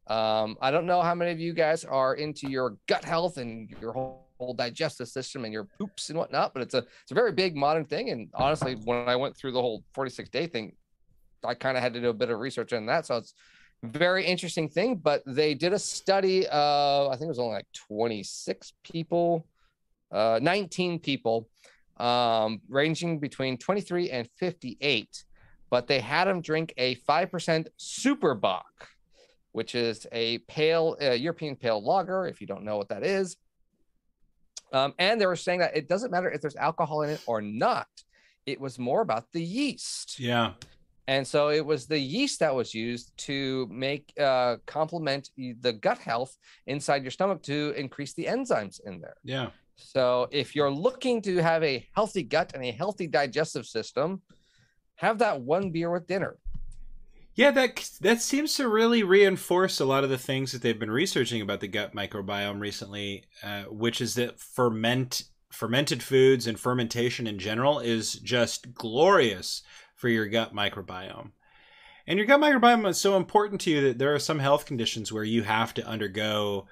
Um, 0.07 0.55
I 0.61 0.71
don't 0.71 0.85
know 0.85 1.01
how 1.01 1.15
many 1.15 1.31
of 1.31 1.41
you 1.41 1.51
guys 1.51 1.83
are 1.83 2.15
into 2.15 2.49
your 2.49 2.77
gut 2.87 3.03
health 3.03 3.35
and 3.35 3.69
your 3.81 3.91
whole, 3.91 4.29
whole 4.39 4.53
digestive 4.53 5.09
system 5.09 5.43
and 5.43 5.51
your 5.51 5.65
poops 5.65 6.09
and 6.09 6.17
whatnot, 6.17 6.53
but 6.53 6.63
it's 6.63 6.73
a 6.73 6.85
it's 7.01 7.11
a 7.11 7.15
very 7.15 7.33
big 7.33 7.57
modern 7.57 7.83
thing. 7.83 8.11
And 8.11 8.29
honestly, 8.33 8.75
when 8.85 9.09
I 9.09 9.17
went 9.17 9.35
through 9.35 9.51
the 9.51 9.61
whole 9.61 9.83
46 9.93 10.29
day 10.29 10.47
thing, 10.47 10.73
I 11.45 11.53
kind 11.53 11.77
of 11.77 11.83
had 11.83 11.93
to 11.93 12.01
do 12.01 12.09
a 12.09 12.13
bit 12.13 12.29
of 12.29 12.39
research 12.39 12.73
on 12.73 12.85
that. 12.87 13.05
So 13.05 13.17
it's 13.17 13.33
very 13.83 14.25
interesting 14.25 14.69
thing. 14.69 14.95
But 14.95 15.23
they 15.25 15.53
did 15.53 15.73
a 15.73 15.79
study 15.79 16.47
of, 16.47 17.11
I 17.11 17.15
think 17.15 17.25
it 17.25 17.29
was 17.29 17.39
only 17.39 17.55
like 17.55 17.67
26 17.87 18.73
people, 18.83 19.45
uh, 20.11 20.39
19 20.41 20.99
people, 20.99 21.49
um, 21.97 22.61
ranging 22.69 23.19
between 23.19 23.57
23 23.57 24.09
and 24.09 24.27
58. 24.37 25.23
But 25.69 25.87
they 25.87 25.99
had 25.99 26.25
them 26.25 26.41
drink 26.41 26.73
a 26.77 26.95
5% 26.95 27.67
Super 27.77 28.35
Bock, 28.35 28.89
which 29.51 29.75
is 29.75 30.05
a 30.11 30.37
pale 30.39 30.95
uh, 31.01 31.11
European 31.11 31.55
pale 31.55 31.83
lager. 31.83 32.27
If 32.27 32.41
you 32.41 32.47
don't 32.47 32.63
know 32.63 32.77
what 32.77 32.89
that 32.89 33.03
is. 33.03 33.37
Um, 34.71 34.93
and 34.97 35.21
they 35.21 35.27
were 35.27 35.35
saying 35.35 35.59
that 35.59 35.77
it 35.77 35.87
doesn't 35.87 36.09
matter 36.09 36.31
if 36.31 36.41
there's 36.41 36.55
alcohol 36.55 37.03
in 37.03 37.11
it 37.11 37.21
or 37.27 37.41
not. 37.41 37.87
It 38.45 38.59
was 38.59 38.79
more 38.79 39.01
about 39.01 39.31
the 39.31 39.41
yeast. 39.41 40.19
Yeah. 40.19 40.53
And 41.07 41.27
so 41.27 41.49
it 41.49 41.65
was 41.65 41.85
the 41.85 41.99
yeast 41.99 42.39
that 42.39 42.55
was 42.55 42.73
used 42.73 43.11
to 43.17 43.67
make 43.69 44.13
uh, 44.19 44.57
complement 44.65 45.29
the 45.35 45.73
gut 45.73 45.97
health 45.97 46.37
inside 46.65 47.03
your 47.03 47.11
stomach 47.11 47.43
to 47.43 47.73
increase 47.75 48.13
the 48.13 48.25
enzymes 48.25 48.79
in 48.85 49.01
there. 49.01 49.17
Yeah. 49.23 49.49
So 49.75 50.27
if 50.31 50.55
you're 50.55 50.71
looking 50.71 51.21
to 51.23 51.37
have 51.37 51.63
a 51.63 51.85
healthy 51.93 52.23
gut 52.23 52.51
and 52.53 52.63
a 52.63 52.71
healthy 52.71 53.07
digestive 53.07 53.65
system, 53.65 54.21
have 54.95 55.19
that 55.19 55.41
one 55.41 55.71
beer 55.71 55.91
with 55.91 56.07
dinner. 56.07 56.37
Yeah, 57.35 57.49
that 57.51 57.89
that 58.01 58.21
seems 58.21 58.53
to 58.55 58.67
really 58.67 59.01
reinforce 59.01 59.79
a 59.79 59.85
lot 59.85 60.03
of 60.03 60.11
the 60.11 60.19
things 60.19 60.51
that 60.51 60.61
they've 60.61 60.77
been 60.77 60.91
researching 60.91 61.41
about 61.41 61.61
the 61.61 61.67
gut 61.67 61.95
microbiome 61.95 62.59
recently, 62.59 63.23
uh, 63.41 63.63
which 63.63 64.01
is 64.01 64.13
that 64.15 64.39
ferment 64.39 65.23
fermented 65.49 66.01
foods 66.01 66.47
and 66.47 66.59
fermentation 66.59 67.27
in 67.27 67.37
general 67.37 67.79
is 67.79 68.13
just 68.13 68.73
glorious 68.73 69.61
for 70.03 70.09
your 70.09 70.27
gut 70.27 70.53
microbiome. 70.53 71.31
And 72.05 72.19
your 72.19 72.27
gut 72.27 72.41
microbiome 72.41 72.85
is 72.89 72.99
so 72.99 73.15
important 73.15 73.61
to 73.61 73.71
you 73.71 73.79
that 73.83 73.99
there 73.99 74.13
are 74.13 74.19
some 74.19 74.39
health 74.39 74.65
conditions 74.65 75.13
where 75.13 75.23
you 75.23 75.43
have 75.43 75.73
to 75.75 75.87
undergo 75.87 76.65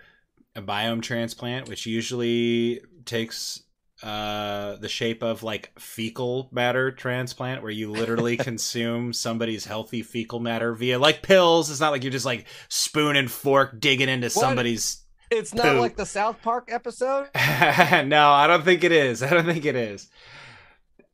a 0.53 0.61
biome 0.61 1.01
transplant, 1.01 1.69
which 1.69 1.85
usually 1.85 2.81
takes 3.05 3.63
uh 4.03 4.75
the 4.77 4.89
shape 4.89 5.23
of 5.23 5.43
like 5.43 5.71
fecal 5.79 6.49
matter 6.51 6.91
transplant 6.91 7.61
where 7.61 7.71
you 7.71 7.89
literally 7.89 8.35
consume 8.49 9.13
somebody's 9.13 9.63
healthy 9.63 10.01
fecal 10.01 10.39
matter 10.41 10.73
via 10.73 10.97
like 10.97 11.21
pills 11.21 11.69
it's 11.69 11.79
not 11.79 11.91
like 11.91 12.03
you're 12.03 12.11
just 12.11 12.25
like 12.25 12.47
spoon 12.67 13.15
and 13.15 13.29
fork 13.29 13.79
digging 13.79 14.09
into 14.09 14.27
somebody's 14.27 15.03
It's 15.29 15.53
not 15.53 15.65
Poop. 15.67 15.79
like 15.81 15.97
the 15.97 16.05
South 16.07 16.41
Park 16.41 16.69
episode. 16.71 17.27
no 17.35 18.31
i 18.31 18.47
don't 18.47 18.63
think 18.65 18.83
it 18.83 18.91
is 18.91 19.21
i 19.21 19.29
don't 19.29 19.45
think 19.45 19.65
it 19.65 19.75
is 19.75 20.09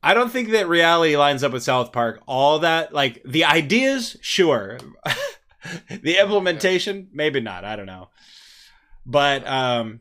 i 0.02 0.14
don't 0.14 0.30
think 0.30 0.50
that 0.50 0.68
reality 0.68 1.16
lines 1.16 1.42
up 1.42 1.52
with 1.52 1.62
south 1.62 1.92
park 1.92 2.20
all 2.26 2.60
that 2.60 2.92
like 2.92 3.22
the 3.24 3.44
ideas 3.44 4.16
sure 4.20 4.78
the 6.02 6.20
implementation 6.20 7.08
maybe 7.12 7.40
not 7.40 7.64
i 7.64 7.76
don't 7.76 7.86
know 7.86 8.08
but 9.06 9.46
um 9.46 10.00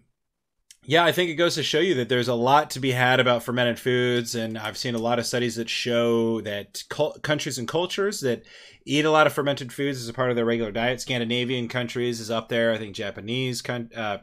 yeah, 0.90 1.04
I 1.04 1.12
think 1.12 1.30
it 1.30 1.36
goes 1.36 1.56
to 1.56 1.64
show 1.64 1.82
you 1.82 1.96
that 1.96 2.08
there's 2.08 2.30
a 2.30 2.34
lot 2.34 2.70
to 2.72 2.80
be 2.80 2.92
had 2.92 3.20
about 3.20 3.44
fermented 3.44 3.78
foods, 3.78 4.36
and 4.36 4.58
I've 4.58 4.78
seen 4.78 4.96
a 4.96 5.00
lot 5.00 5.20
of 5.20 5.26
studies 5.26 5.58
that 5.58 5.70
show 5.70 6.40
that 6.42 6.82
countries 7.24 7.58
and 7.58 7.68
cultures 7.68 8.22
that 8.22 8.44
eat 8.86 9.04
a 9.04 9.12
lot 9.12 9.28
of 9.28 9.34
fermented 9.34 9.74
foods 9.74 10.00
as 10.00 10.08
a 10.08 10.14
part 10.14 10.30
of 10.30 10.38
their 10.38 10.46
regular 10.46 10.72
diet. 10.72 11.02
Scandinavian 11.02 11.68
countries 11.68 12.22
is 12.22 12.32
up 12.32 12.48
there. 12.48 12.72
I 12.72 12.78
think 12.78 12.96
Japanese, 12.96 13.62
con- 13.62 13.90
uh, 13.94 14.20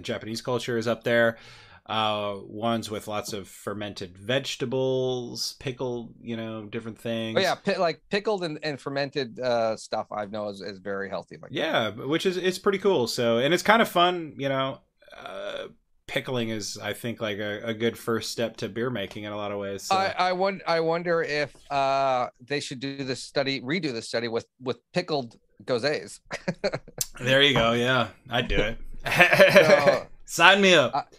Japanese 0.00 0.40
culture 0.40 0.78
is 0.78 0.86
up 0.86 1.02
there. 1.02 1.38
Uh, 1.86 2.36
ones 2.44 2.88
with 2.90 3.08
lots 3.08 3.32
of 3.32 3.48
fermented 3.48 4.16
vegetables, 4.16 5.54
pickled, 5.58 6.14
you 6.22 6.36
know, 6.36 6.64
different 6.66 6.98
things. 6.98 7.36
Oh 7.36 7.40
yeah, 7.40 7.54
pi- 7.56 7.76
like 7.78 8.00
pickled 8.10 8.44
and, 8.44 8.58
and 8.62 8.80
fermented 8.80 9.40
uh, 9.40 9.76
stuff. 9.76 10.06
I 10.12 10.26
know 10.26 10.48
is, 10.50 10.60
is 10.60 10.78
very 10.78 11.08
healthy. 11.08 11.36
Like 11.40 11.50
that. 11.50 11.56
Yeah, 11.56 11.90
which 11.90 12.26
is 12.26 12.36
it's 12.36 12.58
pretty 12.58 12.78
cool. 12.78 13.06
So 13.06 13.38
and 13.38 13.52
it's 13.52 13.62
kind 13.62 13.82
of 13.82 13.88
fun, 13.88 14.34
you 14.38 14.48
know. 14.48 14.78
Uh, 15.16 15.68
pickling 16.06 16.48
is, 16.48 16.76
I 16.78 16.92
think, 16.92 17.20
like 17.20 17.38
a, 17.38 17.60
a 17.64 17.74
good 17.74 17.96
first 17.98 18.30
step 18.32 18.56
to 18.58 18.68
beer 18.68 18.90
making 18.90 19.24
in 19.24 19.32
a 19.32 19.36
lot 19.36 19.50
of 19.52 19.58
ways. 19.58 19.82
So. 19.84 19.94
I 19.96 20.14
I, 20.18 20.32
won- 20.32 20.60
I 20.66 20.80
wonder 20.80 21.22
if 21.22 21.54
uh, 21.72 22.28
they 22.40 22.60
should 22.60 22.80
do 22.80 22.98
this 23.04 23.22
study, 23.22 23.60
redo 23.60 23.92
the 23.92 24.02
study 24.02 24.28
with 24.28 24.46
with 24.60 24.78
pickled 24.92 25.36
goses. 25.64 26.20
there 27.20 27.42
you 27.42 27.54
go. 27.54 27.72
Yeah, 27.72 28.08
I'd 28.28 28.48
do 28.48 28.56
it. 28.56 28.78
So- 29.52 30.06
Sign 30.30 30.60
me 30.60 30.74
up. 30.74 31.12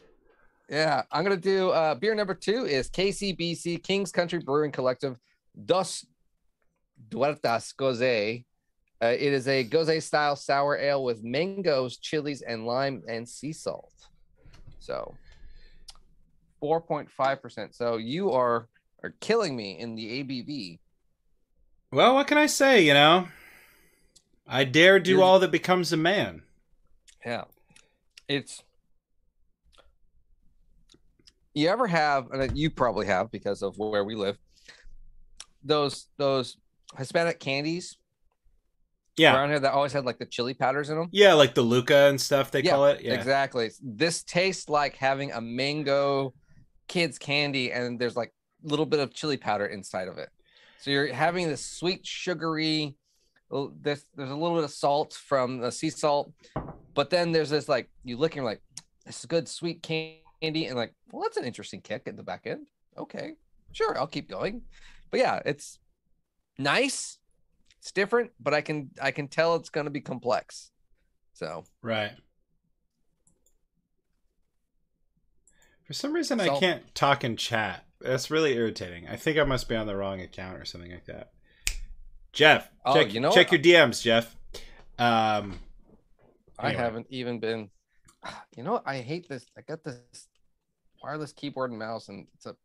Yeah, 0.71 1.03
I'm 1.11 1.23
gonna 1.23 1.35
do 1.35 1.69
uh, 1.71 1.95
beer 1.95 2.15
number 2.15 2.33
two 2.33 2.65
is 2.65 2.89
KCBC 2.89 3.83
Kings 3.83 4.09
County 4.13 4.37
Brewing 4.37 4.71
Collective 4.71 5.17
Dos 5.65 6.05
Duertas 7.09 7.75
Gose. 7.75 8.45
Uh, 9.03 9.07
it 9.07 9.33
is 9.33 9.49
a 9.49 9.65
Gose 9.65 10.01
style 10.01 10.37
sour 10.37 10.77
ale 10.77 11.03
with 11.03 11.23
mangoes, 11.25 11.97
chilies, 11.97 12.41
and 12.41 12.65
lime 12.65 13.03
and 13.09 13.27
sea 13.27 13.51
salt. 13.51 13.91
So 14.79 15.13
4.5%. 16.63 17.75
So 17.75 17.97
you 17.97 18.31
are 18.31 18.69
are 19.03 19.13
killing 19.19 19.55
me 19.57 19.77
in 19.79 19.95
the 19.95 20.23
ABV. 20.23 20.79
well, 21.91 22.13
what 22.13 22.27
can 22.27 22.37
I 22.37 22.45
say? 22.45 22.85
You 22.85 22.93
know, 22.93 23.27
I 24.47 24.63
dare 24.63 24.99
do 24.99 25.11
You're- 25.11 25.23
all 25.23 25.39
that 25.39 25.51
becomes 25.51 25.91
a 25.91 25.97
man. 25.97 26.43
Yeah. 27.25 27.45
It's 28.29 28.63
you 31.53 31.67
ever 31.69 31.87
have 31.87 32.31
and 32.31 32.57
you 32.57 32.69
probably 32.69 33.05
have 33.07 33.31
because 33.31 33.61
of 33.61 33.77
where 33.77 34.03
we 34.03 34.15
live 34.15 34.37
those 35.63 36.07
those 36.17 36.57
Hispanic 36.97 37.39
candies 37.39 37.97
Yeah, 39.17 39.35
around 39.35 39.49
here 39.49 39.59
that 39.59 39.73
always 39.73 39.93
had 39.93 40.05
like 40.05 40.17
the 40.19 40.25
chili 40.25 40.53
powders 40.53 40.89
in 40.89 40.97
them. 40.97 41.09
yeah, 41.11 41.33
like 41.33 41.53
the 41.53 41.61
Luca 41.61 42.09
and 42.09 42.19
stuff 42.19 42.51
they 42.51 42.61
Yeah, 42.63 42.71
call 42.71 42.87
it. 42.87 43.01
Yeah, 43.01 43.13
Exactly. 43.13 43.69
This 43.81 44.23
tastes 44.23 44.69
like 44.69 44.95
having 44.95 45.31
a 45.31 45.41
mango 45.41 46.33
kids 46.87 47.17
candy 47.17 47.71
and 47.71 47.99
there's 47.99 48.15
like 48.15 48.33
a 48.65 48.67
little 48.67 48.85
bit 48.85 48.99
of 48.99 49.13
chili 49.13 49.37
powder 49.37 49.65
inside 49.65 50.07
of 50.07 50.17
it. 50.17 50.29
So 50.79 50.89
you're 50.91 51.13
having 51.13 51.47
this 51.47 51.65
sweet 51.65 52.05
sugary 52.05 52.95
this 53.81 54.05
there's 54.15 54.29
a 54.31 54.35
little 54.35 54.55
bit 54.55 54.63
of 54.63 54.71
salt 54.71 55.13
from 55.13 55.59
the 55.59 55.71
sea 55.71 55.89
salt, 55.89 56.31
but 56.95 57.09
then 57.09 57.31
there's 57.33 57.49
this 57.49 57.67
like 57.69 57.89
you 58.03 58.17
look 58.17 58.31
and 58.31 58.37
you're 58.37 58.45
like 58.45 58.61
this 59.05 59.19
is 59.19 59.25
good 59.25 59.47
sweet 59.47 59.83
candy 59.83 60.20
and 60.41 60.55
like 60.75 60.93
well 61.11 61.23
that's 61.23 61.37
an 61.37 61.45
interesting 61.45 61.81
kick 61.81 62.03
at 62.07 62.17
the 62.17 62.23
back 62.23 62.45
end. 62.45 62.67
Okay. 62.97 63.33
Sure, 63.71 63.97
I'll 63.97 64.07
keep 64.07 64.29
going. 64.29 64.63
But 65.09 65.19
yeah, 65.21 65.41
it's 65.45 65.79
nice. 66.57 67.19
It's 67.79 67.91
different, 67.91 68.31
but 68.39 68.53
I 68.53 68.61
can 68.61 68.91
I 69.01 69.11
can 69.11 69.27
tell 69.27 69.55
it's 69.55 69.69
going 69.69 69.85
to 69.85 69.91
be 69.91 70.01
complex. 70.01 70.71
So, 71.33 71.63
right. 71.81 72.11
For 75.83 75.93
some 75.93 76.13
reason, 76.13 76.39
I 76.39 76.59
can't 76.59 76.93
talk 76.93 77.23
in 77.23 77.35
chat. 77.35 77.85
That's 77.99 78.31
really 78.31 78.53
irritating. 78.53 79.07
I 79.07 79.15
think 79.15 79.37
I 79.37 79.43
must 79.43 79.67
be 79.67 79.75
on 79.75 79.87
the 79.87 79.95
wrong 79.95 80.21
account 80.21 80.57
or 80.57 80.65
something 80.65 80.91
like 80.91 81.05
that. 81.05 81.31
Jeff, 82.31 82.69
Oh, 82.85 82.93
check, 82.93 83.13
you 83.13 83.19
know 83.19 83.31
check 83.31 83.51
what? 83.51 83.65
your 83.65 83.87
DMs, 83.87 84.01
Jeff. 84.01 84.35
Um, 84.97 85.59
I 86.57 86.71
haven't 86.71 87.07
even 87.09 87.39
been. 87.39 87.69
You 88.55 88.63
know. 88.63 88.81
I 88.85 88.97
hate 88.99 89.27
this. 89.27 89.45
I 89.57 89.61
got 89.61 89.83
this 89.83 90.27
wireless 91.03 91.33
keyboard 91.33 91.71
and 91.71 91.79
mouse, 91.79 92.09
and 92.09 92.27
it's 92.35 92.45
a 92.45 92.55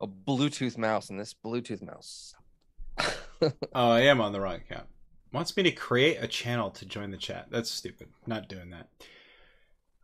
a 0.00 0.06
Bluetooth 0.06 0.76
mouse, 0.76 1.10
and 1.10 1.18
this 1.18 1.34
Bluetooth 1.34 1.82
mouse. 1.82 2.34
oh, 3.42 3.52
I 3.72 4.00
am 4.00 4.20
on 4.20 4.32
the 4.32 4.40
wrong 4.40 4.56
account. 4.56 4.86
Wants 5.32 5.56
me 5.56 5.62
to 5.64 5.72
create 5.72 6.18
a 6.20 6.28
channel 6.28 6.70
to 6.70 6.86
join 6.86 7.10
the 7.10 7.16
chat. 7.16 7.46
That's 7.50 7.70
stupid. 7.70 8.08
Not 8.26 8.48
doing 8.48 8.70
that. 8.70 8.88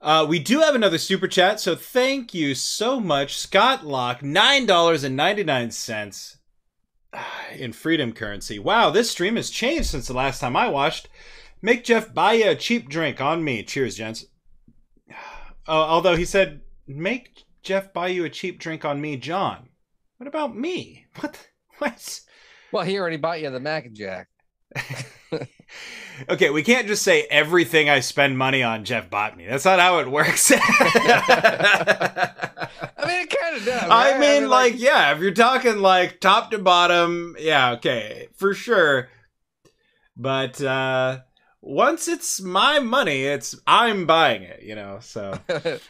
Uh, 0.01 0.27
we 0.29 0.39
do 0.39 0.61
have 0.61 0.75
another 0.75 0.99
super 0.99 1.29
chat, 1.29 1.61
so 1.61 1.77
thank 1.77 2.33
you 2.33 2.55
so 2.55 2.99
much, 2.99 3.37
Scott 3.37 3.85
Lock, 3.85 4.23
nine 4.23 4.65
dollars 4.65 5.05
and 5.05 5.15
ninety 5.15 5.45
nine 5.45 5.71
cents 5.71 6.39
in 7.55 7.73
freedom 7.73 8.13
currency. 8.13 8.59
Wow, 8.59 8.91
this 8.91 9.11
stream 9.11 9.37
has 9.37 9.51
changed 9.51 9.91
since 9.91 10.09
the 10.09 10.15
last 10.15 10.41
time 10.41 10.57
I 10.57 10.69
watched. 10.69 11.09
Make 11.63 11.85
Jeff 11.85 12.15
buy 12.15 12.35
you 12.35 12.51
a 12.51 12.55
cheap 12.55 12.89
drink 12.89 13.21
on 13.21 13.45
me. 13.45 13.63
Cheers, 13.63 13.97
gents. 13.97 14.25
Uh, 15.11 15.15
although 15.69 16.17
he 16.17 16.25
said, 16.25 16.63
"Make 16.97 17.45
Jeff 17.63 17.93
buy 17.93 18.09
you 18.09 18.25
a 18.25 18.31
cheap 18.31 18.59
drink 18.59 18.85
on 18.85 19.01
me, 19.01 19.17
John." 19.17 19.69
What 20.19 20.27
about 20.27 20.57
me? 20.57 21.07
What? 21.21 21.49
What? 21.79 22.21
Well, 22.73 22.85
he 22.85 22.99
already 22.99 23.17
bought 23.17 23.41
you 23.41 23.51
the 23.51 23.59
Mac 23.59 23.87
and 23.87 23.97
Jack. 23.97 24.29
okay, 26.29 26.51
we 26.51 26.63
can't 26.63 26.87
just 26.87 27.03
say 27.03 27.23
everything 27.23 27.89
I 27.89 28.01
spend 28.01 28.37
money 28.37 28.63
on 28.63 28.85
Jeff 28.85 29.09
bought 29.09 29.37
me. 29.37 29.47
That's 29.47 29.65
not 29.65 29.81
how 29.81 29.99
it 30.01 30.11
works. 30.11 30.53
I 30.55 30.59
mean, 33.07 33.23
it 33.23 33.31
kind 33.31 33.57
of 33.57 33.65
does. 33.65 33.91
I 33.91 34.13
right? 34.13 34.21
mean, 34.21 34.49
like, 34.49 34.75
yeah, 34.79 35.13
if 35.15 35.21
you're 35.21 35.33
talking 35.33 35.79
like 35.79 36.21
top 36.21 36.51
to 36.51 36.59
bottom, 36.59 37.35
yeah, 37.39 37.73
okay, 37.73 38.29
for 38.35 38.53
sure. 38.53 39.09
But 40.17 40.61
uh 40.61 41.21
once 41.63 42.09
it's 42.09 42.41
my 42.41 42.79
money, 42.79 43.25
it's 43.25 43.55
I'm 43.67 44.07
buying 44.07 44.43
it, 44.43 44.63
you 44.63 44.75
know. 44.75 44.99
So 45.01 45.39
to 45.49 45.81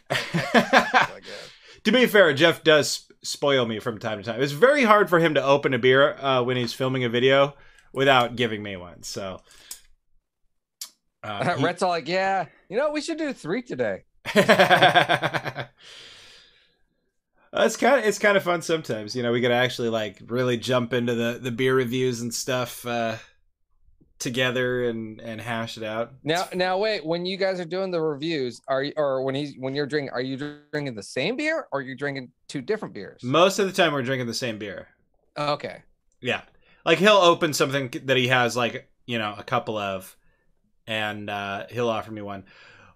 be 1.93 2.07
fair, 2.07 2.33
Jeff 2.35 2.65
does 2.65 3.07
spoil 3.23 3.67
me 3.67 3.79
from 3.79 3.99
time 3.99 4.19
to 4.19 4.25
time. 4.25 4.43
It's 4.43 4.53
very 4.53 4.85
hard 4.85 5.09
for 5.09 5.19
him 5.19 5.35
to 5.35 5.45
open 5.45 5.75
a 5.75 5.79
beer 5.79 6.15
uh, 6.19 6.43
when 6.43 6.57
he's 6.57 6.73
filming 6.73 7.05
a 7.05 7.09
video 7.09 7.55
without 7.93 8.37
giving 8.37 8.63
me 8.63 8.77
one. 8.77 9.03
So 9.03 9.41
uh, 11.23 11.57
he- 11.57 11.65
Rhett's 11.65 11.83
all 11.83 11.91
like, 11.91 12.09
yeah, 12.09 12.47
you 12.69 12.77
know, 12.77 12.91
we 12.91 13.01
should 13.01 13.19
do 13.19 13.33
three 13.33 13.63
today. 13.63 14.05
it's 14.35 15.67
kind 17.77 18.01
of 18.01 18.05
it's 18.05 18.19
kind 18.19 18.37
of 18.37 18.43
fun 18.43 18.63
sometimes. 18.63 19.15
You 19.15 19.23
know, 19.23 19.33
we 19.33 19.41
gotta 19.41 19.55
actually 19.55 19.89
like 19.89 20.21
really 20.27 20.57
jump 20.57 20.93
into 20.93 21.15
the 21.15 21.39
the 21.41 21.51
beer 21.51 21.75
reviews 21.75 22.21
and 22.21 22.33
stuff 22.33 22.87
uh, 22.87 23.17
together 24.21 24.85
and 24.85 25.21
and 25.21 25.41
hash 25.41 25.77
it 25.77 25.83
out. 25.83 26.13
Now, 26.23 26.47
now, 26.55 26.79
wait. 26.79 27.05
When 27.05 27.27
you 27.27 27.37
guys 27.37 27.59
are 27.59 27.65
doing 27.65 27.91
the 27.91 28.01
reviews, 28.01 28.61
are 28.69 28.85
you, 28.85 28.93
or 28.97 29.25
when 29.25 29.35
he's 29.35 29.55
when 29.59 29.75
you're 29.75 29.87
drinking, 29.87 30.11
are 30.13 30.21
you 30.21 30.37
drinking 30.71 30.95
the 30.95 31.03
same 31.03 31.37
beer 31.37 31.67
or 31.73 31.81
are 31.81 31.83
you 31.83 31.97
drinking 31.97 32.31
two 32.47 32.61
different 32.61 32.95
beers? 32.95 33.23
Most 33.25 33.59
of 33.59 33.67
the 33.67 33.73
time, 33.73 33.93
we're 33.93 34.03
drinking 34.03 34.29
the 34.29 34.35
same 34.35 34.59
beer. 34.59 34.89
Okay. 35.37 35.83
Yeah, 36.21 36.43
like 36.85 36.99
he'll 36.99 37.17
open 37.17 37.53
something 37.53 37.91
that 38.05 38.17
he 38.17 38.29
has 38.29 38.57
like 38.57 38.89
you 39.07 39.19
know 39.19 39.35
a 39.37 39.43
couple 39.43 39.77
of, 39.77 40.17
and 40.87 41.29
uh, 41.29 41.67
he'll 41.71 41.89
offer 41.89 42.13
me 42.13 42.23
one. 42.23 42.45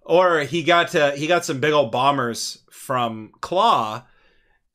Or 0.03 0.41
he 0.41 0.63
got 0.63 0.89
to 0.91 1.13
he 1.13 1.27
got 1.27 1.45
some 1.45 1.61
big 1.61 1.73
old 1.73 1.91
bombers 1.91 2.59
from 2.71 3.33
Claw, 3.41 4.05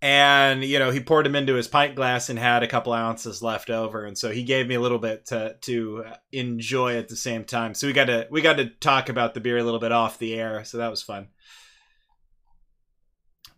and 0.01 0.63
you 0.63 0.79
know 0.79 0.91
he 0.91 0.99
poured 1.01 1.25
them 1.25 1.35
into 1.35 1.55
his 1.55 1.67
pint 1.67 1.95
glass 1.95 2.29
and 2.29 2.39
had 2.39 2.63
a 2.63 2.67
couple 2.67 2.93
ounces 2.93 3.41
left 3.41 3.69
over, 3.69 4.05
and 4.05 4.17
so 4.17 4.31
he 4.31 4.43
gave 4.43 4.67
me 4.67 4.75
a 4.75 4.79
little 4.79 4.99
bit 4.99 5.25
to 5.27 5.55
to 5.61 6.05
enjoy 6.31 6.97
at 6.97 7.09
the 7.09 7.15
same 7.15 7.43
time. 7.43 7.73
So 7.73 7.87
we 7.87 7.93
got 7.93 8.05
to 8.05 8.27
we 8.31 8.41
got 8.41 8.57
to 8.57 8.69
talk 8.69 9.09
about 9.09 9.33
the 9.33 9.41
beer 9.41 9.57
a 9.57 9.63
little 9.63 9.79
bit 9.79 9.91
off 9.91 10.19
the 10.19 10.35
air, 10.39 10.63
so 10.63 10.77
that 10.77 10.91
was 10.91 11.03
fun. 11.03 11.27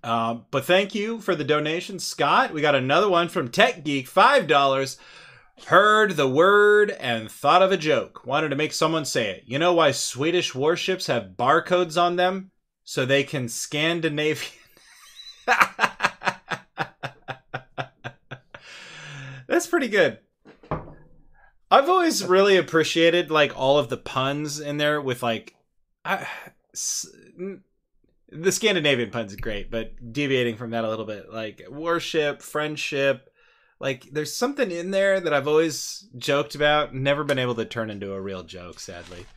Um, 0.04 0.46
but 0.50 0.66
thank 0.66 0.96
you 0.96 1.20
for 1.20 1.36
the 1.36 1.44
donation, 1.44 2.00
Scott. 2.00 2.54
We 2.54 2.62
got 2.62 2.74
another 2.74 3.08
one 3.10 3.30
from 3.30 3.50
Tech 3.50 3.84
Geek, 3.84 4.08
five 4.08 4.48
dollars. 4.48 4.98
Heard 5.68 6.16
the 6.16 6.28
word 6.28 6.90
and 6.90 7.30
thought 7.32 7.62
of 7.62 7.72
a 7.72 7.78
joke. 7.78 8.26
Wanted 8.26 8.50
to 8.50 8.56
make 8.56 8.74
someone 8.74 9.06
say 9.06 9.30
it. 9.30 9.44
You 9.46 9.60
know 9.60 9.74
why 9.74 9.92
Swedish 9.92 10.56
warships 10.56 11.06
have 11.06 11.36
barcodes 11.38 12.02
on 12.02 12.16
them? 12.16 12.50
So 12.84 13.06
they 13.06 13.24
can 13.24 13.48
Scandinavian. 13.48 14.52
That's 19.62 19.70
pretty 19.70 19.90
good. 19.90 20.18
I've 21.70 21.88
always 21.88 22.26
really 22.26 22.58
appreciated 22.58 23.30
like 23.30 23.56
all 23.56 23.78
of 23.78 23.90
the 23.90 23.98
puns 23.98 24.60
in 24.60 24.78
there 24.78 25.00
with 25.00 25.22
like 25.22 25.54
I, 26.04 26.26
s- 26.74 27.06
the 28.32 28.52
Scandinavian 28.52 29.12
puns 29.12 29.36
are 29.36 29.38
great, 29.38 29.70
but 29.70 29.92
deviating 30.14 30.58
from 30.58 30.72
that 30.72 30.84
a 30.84 30.90
little 30.90 31.06
bit, 31.06 31.32
like 31.32 31.62
worship, 31.70 32.42
friendship, 32.42 33.30
like 33.80 34.10
there's 34.12 34.36
something 34.36 34.72
in 34.72 34.90
there 34.90 35.20
that 35.20 35.32
I've 35.32 35.48
always 35.48 36.10
joked 36.18 36.56
about, 36.56 36.96
never 36.96 37.24
been 37.24 37.38
able 37.38 37.54
to 37.54 37.66
turn 37.66 37.92
into 37.92 38.14
a 38.14 38.20
real 38.20 38.42
joke, 38.42 38.80
sadly. 38.80 39.28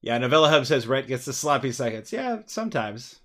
Yeah, 0.00 0.18
Novella 0.18 0.48
Hub 0.50 0.66
says 0.66 0.88
Rhett 0.88 1.06
gets 1.06 1.24
the 1.26 1.32
sloppy 1.32 1.70
seconds. 1.70 2.12
Yeah, 2.12 2.40
sometimes. 2.46 3.20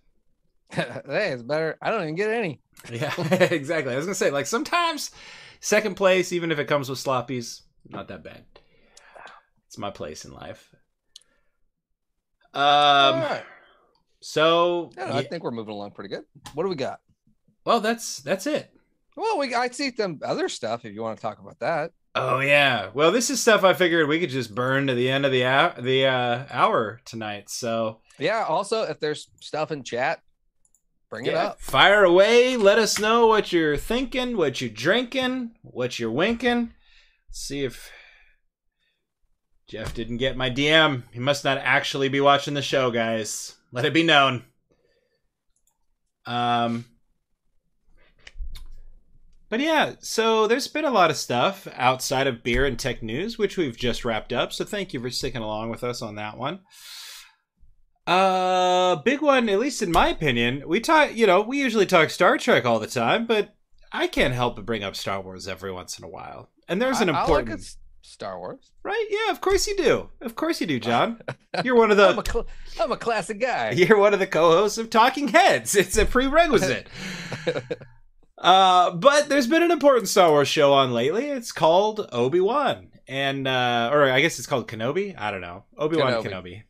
hey, 0.76 1.32
it's 1.32 1.44
better. 1.44 1.78
I 1.82 1.92
don't 1.92 2.04
even 2.04 2.16
get 2.16 2.30
any. 2.30 2.62
Yeah, 2.92 3.14
exactly. 3.32 3.94
I 3.94 3.98
was 3.98 4.06
gonna 4.06 4.16
say, 4.16 4.32
like 4.32 4.46
sometimes 4.46 5.12
second 5.60 5.96
place, 5.96 6.32
even 6.32 6.52
if 6.52 6.60
it 6.60 6.68
comes 6.68 6.90
with 6.90 7.00
sloppies, 7.00 7.62
not 7.90 8.08
that 8.10 8.24
bad. 8.24 8.46
It's 9.68 9.78
my 9.78 9.90
place 9.92 10.26
in 10.26 10.32
life. 10.32 10.74
Um. 12.54 13.22
Right. 13.22 13.44
So, 14.20 14.92
I, 14.98 15.02
don't 15.02 15.12
I 15.12 15.24
think 15.24 15.44
we're 15.44 15.52
moving 15.52 15.74
along 15.74 15.92
pretty 15.92 16.10
good. 16.10 16.24
What 16.54 16.64
do 16.64 16.70
we 16.70 16.76
got? 16.76 17.00
well, 17.68 17.82
that's 17.82 18.20
that's 18.20 18.48
it. 18.48 18.72
Well, 19.18 19.38
we 19.38 19.54
I 19.54 19.68
see 19.68 19.94
some 19.94 20.22
other 20.24 20.48
stuff 20.48 20.86
if 20.86 20.94
you 20.94 21.02
want 21.02 21.18
to 21.18 21.22
talk 21.22 21.40
about 21.40 21.60
that. 21.60 21.92
Oh 22.16 22.40
yeah. 22.40 22.92
Well, 22.94 23.12
this 23.12 23.30
is 23.30 23.42
stuff 23.42 23.66
I 23.66 23.74
figured 23.74 24.08
we 24.08 24.22
could 24.22 24.30
just 24.30 24.56
burn 24.56 24.88
to 24.88 24.96
the 24.96 25.10
end 25.10 25.26
of 25.26 25.34
the 25.34 25.44
hour, 25.44 25.74
the 25.80 26.06
uh, 26.06 26.46
hour 26.50 27.02
tonight. 27.04 27.50
So 27.50 28.00
Yeah. 28.18 28.46
Also, 28.48 28.84
if 28.84 29.02
there's 29.02 29.30
stuff 29.42 29.72
in 29.72 29.84
chat, 29.84 30.22
bring 31.10 31.26
it 31.26 31.34
up. 31.34 31.62
fire 31.62 32.04
away. 32.04 32.58
Let 32.58 32.80
us 32.80 33.00
know 33.00 33.28
what 33.28 33.52
you're 33.52 33.78
thinking, 33.78 34.38
what 34.38 34.62
you're 34.62 34.70
drinking, 34.70 35.52
what 35.62 36.00
you're 36.00 36.12
winking. 36.12 36.74
Let's 37.30 37.40
see 37.40 37.64
if 37.64 37.92
Jeff 39.68 39.94
didn't 39.94 40.18
get 40.18 40.38
my 40.38 40.50
DM. 40.50 41.04
He 41.12 41.20
must 41.20 41.44
not 41.44 41.58
actually 41.58 42.10
be 42.10 42.22
watching 42.22 42.54
the 42.54 42.62
show, 42.62 42.92
guys. 42.92 43.56
Let 43.72 43.86
it 43.86 43.94
be 43.94 44.04
known. 44.04 44.46
Um. 46.26 46.86
But 49.50 49.62
yeah, 49.62 49.94
so 50.00 50.46
there's 50.46 50.68
been 50.68 50.84
a 50.84 50.92
lot 50.92 51.10
of 51.10 51.16
stuff 51.16 51.70
outside 51.74 52.28
of 52.28 52.44
beer 52.44 52.66
and 52.66 52.78
tech 52.78 53.02
news, 53.02 53.38
which 53.38 53.56
we've 53.56 53.78
just 53.78 54.04
wrapped 54.04 54.34
up. 54.34 54.52
So 54.52 54.66
thank 54.66 54.94
you 54.94 55.00
for 55.00 55.10
sticking 55.10 55.42
along 55.42 55.70
with 55.70 55.86
us 55.86 56.02
on 56.02 56.16
that 56.16 56.38
one. 56.38 56.60
Uh, 58.08 58.96
big 58.98 59.22
one, 59.22 59.50
at 59.50 59.60
least 59.60 59.82
in 59.82 59.92
my 59.92 60.08
opinion. 60.08 60.64
We 60.66 60.80
talk, 60.80 61.14
you 61.16 61.28
know, 61.28 61.42
we 61.42 61.60
usually 61.60 61.86
talk 61.86 62.10
Star 62.10 62.38
Trek 62.38 62.66
all 62.66 62.80
the 62.80 62.88
time, 62.88 63.26
but 63.28 63.54
I 63.92 64.08
can't 64.08 64.34
help 64.34 64.56
but 64.56 64.66
bring 64.66 64.84
up 64.84 64.96
Star 64.96 65.22
Wars 65.22 65.48
every 65.48 65.72
once 65.72 65.98
in 66.00 66.06
a 66.06 66.10
while. 66.10 66.50
And 66.70 66.82
there's 66.82 67.02
an 67.02 67.10
I- 67.10 67.14
I 67.14 67.22
like 67.22 67.30
important, 67.30 67.76
Star 68.02 68.40
Wars. 68.40 68.72
right? 68.84 69.06
Yeah, 69.10 69.32
of 69.32 69.42
course 69.42 69.68
you 69.68 69.76
do. 69.76 70.10
Of 70.22 70.36
course 70.36 70.62
you 70.62 70.68
do, 70.68 70.80
John. 70.80 71.22
You're 71.64 71.76
one 71.76 71.92
of 71.92 72.00
I'm 72.00 72.18
a 72.18 72.22
the 72.22 72.32
cl- 72.32 72.48
I'm 72.80 72.92
a 72.94 72.98
classic 72.98 73.40
guy. 73.42 73.72
you're 73.76 73.98
one 73.98 74.14
of 74.14 74.20
the 74.20 74.28
co-hosts 74.28 74.78
of 74.78 74.90
Talking 74.90 75.28
Heads. 75.30 75.76
It's 75.76 75.98
a 75.98 76.06
prerequisite. 76.06 76.88
Uh, 78.40 78.92
but 78.92 79.30
there's 79.30 79.48
been 79.48 79.64
an 79.64 79.72
important 79.72 80.08
Star 80.08 80.30
Wars 80.30 80.48
show 80.48 80.72
on 80.72 80.94
lately. 80.94 81.26
It's 81.30 81.52
called 81.52 82.08
Obi 82.12 82.40
Wan, 82.40 82.90
and 83.08 83.48
uh, 83.48 83.90
or 83.92 84.04
I 84.12 84.22
guess 84.22 84.38
it's 84.38 84.48
called 84.48 84.68
Kenobi. 84.68 85.16
I 85.18 85.32
don't 85.32 85.42
know. 85.42 85.64
Obi 85.76 85.98
Wan 85.98 86.14
Kenobi. 86.24 86.28
Kenobi. 86.30 86.64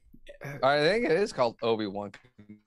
I 0.64 0.80
think 0.80 1.06
it 1.06 1.12
is 1.12 1.34
called 1.34 1.58
Obi 1.62 1.88
Wan 1.88 2.12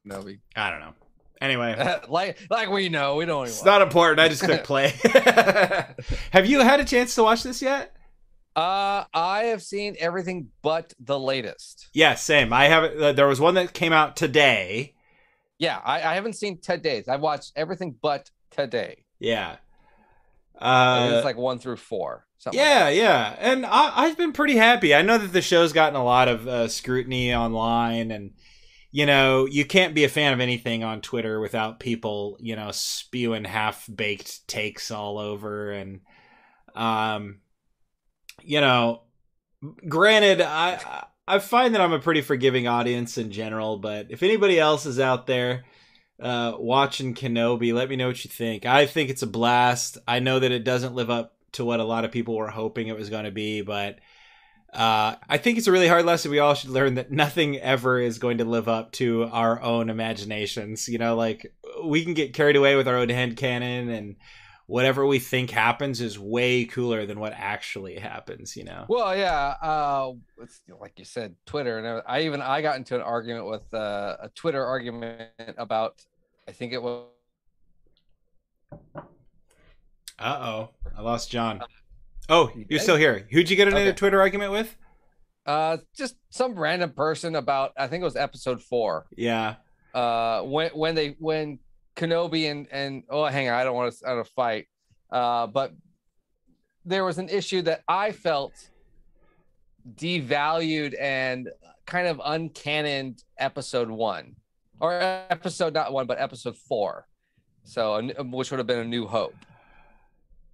Kenobi. 0.06 0.40
I 0.56 0.70
don't 0.70 0.80
know. 0.80 0.94
Anyway, 1.40 2.00
like 2.08 2.38
like 2.50 2.70
we 2.70 2.88
know, 2.88 3.16
we 3.16 3.24
don't. 3.24 3.46
it's 3.46 3.64
not 3.64 3.82
important. 3.82 4.20
I 4.20 4.28
just 4.28 4.42
clicked 4.42 4.64
play. 4.66 4.92
have 6.30 6.46
you 6.46 6.60
had 6.60 6.80
a 6.80 6.84
chance 6.84 7.14
to 7.14 7.22
watch 7.22 7.42
this 7.42 7.62
yet? 7.62 7.96
uh, 8.56 9.04
I 9.14 9.44
have 9.44 9.62
seen 9.62 9.96
everything 9.98 10.48
but 10.62 10.92
the 10.98 11.18
latest. 11.18 11.88
Yeah, 11.94 12.14
same. 12.14 12.52
I 12.52 12.66
haven't. 12.66 13.00
Uh, 13.02 13.12
there 13.12 13.26
was 13.26 13.40
one 13.40 13.54
that 13.54 13.72
came 13.72 13.92
out 13.92 14.16
today. 14.16 14.94
Yeah, 15.58 15.78
I, 15.82 15.96
I 16.02 16.14
haven't 16.14 16.34
seen 16.34 16.58
today's. 16.60 17.08
I've 17.08 17.20
watched 17.20 17.52
everything 17.54 17.94
but 18.00 18.30
today. 18.50 19.04
Yeah. 19.18 19.56
I 20.60 21.00
think 21.00 21.12
Uh, 21.12 21.16
it's 21.16 21.24
like 21.24 21.36
one 21.36 21.58
through 21.58 21.76
four. 21.76 22.26
Something 22.38 22.58
like 22.60 22.68
Yeah, 22.68 22.88
yeah, 22.88 23.36
and 23.38 23.66
I, 23.66 23.92
I've 23.94 24.16
been 24.16 24.32
pretty 24.32 24.56
happy. 24.56 24.94
I 24.94 25.02
know 25.02 25.18
that 25.18 25.32
the 25.32 25.42
show's 25.42 25.72
gotten 25.72 25.96
a 25.96 26.04
lot 26.04 26.28
of 26.28 26.48
uh, 26.48 26.68
scrutiny 26.68 27.34
online, 27.34 28.10
and 28.10 28.32
you 28.92 29.06
know, 29.06 29.46
you 29.46 29.64
can't 29.64 29.94
be 29.94 30.04
a 30.04 30.08
fan 30.08 30.32
of 30.32 30.40
anything 30.40 30.82
on 30.82 31.00
Twitter 31.00 31.38
without 31.38 31.78
people, 31.80 32.36
you 32.40 32.56
know, 32.56 32.70
spewing 32.72 33.44
half 33.44 33.88
baked 33.94 34.48
takes 34.48 34.90
all 34.90 35.18
over, 35.18 35.70
and 35.70 36.00
um, 36.74 37.40
you 38.42 38.60
know, 38.60 39.02
granted, 39.88 40.40
I 40.40 41.04
I 41.28 41.38
find 41.38 41.74
that 41.74 41.80
I'm 41.80 41.92
a 41.92 42.00
pretty 42.00 42.22
forgiving 42.22 42.66
audience 42.66 43.18
in 43.18 43.30
general, 43.30 43.78
but 43.78 44.06
if 44.10 44.22
anybody 44.22 44.58
else 44.58 44.86
is 44.86 44.98
out 44.98 45.26
there 45.26 45.64
uh, 46.20 46.54
watching 46.58 47.14
Kenobi, 47.14 47.72
let 47.72 47.88
me 47.88 47.96
know 47.96 48.08
what 48.08 48.24
you 48.24 48.30
think. 48.30 48.66
I 48.66 48.86
think 48.86 49.10
it's 49.10 49.22
a 49.22 49.26
blast. 49.26 49.98
I 50.06 50.20
know 50.20 50.38
that 50.38 50.52
it 50.52 50.64
doesn't 50.64 50.94
live 50.94 51.10
up 51.10 51.34
to 51.52 51.64
what 51.64 51.80
a 51.80 51.84
lot 51.84 52.04
of 52.04 52.12
people 52.12 52.36
were 52.36 52.50
hoping 52.50 52.88
it 52.88 52.96
was 52.96 53.10
going 53.10 53.24
to 53.24 53.30
be, 53.30 53.62
but 53.62 53.98
uh, 54.72 55.16
I 55.28 55.38
think 55.38 55.58
it's 55.58 55.66
a 55.66 55.72
really 55.72 55.88
hard 55.88 56.04
lesson. 56.04 56.30
We 56.30 56.38
all 56.38 56.54
should 56.54 56.70
learn 56.70 56.94
that 56.94 57.10
nothing 57.10 57.58
ever 57.58 57.98
is 57.98 58.18
going 58.18 58.38
to 58.38 58.44
live 58.44 58.68
up 58.68 58.92
to 58.92 59.24
our 59.32 59.60
own 59.60 59.90
imaginations. 59.90 60.88
You 60.88 60.98
know, 60.98 61.16
like 61.16 61.52
we 61.84 62.04
can 62.04 62.14
get 62.14 62.34
carried 62.34 62.56
away 62.56 62.76
with 62.76 62.86
our 62.86 62.96
own 62.96 63.08
head 63.08 63.36
canon 63.36 63.88
and 63.88 64.16
whatever 64.66 65.04
we 65.04 65.18
think 65.18 65.50
happens 65.50 66.00
is 66.00 66.16
way 66.16 66.64
cooler 66.64 67.04
than 67.04 67.18
what 67.18 67.32
actually 67.34 67.96
happens. 67.98 68.56
You 68.56 68.62
know. 68.62 68.84
Well, 68.88 69.16
yeah, 69.16 69.56
uh, 69.60 70.12
it's 70.40 70.60
like 70.80 70.92
you 70.96 71.04
said, 71.04 71.34
Twitter, 71.46 71.78
and 71.78 72.02
I 72.06 72.22
even 72.22 72.40
I 72.40 72.62
got 72.62 72.76
into 72.76 72.94
an 72.94 73.02
argument 73.02 73.46
with 73.46 73.74
uh, 73.74 74.16
a 74.20 74.28
Twitter 74.36 74.64
argument 74.64 75.30
about, 75.58 76.00
I 76.50 76.52
think 76.52 76.72
it 76.72 76.82
was. 76.82 77.04
Uh 80.18 80.38
oh, 80.42 80.70
I 80.98 81.00
lost 81.00 81.30
John. 81.30 81.62
Oh, 82.28 82.50
You 82.56 82.66
you're 82.68 82.80
still 82.80 82.96
here. 82.96 83.28
Who'd 83.30 83.48
you 83.48 83.54
get 83.54 83.68
into 83.68 83.88
a 83.88 83.92
Twitter 83.92 84.20
argument 84.20 84.50
with? 84.50 84.76
Uh, 85.46 85.76
just 85.96 86.16
some 86.30 86.58
random 86.58 86.90
person 86.90 87.36
about 87.36 87.70
I 87.78 87.86
think 87.86 88.02
it 88.02 88.04
was 88.04 88.16
episode 88.16 88.60
four. 88.60 89.06
Yeah. 89.16 89.54
Uh, 89.94 90.42
when 90.42 90.70
when 90.70 90.96
they 90.96 91.14
when 91.20 91.60
Kenobi 91.94 92.50
and 92.50 92.66
and 92.72 93.04
oh 93.08 93.26
hang 93.26 93.48
on 93.48 93.54
I 93.54 93.62
don't 93.62 93.76
want 93.76 93.94
to 93.94 94.08
I 94.08 94.14
don't 94.14 94.26
fight. 94.26 94.66
Uh, 95.08 95.46
but 95.46 95.72
there 96.84 97.04
was 97.04 97.18
an 97.18 97.28
issue 97.28 97.62
that 97.62 97.84
I 97.86 98.10
felt 98.10 98.54
devalued 99.94 100.96
and 101.00 101.48
kind 101.86 102.08
of 102.08 102.20
uncannoned 102.24 103.22
episode 103.38 103.88
one 103.88 104.34
or 104.80 104.92
episode 104.92 105.74
not 105.74 105.92
one 105.92 106.06
but 106.06 106.20
episode 106.20 106.56
four. 106.56 107.06
So 107.64 108.00
which 108.18 108.50
would 108.50 108.58
have 108.58 108.66
been 108.66 108.78
a 108.78 108.84
New 108.84 109.06
Hope. 109.06 109.36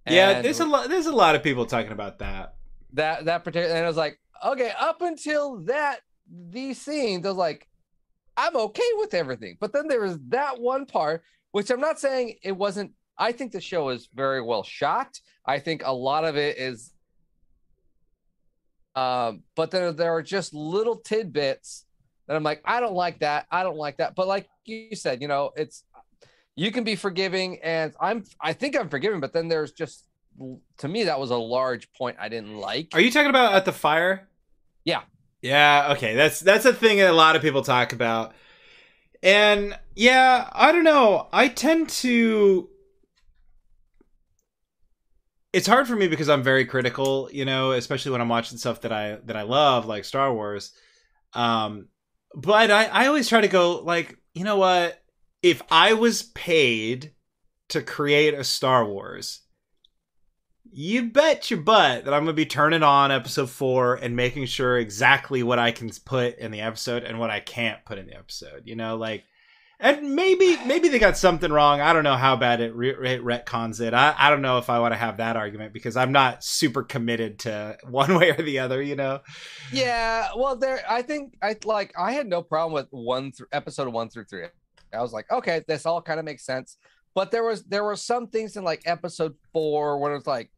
Yeah, 0.05 0.41
there's 0.41 0.59
a 0.59 0.65
lot. 0.65 0.89
There's 0.89 1.05
a 1.05 1.15
lot 1.15 1.35
of 1.35 1.43
people 1.43 1.65
talking 1.65 1.91
about 1.91 2.19
that. 2.19 2.55
that 2.93 3.25
that 3.25 3.43
particular 3.43 3.75
and 3.75 3.85
I 3.85 3.87
was 3.87 3.97
like, 3.97 4.19
okay, 4.45 4.71
up 4.79 5.01
until 5.01 5.57
that 5.65 5.99
these 6.49 6.79
scenes, 6.79 7.25
I 7.25 7.29
was 7.29 7.37
like, 7.37 7.67
I'm 8.35 8.55
okay 8.55 8.89
with 8.95 9.13
everything. 9.13 9.57
But 9.59 9.73
then 9.73 9.87
there 9.87 10.01
was 10.01 10.17
that 10.29 10.59
one 10.59 10.85
part, 10.85 11.23
which 11.51 11.69
I'm 11.69 11.81
not 11.81 11.99
saying 11.99 12.35
it 12.43 12.55
wasn't. 12.55 12.91
I 13.17 13.31
think 13.31 13.51
the 13.51 13.61
show 13.61 13.89
is 13.89 14.09
very 14.13 14.41
well 14.41 14.63
shot. 14.63 15.19
I 15.45 15.59
think 15.59 15.81
a 15.83 15.93
lot 15.93 16.23
of 16.23 16.37
it 16.37 16.57
is 16.57 16.93
um, 18.97 19.43
but 19.55 19.69
there 19.69 19.91
there 19.91 20.11
are 20.11 20.23
just 20.23 20.55
little 20.55 20.95
tidbits 20.95 21.85
that 22.27 22.35
I'm 22.35 22.43
like, 22.43 22.61
I 22.65 22.79
don't 22.79 22.93
like 22.93 23.19
that. 23.19 23.47
I 23.51 23.63
don't 23.63 23.77
like 23.77 23.97
that. 23.97 24.15
But 24.15 24.27
like 24.27 24.47
you 24.65 24.95
said, 24.95 25.21
you 25.21 25.27
know, 25.27 25.51
it's 25.55 25.83
you 26.55 26.71
can 26.71 26.83
be 26.83 26.95
forgiving, 26.95 27.59
and 27.63 27.93
I'm 27.99 28.23
I 28.41 28.53
think 28.53 28.75
I'm 28.75 28.89
forgiving, 28.89 29.19
but 29.19 29.33
then 29.33 29.47
there's 29.47 29.71
just 29.71 30.05
to 30.77 30.87
me 30.87 31.05
that 31.05 31.19
was 31.19 31.31
a 31.31 31.37
large 31.37 31.91
point 31.93 32.17
I 32.19 32.29
didn't 32.29 32.57
like. 32.57 32.89
Are 32.93 32.99
you 32.99 33.11
talking 33.11 33.29
about 33.29 33.53
at 33.53 33.65
the 33.65 33.71
fire? 33.71 34.27
Yeah. 34.83 35.01
Yeah. 35.41 35.93
Okay. 35.95 36.15
That's 36.15 36.39
that's 36.39 36.65
a 36.65 36.73
thing 36.73 36.97
that 36.97 37.09
a 37.09 37.13
lot 37.13 37.35
of 37.35 37.41
people 37.41 37.61
talk 37.61 37.93
about, 37.93 38.33
and 39.23 39.77
yeah, 39.95 40.49
I 40.51 40.71
don't 40.71 40.83
know. 40.83 41.27
I 41.31 41.47
tend 41.47 41.89
to. 41.89 42.69
It's 45.53 45.67
hard 45.67 45.87
for 45.87 45.95
me 45.95 46.07
because 46.07 46.29
I'm 46.29 46.43
very 46.43 46.65
critical, 46.65 47.29
you 47.31 47.45
know, 47.45 47.71
especially 47.71 48.11
when 48.11 48.21
I'm 48.21 48.29
watching 48.29 48.57
stuff 48.57 48.81
that 48.81 48.91
I 48.91 49.17
that 49.25 49.37
I 49.37 49.43
love, 49.43 49.85
like 49.85 50.05
Star 50.05 50.33
Wars. 50.33 50.71
Um, 51.33 51.87
but 52.37 52.69
I 52.69 52.85
I 52.85 53.07
always 53.07 53.27
try 53.27 53.41
to 53.41 53.47
go 53.47 53.79
like, 53.79 54.17
you 54.33 54.43
know 54.43 54.57
what? 54.57 55.03
If 55.41 55.61
I 55.71 55.93
was 55.93 56.23
paid 56.23 57.13
to 57.69 57.81
create 57.81 58.35
a 58.35 58.43
Star 58.43 58.85
Wars, 58.85 59.41
you 60.63 61.09
bet 61.09 61.49
your 61.49 61.61
butt 61.61 62.05
that 62.05 62.13
I'm 62.13 62.21
gonna 62.21 62.33
be 62.33 62.45
turning 62.45 62.83
on 62.83 63.11
episode 63.11 63.49
four 63.49 63.95
and 63.95 64.15
making 64.15 64.45
sure 64.45 64.77
exactly 64.77 65.41
what 65.41 65.57
I 65.57 65.71
can 65.71 65.89
put 66.05 66.37
in 66.37 66.51
the 66.51 66.61
episode 66.61 67.03
and 67.03 67.19
what 67.19 67.31
I 67.31 67.39
can't 67.39 67.83
put 67.85 67.97
in 67.97 68.05
the 68.05 68.15
episode. 68.15 68.63
You 68.65 68.75
know, 68.75 68.97
like, 68.97 69.23
and 69.79 70.15
maybe 70.15 70.57
maybe 70.65 70.89
they 70.89 70.97
got 70.97 71.17
something 71.17 71.51
wrong. 71.51 71.81
I 71.81 71.93
don't 71.93 72.03
know 72.03 72.15
how 72.15 72.35
bad 72.35 72.61
it, 72.61 72.75
re- 72.75 72.89
it 72.89 73.23
retcons 73.23 73.79
it. 73.79 73.93
I 73.93 74.15
I 74.17 74.29
don't 74.29 74.41
know 74.41 74.57
if 74.57 74.69
I 74.69 74.79
want 74.79 74.93
to 74.93 74.97
have 74.97 75.17
that 75.17 75.35
argument 75.35 75.71
because 75.71 75.95
I'm 75.95 76.11
not 76.11 76.43
super 76.43 76.83
committed 76.83 77.39
to 77.39 77.77
one 77.89 78.17
way 78.17 78.31
or 78.31 78.41
the 78.41 78.59
other. 78.59 78.81
You 78.81 78.95
know. 78.95 79.19
Yeah, 79.71 80.29
well, 80.35 80.55
there. 80.55 80.81
I 80.89 81.03
think 81.03 81.37
I 81.41 81.55
like. 81.63 81.93
I 81.97 82.13
had 82.13 82.27
no 82.27 82.41
problem 82.41 82.73
with 82.73 82.87
one 82.89 83.31
through 83.31 83.47
episode 83.51 83.87
one 83.89 84.09
through 84.09 84.25
three. 84.25 84.45
I 84.93 85.01
was 85.01 85.13
like, 85.13 85.29
okay, 85.31 85.63
this 85.67 85.85
all 85.85 86.01
kind 86.01 86.19
of 86.19 86.25
makes 86.25 86.45
sense. 86.45 86.77
But 87.13 87.31
there 87.31 87.43
was 87.43 87.63
there 87.63 87.83
were 87.83 87.95
some 87.95 88.27
things 88.27 88.57
in 88.57 88.63
like 88.63 88.81
episode 88.85 89.35
four 89.53 89.99
when 89.99 90.11
it 90.11 90.15
was 90.15 90.27
like, 90.27 90.49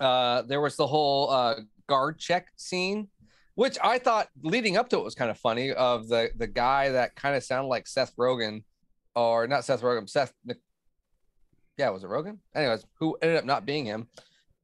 uh, 0.00 0.42
there 0.42 0.60
was 0.60 0.76
the 0.76 0.86
whole 0.86 1.30
uh 1.30 1.54
guard 1.86 2.18
check 2.18 2.48
scene, 2.56 3.08
which 3.56 3.76
I 3.82 3.98
thought 3.98 4.28
leading 4.42 4.76
up 4.76 4.88
to 4.90 4.98
it 4.98 5.04
was 5.04 5.14
kind 5.16 5.30
of 5.30 5.38
funny. 5.38 5.72
Of 5.72 6.08
the 6.08 6.30
the 6.36 6.46
guy 6.46 6.90
that 6.90 7.16
kind 7.16 7.34
of 7.34 7.42
sounded 7.42 7.68
like 7.68 7.88
Seth 7.88 8.14
Rogen, 8.16 8.62
or 9.16 9.48
not 9.48 9.64
Seth 9.64 9.82
Rogen, 9.82 10.08
Seth. 10.08 10.32
Yeah, 11.76 11.90
was 11.90 12.04
it 12.04 12.10
Rogen? 12.10 12.38
Anyways, 12.54 12.86
who 13.00 13.18
ended 13.20 13.36
up 13.36 13.44
not 13.44 13.66
being 13.66 13.84
him. 13.84 14.06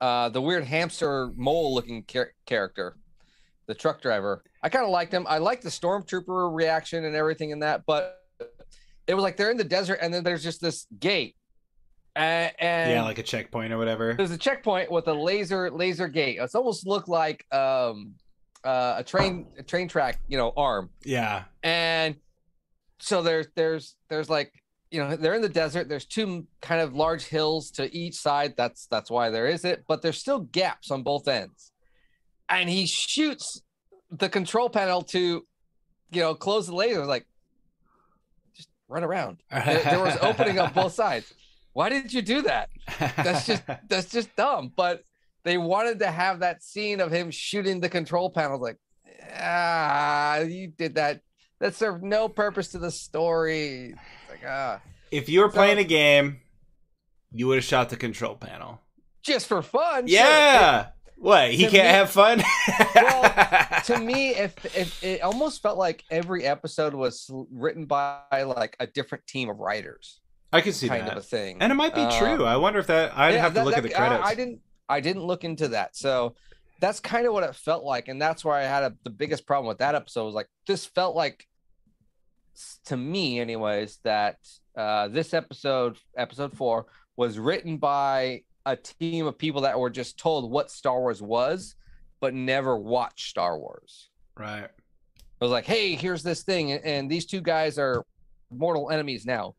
Uh, 0.00 0.28
the 0.28 0.40
weird 0.40 0.64
hamster 0.64 1.30
mole 1.36 1.74
looking 1.74 2.04
char- 2.06 2.32
character 2.46 2.96
the 3.66 3.74
truck 3.74 4.00
driver. 4.00 4.42
I 4.62 4.68
kind 4.68 4.84
of 4.84 4.90
liked 4.90 5.12
him. 5.12 5.26
I 5.28 5.38
liked 5.38 5.62
the 5.62 5.68
stormtrooper 5.68 6.54
reaction 6.54 7.04
and 7.04 7.14
everything 7.14 7.50
in 7.50 7.60
that, 7.60 7.84
but 7.86 8.18
it 9.06 9.14
was 9.14 9.22
like 9.22 9.36
they're 9.36 9.50
in 9.50 9.56
the 9.56 9.64
desert 9.64 9.98
and 10.02 10.12
then 10.12 10.24
there's 10.24 10.42
just 10.42 10.60
this 10.60 10.86
gate. 10.98 11.36
And, 12.14 12.52
and 12.58 12.90
yeah, 12.90 13.02
like 13.02 13.18
a 13.18 13.22
checkpoint 13.22 13.72
or 13.72 13.78
whatever. 13.78 14.12
there's 14.14 14.30
a 14.30 14.38
checkpoint 14.38 14.90
with 14.90 15.08
a 15.08 15.14
laser 15.14 15.70
laser 15.70 16.08
gate. 16.08 16.38
It's 16.38 16.54
almost 16.54 16.86
looked 16.86 17.08
like 17.08 17.46
um 17.52 18.14
uh, 18.64 18.94
a 18.98 19.04
train 19.04 19.46
a 19.58 19.62
train 19.62 19.88
track, 19.88 20.20
you 20.28 20.38
know, 20.38 20.52
arm. 20.56 20.90
Yeah. 21.04 21.44
And 21.62 22.16
so 22.98 23.22
there's 23.22 23.48
there's 23.54 23.96
there's 24.08 24.30
like 24.30 24.52
you 24.90 25.00
know 25.02 25.16
they're 25.16 25.34
in 25.34 25.42
the 25.42 25.48
desert. 25.48 25.88
There's 25.88 26.04
two 26.04 26.46
kind 26.60 26.80
of 26.80 26.94
large 26.94 27.24
hills 27.24 27.70
to 27.72 27.94
each 27.94 28.14
side. 28.14 28.54
That's 28.56 28.86
that's 28.86 29.10
why 29.10 29.30
there 29.30 29.46
is 29.46 29.64
it. 29.64 29.84
But 29.88 30.02
there's 30.02 30.18
still 30.18 30.40
gaps 30.40 30.90
on 30.90 31.02
both 31.02 31.26
ends. 31.28 31.72
And 32.48 32.68
he 32.68 32.86
shoots 32.86 33.62
the 34.10 34.28
control 34.28 34.68
panel 34.68 35.00
to, 35.02 35.46
you 36.10 36.20
know, 36.20 36.34
close 36.34 36.66
the 36.66 36.74
laser. 36.74 37.06
Like, 37.06 37.26
just 38.54 38.68
run 38.88 39.02
around. 39.02 39.42
There, 39.50 39.82
there 39.82 40.00
was 40.00 40.18
opening 40.20 40.58
on 40.58 40.72
both 40.74 40.92
sides. 41.02 41.32
Why 41.72 41.88
did 41.88 42.12
you 42.12 42.20
do 42.20 42.42
that? 42.42 42.68
That's 43.16 43.46
just 43.46 43.62
that's 43.88 44.10
just 44.10 44.34
dumb. 44.36 44.72
But 44.76 45.04
they 45.44 45.58
wanted 45.58 45.98
to 46.00 46.10
have 46.10 46.40
that 46.40 46.62
scene 46.62 47.00
of 47.00 47.10
him 47.12 47.30
shooting 47.30 47.80
the 47.80 47.88
control 47.88 48.30
panel. 48.30 48.60
Like, 48.60 48.78
ah, 49.34 50.38
you 50.40 50.68
did 50.68 50.96
that. 50.96 51.20
That 51.60 51.74
served 51.74 52.02
no 52.02 52.28
purpose 52.28 52.68
to 52.68 52.78
the 52.78 52.90
story. 52.90 53.94
It's 53.94 54.30
like, 54.30 54.42
ah, 54.46 54.80
if 55.10 55.28
you 55.28 55.40
were 55.40 55.48
So- 55.48 55.54
playing 55.54 55.78
a 55.78 55.84
game, 55.84 56.40
you 57.32 57.46
would 57.48 57.56
have 57.56 57.64
shot 57.64 57.88
the 57.88 57.96
control 57.96 58.34
panel. 58.36 58.80
just 59.22 59.46
for 59.46 59.62
fun. 59.62 60.06
sure. 60.08 60.18
Yeah. 60.18 60.88
What? 61.16 61.52
He 61.52 61.62
can't 61.62 61.72
me- 61.74 61.78
have 61.78 62.10
fun? 62.10 62.42
Well, 62.96 63.82
to 63.84 63.98
me, 64.00 64.30
if 64.30 64.64
if 64.76 65.04
it 65.04 65.22
almost 65.22 65.62
felt 65.62 65.78
like 65.78 66.02
every 66.10 66.44
episode 66.44 66.94
was 66.94 67.30
written 67.52 67.84
by 67.86 68.42
like 68.44 68.76
a 68.80 68.86
different 68.88 69.26
team 69.28 69.48
of 69.48 69.58
writers, 69.60 70.20
I 70.52 70.60
can 70.60 70.72
see 70.72 70.88
that 70.88 70.96
kind 70.98 71.08
that. 71.08 71.16
of 71.16 71.22
a 71.22 71.26
thing. 71.26 71.58
And 71.60 71.70
it 71.70 71.76
might 71.76 71.94
be 71.94 72.00
Um, 72.00 72.12
true. 72.18 72.44
I 72.44 72.56
wonder 72.56 72.80
if 72.80 72.88
that 72.88 73.16
I'd 73.16 73.34
yeah, 73.34 73.40
have 73.42 73.52
to 73.52 73.60
that- 73.60 73.64
look 73.66 73.76
at 73.76 73.82
the 73.84 73.90
credits. 73.90 74.24
I, 74.26 74.30
I 74.30 74.34
didn't. 74.34 74.60
I 74.88 75.00
didn't 75.00 75.24
look 75.24 75.44
into 75.44 75.68
that, 75.68 75.96
so 75.96 76.34
that's 76.80 77.00
kind 77.00 77.26
of 77.26 77.32
what 77.32 77.44
it 77.44 77.54
felt 77.54 77.84
like, 77.84 78.08
and 78.08 78.20
that's 78.20 78.44
where 78.44 78.54
I 78.54 78.62
had 78.64 78.82
a, 78.82 78.94
the 79.04 79.10
biggest 79.10 79.46
problem 79.46 79.68
with 79.68 79.78
that 79.78 79.94
episode. 79.94 80.24
Was 80.24 80.34
like 80.34 80.48
this 80.66 80.84
felt 80.84 81.14
like, 81.14 81.46
to 82.86 82.96
me, 82.96 83.40
anyways, 83.40 83.98
that 84.04 84.38
uh, 84.76 85.08
this 85.08 85.32
episode, 85.32 85.98
episode 86.16 86.56
four, 86.56 86.86
was 87.16 87.38
written 87.38 87.76
by 87.76 88.42
a 88.66 88.76
team 88.76 89.26
of 89.26 89.38
people 89.38 89.62
that 89.62 89.78
were 89.78 89.90
just 89.90 90.18
told 90.18 90.50
what 90.50 90.70
Star 90.70 91.00
Wars 91.00 91.22
was, 91.22 91.74
but 92.20 92.34
never 92.34 92.76
watched 92.76 93.28
Star 93.28 93.58
Wars. 93.58 94.10
Right. 94.36 94.68
I 94.68 95.44
was 95.44 95.50
like, 95.50 95.66
hey, 95.66 95.94
here's 95.94 96.22
this 96.22 96.42
thing, 96.42 96.72
and, 96.72 96.84
and 96.84 97.10
these 97.10 97.26
two 97.26 97.40
guys 97.40 97.78
are 97.78 98.04
mortal 98.50 98.90
enemies 98.90 99.26
now. 99.26 99.54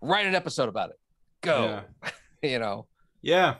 Write 0.00 0.26
an 0.26 0.34
episode 0.34 0.68
about 0.68 0.90
it. 0.90 0.96
Go. 1.40 1.80
you 2.42 2.58
know. 2.58 2.86
Yeah. 3.22 3.56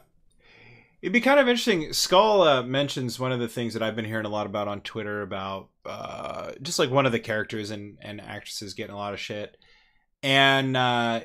It'd 1.05 1.13
be 1.13 1.21
kind 1.21 1.39
of 1.39 1.49
interesting. 1.49 1.93
Skull 1.93 2.41
uh, 2.41 2.63
mentions 2.63 3.21
one 3.21 3.31
of 3.31 3.39
the 3.39 3.47
things 3.47 3.75
that 3.75 3.83
I've 3.83 3.95
been 3.95 4.07
hearing 4.07 4.25
a 4.25 4.31
lot 4.31 4.47
about 4.47 4.69
on 4.69 4.81
Twitter 4.81 5.21
about 5.21 5.69
uh, 5.85 6.53
just 6.63 6.79
like 6.79 6.91
one 6.91 7.05
of 7.05 7.13
the 7.13 7.21
characters 7.21 7.71
and, 7.71 7.99
and 8.01 8.23
actresses 8.23 8.73
getting 8.73 8.95
a 8.95 8.97
lot 8.97 9.13
of 9.13 9.21
shit. 9.21 9.55
And 10.23 10.75
uh, 10.75 11.21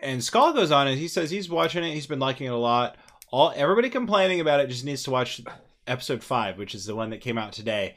and 0.00 0.22
Skull 0.22 0.52
goes 0.52 0.70
on 0.70 0.86
and 0.86 0.96
he 0.96 1.08
says 1.08 1.32
he's 1.32 1.50
watching 1.50 1.82
it. 1.82 1.94
He's 1.94 2.06
been 2.06 2.20
liking 2.20 2.46
it 2.46 2.52
a 2.52 2.56
lot. 2.56 2.96
All 3.32 3.52
everybody 3.56 3.90
complaining 3.90 4.38
about 4.38 4.60
it 4.60 4.68
just 4.68 4.84
needs 4.84 5.02
to 5.02 5.10
watch 5.10 5.42
episode 5.88 6.22
five, 6.22 6.56
which 6.56 6.76
is 6.76 6.86
the 6.86 6.94
one 6.94 7.10
that 7.10 7.20
came 7.20 7.36
out 7.36 7.52
today. 7.52 7.96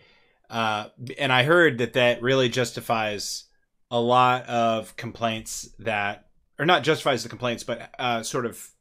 Uh, 0.49 0.87
and 1.19 1.31
I 1.31 1.43
heard 1.43 1.77
that 1.77 1.93
that 1.93 2.23
really 2.23 2.49
justifies 2.49 3.43
a 3.91 4.01
lot 4.01 4.47
of 4.47 4.95
complaints 4.95 5.69
that, 5.77 6.29
or 6.57 6.65
not 6.65 6.81
justifies 6.81 7.21
the 7.21 7.29
complaints, 7.29 7.63
but 7.63 7.91
uh, 7.99 8.23
sort 8.23 8.47
of 8.47 8.71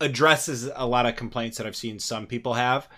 addresses 0.00 0.70
a 0.74 0.86
lot 0.86 1.06
of 1.06 1.16
complaints 1.16 1.58
that 1.58 1.66
I've 1.66 1.76
seen 1.76 1.98
some 1.98 2.26
people 2.26 2.54
have. 2.54 2.88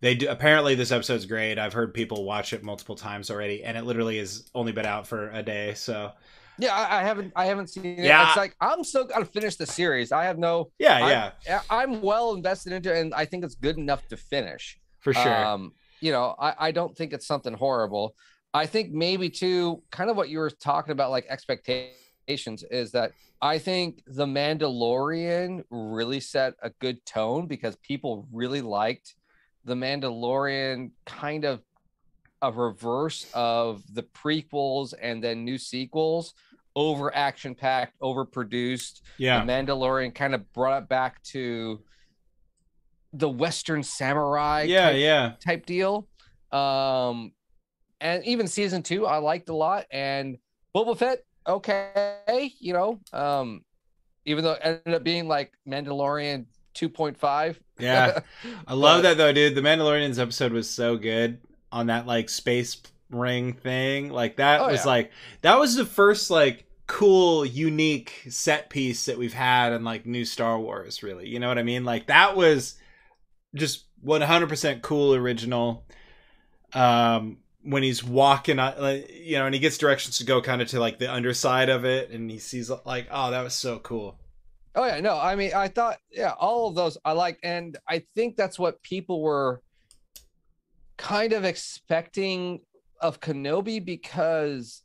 They 0.00 0.14
do 0.16 0.28
apparently 0.28 0.74
this 0.74 0.90
episode's 0.90 1.26
great. 1.26 1.58
I've 1.58 1.72
heard 1.72 1.94
people 1.94 2.24
watch 2.24 2.52
it 2.52 2.64
multiple 2.64 2.96
times 2.96 3.30
already, 3.30 3.62
and 3.62 3.76
it 3.78 3.84
literally 3.84 4.18
has 4.18 4.50
only 4.54 4.72
been 4.72 4.86
out 4.86 5.06
for 5.06 5.30
a 5.30 5.42
day. 5.44 5.74
So, 5.74 6.10
Yeah, 6.58 6.74
I, 6.74 6.98
I 7.00 7.02
haven't 7.04 7.32
I 7.36 7.46
haven't 7.46 7.68
seen 7.68 7.84
it. 7.84 7.98
Yeah. 8.04 8.26
It's 8.28 8.36
like 8.36 8.56
I'm 8.60 8.82
still 8.82 9.04
gonna 9.04 9.24
finish 9.24 9.54
the 9.56 9.66
series. 9.66 10.10
I 10.10 10.24
have 10.24 10.38
no 10.38 10.70
Yeah, 10.80 10.96
I'm- 10.96 11.32
yeah, 11.46 11.60
I- 11.70 11.82
I'm 11.84 12.02
well 12.02 12.32
invested 12.34 12.72
into 12.72 12.92
it 12.92 13.00
and 13.00 13.14
I 13.14 13.24
think 13.26 13.44
it's 13.44 13.54
good 13.54 13.78
enough 13.78 14.06
to 14.08 14.16
finish. 14.16 14.78
for 14.98 15.12
sure. 15.14 15.44
Um, 15.46 15.72
you 16.00 16.10
know, 16.12 16.34
I, 16.38 16.54
I 16.68 16.70
don't 16.72 16.96
think 16.96 17.12
it's 17.12 17.26
something 17.26 17.52
horrible. 17.54 18.14
I 18.54 18.66
think 18.66 18.92
maybe 18.92 19.30
too, 19.30 19.82
kind 19.90 20.10
of 20.10 20.16
what 20.16 20.28
you 20.28 20.38
were 20.40 20.50
talking 20.50 20.92
about, 20.92 21.10
like 21.10 21.26
expectations, 21.28 22.64
is 22.70 22.92
that 22.92 23.12
I 23.42 23.58
think 23.58 24.04
The 24.06 24.24
Mandalorian 24.24 25.64
really 25.68 26.20
set 26.20 26.54
a 26.62 26.70
good 26.70 27.04
tone 27.04 27.48
because 27.48 27.74
people 27.76 28.28
really 28.32 28.60
liked 28.60 29.16
The 29.64 29.74
Mandalorian 29.74 30.92
kind 31.04 31.44
of 31.44 31.60
a 32.40 32.52
reverse 32.52 33.26
of 33.34 33.82
the 33.92 34.04
prequels 34.04 34.94
and 35.00 35.22
then 35.22 35.44
new 35.44 35.58
sequels 35.58 36.34
over 36.74 37.14
action 37.14 37.54
packed, 37.54 37.98
overproduced. 38.00 39.02
yeah, 39.18 39.44
The 39.44 39.52
Mandalorian 39.52 40.14
kind 40.14 40.34
of 40.34 40.52
brought 40.52 40.84
it 40.84 40.88
back 40.88 41.22
to 41.24 41.82
the 43.12 43.28
Western 43.28 43.82
samurai 43.82 44.62
yeah, 44.62 44.90
type, 44.90 44.96
yeah. 44.98 45.32
type 45.44 45.66
deal. 45.66 46.08
Um, 46.50 47.32
and 48.00 48.24
even 48.24 48.46
season 48.46 48.82
two, 48.82 49.06
I 49.06 49.18
liked 49.18 49.48
a 49.48 49.54
lot. 49.54 49.86
And 49.90 50.38
Boba 50.74 50.96
Fett, 50.96 51.24
okay, 51.46 52.52
you 52.58 52.72
know, 52.72 53.00
um, 53.12 53.64
even 54.24 54.44
though 54.44 54.52
it 54.52 54.60
ended 54.62 54.94
up 54.94 55.04
being 55.04 55.28
like 55.28 55.52
Mandalorian 55.68 56.46
2.5. 56.74 57.60
Yeah. 57.78 58.20
I 58.66 58.74
love 58.74 59.02
that 59.02 59.16
though, 59.16 59.32
dude. 59.32 59.54
The 59.54 59.60
Mandalorian's 59.60 60.18
episode 60.18 60.52
was 60.52 60.68
so 60.68 60.96
good 60.96 61.40
on 61.70 61.86
that 61.86 62.06
like 62.06 62.28
space 62.28 62.80
ring 63.10 63.52
thing. 63.54 64.10
Like 64.10 64.36
that 64.36 64.66
Oh, 64.66 64.66
was 64.66 64.84
yeah. 64.84 64.86
like 64.86 65.12
that 65.42 65.58
was 65.58 65.74
the 65.76 65.84
first 65.86 66.30
like 66.30 66.66
cool, 66.86 67.44
unique 67.44 68.26
set 68.28 68.70
piece 68.70 69.06
that 69.06 69.18
we've 69.18 69.32
had 69.32 69.72
in 69.72 69.84
like 69.84 70.06
new 70.06 70.24
Star 70.24 70.58
Wars. 70.60 71.02
Really, 71.02 71.28
you 71.28 71.38
know 71.40 71.48
what 71.48 71.58
I 71.58 71.62
mean? 71.62 71.84
Like 71.84 72.06
that 72.06 72.36
was 72.36 72.76
just 73.54 73.86
one 74.00 74.22
hundred 74.22 74.48
percent 74.48 74.82
cool, 74.82 75.14
original. 75.14 75.86
Um, 76.74 77.38
when 77.62 77.82
he's 77.82 78.02
walking, 78.02 78.58
on, 78.58 79.02
you 79.12 79.38
know, 79.38 79.46
and 79.46 79.54
he 79.54 79.60
gets 79.60 79.78
directions 79.78 80.18
to 80.18 80.24
go 80.24 80.40
kind 80.42 80.60
of 80.60 80.68
to 80.68 80.80
like 80.80 80.98
the 80.98 81.12
underside 81.12 81.68
of 81.68 81.84
it, 81.84 82.10
and 82.10 82.30
he 82.30 82.38
sees 82.38 82.70
like, 82.84 83.08
oh, 83.10 83.30
that 83.30 83.42
was 83.42 83.54
so 83.54 83.78
cool. 83.78 84.18
Oh 84.74 84.86
yeah, 84.86 85.00
no, 85.00 85.18
I 85.18 85.34
mean, 85.36 85.52
I 85.54 85.68
thought, 85.68 85.98
yeah, 86.10 86.32
all 86.38 86.68
of 86.68 86.74
those 86.74 86.96
I 87.04 87.12
liked, 87.12 87.40
and 87.44 87.76
I 87.88 88.04
think 88.14 88.36
that's 88.36 88.58
what 88.58 88.82
people 88.82 89.20
were 89.20 89.60
kind 90.96 91.32
of 91.32 91.44
expecting 91.44 92.60
of 93.00 93.20
Kenobi 93.20 93.84
because, 93.84 94.82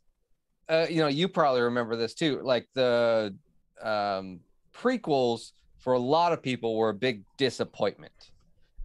uh, 0.68 0.86
you 0.90 1.00
know, 1.00 1.06
you 1.06 1.28
probably 1.28 1.62
remember 1.62 1.96
this 1.96 2.14
too. 2.14 2.40
Like 2.42 2.68
the 2.74 3.34
um, 3.82 4.40
prequels 4.76 5.52
for 5.78 5.94
a 5.94 5.98
lot 5.98 6.32
of 6.32 6.42
people 6.42 6.76
were 6.76 6.90
a 6.90 6.94
big 6.94 7.22
disappointment, 7.36 8.30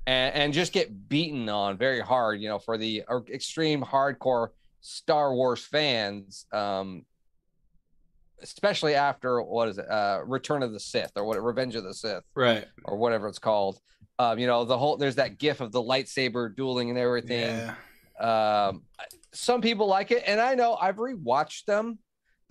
and 0.06 0.36
and 0.36 0.54
just 0.54 0.74
get 0.74 1.08
beaten 1.10 1.48
on 1.50 1.78
very 1.78 2.00
hard. 2.02 2.42
You 2.42 2.50
know, 2.50 2.60
for 2.60 2.78
the 2.78 3.04
extreme 3.32 3.82
hardcore 3.82 4.50
Star 4.82 5.34
Wars 5.34 5.64
fans. 5.66 6.46
Um, 6.52 7.06
especially 8.42 8.94
after 8.94 9.42
what 9.42 9.70
is 9.70 9.78
it 9.78 9.90
uh 9.90 10.20
return 10.26 10.64
of 10.64 10.74
the 10.74 10.80
sith 10.80 11.12
or 11.16 11.24
what 11.24 11.42
revenge 11.42 11.76
of 11.76 11.84
the 11.86 11.94
sith 11.94 12.24
Right. 12.36 12.66
or 12.84 12.98
whatever 12.98 13.28
it's 13.30 13.40
called 13.40 13.80
um 14.20 14.38
you 14.38 14.48
know 14.48 14.66
the 14.66 14.78
whole 14.78 14.98
there's 14.98 15.16
that 15.16 15.38
gif 15.38 15.62
of 15.62 15.72
the 15.72 15.82
lightsaber 15.82 16.54
dueling 16.54 16.90
and 16.90 17.00
everything 17.00 17.72
Yeah. 18.20 18.68
um 18.68 18.82
some 19.34 19.62
people 19.62 19.88
like 19.88 20.12
it 20.12 20.24
and 20.28 20.42
i 20.42 20.56
know 20.56 20.76
i've 20.76 20.98
rewatched 20.98 21.66
them 21.66 22.00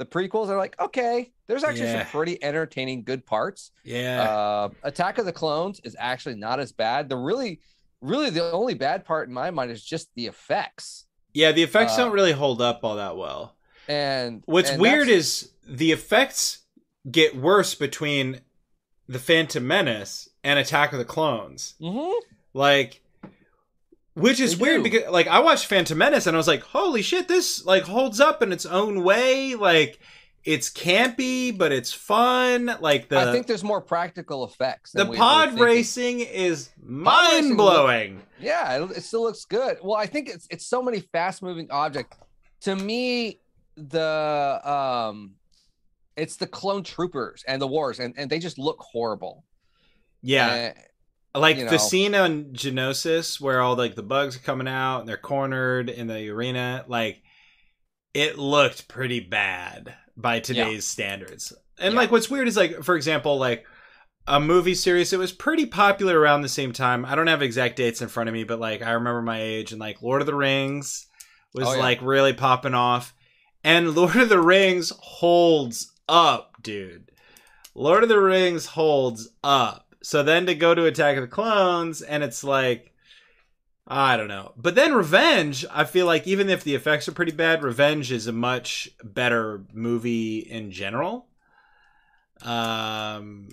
the 0.03 0.07
prequels 0.07 0.49
are 0.49 0.57
like 0.59 0.75
okay 0.81 1.31
there's 1.47 1.63
actually 1.63 1.85
Yeah. 1.87 2.03
some 2.03 2.11
pretty 2.11 2.43
entertaining 2.43 3.05
good 3.05 3.25
parts 3.25 3.71
Yeah. 3.85 4.23
uh 4.23 4.69
attack 4.83 5.19
of 5.19 5.27
the 5.27 5.33
clones 5.33 5.81
is 5.85 5.95
actually 5.99 6.35
not 6.35 6.59
as 6.59 6.73
bad 6.73 7.09
the 7.09 7.17
really 7.17 7.61
really 8.01 8.31
the 8.31 8.51
only 8.51 8.75
bad 8.75 9.05
part 9.05 9.29
in 9.29 9.35
my 9.35 9.51
mind 9.53 9.71
is 9.71 9.85
just 9.85 10.09
the 10.17 10.27
effects 10.27 11.05
Yeah, 11.35 11.53
the 11.53 11.63
effects 11.63 11.93
Uh, 11.95 11.99
don't 11.99 12.13
really 12.13 12.33
hold 12.33 12.61
up 12.61 12.81
all 12.83 12.97
that 12.97 13.17
well. 13.17 13.57
and 13.87 14.43
What's 14.47 14.71
and 14.71 14.83
weird 14.83 15.09
is 15.09 15.53
the 15.67 15.93
effects 15.93 16.59
get 17.11 17.37
worse 17.37 17.75
between 17.77 18.41
the 19.09 19.19
Phantom 19.21 19.65
Menace 19.67 20.29
and 20.43 20.59
Attack 20.59 20.93
of 20.93 20.99
the 20.99 21.05
Clones. 21.05 21.75
Mhm. 21.81 22.13
Like 22.55 23.02
which 24.15 24.41
is 24.41 24.57
They 24.59 24.63
weird 24.63 24.85
do. 24.85 24.91
because 24.91 25.11
like 25.11 25.27
I 25.27 25.41
watched 25.41 25.67
Phantom 25.67 25.97
Menace 25.97 26.27
and 26.27 26.37
I 26.37 26.39
was 26.39 26.49
like, 26.49 26.63
"Holy 26.63 27.03
shit, 27.03 27.29
this 27.29 27.65
like 27.65 27.85
holds 27.85 28.21
up 28.21 28.43
in 28.43 28.53
its 28.53 28.67
own 28.67 29.03
way. 29.05 29.55
Like 29.55 29.99
it's 30.45 30.71
campy, 30.71 31.57
but 31.57 31.73
it's 31.73 31.93
fun. 31.93 32.71
Like 32.81 33.09
the 33.09 33.19
i 33.19 33.33
think 33.33 33.47
there's 33.47 33.63
more 33.63 33.81
practical 33.81 34.45
effects 34.45 34.91
the 34.93 35.07
pod 35.07 35.59
racing 35.59 36.21
is 36.21 36.71
mind 36.83 37.57
blowing. 37.57 38.23
Yeah, 38.41 38.83
it, 38.83 38.97
it 38.99 39.03
still 39.03 39.23
looks 39.23 39.45
good. 39.45 39.79
Well, 39.83 39.97
I 39.97 40.07
think 40.07 40.29
it's 40.29 40.47
it's 40.51 40.67
so 40.67 40.83
many 40.83 41.01
fast 41.01 41.43
moving 41.43 41.71
objects. 41.71 42.17
To 42.63 42.75
me, 42.77 43.41
the 43.77 44.61
um, 44.65 45.35
it's 46.17 46.37
the 46.37 46.47
clone 46.47 46.83
troopers 46.83 47.45
and 47.47 47.63
the 47.63 47.69
wars, 47.69 48.01
and 48.01 48.15
and 48.17 48.29
they 48.29 48.39
just 48.39 48.59
look 48.59 48.79
horrible. 48.81 49.45
Yeah. 50.23 50.73
Uh, 50.77 50.81
like 51.35 51.57
you 51.57 51.69
the 51.69 51.79
scene 51.79 52.15
on 52.15 52.45
Geonosis 52.53 53.41
where 53.41 53.61
all 53.61 53.77
like 53.77 53.95
the 53.95 54.03
bugs 54.03 54.37
are 54.37 54.41
coming 54.41 54.69
out 54.69 55.01
and 55.01 55.09
they're 55.09 55.17
cornered 55.17 55.89
in 55.89 56.07
the 56.07 56.29
arena, 56.31 56.85
like 56.89 57.23
it 58.15 58.39
looked 58.39 58.89
pretty 58.89 59.21
bad 59.21 59.95
by 60.17 60.41
today's 60.41 60.85
standards. 60.87 61.53
And 61.79 61.95
Yeah. 61.95 62.01
like 62.01 62.11
what's 62.11 62.29
weird 62.31 62.49
is 62.49 62.57
like 62.57 62.83
for 62.83 62.95
example, 62.97 63.39
like 63.39 63.65
a 64.27 64.39
movie 64.39 64.75
series 64.75 65.11
that 65.11 65.19
was 65.19 65.33
pretty 65.33 65.67
popular 65.67 66.19
around 66.21 66.43
the 66.43 66.49
same 66.49 66.73
time. 66.73 67.05
I 67.05 67.15
don't 67.15 67.27
have 67.27 67.43
exact 67.43 67.77
dates 67.77 68.03
in 68.03 68.09
front 68.09 68.29
of 68.29 68.35
me, 68.35 68.45
but 68.45 68.61
like 68.61 68.83
I 68.83 68.93
remember 68.93 69.23
my 69.23 69.41
age 69.41 69.73
and 69.73 69.81
like 69.81 70.03
Lord 70.03 70.21
of 70.21 70.27
the 70.27 70.35
Rings 70.35 71.07
was 71.55 71.67
Oh, 71.69 71.73
yeah. 71.75 71.81
like 71.81 71.99
really 72.03 72.33
popping 72.35 72.75
off. 72.75 73.15
And 73.65 73.95
Lord 73.97 74.17
of 74.17 74.29
the 74.29 74.41
Rings 74.41 74.93
holds 75.01 75.93
up, 76.09 76.63
dude. 76.63 77.11
Lord 77.75 78.03
of 78.03 78.09
the 78.11 78.21
Rings 78.21 78.67
holds 78.67 79.31
up. 79.43 79.92
So 80.03 80.23
then 80.23 80.47
to 80.47 80.55
go 80.55 80.75
to 80.75 80.85
Attack 80.85 81.17
of 81.17 81.23
the 81.23 81.29
Clones, 81.29 82.03
and 82.03 82.23
it's 82.23 82.43
like, 82.43 82.93
I 83.87 84.17
don't 84.17 84.29
know. 84.29 84.53
But 84.57 84.75
then 84.75 84.95
Revenge, 84.95 85.65
I 85.71 85.85
feel 85.85 86.07
like 86.07 86.27
even 86.27 86.51
if 86.51 86.65
the 86.65 86.75
effects 86.75 87.09
are 87.09 87.13
pretty 87.13 87.33
bad, 87.33 87.63
Revenge 87.63 88.13
is 88.13 88.27
a 88.27 88.33
much 88.33 88.91
better 89.03 89.65
movie 89.73 90.39
in 90.39 90.71
general. 90.71 91.27
Um, 92.43 93.49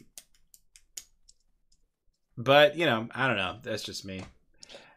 but 2.38 2.78
you 2.78 2.86
know, 2.86 3.08
I 3.14 3.28
don't 3.28 3.38
know. 3.38 3.58
That's 3.64 3.84
just 3.84 4.06
me. 4.06 4.24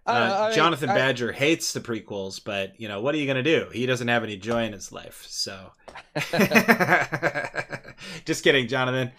Uh, 0.07 0.49
I 0.51 0.55
Jonathan 0.55 0.91
I- 0.91 0.95
Badger 0.95 1.33
hates 1.33 1.73
the 1.73 1.81
prequels, 1.81 2.43
but 2.43 2.79
you 2.81 2.89
know 2.89 3.01
what 3.01 3.15
are 3.15 3.19
you 3.19 3.27
gonna 3.27 3.43
do? 3.43 3.69
He 3.73 3.87
doesn't 3.87 4.09
have 4.09 4.25
any 4.25 4.37
joy 4.37 4.65
in 4.65 4.73
his 4.73 4.93
life, 4.93 5.25
so. 5.29 5.73
just 8.25 8.43
kidding, 8.43 8.69
Jonathan. 8.69 9.13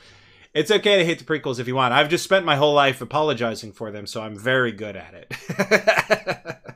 It's 0.54 0.70
okay 0.72 0.98
to 0.98 1.06
hate 1.06 1.18
the 1.20 1.26
prequels 1.26 1.60
if 1.60 1.68
you 1.68 1.76
want. 1.76 1.94
I've 1.94 2.10
just 2.10 2.24
spent 2.24 2.46
my 2.46 2.56
whole 2.56 2.74
life 2.74 3.02
apologizing 3.02 3.72
for 3.74 3.92
them, 3.92 4.06
so 4.06 4.22
I'm 4.22 4.38
very 4.38 4.72
good 4.72 4.96
at 4.96 5.14
it. 5.14 6.58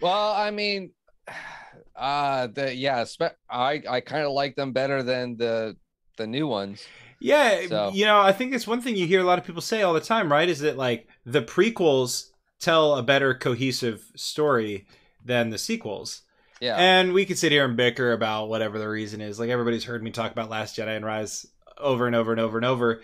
Well, 0.00 0.32
I 0.32 0.50
mean, 0.50 0.90
uh, 1.96 2.48
the 2.48 2.74
yeah, 2.74 3.04
spe- 3.04 3.36
I 3.48 3.82
I 3.88 4.00
kind 4.00 4.24
of 4.24 4.32
like 4.32 4.54
them 4.56 4.72
better 4.72 5.02
than 5.02 5.36
the 5.36 5.76
the 6.18 6.26
new 6.26 6.46
ones. 6.46 6.84
yeah, 7.20 7.66
So- 7.66 7.90
you 7.94 8.04
know, 8.04 8.20
I 8.20 8.32
think 8.32 8.54
it's 8.54 8.66
one 8.66 8.80
thing 8.80 8.96
you 8.96 9.06
hear 9.06 9.20
a 9.20 9.24
lot 9.24 9.38
of 9.38 9.44
people 9.44 9.62
say 9.62 9.82
all 9.82 9.94
the 9.94 10.00
time, 10.00 10.30
right? 10.30 10.48
Is 10.48 10.60
that 10.60 10.76
like 10.76 11.08
the 11.24 11.42
prequels 11.42 12.26
tell 12.60 12.94
a 12.96 13.02
better 13.02 13.34
cohesive 13.34 14.04
story 14.16 14.86
than 15.24 15.50
the 15.50 15.58
sequels. 15.58 16.22
Yeah, 16.60 16.76
And 16.76 17.12
we 17.12 17.26
could 17.26 17.36
sit 17.36 17.52
here 17.52 17.66
and 17.66 17.76
bicker 17.76 18.12
about 18.12 18.48
whatever 18.48 18.78
the 18.78 18.88
reason 18.88 19.20
is. 19.20 19.38
Like 19.38 19.50
everybody's 19.50 19.84
heard 19.84 20.02
me 20.02 20.10
talk 20.10 20.32
about 20.32 20.48
Last 20.48 20.76
Jedi 20.76 20.96
and 20.96 21.04
Rise 21.04 21.44
over 21.78 22.06
and 22.06 22.16
over 22.16 22.32
and 22.32 22.40
over 22.40 22.58
and 22.58 22.66
over, 22.66 23.02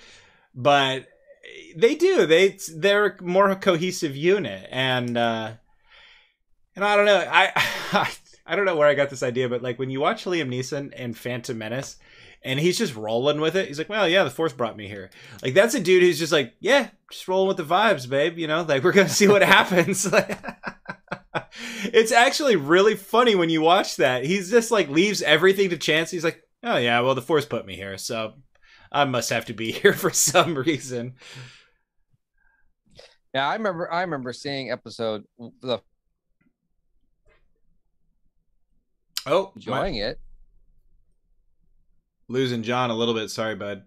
but 0.54 1.06
they 1.76 1.94
do. 1.94 2.26
They 2.26 2.58
they're 2.74 3.06
a 3.06 3.22
more 3.22 3.54
cohesive 3.54 4.16
unit, 4.16 4.68
and 4.70 5.16
uh, 5.16 5.52
and 6.74 6.84
I 6.84 6.96
don't 6.96 7.06
know. 7.06 7.26
I 7.30 7.52
I 8.46 8.56
don't 8.56 8.64
know 8.64 8.76
where 8.76 8.88
I 8.88 8.94
got 8.94 9.10
this 9.10 9.22
idea, 9.22 9.48
but 9.48 9.62
like 9.62 9.78
when 9.78 9.90
you 9.90 10.00
watch 10.00 10.24
Liam 10.24 10.48
Neeson 10.48 10.92
in 10.94 11.14
Phantom 11.14 11.56
Menace. 11.56 11.96
And 12.44 12.58
he's 12.58 12.76
just 12.76 12.96
rolling 12.96 13.40
with 13.40 13.54
it. 13.54 13.68
He's 13.68 13.78
like, 13.78 13.88
"Well, 13.88 14.08
yeah, 14.08 14.24
the 14.24 14.30
Force 14.30 14.52
brought 14.52 14.76
me 14.76 14.88
here." 14.88 15.10
Like 15.44 15.54
that's 15.54 15.76
a 15.76 15.80
dude 15.80 16.02
who's 16.02 16.18
just 16.18 16.32
like, 16.32 16.54
"Yeah, 16.58 16.88
just 17.08 17.28
rolling 17.28 17.46
with 17.46 17.56
the 17.56 17.62
vibes, 17.62 18.10
babe." 18.10 18.36
You 18.36 18.48
know, 18.48 18.62
like 18.62 18.82
we're 18.82 18.90
gonna 18.90 19.08
see 19.08 19.28
what 19.28 19.42
happens. 19.44 20.12
it's 21.84 22.10
actually 22.10 22.56
really 22.56 22.96
funny 22.96 23.36
when 23.36 23.48
you 23.48 23.60
watch 23.60 23.94
that. 23.98 24.24
He's 24.24 24.50
just 24.50 24.72
like 24.72 24.88
leaves 24.88 25.22
everything 25.22 25.70
to 25.70 25.76
chance. 25.76 26.10
He's 26.10 26.24
like, 26.24 26.42
"Oh 26.64 26.78
yeah, 26.78 26.98
well 26.98 27.14
the 27.14 27.22
Force 27.22 27.46
put 27.46 27.64
me 27.64 27.76
here, 27.76 27.96
so 27.96 28.34
I 28.92 29.04
must 29.04 29.30
have 29.30 29.46
to 29.46 29.54
be 29.54 29.72
here 29.80 29.92
for 29.94 30.10
some 30.10 30.54
reason." 30.56 31.14
yeah. 33.34 33.48
I 33.48 33.54
remember 33.54 33.90
I 33.92 34.02
remember 34.02 34.32
seeing 34.32 34.70
episode 34.70 35.24
the 35.60 35.80
Oh, 39.26 39.44
my, 39.44 39.52
enjoying 39.86 39.94
it. 39.96 40.18
losing 42.28 42.62
John 42.62 42.90
a 42.90 42.94
little 42.94 43.14
bit. 43.14 43.30
Sorry, 43.30 43.54
bud. 43.54 43.84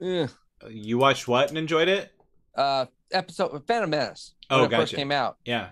Yeah. 0.00 0.26
You 0.68 0.98
watched 0.98 1.28
what 1.28 1.48
and 1.50 1.58
enjoyed 1.58 1.88
it? 1.88 2.10
Uh, 2.56 2.86
episode 3.12 3.62
Phantom 3.68 3.88
Menace. 3.90 4.34
When 4.48 4.60
Oh, 4.60 4.64
it 4.64 4.70
first 4.70 4.90
gotcha. 4.92 4.96
came 4.96 5.12
out. 5.12 5.36
Yeah. 5.44 5.70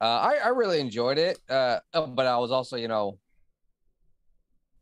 Uh, 0.00 0.04
I 0.04 0.36
I 0.44 0.48
really 0.48 0.80
enjoyed 0.80 1.18
it. 1.18 1.38
Uh, 1.50 1.80
oh, 1.92 2.06
but 2.06 2.26
I 2.26 2.38
was 2.38 2.50
also 2.50 2.76
you 2.76 2.88
know 2.88 3.18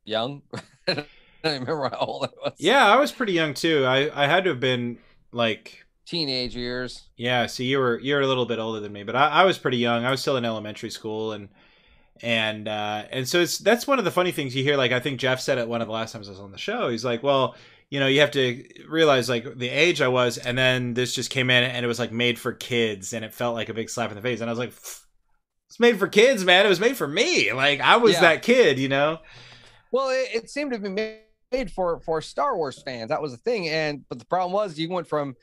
young. 0.05 0.43
I 1.49 1.49
don't 1.51 1.61
remember 1.61 1.89
how 1.91 1.99
old 1.99 2.25
I 2.25 2.29
was. 2.43 2.55
Yeah, 2.59 2.87
I 2.87 2.97
was 2.97 3.13
pretty 3.13 3.33
young 3.33 3.55
too. 3.55 3.85
I 3.85 4.25
I 4.25 4.27
had 4.27 4.45
to 4.45 4.51
have 4.51 4.61
been 4.61 4.99
like 5.33 5.85
teenage 6.07 6.55
years. 6.57 7.09
yeah. 7.17 7.47
See, 7.47 7.65
you 7.67 7.79
were 7.79 7.99
you're 8.01 8.21
a 8.21 8.27
little 8.27 8.47
bit 8.47 8.59
older 8.59 8.81
than 8.81 8.93
me, 8.93 9.03
but 9.03 9.17
I, 9.17 9.29
I 9.29 9.45
was 9.45 9.59
pretty 9.59 9.79
young. 9.79 10.05
I 10.05 10.11
was 10.11 10.21
still 10.21 10.37
in 10.37 10.45
elementary 10.45 10.91
school, 10.91 11.33
and 11.33 11.49
and 12.23 12.69
uh, 12.69 13.05
and 13.11 13.29
so 13.29 13.41
it's 13.41 13.59
that's 13.59 13.87
one 13.87 13.99
of 13.99 14.05
the 14.05 14.11
funny 14.11 14.33
things 14.33 14.55
you 14.57 14.63
hear. 14.65 14.77
Like 14.77 14.93
I 14.93 15.01
think 15.01 15.21
Jeff 15.21 15.41
said 15.41 15.59
it 15.59 15.69
one 15.69 15.81
of 15.83 15.87
the 15.89 15.93
last 15.93 16.13
times 16.13 16.29
I 16.29 16.33
was 16.33 16.41
on 16.41 16.53
the 16.53 16.59
show. 16.59 16.89
He's 16.89 17.05
like, 17.05 17.23
well. 17.23 17.55
You 17.91 18.01
know, 18.01 18.09
you 18.09 18.21
have 18.21 18.33
to 18.33 18.65
realize 18.89 19.29
like 19.29 19.57
the 19.59 19.69
age 19.69 20.01
I 20.01 20.09
was, 20.09 20.37
and 20.39 20.59
then 20.59 20.95
this 20.95 21.15
just 21.15 21.31
came 21.31 21.49
in, 21.49 21.63
and 21.63 21.85
it 21.85 21.87
was 21.87 21.99
like 22.01 22.11
made 22.11 22.41
for 22.41 22.53
kids, 22.53 23.13
and 23.13 23.25
it 23.25 23.33
felt 23.33 23.55
like 23.55 23.69
a 23.69 23.75
big 23.75 23.89
slap 23.89 24.11
in 24.11 24.17
the 24.17 24.23
face. 24.23 24.41
And 24.41 24.51
I 24.51 24.53
was 24.53 24.59
like, 24.59 24.71
"It's 25.69 25.79
made 25.79 25.99
for 25.99 26.09
kids, 26.09 26.45
man. 26.45 26.67
It 26.67 26.71
was 26.71 26.81
made 26.81 26.97
for 26.97 27.07
me. 27.07 27.53
Like 27.53 27.81
I 27.81 27.99
was 27.99 28.15
Yeah. 28.15 28.21
that 28.23 28.43
kid, 28.43 28.81
you 28.81 28.89
know." 28.89 29.19
Well, 29.93 30.09
it, 30.09 30.29
it 30.35 30.51
seemed 30.51 30.73
to 30.73 30.79
be 30.81 30.89
made 30.89 31.21
for 31.71 32.01
for 32.01 32.21
Star 32.21 32.57
Wars 32.57 32.83
fans. 32.83 33.09
That 33.09 33.23
was 33.23 33.33
the 33.33 33.39
thing. 33.39 33.69
And 33.69 34.05
but 34.09 34.19
the 34.19 34.25
problem 34.27 34.53
was 34.53 34.79
you 34.79 34.89
went 34.89 35.07
from 35.07 35.35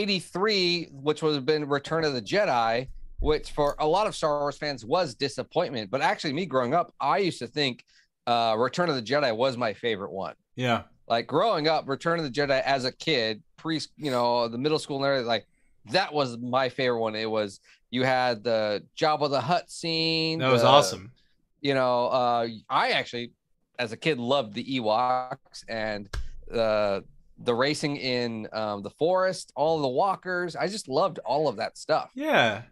83, 0.00 0.88
which 0.92 1.22
would 1.22 1.34
have 1.34 1.46
been 1.46 1.68
Return 1.68 2.04
of 2.04 2.12
the 2.12 2.22
Jedi, 2.22 2.88
which 3.20 3.50
for 3.52 3.74
a 3.78 3.86
lot 3.86 4.06
of 4.06 4.14
Star 4.14 4.40
Wars 4.40 4.58
fans 4.58 4.84
was 4.84 5.14
disappointment. 5.14 5.90
But 5.90 6.02
actually, 6.02 6.32
me 6.32 6.46
growing 6.46 6.74
up, 6.74 6.92
I 7.00 7.18
used 7.18 7.38
to 7.40 7.46
think 7.46 7.84
uh 8.26 8.54
Return 8.58 8.88
of 8.88 8.96
the 8.96 9.02
Jedi 9.02 9.34
was 9.36 9.56
my 9.56 9.72
favorite 9.72 10.12
one. 10.12 10.34
Yeah. 10.56 10.82
Like 11.08 11.26
growing 11.26 11.68
up, 11.68 11.88
Return 11.88 12.18
of 12.18 12.24
the 12.24 12.30
Jedi 12.30 12.60
as 12.62 12.84
a 12.84 12.92
kid, 12.92 13.42
pre 13.56 13.80
you 13.96 14.10
know, 14.10 14.48
the 14.48 14.58
middle 14.58 14.78
school 14.78 14.96
and 14.96 15.06
everything, 15.06 15.26
like 15.26 15.46
that 15.92 16.12
was 16.12 16.36
my 16.38 16.68
favorite 16.68 17.00
one. 17.00 17.14
It 17.14 17.30
was 17.30 17.60
you 17.90 18.02
had 18.02 18.42
the 18.42 18.84
Jabba 18.98 19.30
the 19.30 19.40
Hutt 19.40 19.70
scene. 19.70 20.40
That 20.40 20.50
was 20.52 20.62
the- 20.62 20.68
awesome. 20.68 21.12
you 21.60 21.74
know, 21.74 22.06
uh, 22.06 22.48
I 22.68 22.90
actually, 22.90 23.32
as 23.78 23.92
a 23.92 23.96
kid, 23.96 24.18
loved 24.18 24.54
the 24.54 24.64
Ewoks 24.64 25.64
and 25.68 26.08
the 26.48 27.04
the 27.38 27.54
racing 27.54 27.96
in 27.96 28.48
um, 28.52 28.82
the 28.82 28.90
forest, 28.90 29.52
all 29.54 29.80
the 29.82 29.88
walkers. 29.88 30.56
I 30.56 30.68
just 30.68 30.88
loved 30.88 31.18
all 31.20 31.48
of 31.48 31.56
that 31.56 31.76
stuff. 31.76 32.10
Yeah. 32.14 32.62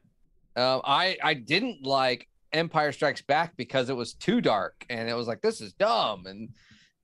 Um, 0.57 0.81
I 0.85 1.17
I 1.23 1.35
didn't 1.35 1.85
like 1.85 2.29
Empire 2.53 2.93
Strikes 2.93 3.23
Back 3.23 3.57
because 3.57 3.91
it 3.91 3.97
was 3.97 4.15
too 4.15 4.41
dark 4.41 4.87
and 4.89 5.09
it 5.09 5.15
was 5.15 5.27
like 5.27 5.43
this 5.43 5.61
is 5.61 5.73
dumb 5.75 6.27
and 6.27 6.49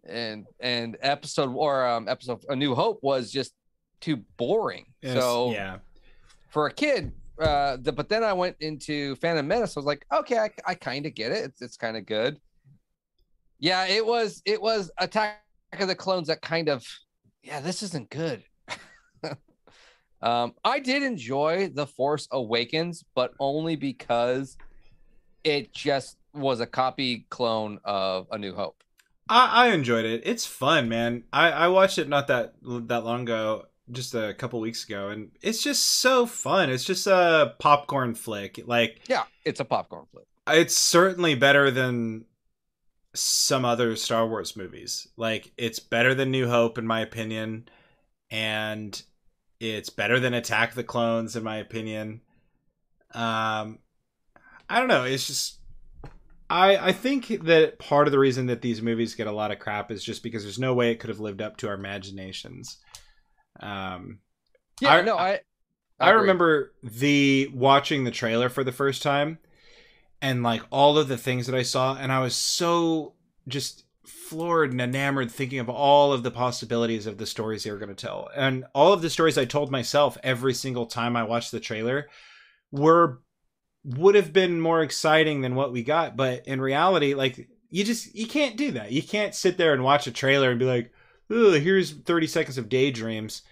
and 0.05 0.47
and 0.61 0.97
episode 1.03 1.55
or 1.55 1.87
um, 1.87 2.09
episode 2.09 2.45
A 2.49 2.57
New 2.57 2.75
Hope 2.75 3.03
was 3.03 3.31
just 3.31 3.53
too 4.01 4.19
boring. 4.37 4.87
Yes, 5.03 5.15
So 5.15 5.51
yeah. 5.51 5.79
for 6.49 6.67
a 6.67 6.73
kid 6.73 7.13
uh 7.41 7.79
the, 7.81 7.91
but 7.91 8.09
then 8.09 8.23
i 8.23 8.33
went 8.33 8.55
into 8.61 9.17
phantom 9.17 9.49
menace 9.49 9.77
i 9.77 9.81
was 9.81 9.87
like 9.87 10.05
okay 10.13 10.39
i, 10.39 10.51
I 10.67 10.75
kind 10.75 11.07
of 11.07 11.15
get 11.15 11.33
it 11.33 11.45
it's, 11.45 11.63
it's 11.63 11.77
kind 11.77 11.97
of 11.97 12.05
good 12.05 12.39
yeah 13.61 13.87
it 13.87 14.05
was 14.05 14.43
it 14.45 14.61
was 14.61 14.91
attack 14.99 15.43
of 15.79 15.87
the 15.87 15.95
clones 15.95 16.27
that 16.29 16.43
kind 16.43 16.69
of 16.69 16.85
yeah 17.43 17.61
this 17.61 17.83
isn't 17.83 18.11
good 18.11 18.43
um 20.23 20.53
i 20.65 20.81
did 20.81 21.03
enjoy 21.03 21.69
the 21.69 21.87
force 21.87 22.27
awakens 22.33 23.05
but 23.15 23.33
only 23.39 23.77
because 23.77 24.57
it 25.45 25.73
just 25.73 26.17
was 26.35 26.61
a 26.61 26.67
copy 26.67 27.27
clone 27.31 27.79
of 27.85 28.27
a 28.33 28.39
new 28.39 28.55
hope 28.55 28.83
I, 29.33 29.67
I 29.67 29.69
enjoyed 29.69 30.07
it. 30.07 30.23
It's 30.25 30.45
fun, 30.45 30.89
man. 30.89 31.23
I, 31.33 31.53
I 31.53 31.69
watched 31.69 31.99
it 31.99 32.09
not 32.09 32.27
that 32.27 32.55
that 32.65 33.05
long 33.05 33.23
ago, 33.23 33.67
just 33.93 34.13
a 34.13 34.35
couple 34.35 34.59
weeks 34.59 34.85
ago, 34.85 35.11
and 35.11 35.31
it's 35.41 35.63
just 35.63 35.87
so 35.87 36.27
fun. 36.27 36.69
It's 36.69 36.83
just 36.83 37.07
a 37.07 37.55
popcorn 37.61 38.17
flick. 38.17 38.59
Like 38.67 39.03
yeah 39.07 39.23
it's 39.45 39.61
a 39.61 39.65
popcorn 39.65 40.07
flick 40.11 40.27
it's 40.53 40.77
certainly 40.77 41.35
better 41.35 41.71
than 41.71 42.25
some 43.15 43.65
other 43.65 43.97
Star 43.97 44.27
Wars 44.27 44.57
movies. 44.57 45.09
Like 45.17 45.53
it's 45.57 45.79
better 45.81 46.15
than 46.15 46.31
New 46.31 46.49
Hope 46.49 46.79
in 46.79 46.87
my 46.87 47.01
opinion, 47.01 47.69
and 48.31 49.01
it's 49.59 49.91
better 49.91 50.21
than 50.21 50.35
Attack 50.35 50.75
the 50.75 50.85
Clones 50.85 51.37
in 51.37 51.43
my 51.43 51.57
opinion. 51.57 52.21
Um, 53.15 53.79
I 54.69 54.79
don't 54.79 54.89
know. 54.89 55.05
It's 55.05 55.27
just 55.27 55.59
I 56.49 56.77
I 56.77 56.93
think 56.93 57.29
that 57.45 57.79
part 57.79 58.07
of 58.09 58.13
the 58.13 58.19
reason 58.19 58.47
that 58.47 58.63
these 58.63 58.83
movies 58.83 59.15
get 59.15 59.27
a 59.27 59.33
lot 59.33 59.51
of 59.53 59.59
crap 59.59 59.91
is 59.91 60.03
just 60.05 60.23
because 60.23 60.43
there's 60.43 60.59
no 60.59 60.75
way 60.75 60.91
it 60.91 61.01
could 61.01 61.11
have 61.11 61.21
lived 61.21 61.43
up 61.43 61.57
to 61.59 61.69
our 61.69 61.75
imaginations. 61.75 62.79
Um, 63.61 64.21
yeah 64.81 64.97
I- 64.97 65.03
no 65.03 65.17
i 65.19 65.41
I 66.01 66.13
agree. 66.13 66.21
remember 66.23 66.73
the 66.83 67.51
watching 67.53 68.05
the 68.05 68.11
trailer 68.11 68.49
for 68.49 68.65
the 68.65 68.73
first 68.73 69.03
time 69.03 69.39
and 70.23 70.43
like 70.43 70.63
all 70.71 70.99
of 70.99 71.09
the 71.09 71.17
things 71.17 71.47
that 71.47 71.55
I 71.55 71.63
saw 71.63 71.97
and 71.97 72.13
I 72.13 72.21
was 72.21 72.35
so 72.35 73.15
just 73.49 73.85
floored 74.05 74.71
and 74.71 74.81
enamored 74.81 75.31
thinking 75.31 75.59
of 75.59 75.69
all 75.69 76.13
of 76.13 76.23
the 76.23 76.31
possibilities 76.31 77.07
of 77.07 77.19
the 77.19 77.27
stories 77.27 77.65
they 77.65 77.71
were 77.71 77.79
going 77.79 77.95
to 77.95 77.95
tell. 77.95 78.31
And 78.35 78.65
all 78.75 78.93
of 78.93 79.03
the 79.03 79.11
stories 79.11 79.37
I 79.37 79.45
told 79.45 79.71
myself 79.71 80.17
every 80.23 80.55
single 80.55 80.87
time 80.87 81.17
I 81.17 81.25
watched 81.25 81.53
the 81.53 81.61
trailer 81.61 82.09
were 82.71 83.21
would 83.83 84.15
have 84.15 84.33
been 84.33 84.61
more 84.61 84.83
exciting 84.83 85.41
than 85.41 85.55
what 85.55 85.73
we 85.73 85.83
got, 85.83 86.17
but 86.17 86.47
in 86.47 86.61
reality 86.61 87.15
like 87.15 87.49
you 87.71 87.85
just 87.85 88.15
you 88.15 88.27
can't 88.27 88.57
do 88.57 88.73
that. 88.73 88.93
You 88.93 89.03
can't 89.03 89.35
sit 89.35 89.57
there 89.57 89.73
and 89.73 89.83
watch 89.83 90.07
a 90.07 90.13
trailer 90.13 90.51
and 90.51 90.59
be 90.59 90.67
like, 90.67 90.93
"Oh, 91.31 91.53
here's 91.53 91.93
30 91.93 92.27
seconds 92.27 92.59
of 92.59 92.69
daydreams." 92.69 93.43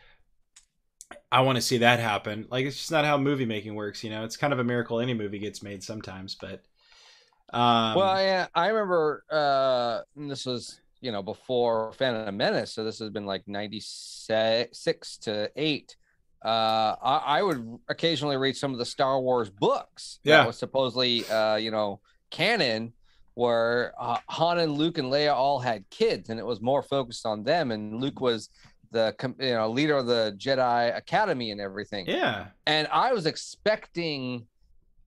I 1.30 1.40
want 1.42 1.56
to 1.56 1.62
see 1.62 1.78
that 1.78 2.00
happen. 2.00 2.46
Like 2.50 2.64
it's 2.66 2.76
just 2.76 2.90
not 2.90 3.04
how 3.04 3.18
movie 3.18 3.44
making 3.44 3.74
works, 3.74 4.02
you 4.02 4.10
know. 4.10 4.24
It's 4.24 4.36
kind 4.36 4.52
of 4.52 4.58
a 4.58 4.64
miracle 4.64 5.00
any 5.00 5.14
movie 5.14 5.38
gets 5.38 5.62
made 5.62 5.82
sometimes, 5.82 6.34
but 6.34 6.62
um 7.56 7.94
well, 7.94 8.20
yeah, 8.22 8.46
I 8.54 8.68
remember 8.68 9.24
uh 9.30 10.00
this 10.16 10.44
was 10.46 10.80
you 11.00 11.12
know 11.12 11.22
before 11.22 11.92
Phantom 11.92 12.36
Menace, 12.36 12.72
so 12.72 12.84
this 12.84 12.98
has 12.98 13.10
been 13.10 13.26
like 13.26 13.46
ninety 13.46 13.80
six 13.80 15.16
to 15.18 15.50
eight. 15.56 15.96
Uh, 16.44 16.94
I, 17.02 17.22
I 17.38 17.42
would 17.42 17.78
occasionally 17.88 18.36
read 18.36 18.56
some 18.56 18.72
of 18.72 18.78
the 18.78 18.84
Star 18.84 19.20
Wars 19.20 19.50
books 19.50 20.20
Yeah. 20.22 20.38
that 20.38 20.46
was 20.46 20.56
supposedly 20.58 21.26
uh 21.28 21.56
you 21.56 21.70
know 21.70 22.00
canon, 22.30 22.92
where 23.34 23.92
uh, 23.98 24.18
Han 24.28 24.58
and 24.58 24.72
Luke 24.72 24.98
and 24.98 25.10
Leia 25.10 25.34
all 25.34 25.58
had 25.58 25.88
kids, 25.90 26.28
and 26.28 26.38
it 26.38 26.46
was 26.46 26.60
more 26.60 26.82
focused 26.82 27.24
on 27.26 27.42
them, 27.44 27.70
and 27.70 28.00
Luke 28.00 28.20
was 28.20 28.50
the 28.90 29.14
you 29.40 29.54
know 29.54 29.68
leader 29.70 29.96
of 29.96 30.06
the 30.06 30.34
Jedi 30.38 30.96
Academy 30.96 31.50
and 31.50 31.60
everything 31.60 32.06
yeah. 32.06 32.46
and 32.66 32.88
I 32.90 33.12
was 33.12 33.26
expecting 33.26 34.46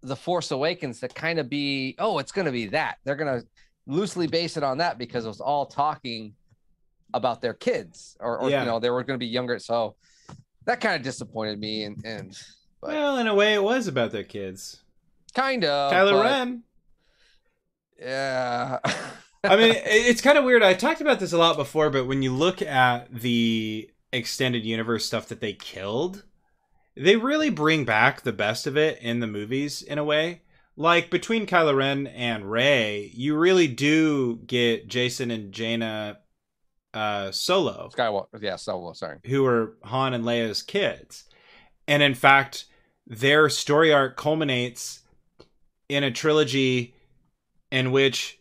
the 0.03 0.15
Force 0.15 0.51
Awakens 0.51 0.99
to 1.01 1.07
kind 1.07 1.37
of 1.39 1.47
be, 1.49 1.95
oh, 1.99 2.17
it's 2.17 2.31
going 2.31 2.45
to 2.47 2.51
be 2.51 2.65
that. 2.67 2.97
They're 3.03 3.15
going 3.15 3.39
to 3.39 3.45
loosely 3.85 4.25
base 4.25 4.57
it 4.57 4.63
on 4.63 4.79
that 4.79 4.97
because 4.97 5.25
it 5.25 5.27
was 5.27 5.41
all 5.41 5.65
talking 5.67 6.33
about 7.13 7.39
their 7.41 7.53
kids, 7.53 8.17
or, 8.19 8.39
or 8.39 8.49
Yeah. 8.49 8.61
you 8.61 8.65
know, 8.65 8.79
they 8.79 8.89
were 8.89 9.03
going 9.03 9.19
to 9.19 9.23
be 9.23 9.27
younger. 9.27 9.59
So 9.59 9.95
that 10.65 10.79
kind 10.81 10.95
of 10.95 11.03
disappointed 11.03 11.59
me, 11.59 11.83
and 11.83 12.03
and 12.03 12.35
But- 12.81 12.89
Well, 12.91 13.17
in 13.17 13.27
a 13.27 13.35
way 13.35 13.53
it 13.53 13.61
was 13.63 13.87
about 13.87 14.11
their 14.11 14.23
kids. 14.23 14.83
kind 15.35 15.63
of 15.65 15.91
Kylo 15.93 16.13
but- 16.13 16.23
Ren. 16.25 16.63
Yeah. 17.99 18.79
I 19.43 19.55
mean, 19.55 19.73
it's 19.75 20.21
kind 20.21 20.37
of 20.37 20.43
weird. 20.43 20.61
I 20.61 20.73
talked 20.73 21.01
about 21.01 21.19
this 21.19 21.33
a 21.33 21.37
lot 21.37 21.57
before, 21.57 21.89
but 21.89 22.05
when 22.05 22.21
you 22.21 22.33
look 22.33 22.61
at 22.61 23.11
the 23.11 23.89
extended 24.13 24.65
universe 24.65 25.05
stuff 25.05 25.27
that 25.29 25.41
they 25.41 25.53
killed, 25.53 26.23
they 26.95 27.15
really 27.15 27.49
bring 27.49 27.85
back 27.85 28.21
the 28.21 28.33
best 28.33 28.67
of 28.67 28.77
it 28.77 28.99
in 29.01 29.19
the 29.19 29.27
movies 29.27 29.81
in 29.81 29.97
a 29.97 30.03
way. 30.03 30.41
Like 30.77 31.09
between 31.09 31.47
Kylo 31.47 31.75
Ren 31.75 32.07
and 32.07 32.49
Rey, 32.49 33.11
you 33.13 33.35
really 33.35 33.67
do 33.67 34.37
get 34.45 34.87
Jacen 34.87 35.33
and 35.33 35.51
Jaina 35.51 36.19
uh, 36.93 37.31
Solo, 37.31 37.89
Skywalker. 37.95 38.41
Yeah, 38.41 38.57
Solo. 38.57 38.93
Sorry. 38.93 39.17
who 39.25 39.45
are 39.45 39.77
Han 39.83 40.13
and 40.13 40.23
Leia's 40.23 40.61
kids. 40.61 41.25
And 41.87 42.03
in 42.03 42.13
fact, 42.13 42.65
their 43.07 43.49
story 43.49 43.91
arc 43.91 44.17
culminates 44.17 45.01
in 45.89 46.03
a 46.03 46.11
trilogy 46.11 46.93
in 47.71 47.91
which 47.91 48.40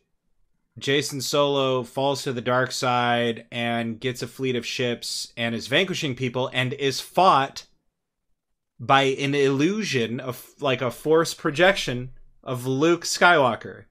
Jacen 0.81 1.23
Solo 1.23 1.83
falls 1.83 2.23
to 2.23 2.33
the 2.33 2.41
dark 2.41 2.73
side 2.73 3.47
and 3.53 4.01
gets 4.01 4.23
a 4.23 4.27
fleet 4.27 4.57
of 4.57 4.67
ships 4.67 5.33
and 5.37 5.55
is 5.55 5.67
vanquishing 5.67 6.15
people 6.15 6.51
and 6.53 6.73
is 6.73 7.01
fought 7.01 7.67
by 8.79 9.03
an 9.03 9.35
illusion 9.35 10.19
of 10.21 10.45
like 10.61 10.81
a 10.81 10.91
force 10.91 11.35
projection 11.35 12.13
of 12.43 12.67
Luke 12.67 13.05
Skywalker. 13.05 13.85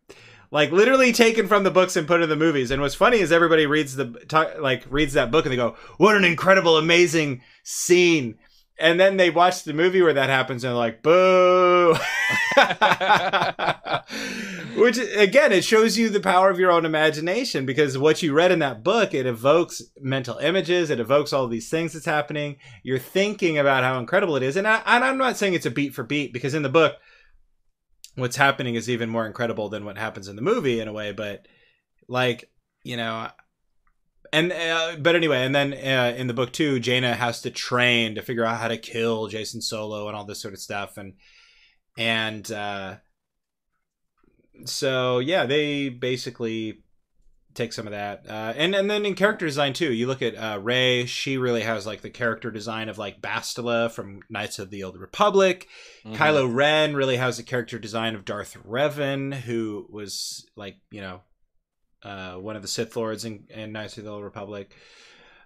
Like 0.52 0.72
literally 0.72 1.14
taken 1.14 1.48
from 1.48 1.64
the 1.64 1.70
books 1.70 1.96
and 1.96 2.08
put 2.08 2.24
in 2.24 2.30
the 2.30 2.36
movies. 2.36 2.72
And 2.72 2.82
what's 2.82 2.96
funny 2.96 3.20
is 3.20 3.32
everybody 3.32 3.68
reads 3.68 3.96
the 3.96 4.08
ta- 4.28 4.54
like 4.60 4.84
reads 4.90 5.14
that 5.14 5.30
book 5.30 5.46
and 5.46 5.52
they 5.52 5.58
go, 5.58 5.76
"What 5.98 6.16
an 6.16 6.26
incredible 6.26 6.78
amazing 6.78 7.44
scene." 7.64 8.40
And 8.80 9.00
then 9.00 9.18
they 9.18 9.30
watch 9.30 9.64
the 9.64 9.74
movie 9.74 10.02
where 10.02 10.14
that 10.14 10.30
happens 10.30 10.64
and 10.64 10.72
they're 10.72 10.78
like, 10.78 11.04
boo. 11.04 11.96
Which 14.82 14.98
again, 14.98 15.52
it 15.52 15.66
shows 15.66 15.98
you 15.98 16.10
the 16.10 16.22
power 16.22 16.50
of 16.50 16.60
your 16.60 16.72
own 16.72 16.86
imagination 16.86 17.66
because 17.66 17.98
what 17.98 18.24
you 18.24 18.34
read 18.34 18.52
in 18.52 18.60
that 18.60 18.84
book, 18.84 19.14
it 19.14 19.26
evokes 19.26 19.82
mental 20.00 20.38
images, 20.38 20.90
it 20.90 21.00
evokes 21.00 21.34
all 21.34 21.48
these 21.48 21.70
things 21.70 21.94
that's 21.94 22.06
happening. 22.06 22.58
You're 22.84 23.00
thinking 23.00 23.58
about 23.58 23.84
how 23.84 24.00
incredible 24.00 24.38
it 24.38 24.44
is. 24.44 24.56
And, 24.56 24.68
I, 24.68 24.82
and 24.86 25.04
I'm 25.04 25.18
not 25.18 25.38
saying 25.38 25.54
it's 25.54 25.66
a 25.66 25.72
beat 25.72 25.94
for 25.94 26.04
beat 26.04 26.32
because 26.32 26.54
in 26.54 26.64
the 26.64 26.70
book, 26.70 26.96
what's 28.16 28.38
happening 28.38 28.76
is 28.76 28.90
even 28.90 29.10
more 29.10 29.26
incredible 29.26 29.70
than 29.70 29.86
what 29.86 29.98
happens 29.98 30.28
in 30.28 30.36
the 30.36 30.42
movie 30.42 30.80
in 30.80 30.88
a 30.88 30.94
way, 30.94 31.12
but 31.12 31.48
like, 32.08 32.50
you 32.84 32.98
know, 32.98 33.30
and 34.32 34.52
uh, 34.52 34.96
but 35.00 35.16
anyway, 35.16 35.46
and 35.46 35.54
then 35.54 35.74
uh, 35.74 36.16
in 36.18 36.28
the 36.28 36.34
book 36.34 36.52
too, 36.52 36.80
Jaina 36.80 37.16
has 37.16 37.42
to 37.42 37.52
train 37.52 38.16
to 38.16 38.22
figure 38.22 38.46
out 38.46 38.60
how 38.60 38.68
to 38.68 38.78
kill 38.78 39.30
Jacen 39.30 39.62
Solo 39.62 40.08
and 40.08 40.16
all 40.16 40.26
this 40.26 40.42
sort 40.42 40.54
of 40.54 40.60
stuff, 40.60 40.98
and 40.98 41.14
and 41.98 42.52
uh, 42.52 42.96
so 44.66 45.20
yeah, 45.20 45.46
they 45.46 45.90
basically 45.90 46.84
take 47.54 47.74
some 47.74 47.88
of 47.88 47.92
that, 47.92 48.26
uh, 48.30 48.54
and 48.56 48.76
and 48.76 48.90
then 48.90 49.06
in 49.06 49.16
character 49.16 49.46
design 49.46 49.74
too. 49.74 49.92
You 49.92 50.08
look 50.08 50.22
at 50.22 50.36
uh, 50.36 50.60
Rey; 50.62 51.06
she 51.06 51.38
really 51.38 51.62
has 51.62 51.86
like 51.86 52.02
the 52.02 52.10
character 52.10 52.52
design 52.52 52.90
of 52.90 52.98
like 52.98 53.22
Bastila 53.22 53.92
from 53.92 54.22
Knights 54.30 54.60
of 54.60 54.70
the 54.70 54.84
Old 54.84 54.98
Republic. 54.98 55.68
Mm-hmm. 56.06 56.16
Kylo 56.16 56.54
Ren 56.54 56.96
really 56.96 57.18
has 57.18 57.38
the 57.38 57.44
character 57.44 57.80
design 57.80 58.16
of 58.16 58.26
Darth 58.26 58.58
Revan, 58.66 59.34
who 59.34 59.88
was 59.90 60.46
like 60.56 60.78
you 60.92 61.02
know 61.02 61.22
uh, 62.04 62.34
one 62.36 62.56
of 62.56 62.62
the 62.62 62.68
Sith 62.68 62.96
Lords 62.96 63.26
in, 63.26 63.46
in 63.50 63.72
Knights 63.72 63.98
of 63.98 64.04
the 64.04 64.12
Old 64.12 64.24
Republic. 64.24 64.74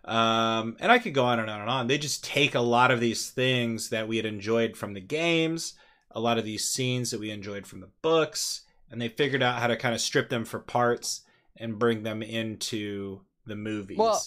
Um, 0.05 0.75
and 0.79 0.91
I 0.91 0.99
could 0.99 1.13
go 1.13 1.25
on 1.25 1.39
and 1.39 1.49
on 1.49 1.61
and 1.61 1.69
on. 1.69 1.87
They 1.87 1.97
just 1.97 2.23
take 2.23 2.55
a 2.55 2.59
lot 2.59 2.91
of 2.91 2.99
these 2.99 3.29
things 3.29 3.89
that 3.89 4.07
we 4.07 4.17
had 4.17 4.25
enjoyed 4.25 4.75
from 4.75 4.93
the 4.93 5.01
games, 5.01 5.75
a 6.11 6.19
lot 6.19 6.37
of 6.37 6.43
these 6.43 6.67
scenes 6.67 7.11
that 7.11 7.19
we 7.19 7.31
enjoyed 7.31 7.65
from 7.65 7.79
the 7.79 7.89
books, 8.01 8.63
and 8.91 9.01
they 9.01 9.07
figured 9.07 9.41
out 9.41 9.59
how 9.59 9.67
to 9.67 9.77
kind 9.77 9.95
of 9.95 10.01
strip 10.01 10.29
them 10.29 10.43
for 10.43 10.59
parts 10.59 11.21
and 11.55 11.79
bring 11.79 12.03
them 12.03 12.21
into 12.21 13.21
the 13.45 13.55
movies. 13.55 13.97
Well, 13.97 14.21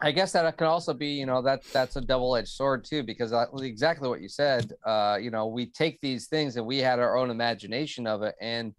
I 0.00 0.10
guess 0.10 0.32
that 0.32 0.56
can 0.58 0.66
also 0.66 0.92
be, 0.92 1.08
you 1.08 1.24
know, 1.24 1.40
that 1.42 1.62
that's 1.72 1.96
a 1.96 2.00
double-edged 2.00 2.48
sword 2.48 2.84
too, 2.84 3.04
because 3.04 3.32
exactly 3.62 4.08
what 4.08 4.20
you 4.20 4.28
said. 4.28 4.72
Uh, 4.84 5.18
you 5.20 5.30
know, 5.30 5.46
we 5.46 5.66
take 5.66 6.00
these 6.00 6.26
things 6.26 6.56
and 6.56 6.66
we 6.66 6.78
had 6.78 6.98
our 6.98 7.16
own 7.16 7.30
imagination 7.30 8.06
of 8.06 8.22
it, 8.22 8.34
and 8.40 8.74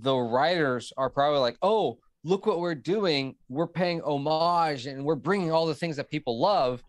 the 0.00 0.16
writers 0.16 0.92
are 0.96 1.10
probably 1.10 1.40
like, 1.40 1.56
oh, 1.62 1.98
look 2.24 2.46
what 2.46 2.60
we're 2.60 2.74
doing. 2.74 3.34
We're 3.48 3.66
paying 3.66 4.00
homage 4.02 4.86
and 4.86 5.04
we're 5.04 5.14
bringing 5.14 5.52
all 5.52 5.66
the 5.66 5.74
things 5.74 5.96
that 5.96 6.10
people 6.10 6.38
love. 6.38 6.82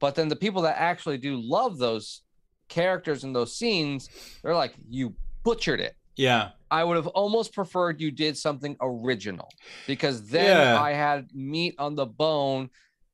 But 0.00 0.14
then 0.14 0.28
the 0.28 0.36
people 0.36 0.62
that 0.62 0.76
actually 0.78 1.18
do 1.18 1.36
love 1.36 1.78
those 1.78 2.22
characters 2.68 3.24
and 3.24 3.34
those 3.34 3.56
scenes, 3.56 4.08
they're 4.42 4.54
like, 4.54 4.74
you 4.90 5.14
butchered 5.42 5.80
it. 5.80 5.96
Yeah. 6.16 6.50
I 6.70 6.84
would 6.84 6.96
have 6.96 7.06
almost 7.08 7.52
preferred 7.52 8.00
you 8.00 8.10
did 8.10 8.36
something 8.36 8.76
original 8.80 9.48
because 9.86 10.28
then 10.28 10.56
yeah. 10.56 10.80
I 10.80 10.92
had 10.92 11.28
meat 11.34 11.74
on 11.78 11.94
the 11.94 12.06
bone. 12.06 12.70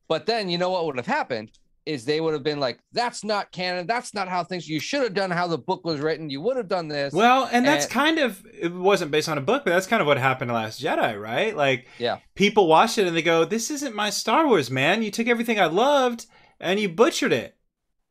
But 0.09 0.27
then 0.27 0.49
you 0.49 0.59
know 0.59 0.71
what 0.71 0.87
would 0.87 0.97
have 0.97 1.07
happened? 1.07 1.51
Is 1.91 2.05
they 2.05 2.21
would 2.21 2.35
have 2.35 2.43
been 2.43 2.61
like, 2.61 2.81
that's 2.93 3.25
not 3.25 3.51
canon. 3.51 3.87
That's 3.87 4.15
not 4.15 4.29
how 4.29 4.45
things. 4.45 4.69
You 4.69 4.81
should 4.81 5.03
have 5.03 5.15
done 5.15 5.31
how 5.31 5.47
the 5.47 5.59
book 5.59 5.85
was 5.85 6.01
written. 6.01 6.31
You 6.31 6.41
would 6.43 6.57
have 6.57 6.69
done 6.69 6.89
this. 6.89 7.13
Well, 7.13 7.49
and 7.51 7.67
that's 7.67 7.85
and, 7.87 7.93
kind 7.93 8.19
of 8.19 8.45
it 8.47 8.73
wasn't 8.73 9.11
based 9.11 9.29
on 9.29 9.39
a 9.39 9.43
book, 9.43 9.65
but 9.65 9.73
that's 9.73 9.87
kind 9.87 10.01
of 10.01 10.07
what 10.07 10.19
happened 10.19 10.51
to 10.51 10.55
Last 10.55 10.81
Jedi, 10.81 11.21
right? 11.21 11.57
Like, 11.57 11.89
yeah, 11.99 12.19
people 12.35 12.69
watch 12.69 12.97
it 12.99 13.07
and 13.07 13.17
they 13.17 13.23
go, 13.23 13.45
"This 13.45 13.71
isn't 13.71 13.95
my 13.95 14.11
Star 14.11 14.47
Wars, 14.47 14.71
man. 14.71 15.03
You 15.03 15.11
took 15.11 15.27
everything 15.27 15.59
I 15.59 15.67
loved 15.67 16.27
and 16.61 16.79
you 16.79 16.89
butchered 16.89 17.33
it." 17.33 17.57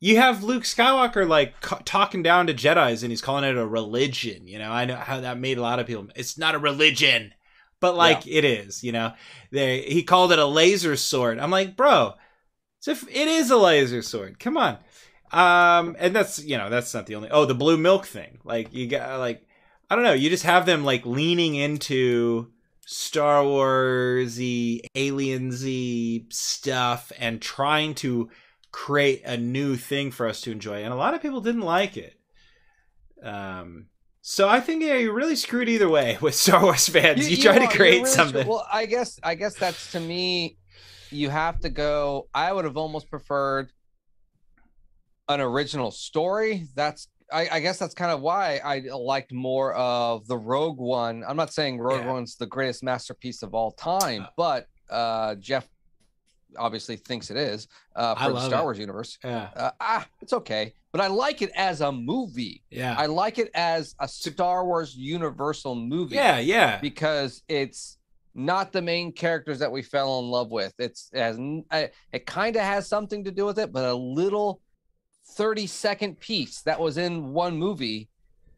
You 0.02 0.16
have 0.16 0.42
Luke 0.42 0.62
Skywalker 0.62 1.28
like 1.28 1.54
talking 1.84 2.22
down 2.22 2.46
to 2.46 2.54
Jedi's 2.54 3.02
and 3.02 3.12
he's 3.12 3.20
calling 3.20 3.44
it 3.44 3.56
a 3.56 3.66
religion. 3.66 4.46
You 4.46 4.58
know, 4.58 4.70
I 4.70 4.84
know 4.86 4.96
how 4.96 5.20
that 5.20 5.38
made 5.38 5.58
a 5.58 5.62
lot 5.62 5.78
of 5.78 5.86
people. 5.86 6.08
It's 6.16 6.38
not 6.38 6.54
a 6.54 6.58
religion, 6.58 7.34
but 7.80 7.94
like 7.94 8.24
yeah. 8.24 8.38
it 8.38 8.44
is. 8.44 8.82
You 8.82 8.92
know, 8.92 9.12
they 9.50 9.82
he 9.82 10.02
called 10.02 10.32
it 10.32 10.38
a 10.38 10.46
laser 10.46 10.96
sword. 10.96 11.38
I'm 11.38 11.50
like, 11.50 11.76
bro 11.76 12.14
so 12.80 12.92
if 12.92 13.06
it 13.08 13.28
is 13.28 13.50
a 13.50 13.56
laser 13.56 14.02
sword. 14.02 14.40
Come 14.40 14.56
on. 14.56 14.78
Um, 15.32 15.94
and 15.98 16.16
that's 16.16 16.42
you 16.42 16.58
know 16.58 16.68
that's 16.68 16.92
not 16.92 17.06
the 17.06 17.14
only. 17.14 17.30
Oh, 17.30 17.44
the 17.44 17.54
blue 17.54 17.76
milk 17.76 18.06
thing. 18.06 18.40
Like 18.42 18.72
you 18.72 18.88
got 18.88 19.20
like 19.20 19.46
I 19.88 19.94
don't 19.94 20.04
know. 20.04 20.12
You 20.12 20.28
just 20.28 20.44
have 20.44 20.66
them 20.66 20.82
like 20.82 21.06
leaning 21.06 21.54
into 21.54 22.50
Star 22.86 23.44
Warsy, 23.44 24.80
aliensy 24.96 26.32
stuff 26.32 27.12
and 27.18 27.40
trying 27.40 27.94
to 27.96 28.30
create 28.72 29.22
a 29.24 29.36
new 29.36 29.76
thing 29.76 30.10
for 30.10 30.26
us 30.26 30.40
to 30.42 30.50
enjoy. 30.50 30.82
And 30.82 30.92
a 30.92 30.96
lot 30.96 31.14
of 31.14 31.22
people 31.22 31.40
didn't 31.40 31.60
like 31.60 31.96
it. 31.96 32.14
Um, 33.22 33.86
so 34.22 34.48
I 34.48 34.60
think 34.60 34.82
yeah, 34.82 34.94
you're 34.94 35.14
really 35.14 35.36
screwed 35.36 35.68
either 35.68 35.88
way 35.88 36.18
with 36.22 36.34
Star 36.34 36.62
Wars 36.62 36.88
fans. 36.88 37.28
You, 37.28 37.36
you, 37.36 37.36
you 37.36 37.42
try 37.42 37.58
to 37.58 37.68
create 37.68 38.02
really 38.02 38.10
something. 38.10 38.48
Well, 38.48 38.66
I 38.72 38.86
guess 38.86 39.20
I 39.22 39.34
guess 39.34 39.54
that's 39.54 39.92
to 39.92 40.00
me 40.00 40.56
you 41.10 41.30
have 41.30 41.60
to 41.60 41.68
go. 41.68 42.28
I 42.34 42.52
would 42.52 42.64
have 42.64 42.76
almost 42.76 43.10
preferred 43.10 43.72
an 45.28 45.40
original 45.40 45.90
story. 45.90 46.66
That's 46.74 47.08
I, 47.32 47.48
I, 47.52 47.60
guess 47.60 47.78
that's 47.78 47.94
kind 47.94 48.10
of 48.10 48.20
why 48.20 48.60
I 48.64 48.80
liked 48.92 49.32
more 49.32 49.72
of 49.74 50.26
the 50.26 50.36
Rogue 50.36 50.78
One. 50.78 51.22
I'm 51.26 51.36
not 51.36 51.52
saying 51.52 51.78
Rogue 51.78 52.02
yeah. 52.02 52.12
One's 52.12 52.34
the 52.34 52.46
greatest 52.46 52.82
masterpiece 52.82 53.42
of 53.42 53.54
all 53.54 53.70
time, 53.72 54.22
uh. 54.22 54.26
but 54.36 54.66
uh, 54.90 55.36
Jeff 55.36 55.68
obviously 56.58 56.96
thinks 56.96 57.30
it 57.30 57.36
is 57.36 57.68
uh, 57.94 58.14
for 58.16 58.32
the 58.32 58.40
Star 58.40 58.60
it. 58.60 58.64
Wars 58.64 58.78
universe. 58.78 59.18
Yeah. 59.22 59.50
Uh, 59.54 59.70
ah, 59.80 60.06
it's 60.20 60.32
okay, 60.32 60.74
but 60.92 61.00
I 61.00 61.06
like 61.06 61.42
it 61.42 61.52
as 61.54 61.80
a 61.80 61.92
movie. 61.92 62.62
Yeah. 62.70 62.96
I 62.98 63.06
like 63.06 63.38
it 63.38 63.50
as 63.54 63.94
a 64.00 64.08
Star 64.08 64.64
Wars 64.64 64.96
Universal 64.96 65.76
movie. 65.76 66.16
Yeah, 66.16 66.40
yeah. 66.40 66.80
Because 66.80 67.42
it's 67.48 67.98
not 68.34 68.72
the 68.72 68.82
main 68.82 69.12
characters 69.12 69.58
that 69.58 69.70
we 69.70 69.82
fell 69.82 70.18
in 70.20 70.26
love 70.26 70.50
with. 70.50 70.74
It's 70.78 71.10
it 71.12 71.20
has 71.20 71.38
it 72.12 72.26
kind 72.26 72.56
of 72.56 72.62
has 72.62 72.88
something 72.88 73.24
to 73.24 73.30
do 73.30 73.44
with 73.44 73.58
it, 73.58 73.72
but 73.72 73.84
a 73.84 73.94
little 73.94 74.60
30 75.32 75.66
second 75.66 76.18
piece 76.20 76.62
that 76.62 76.78
was 76.78 76.98
in 76.98 77.32
one 77.32 77.56
movie 77.56 78.08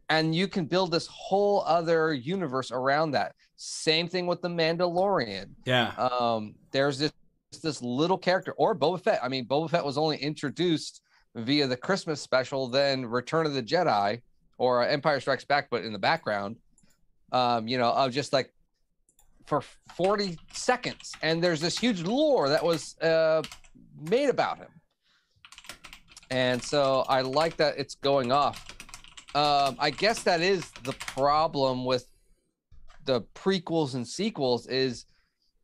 and 0.09 0.35
you 0.35 0.49
can 0.49 0.67
build 0.67 0.91
this 0.91 1.07
whole 1.07 1.63
other 1.67 2.13
universe 2.13 2.71
around 2.71 3.13
that. 3.13 3.35
Same 3.57 4.09
thing 4.09 4.27
with 4.27 4.43
the 4.43 4.49
Mandalorian. 4.49 5.51
Yeah. 5.65 5.93
Um 5.97 6.55
there's 6.71 6.99
this 6.99 7.13
this 7.63 7.83
little 7.83 8.19
character 8.19 8.53
or 8.53 8.75
Boba 8.75 9.01
Fett. 9.01 9.21
I 9.23 9.29
mean, 9.29 9.47
Boba 9.47 9.71
Fett 9.71 9.85
was 9.85 9.99
only 9.99 10.17
introduced 10.17 11.03
via 11.35 11.67
the 11.67 11.77
Christmas 11.77 12.21
special, 12.21 12.69
then 12.69 13.05
Return 13.05 13.47
of 13.47 13.55
the 13.55 13.63
Jedi 13.63 14.21
or 14.59 14.87
Empire 14.87 15.21
Strikes 15.21 15.45
Back, 15.45 15.69
but 15.71 15.85
in 15.85 15.93
the 15.93 15.99
background. 15.99 16.57
Um, 17.31 17.67
you 17.67 17.79
know, 17.79 17.91
of 17.91 18.13
just 18.13 18.33
like 18.33 18.53
for 19.47 19.63
40 19.97 20.39
seconds 20.53 21.13
and 21.23 21.43
there's 21.43 21.61
this 21.61 21.79
huge 21.79 22.03
lore 22.03 22.49
that 22.49 22.65
was 22.65 22.99
uh, 23.01 23.43
made 24.01 24.29
about 24.29 24.59
him. 24.59 24.69
And 26.31 26.63
so 26.63 27.05
i 27.09 27.21
like 27.21 27.57
that 27.59 27.79
it's 27.79 27.95
going 27.97 28.33
off. 28.33 28.67
Um, 29.35 29.77
i 29.79 29.91
guess 29.91 30.23
that 30.25 30.41
is 30.41 30.71
the 30.83 30.93
problem 30.93 31.85
with 31.85 32.07
the 33.05 33.23
prequels 33.35 33.95
and 33.95 34.07
sequels 34.07 34.67
is 34.67 35.07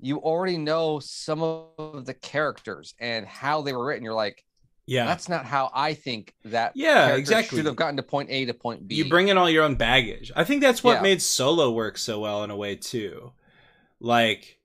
you 0.01 0.19
already 0.19 0.57
know 0.57 1.01
some 1.01 1.43
of 1.43 2.07
the 2.07 2.15
characters 2.15 2.95
and 3.01 3.27
how 3.27 3.63
they 3.63 3.73
were 3.73 3.87
written. 3.87 4.05
You're 4.05 4.15
like 4.15 4.45
yeah. 4.87 5.05
That's 5.05 5.29
not 5.29 5.45
how 5.45 5.71
i 5.75 5.93
think 5.93 6.33
that 6.47 6.73
yeah 6.75 7.15
exactly. 7.15 7.59
should 7.59 7.67
have 7.67 7.77
gotten 7.77 7.99
to 7.99 8.03
point 8.03 8.31
a 8.31 8.47
to 8.47 8.55
point 8.55 8.89
b. 8.89 8.95
You 8.95 9.09
bring 9.11 9.29
in 9.29 9.37
all 9.37 9.51
your 9.51 9.65
own 9.65 9.75
baggage. 9.75 10.33
I 10.35 10.45
think 10.45 10.63
that's 10.63 10.83
what 10.83 10.95
yeah. 10.95 11.03
made 11.03 11.21
solo 11.21 11.71
work 11.71 11.99
so 11.99 12.21
well 12.21 12.43
in 12.43 12.51
a 12.51 12.57
way 12.57 12.75
too 12.75 13.33
like 14.01 14.59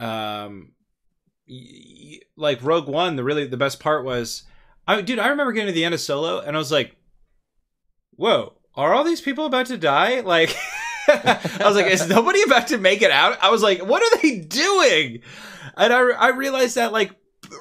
um 0.00 0.72
y- 1.48 2.20
like 2.36 2.62
rogue 2.62 2.88
one 2.88 3.16
the 3.16 3.24
really 3.24 3.46
the 3.46 3.56
best 3.56 3.80
part 3.80 4.04
was 4.04 4.44
i 4.86 5.00
dude 5.00 5.18
i 5.18 5.28
remember 5.28 5.52
getting 5.52 5.68
to 5.68 5.72
the 5.72 5.84
end 5.84 5.94
of 5.94 6.00
solo 6.00 6.40
and 6.40 6.56
i 6.56 6.58
was 6.58 6.72
like 6.72 6.96
whoa 8.16 8.54
are 8.76 8.92
all 8.92 9.04
these 9.04 9.20
people 9.20 9.46
about 9.46 9.66
to 9.66 9.78
die? 9.78 10.20
Like 10.24 10.54
i 11.08 11.60
was 11.64 11.76
like 11.76 11.86
is 11.86 12.08
nobody 12.08 12.42
about 12.42 12.68
to 12.68 12.78
make 12.78 13.02
it 13.02 13.10
out? 13.10 13.38
I 13.42 13.50
was 13.50 13.62
like 13.62 13.84
what 13.84 14.02
are 14.02 14.18
they 14.22 14.38
doing? 14.38 15.20
And 15.76 15.92
i, 15.92 15.98
I 15.98 16.28
realized 16.30 16.76
that 16.76 16.92
like 16.92 17.12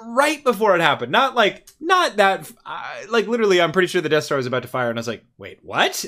right 0.06 0.44
before 0.44 0.76
it 0.76 0.82
happened 0.82 1.12
not 1.12 1.36
like 1.36 1.70
not 1.80 2.16
that 2.16 2.50
uh, 2.66 2.96
like 3.10 3.28
literally 3.28 3.62
i'm 3.62 3.72
pretty 3.74 3.88
sure 3.88 4.02
the 4.02 4.10
death 4.10 4.24
star 4.24 4.38
was 4.38 4.46
about 4.46 4.62
to 4.62 4.68
fire 4.68 4.90
and 4.90 4.98
i 4.98 5.02
was 5.02 5.08
like 5.08 5.26
wait 5.38 5.60
what 5.62 6.06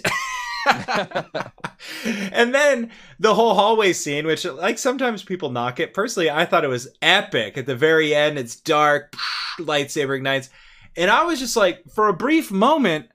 and 0.65 2.53
then 2.53 2.91
the 3.19 3.33
whole 3.33 3.53
hallway 3.53 3.93
scene, 3.93 4.25
which 4.25 4.45
like 4.45 4.77
sometimes 4.77 5.23
people 5.23 5.51
knock 5.51 5.79
it. 5.79 5.93
Personally, 5.93 6.29
I 6.29 6.45
thought 6.45 6.63
it 6.63 6.69
was 6.69 6.87
epic. 7.01 7.57
At 7.57 7.65
the 7.65 7.75
very 7.75 8.13
end, 8.15 8.37
it's 8.37 8.55
dark, 8.55 9.15
lightsaber 9.59 10.15
ignites, 10.15 10.49
and 10.95 11.11
I 11.11 11.23
was 11.25 11.39
just 11.39 11.55
like, 11.55 11.83
for 11.93 12.07
a 12.07 12.13
brief 12.13 12.51
moment, 12.51 13.07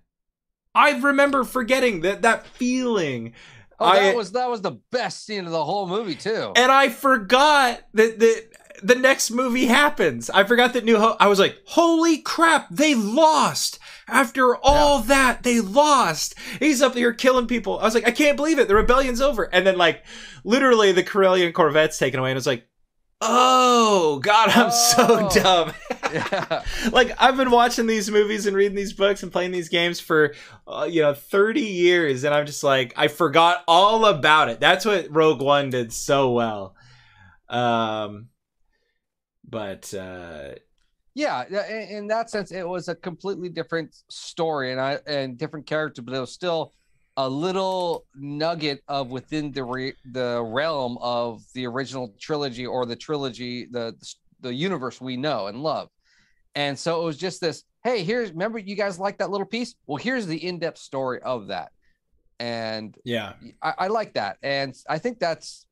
I 0.74 0.98
remember 0.98 1.44
forgetting 1.44 2.02
that 2.02 2.22
that 2.22 2.46
feeling. 2.46 3.34
Oh, 3.78 3.92
that 3.92 4.02
I, 4.02 4.14
was 4.14 4.32
that 4.32 4.50
was 4.50 4.60
the 4.60 4.78
best 4.92 5.24
scene 5.24 5.46
of 5.46 5.52
the 5.52 5.64
whole 5.64 5.86
movie 5.86 6.14
too. 6.14 6.52
And 6.54 6.70
I 6.70 6.90
forgot 6.90 7.80
that 7.94 8.18
that 8.20 8.48
the 8.82 8.94
next 8.94 9.30
movie 9.30 9.66
happens. 9.66 10.30
I 10.30 10.44
forgot 10.44 10.72
that 10.74 10.84
New 10.84 10.98
Hope. 10.98 11.16
I 11.20 11.26
was 11.28 11.38
like, 11.38 11.58
holy 11.66 12.18
crap, 12.18 12.68
they 12.70 12.94
lost. 12.94 13.78
After 14.08 14.56
all 14.56 15.00
that, 15.02 15.42
they 15.42 15.60
lost. 15.60 16.34
He's 16.58 16.82
up 16.82 16.94
here 16.94 17.12
killing 17.12 17.46
people. 17.46 17.78
I 17.78 17.84
was 17.84 17.94
like, 17.94 18.06
I 18.06 18.10
can't 18.10 18.36
believe 18.36 18.58
it. 18.58 18.68
The 18.68 18.74
rebellion's 18.74 19.20
over. 19.20 19.44
And 19.44 19.66
then, 19.66 19.76
like, 19.78 20.04
literally, 20.44 20.92
the 20.92 21.02
Corellian 21.04 21.52
Corvette's 21.52 21.98
taken 21.98 22.18
away, 22.20 22.30
and 22.30 22.36
I 22.36 22.38
was 22.38 22.46
like, 22.46 22.66
oh, 23.20 24.18
God, 24.22 24.48
I'm 24.50 24.70
Oh. 24.72 25.28
so 25.30 25.40
dumb. 25.42 25.72
Yeah. 26.12 26.64
like 26.90 27.12
I've 27.20 27.36
been 27.36 27.52
watching 27.52 27.86
these 27.86 28.10
movies 28.10 28.46
and 28.46 28.56
reading 28.56 28.74
these 28.74 28.92
books 28.92 29.22
and 29.22 29.30
playing 29.30 29.52
these 29.52 29.68
games 29.68 30.00
for 30.00 30.34
uh, 30.66 30.88
you 30.90 31.02
know 31.02 31.14
30 31.14 31.60
years 31.60 32.24
and 32.24 32.34
I'm 32.34 32.46
just 32.46 32.64
like 32.64 32.92
I 32.96 33.06
forgot 33.06 33.62
all 33.68 34.04
about 34.06 34.48
it. 34.48 34.58
That's 34.58 34.84
what 34.84 35.06
Rogue 35.14 35.40
One 35.40 35.70
did 35.70 35.92
so 35.92 36.32
well. 36.32 36.74
Um 37.48 38.29
but 39.50 39.92
uh 39.94 40.54
Yeah, 41.14 41.44
in, 41.68 41.96
in 41.96 42.06
that 42.08 42.30
sense, 42.30 42.52
it 42.52 42.66
was 42.66 42.88
a 42.88 42.94
completely 42.94 43.48
different 43.48 43.94
story 44.08 44.72
and 44.72 44.80
I 44.80 44.98
and 45.06 45.36
different 45.36 45.66
character, 45.66 46.02
but 46.02 46.14
it 46.14 46.20
was 46.20 46.32
still 46.32 46.72
a 47.16 47.28
little 47.28 48.06
nugget 48.14 48.82
of 48.88 49.10
within 49.10 49.52
the 49.52 49.64
re, 49.64 49.92
the 50.12 50.42
realm 50.42 50.96
of 51.00 51.42
the 51.54 51.66
original 51.66 52.14
trilogy 52.18 52.66
or 52.66 52.86
the 52.86 52.96
trilogy, 52.96 53.66
the 53.70 53.94
the 54.40 54.54
universe 54.54 55.00
we 55.00 55.16
know 55.16 55.48
and 55.48 55.62
love. 55.62 55.88
And 56.54 56.78
so 56.78 57.02
it 57.02 57.04
was 57.04 57.16
just 57.16 57.40
this. 57.40 57.64
Hey, 57.84 58.04
here's 58.04 58.30
remember 58.30 58.58
you 58.58 58.76
guys 58.76 58.98
like 58.98 59.18
that 59.18 59.30
little 59.30 59.46
piece. 59.46 59.74
Well, 59.86 59.96
here's 59.96 60.26
the 60.26 60.42
in 60.44 60.58
depth 60.58 60.78
story 60.78 61.20
of 61.22 61.48
that, 61.48 61.70
and 62.38 62.96
yeah. 63.04 63.34
I, 63.62 63.74
I 63.78 63.86
like 63.88 64.14
that, 64.14 64.36
and 64.42 64.74
I 64.88 64.98
think 64.98 65.18
that's 65.18 65.66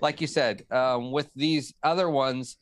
like 0.00 0.20
you 0.20 0.26
said 0.26 0.64
um, 0.70 1.12
with 1.12 1.30
these 1.34 1.74
other 1.82 2.08
ones 2.08 2.56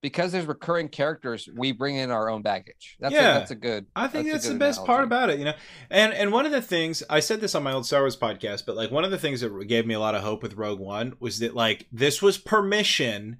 because 0.00 0.32
there's 0.32 0.46
recurring 0.46 0.88
characters. 0.88 1.48
We 1.54 1.72
bring 1.72 1.96
in 1.96 2.10
our 2.10 2.28
own 2.30 2.42
baggage. 2.42 2.96
That's 3.00 3.14
Yeah. 3.14 3.36
a, 3.36 3.38
that's 3.38 3.50
a 3.50 3.56
good. 3.56 3.86
I 3.96 4.06
think 4.08 4.28
a 4.28 4.32
that's, 4.32 4.48
the 4.48 4.54
best 4.54 4.84
part 4.84 5.04
about 5.04 5.30
it, 5.30 5.38
you 5.38 5.44
know. 5.44 5.54
And 5.90 6.12
and 6.14 6.32
one 6.32 6.46
of 6.46 6.52
the 6.52 6.62
things 6.62 7.02
I 7.10 7.20
said 7.20 7.40
this 7.40 7.54
on 7.54 7.62
my 7.62 7.72
old 7.72 7.86
Star 7.86 8.00
Wars 8.00 8.16
podcast, 8.16 8.64
but 8.66 8.76
like 8.76 8.90
one 8.90 9.04
of 9.04 9.10
the 9.10 9.18
things 9.18 9.40
that 9.40 9.52
gave 9.66 9.86
me 9.86 9.94
a 9.94 10.00
lot 10.00 10.14
of 10.14 10.22
hope 10.22 10.42
with 10.42 10.54
Rogue 10.54 10.80
One 10.80 11.14
was 11.20 11.38
that 11.40 11.54
like 11.54 11.86
this 11.92 12.22
was 12.22 12.38
permission 12.38 13.38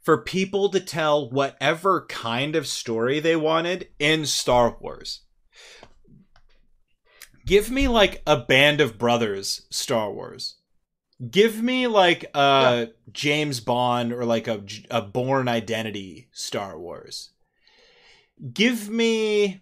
for 0.00 0.18
people 0.18 0.68
to 0.70 0.80
tell 0.80 1.30
whatever 1.30 2.06
kind 2.08 2.56
of 2.56 2.66
story 2.66 3.20
they 3.20 3.36
wanted 3.36 3.88
in 3.98 4.24
Star 4.26 4.76
Wars. 4.80 5.20
Give 7.46 7.70
me 7.70 7.88
like 7.88 8.22
a 8.26 8.36
band 8.36 8.80
of 8.80 8.98
brothers 8.98 9.66
Star 9.70 10.12
Wars. 10.12 10.56
Give 11.28 11.62
me 11.62 11.86
like 11.86 12.24
a 12.34 12.88
James 13.12 13.60
Bond 13.60 14.12
or 14.12 14.24
like 14.24 14.48
a, 14.48 14.62
a 14.90 15.02
Bourne 15.02 15.48
Identity 15.48 16.28
Star 16.32 16.78
Wars. 16.78 17.30
Give 18.54 18.88
me 18.88 19.60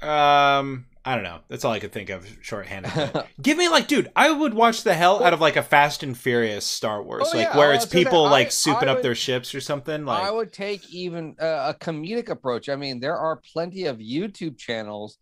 um 0.00 0.86
I 1.04 1.16
don't 1.16 1.24
know. 1.24 1.40
That's 1.48 1.64
all 1.64 1.72
I 1.72 1.80
could 1.80 1.90
think 1.90 2.10
of 2.10 2.24
shorthanded. 2.42 2.92
but 3.12 3.26
Give 3.42 3.58
me 3.58 3.68
like, 3.68 3.88
dude, 3.88 4.12
I 4.14 4.30
would 4.30 4.54
watch 4.54 4.84
the 4.84 4.94
hell 4.94 5.24
out 5.24 5.32
of 5.32 5.40
like 5.40 5.56
a 5.56 5.62
Fast 5.62 6.04
and 6.04 6.16
Furious 6.16 6.64
Star 6.64 7.02
Wars, 7.02 7.24
Oh, 7.26 7.36
like 7.36 7.48
yeah, 7.48 7.56
where 7.56 7.72
it's 7.72 7.84
was 7.86 7.92
gonna 7.92 8.04
say, 8.04 8.04
people 8.04 8.26
I- 8.26 8.30
like 8.30 8.48
souping 8.50 8.86
I 8.86 8.92
up 8.92 9.02
their 9.02 9.16
ships 9.16 9.52
or 9.52 9.60
something. 9.60 10.04
Like, 10.04 10.22
I 10.22 10.30
would 10.30 10.52
take 10.52 10.88
even 10.94 11.34
uh, 11.40 11.72
a 11.74 11.84
comedic 11.84 12.28
approach. 12.28 12.68
I 12.68 12.76
mean, 12.76 13.00
there 13.00 13.16
are 13.16 13.34
plenty 13.52 13.86
of 13.86 13.98
YouTube 13.98 14.56
channels 14.56 15.18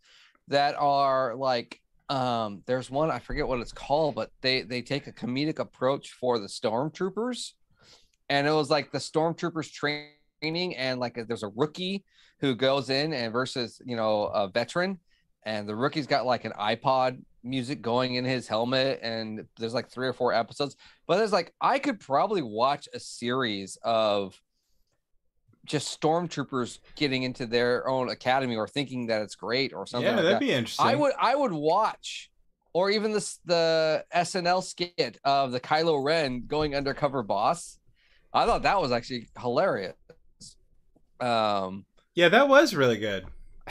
that 0.49 0.75
are 0.77 1.33
like 1.35 1.81
um 2.11 2.61
there's 2.65 2.91
one 2.91 3.09
I 3.09 3.19
forget 3.19 3.47
what 3.47 3.61
it's 3.61 3.71
called, 3.71 4.15
but 4.15 4.31
they 4.41 4.63
they 4.63 4.81
take 4.81 5.07
a 5.07 5.13
comedic 5.13 5.59
approach 5.59 6.11
for 6.11 6.39
the 6.39 6.47
stormtroopers. 6.47 7.53
And 8.29 8.47
it 8.47 8.51
was 8.51 8.69
like 8.69 8.91
the 8.91 8.97
stormtroopers 8.97 9.71
training 9.71 10.75
and 10.75 10.99
like 10.99 11.19
there's 11.27 11.43
a 11.43 11.51
rookie 11.55 12.03
who 12.39 12.55
goes 12.55 12.89
in 12.89 13.13
and 13.13 13.31
versus, 13.31 13.81
you 13.85 13.95
know, 13.95 14.23
a 14.25 14.47
veteran 14.47 14.99
and 15.43 15.67
the 15.67 15.75
rookie's 15.75 16.07
got 16.07 16.25
like 16.25 16.45
an 16.45 16.53
iPod 16.59 17.21
music 17.43 17.81
going 17.81 18.15
in 18.15 18.25
his 18.25 18.47
helmet 18.47 18.99
and 19.01 19.45
there's 19.57 19.73
like 19.73 19.89
three 19.89 20.07
or 20.07 20.13
four 20.13 20.31
episodes 20.31 20.75
but 21.07 21.17
there's 21.17 21.33
like 21.33 21.51
I 21.59 21.79
could 21.79 21.99
probably 21.99 22.43
watch 22.43 22.87
a 22.93 22.99
series 22.99 23.79
of 23.81 24.39
just 25.65 25.99
stormtroopers 25.99 26.79
getting 26.95 27.23
into 27.23 27.45
their 27.45 27.87
own 27.87 28.09
academy 28.09 28.55
or 28.55 28.67
thinking 28.67 29.07
that 29.07 29.21
it's 29.21 29.35
great 29.35 29.73
or 29.73 29.85
something 29.85 30.05
yeah, 30.07 30.15
like 30.15 30.23
that'd 30.23 30.35
that. 30.35 30.39
be 30.39 30.51
interesting. 30.51 30.85
I 30.85 30.95
would 30.95 31.13
I 31.19 31.35
would 31.35 31.51
watch 31.51 32.31
or 32.73 32.89
even 32.89 33.11
this 33.11 33.39
the 33.45 34.03
SNL 34.15 34.63
skit 34.63 35.19
of 35.23 35.51
the 35.51 35.59
Kylo 35.59 36.03
Ren 36.03 36.45
going 36.47 36.75
undercover 36.75 37.23
boss. 37.23 37.79
I 38.33 38.45
thought 38.45 38.63
that 38.63 38.81
was 38.81 38.91
actually 38.91 39.29
hilarious. 39.39 39.93
Um 41.19 41.85
Yeah, 42.15 42.29
that 42.29 42.47
was 42.47 42.75
really 42.75 42.97
good. 42.97 43.25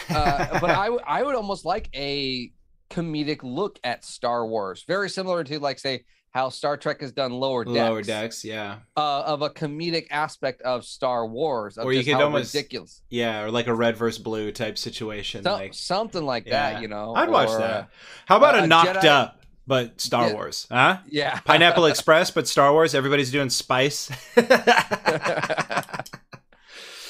uh, 0.08 0.60
but 0.60 0.70
I 0.70 0.86
I 1.06 1.22
would 1.22 1.34
almost 1.34 1.64
like 1.64 1.88
a 1.94 2.52
comedic 2.90 3.40
look 3.42 3.78
at 3.84 4.04
Star 4.04 4.46
Wars, 4.46 4.84
very 4.86 5.08
similar 5.08 5.44
to 5.44 5.58
like 5.58 5.78
say 5.78 6.04
how 6.32 6.48
Star 6.48 6.76
Trek 6.76 7.00
has 7.00 7.10
done 7.12 7.32
lower 7.32 7.64
decks, 7.64 7.74
lower 7.76 8.02
decks, 8.02 8.44
yeah, 8.44 8.78
Uh, 8.96 9.20
of 9.22 9.42
a 9.42 9.50
comedic 9.50 10.06
aspect 10.10 10.62
of 10.62 10.84
Star 10.84 11.26
Wars, 11.26 11.76
of 11.76 11.84
Or 11.84 11.92
you 11.92 12.04
could 12.04 12.14
almost- 12.14 12.54
ridiculous, 12.54 13.02
yeah, 13.10 13.42
or 13.42 13.50
like 13.50 13.66
a 13.66 13.74
red 13.74 13.96
versus 13.96 14.22
blue 14.22 14.52
type 14.52 14.78
situation. 14.78 15.42
So- 15.42 15.52
like, 15.52 15.74
something 15.74 16.24
like 16.24 16.46
yeah. 16.46 16.72
that, 16.74 16.82
you 16.82 16.88
know. 16.88 17.14
I'd 17.14 17.30
watch 17.30 17.48
that. 17.48 17.60
uh, 17.60 17.84
How 18.26 18.36
about 18.36 18.54
a 18.54 18.62
a 18.62 18.66
knocked 18.66 19.00
Jedi- 19.00 19.08
up 19.08 19.36
but 19.66 20.00
Star 20.00 20.28
Yeah. 20.28 20.34
Wars, 20.34 20.66
huh? 20.70 20.98
yeah, 21.08 21.38
Pineapple 21.44 21.86
Express, 21.86 22.30
but 22.30 22.46
Star 22.48 22.72
Wars. 22.72 22.94
Everybody's 22.94 23.30
doing 23.30 23.50
spice. 23.50 24.10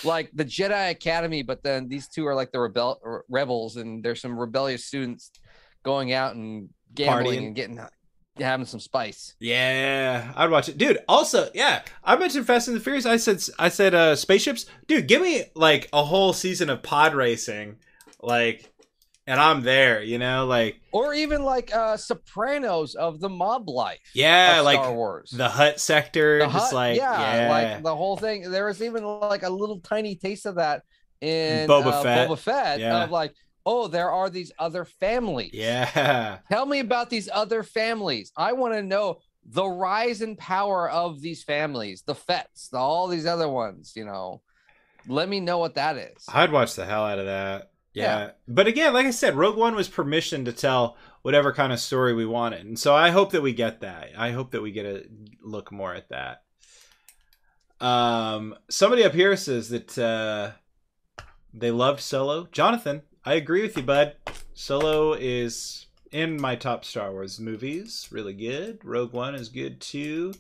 like 0.05 0.31
the 0.33 0.45
Jedi 0.45 0.91
Academy, 0.91 1.43
but 1.43 1.63
then 1.63 1.89
these 1.89 2.09
two 2.09 2.27
are 2.27 2.35
like 2.35 2.53
the 2.53 2.61
rebel 2.61 3.23
rebels, 3.29 3.77
and 3.77 4.03
there's 4.05 4.21
some 4.21 4.39
rebellious 4.39 4.85
students 4.85 5.31
going 5.83 6.13
out 6.13 6.35
and 6.35 6.69
gambling 6.95 7.41
Partying. 7.41 7.47
and 7.49 7.55
getting 7.57 7.81
having 8.39 8.67
some 8.67 8.81
spice. 8.81 9.35
Yeah, 9.41 10.33
I'd 10.37 10.51
watch 10.51 10.69
it, 10.69 10.79
dude. 10.79 10.99
Also, 11.09 11.49
yeah, 11.55 11.83
I 12.05 12.17
mentioned 12.17 12.47
Fast 12.47 12.69
and 12.69 12.77
the 12.77 12.81
Furious. 12.81 13.07
I 13.07 13.17
said, 13.17 13.43
I 13.59 13.69
said, 13.69 13.95
uh, 13.95 14.17
spaceships, 14.17 14.67
dude. 14.87 15.09
Give 15.09 15.23
me 15.23 15.45
like 15.55 15.89
a 15.93 16.03
whole 16.05 16.33
season 16.33 16.71
of 16.71 16.83
pod 16.83 17.15
racing, 17.15 17.77
like, 18.23 18.71
and 19.27 19.39
I'm 19.41 19.63
there. 19.63 20.03
You 20.03 20.19
know, 20.19 20.47
like, 20.47 20.81
or 20.93 21.13
even 21.15 21.43
like 21.45 21.75
uh 21.75 21.97
Sopranos 21.97 22.95
of 22.95 23.21
the 23.21 23.29
mob 23.29 23.69
life. 23.69 24.01
yeah, 24.15 24.61
like 24.61 24.79
Star 24.81 24.95
Wars. 24.95 25.31
the 25.31 25.49
Hutt 25.49 25.79
sector, 25.81 26.39
The 26.41 26.47
just 26.47 26.57
Hutt- 26.67 26.73
like, 26.75 26.97
yeah, 26.97 27.37
yeah, 27.47 27.51
like 27.75 27.83
the 27.83 27.95
whole 27.97 28.17
thing. 28.17 28.51
There 28.51 28.67
was 28.67 28.83
even 28.83 29.05
like 29.05 29.43
a 29.43 29.51
little 29.51 29.81
tiny 29.81 30.15
taste 30.17 30.47
of 30.47 30.55
that 30.57 30.83
in 31.21 31.69
Boba 31.69 31.87
uh, 31.87 32.03
Fett. 32.03 32.29
Boba 32.29 32.39
Fett 32.39 32.81
Yeah. 32.81 33.05
of 33.05 33.11
like, 33.11 33.35
oh, 33.71 33.87
there 33.87 34.11
are 34.11 34.29
these 34.29 34.51
other 34.59 34.85
families. 34.85 35.53
yeah, 35.55 36.39
Tell 36.51 36.67
me 36.67 36.81
about 36.81 37.09
these 37.09 37.29
other 37.33 37.63
families. 37.63 38.33
I 38.37 38.53
want 38.53 38.75
to 38.75 38.83
know 38.83 39.21
the 39.45 39.65
rise 39.65 40.23
and 40.23 40.37
power 40.37 40.91
of 40.91 41.21
these 41.21 41.45
families, 41.45 42.03
the 42.03 42.17
Fets, 42.17 42.69
the, 42.69 42.79
all 42.79 43.07
these 43.07 43.27
other 43.27 43.49
ones. 43.49 43.93
You 43.95 44.07
know, 44.07 44.43
let 45.07 45.29
me 45.29 45.39
know 45.39 45.59
what 45.59 45.77
that 45.77 45.97
is. 45.97 46.25
I'd 46.29 46.51
watch 46.51 46.75
the 46.75 46.85
hell 46.85 47.05
out 47.05 47.21
of 47.21 47.27
that. 47.27 47.71
Yeah. 47.95 48.19
Yeah. 48.19 48.31
But 48.49 48.67
again, 48.67 48.93
like 48.93 49.07
I 49.07 49.13
said, 49.13 49.37
Rogue 49.37 49.57
One 49.57 49.77
was 49.77 49.89
permission 49.89 50.45
to 50.47 50.53
tell 50.53 50.97
whatever 51.23 51.53
kind 51.53 51.73
of 51.73 51.79
story 51.79 52.13
we 52.13 52.27
wanted. 52.27 52.67
And 52.67 52.79
so 52.79 52.95
I 52.95 53.11
hope 53.11 53.31
that 53.33 53.43
we 53.43 53.53
get 53.53 53.83
that. 53.83 54.11
I 54.17 54.33
hope 54.33 54.51
that 54.51 54.63
we 54.63 54.73
get 54.73 54.87
a 54.87 55.05
look 55.43 55.71
more 55.71 55.95
at 55.95 56.09
that. 56.09 56.43
Um 57.81 58.57
somebody 58.69 59.05
up 59.05 59.15
here 59.15 59.37
says 59.37 59.69
that 59.71 59.97
uh 59.97 60.53
they 61.53 61.71
loved 61.71 62.01
Solo. 62.01 62.49
Jonathan, 62.53 63.03
I 63.25 63.35
agree 63.35 63.63
with 63.63 63.77
you, 63.77 63.83
bud. 63.83 64.17
Solo 64.55 65.13
is 65.13 65.87
in 66.11 66.41
my 66.41 66.57
top 66.57 66.85
Star 66.85 67.13
Wars 67.13 67.39
movies. 67.39 68.09
Really 68.11 68.35
good. 68.35 68.85
Rogue 68.85 69.13
One 69.13 69.35
is 69.35 69.49
good 69.49 69.81
too. 69.81 70.35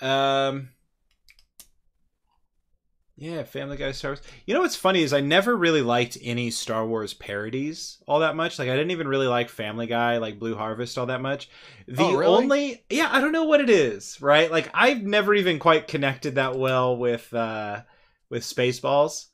Um 0.00 0.70
yeah, 3.16 3.44
Family 3.44 3.76
Guy 3.76 3.92
Star 3.92 4.12
Wars. 4.12 4.22
You 4.46 4.54
know 4.54 4.62
what's 4.62 4.74
funny 4.74 5.02
is 5.02 5.12
I 5.12 5.20
never 5.20 5.56
really 5.56 5.82
liked 5.82 6.18
any 6.22 6.50
Star 6.50 6.84
Wars 6.86 7.14
parodies 7.14 7.98
all 8.08 8.20
that 8.20 8.34
much. 8.34 8.58
Like 8.58 8.68
I 8.68 8.72
didn't 8.74 8.90
even 8.90 9.06
really 9.06 9.28
like 9.28 9.48
Family 9.48 9.86
Guy, 9.86 10.16
like 10.18 10.40
Blue 10.40 10.56
Harvest, 10.56 10.98
all 10.98 11.06
that 11.06 11.20
much. 11.20 11.48
The 11.86 12.02
Oh, 12.02 12.16
really? 12.16 12.34
only 12.34 12.84
yeah, 12.90 13.08
I 13.12 13.20
don't 13.20 13.32
know 13.32 13.44
what 13.44 13.60
it 13.60 13.70
is, 13.70 14.20
right? 14.20 14.50
Like 14.50 14.70
I've 14.74 15.02
never 15.02 15.34
even 15.34 15.58
quite 15.60 15.86
connected 15.86 16.34
that 16.34 16.56
well 16.58 16.96
with 16.96 17.32
uh 17.32 17.82
with 18.28 18.42
Spaceballs. 18.42 19.26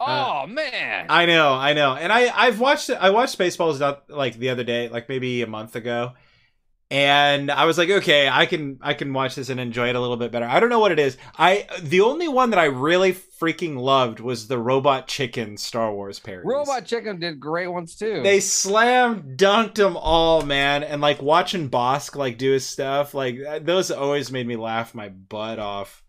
Oh 0.00 0.46
man, 0.46 1.06
I 1.10 1.26
know, 1.26 1.52
I 1.54 1.74
know, 1.74 1.94
and 1.94 2.10
I 2.12 2.30
I've 2.34 2.58
watched. 2.58 2.88
I 2.90 3.10
watched 3.10 3.38
Spaceballs 3.38 3.78
not 3.80 4.08
like 4.10 4.36
the 4.36 4.48
other 4.50 4.64
day, 4.64 4.88
like 4.88 5.08
maybe 5.08 5.42
a 5.42 5.46
month 5.46 5.76
ago, 5.76 6.12
and 6.90 7.50
I 7.50 7.66
was 7.66 7.78
like, 7.78 7.90
okay, 7.90 8.28
I 8.28 8.46
can 8.46 8.78
I 8.80 8.94
can 8.94 9.12
watch 9.12 9.34
this 9.36 9.48
and 9.50 9.60
enjoy 9.60 9.90
it 9.90 9.96
a 9.96 10.00
little 10.00 10.16
bit 10.16 10.32
better. 10.32 10.46
I 10.46 10.58
don't 10.58 10.70
know 10.70 10.80
what 10.80 10.90
it 10.92 10.98
is. 10.98 11.16
I 11.38 11.66
the 11.82 12.00
only 12.00 12.28
one 12.28 12.50
that 12.50 12.58
I 12.58 12.64
really 12.64 13.12
freaking 13.12 13.76
loved 13.78 14.20
was 14.20 14.48
the 14.48 14.58
Robot 14.58 15.06
Chicken 15.06 15.56
Star 15.56 15.92
Wars 15.94 16.18
parody. 16.18 16.48
Robot 16.48 16.86
Chicken 16.86 17.20
did 17.20 17.38
great 17.38 17.68
ones 17.68 17.94
too. 17.94 18.22
They 18.22 18.40
slam 18.40 19.36
dunked 19.36 19.74
them 19.74 19.96
all, 19.96 20.42
man, 20.42 20.82
and 20.82 21.00
like 21.00 21.22
watching 21.22 21.70
Bossk 21.70 22.16
like 22.16 22.38
do 22.38 22.52
his 22.52 22.66
stuff, 22.66 23.14
like 23.14 23.38
those 23.62 23.90
always 23.90 24.32
made 24.32 24.46
me 24.46 24.56
laugh 24.56 24.94
my 24.94 25.10
butt 25.10 25.58
off. 25.58 26.02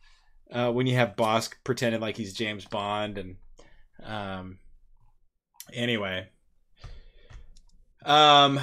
uh, 0.51 0.71
when 0.71 0.87
you 0.87 0.95
have 0.95 1.15
Bossk 1.15 1.53
pretending 1.63 2.01
like 2.01 2.17
he's 2.17 2.33
James 2.33 2.65
Bond 2.65 3.17
and 3.17 3.35
um 4.05 4.59
anyway 5.73 6.27
um 8.05 8.59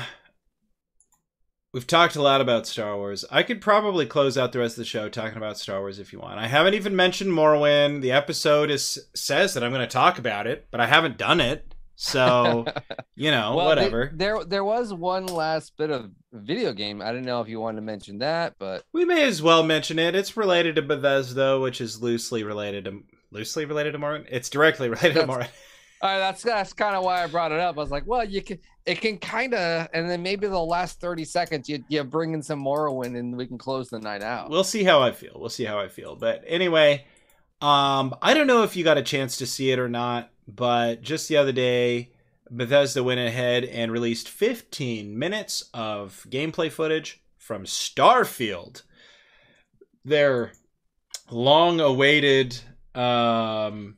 we've 1.72 1.86
talked 1.86 2.16
a 2.16 2.22
lot 2.22 2.40
about 2.40 2.66
Star 2.66 2.96
Wars. 2.96 3.24
I 3.30 3.42
could 3.42 3.60
probably 3.60 4.06
close 4.06 4.36
out 4.36 4.52
the 4.52 4.58
rest 4.58 4.74
of 4.74 4.78
the 4.78 4.84
show 4.84 5.08
talking 5.08 5.36
about 5.36 5.58
Star 5.58 5.80
Wars 5.80 5.98
if 5.98 6.12
you 6.12 6.18
want. 6.18 6.38
I 6.40 6.48
haven't 6.48 6.74
even 6.74 6.96
mentioned 6.96 7.30
Morrowind. 7.30 8.00
The 8.00 8.10
episode 8.12 8.70
is 8.70 8.98
says 9.14 9.54
that 9.54 9.62
I'm 9.62 9.70
going 9.70 9.86
to 9.86 9.92
talk 9.92 10.18
about 10.18 10.46
it, 10.46 10.66
but 10.70 10.80
I 10.80 10.86
haven't 10.86 11.18
done 11.18 11.40
it. 11.40 11.74
So, 11.94 12.64
you 13.16 13.30
know, 13.30 13.54
Well, 13.56 13.66
whatever. 13.66 14.10
there, 14.14 14.44
there 14.44 14.64
was 14.64 14.92
one 14.94 15.26
last 15.26 15.76
bit 15.76 15.90
of 15.90 16.10
video 16.32 16.72
game. 16.72 17.02
I 17.02 17.08
didn't 17.12 17.26
know 17.26 17.40
if 17.42 17.48
you 17.48 17.60
wanted 17.60 17.76
to 17.76 17.82
mention 17.82 18.18
that, 18.18 18.54
but 18.58 18.82
We 18.92 19.04
may 19.04 19.24
as 19.26 19.42
well 19.42 19.62
mention 19.62 19.98
it. 19.98 20.14
It's 20.14 20.36
related 20.36 20.76
to 20.76 20.82
Bethesda, 20.82 21.60
which 21.60 21.80
is 21.80 22.00
loosely 22.02 22.44
related 22.44 22.84
to 22.86 23.02
loosely 23.30 23.64
related 23.64 23.92
to 23.92 23.98
Morrowind. 23.98 24.26
It's 24.30 24.48
directly 24.50 24.88
related 24.90 25.14
to 25.14 25.26
That's- 25.26 25.36
Morrowind. 25.36 25.50
all 26.02 26.10
right, 26.10 26.18
that's 26.18 26.42
that's 26.42 26.72
kind 26.72 26.94
of 26.94 27.02
why 27.04 27.22
I 27.24 27.26
brought 27.26 27.52
it 27.52 27.58
up. 27.60 27.76
I 27.76 27.80
was 27.80 27.90
like, 27.90 28.06
well, 28.06 28.24
you 28.24 28.40
can, 28.42 28.58
it 28.86 29.00
can 29.00 29.18
kind 29.18 29.52
of, 29.54 29.88
and 29.92 30.08
then 30.08 30.22
maybe 30.22 30.46
the 30.46 30.58
last 30.58 31.00
thirty 31.00 31.24
seconds, 31.24 31.68
you 31.68 31.84
you 31.88 32.04
bring 32.04 32.34
in 32.34 32.42
some 32.42 32.62
Morrowind, 32.64 33.18
and 33.18 33.36
we 33.36 33.46
can 33.46 33.58
close 33.58 33.88
the 33.88 33.98
night 33.98 34.22
out. 34.22 34.48
We'll 34.50 34.62
see 34.64 34.84
how 34.84 35.02
I 35.02 35.10
feel. 35.12 35.32
We'll 35.34 35.48
see 35.48 35.64
how 35.64 35.78
I 35.80 35.88
feel. 35.88 36.14
But 36.14 36.44
anyway, 36.46 37.04
um, 37.60 38.14
I 38.22 38.34
don't 38.34 38.46
know 38.46 38.62
if 38.62 38.76
you 38.76 38.84
got 38.84 38.96
a 38.98 39.02
chance 39.02 39.36
to 39.38 39.46
see 39.46 39.72
it 39.72 39.78
or 39.80 39.88
not, 39.88 40.30
but 40.46 41.02
just 41.02 41.28
the 41.28 41.36
other 41.36 41.50
day, 41.50 42.12
Bethesda 42.48 43.02
went 43.02 43.18
ahead 43.18 43.64
and 43.64 43.90
released 43.90 44.28
15 44.28 45.18
minutes 45.18 45.68
of 45.74 46.24
gameplay 46.30 46.70
footage 46.70 47.20
from 47.36 47.64
Starfield. 47.64 48.82
Their 50.04 50.52
long-awaited 51.28 52.58
um, 52.98 53.96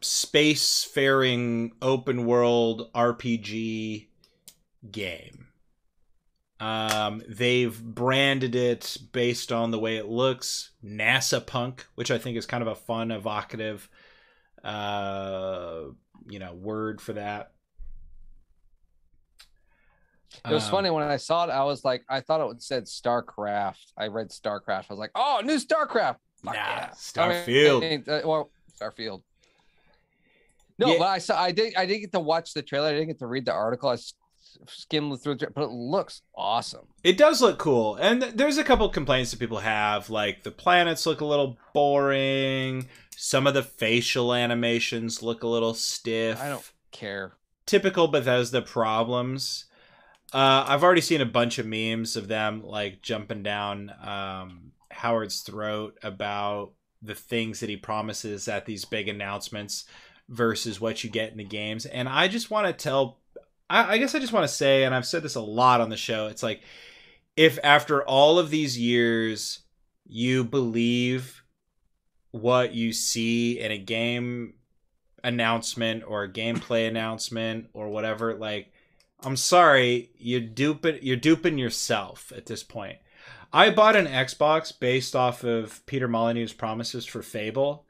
space-faring 0.00 1.72
open-world 1.82 2.92
RPG 2.94 4.08
game. 4.90 5.46
Um, 6.60 7.22
they've 7.28 7.82
branded 7.82 8.54
it 8.54 8.98
based 9.12 9.50
on 9.50 9.70
the 9.70 9.78
way 9.78 9.96
it 9.96 10.06
looks, 10.06 10.72
NASA 10.84 11.44
punk, 11.44 11.86
which 11.94 12.10
I 12.10 12.18
think 12.18 12.36
is 12.36 12.46
kind 12.46 12.62
of 12.62 12.68
a 12.68 12.74
fun, 12.74 13.10
evocative, 13.10 13.88
uh, 14.62 15.84
you 16.28 16.38
know, 16.38 16.52
word 16.52 17.00
for 17.00 17.14
that. 17.14 17.52
It 20.44 20.52
was 20.52 20.64
Um, 20.66 20.70
funny 20.70 20.90
when 20.90 21.02
I 21.02 21.16
saw 21.16 21.44
it. 21.44 21.50
I 21.50 21.64
was 21.64 21.84
like, 21.84 22.04
I 22.08 22.20
thought 22.20 22.48
it 22.50 22.62
said 22.62 22.84
StarCraft. 22.84 23.92
I 23.96 24.08
read 24.08 24.28
StarCraft. 24.28 24.84
I 24.88 24.92
was 24.92 24.98
like, 24.98 25.12
oh, 25.14 25.40
new 25.42 25.56
StarCraft. 25.56 26.18
Fuck 26.44 26.54
Nah, 26.54 26.60
yeah. 26.60 26.88
Starfield. 26.94 27.76
I 27.84 27.88
mean, 27.90 28.04
uh, 28.08 28.20
well, 28.24 28.50
Starfield. 28.80 29.22
No, 30.78 30.92
Yeah. 30.92 30.98
but 30.98 31.08
I 31.08 31.18
saw. 31.18 31.40
I 31.40 31.52
did. 31.52 31.74
I 31.76 31.84
did 31.86 31.98
get 32.00 32.12
to 32.12 32.20
watch 32.20 32.54
the 32.54 32.62
trailer. 32.62 32.88
I 32.88 32.92
didn't 32.92 33.08
get 33.08 33.18
to 33.18 33.26
read 33.26 33.44
the 33.44 33.52
article. 33.52 33.90
I 33.90 33.96
skimmed 34.66 35.20
through 35.20 35.34
it, 35.34 35.54
but 35.54 35.64
it 35.64 35.70
looks 35.70 36.22
awesome. 36.34 36.86
It 37.04 37.18
does 37.18 37.42
look 37.42 37.58
cool, 37.58 37.96
and 37.96 38.22
th- 38.22 38.34
there's 38.34 38.56
a 38.58 38.64
couple 38.64 38.88
complaints 38.88 39.30
that 39.30 39.38
people 39.38 39.58
have, 39.58 40.08
like 40.10 40.42
the 40.42 40.50
planets 40.50 41.04
look 41.06 41.20
a 41.20 41.24
little 41.26 41.58
boring. 41.74 42.88
Some 43.16 43.46
of 43.46 43.52
the 43.52 43.62
facial 43.62 44.32
animations 44.32 45.22
look 45.22 45.42
a 45.42 45.46
little 45.46 45.74
stiff. 45.74 46.40
I 46.40 46.48
don't 46.48 46.72
care. 46.90 47.32
typical 47.66 48.08
Bethesda 48.08 48.62
problems. 48.62 49.66
Uh, 50.32 50.64
I've 50.66 50.82
already 50.82 51.00
seen 51.02 51.20
a 51.20 51.26
bunch 51.26 51.58
of 51.58 51.66
memes 51.66 52.16
of 52.16 52.28
them 52.28 52.62
like 52.64 53.02
jumping 53.02 53.42
down 53.42 53.92
um, 54.02 54.69
Howard's 54.90 55.40
throat 55.40 55.98
about 56.02 56.72
the 57.02 57.14
things 57.14 57.60
that 57.60 57.70
he 57.70 57.76
promises 57.76 58.48
at 58.48 58.66
these 58.66 58.84
big 58.84 59.08
announcements 59.08 59.84
versus 60.28 60.80
what 60.80 61.02
you 61.02 61.10
get 61.10 61.32
in 61.32 61.38
the 61.38 61.44
games. 61.44 61.86
And 61.86 62.08
I 62.08 62.28
just 62.28 62.50
want 62.50 62.66
to 62.66 62.72
tell, 62.72 63.18
I, 63.68 63.94
I 63.94 63.98
guess 63.98 64.14
I 64.14 64.18
just 64.18 64.32
want 64.32 64.44
to 64.44 64.54
say, 64.54 64.84
and 64.84 64.94
I've 64.94 65.06
said 65.06 65.22
this 65.22 65.34
a 65.34 65.40
lot 65.40 65.80
on 65.80 65.90
the 65.90 65.96
show, 65.96 66.26
it's 66.26 66.42
like 66.42 66.62
if 67.36 67.58
after 67.64 68.02
all 68.02 68.38
of 68.38 68.50
these 68.50 68.78
years 68.78 69.60
you 70.06 70.44
believe 70.44 71.42
what 72.32 72.74
you 72.74 72.92
see 72.92 73.58
in 73.58 73.72
a 73.72 73.78
game 73.78 74.54
announcement 75.22 76.04
or 76.06 76.24
a 76.24 76.32
gameplay 76.32 76.88
announcement 76.88 77.68
or 77.74 77.88
whatever 77.88 78.34
like 78.34 78.72
i'm 79.22 79.36
sorry 79.36 80.10
you're 80.16 80.40
duping 80.40 80.98
you're 81.02 81.16
duping 81.16 81.58
yourself 81.58 82.32
at 82.34 82.46
this 82.46 82.62
point 82.62 82.96
i 83.52 83.70
bought 83.70 83.96
an 83.96 84.06
xbox 84.06 84.72
based 84.78 85.14
off 85.16 85.44
of 85.44 85.84
peter 85.86 86.08
molyneux's 86.08 86.52
promises 86.52 87.04
for 87.04 87.22
fable 87.22 87.86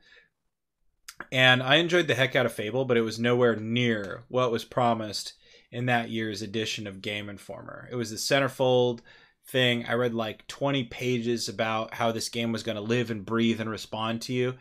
and 1.31 1.63
i 1.63 1.77
enjoyed 1.77 2.07
the 2.07 2.15
heck 2.15 2.35
out 2.35 2.47
of 2.47 2.53
fable 2.53 2.85
but 2.85 2.97
it 2.97 3.03
was 3.03 3.19
nowhere 3.19 3.57
near 3.57 4.25
what 4.29 4.53
was 4.53 4.65
promised 4.65 5.35
in 5.71 5.87
that 5.87 6.11
year's 6.11 6.43
edition 6.43 6.87
of 6.87 7.03
game 7.03 7.29
informer 7.29 7.89
it 7.91 7.97
was 7.97 8.11
the 8.11 8.17
centerfold 8.17 9.01
thing 9.47 9.85
i 9.87 9.93
read 9.93 10.15
like 10.15 10.47
20 10.47 10.85
pages 10.85 11.49
about 11.49 11.95
how 11.95 12.13
this 12.13 12.29
game 12.29 12.53
was 12.53 12.63
going 12.63 12.77
to 12.77 12.83
live 12.83 13.11
and 13.11 13.27
breathe 13.27 13.61
and 13.61 13.71
respond 13.71 14.23
to 14.23 14.33
you 14.33 14.55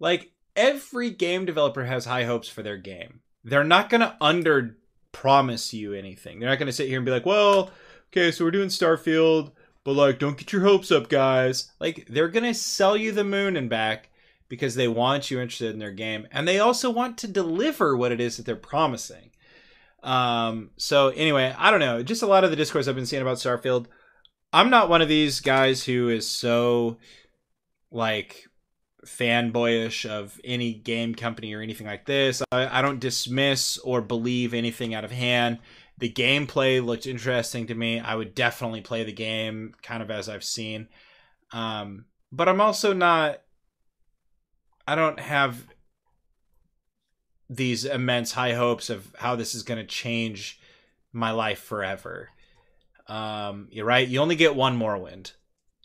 like 0.00 0.32
every 0.56 1.10
game 1.10 1.44
developer 1.44 1.84
has 1.84 2.04
high 2.04 2.24
hopes 2.24 2.48
for 2.48 2.62
their 2.62 2.76
game. 2.76 3.20
They're 3.44 3.64
not 3.64 3.90
going 3.90 4.00
to 4.00 4.16
under 4.20 4.76
promise 5.12 5.72
you 5.72 5.94
anything. 5.94 6.38
They're 6.38 6.48
not 6.48 6.58
going 6.58 6.66
to 6.66 6.72
sit 6.72 6.88
here 6.88 6.98
and 6.98 7.04
be 7.04 7.12
like, 7.12 7.26
"Well, 7.26 7.70
okay, 8.08 8.30
so 8.30 8.44
we're 8.44 8.50
doing 8.50 8.68
Starfield, 8.68 9.52
but 9.84 9.92
like 9.92 10.18
don't 10.18 10.38
get 10.38 10.52
your 10.52 10.62
hopes 10.62 10.90
up, 10.90 11.08
guys." 11.08 11.72
Like 11.80 12.06
they're 12.08 12.30
to 12.30 12.54
sell 12.54 12.96
you 12.96 13.12
the 13.12 13.24
moon 13.24 13.56
and 13.56 13.68
back 13.68 14.10
because 14.48 14.74
they 14.74 14.88
want 14.88 15.30
you 15.30 15.40
interested 15.40 15.72
in 15.72 15.78
their 15.78 15.92
game 15.92 16.26
and 16.30 16.46
they 16.46 16.58
also 16.58 16.90
want 16.90 17.16
to 17.18 17.28
deliver 17.28 17.96
what 17.96 18.12
it 18.12 18.20
is 18.20 18.36
that 18.36 18.44
they're 18.44 18.56
promising. 18.56 19.30
Um 20.02 20.70
so 20.76 21.08
anyway, 21.08 21.54
I 21.56 21.70
don't 21.70 21.80
know, 21.80 22.02
just 22.02 22.22
a 22.22 22.26
lot 22.26 22.44
of 22.44 22.50
the 22.50 22.56
discourse 22.56 22.88
I've 22.88 22.96
been 22.96 23.06
seeing 23.06 23.22
about 23.22 23.38
Starfield. 23.38 23.86
I'm 24.52 24.68
not 24.68 24.88
one 24.88 25.02
of 25.02 25.08
these 25.08 25.40
guys 25.40 25.84
who 25.84 26.08
is 26.08 26.28
so 26.28 26.98
like 27.92 28.44
fanboyish 29.06 30.08
of 30.08 30.40
any 30.44 30.74
game 30.74 31.14
company 31.14 31.54
or 31.54 31.60
anything 31.60 31.86
like 31.86 32.06
this. 32.06 32.42
I, 32.50 32.78
I 32.78 32.82
don't 32.82 33.00
dismiss 33.00 33.78
or 33.78 34.00
believe 34.00 34.52
anything 34.52 34.94
out 34.94 35.04
of 35.04 35.12
hand. 35.12 35.58
The 36.00 36.10
gameplay 36.10 36.84
looked 36.84 37.06
interesting 37.06 37.66
to 37.68 37.74
me. 37.74 38.00
I 38.00 38.14
would 38.14 38.34
definitely 38.34 38.80
play 38.80 39.04
the 39.04 39.12
game 39.12 39.74
kind 39.82 40.02
of 40.02 40.10
as 40.10 40.28
I've 40.28 40.44
seen. 40.44 40.88
Um, 41.52 42.06
but 42.32 42.48
I'm 42.48 42.60
also 42.60 42.92
not, 42.92 43.40
I 44.88 44.94
don't 44.94 45.20
have 45.20 45.66
these 47.48 47.84
immense 47.84 48.32
high 48.32 48.54
hopes 48.54 48.90
of 48.90 49.14
how 49.18 49.36
this 49.36 49.54
is 49.54 49.62
going 49.62 49.78
to 49.78 49.86
change 49.86 50.60
my 51.12 51.32
life 51.32 51.60
forever. 51.60 52.30
Um, 53.06 53.68
you're 53.70 53.84
right. 53.84 54.06
You 54.06 54.20
only 54.20 54.36
get 54.36 54.54
one 54.54 54.78
Morrowind. 54.78 55.32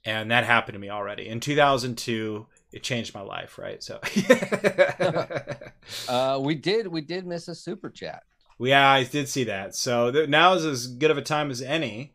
And 0.05 0.29
that 0.29 0.43
happened 0.45 0.75
to 0.75 0.79
me 0.79 0.91
already. 0.91 1.27
In 1.27 1.39
2002, 1.39 2.45
it 2.71 2.83
changed 2.83 3.15
my 3.15 3.21
life, 3.21 3.57
right? 3.57 3.83
So, 3.83 3.99
Uh, 6.07 6.39
we 6.41 6.55
did. 6.55 6.87
We 6.87 7.01
did 7.01 7.25
miss 7.25 7.47
a 7.47 7.55
super 7.55 7.89
chat. 7.89 8.23
Yeah, 8.59 8.89
I 8.89 9.03
did 9.03 9.27
see 9.29 9.43
that. 9.45 9.75
So 9.75 10.11
th- 10.11 10.29
now 10.29 10.53
is 10.53 10.65
as 10.65 10.87
good 10.87 11.11
of 11.11 11.17
a 11.17 11.21
time 11.21 11.51
as 11.51 11.61
any. 11.61 12.13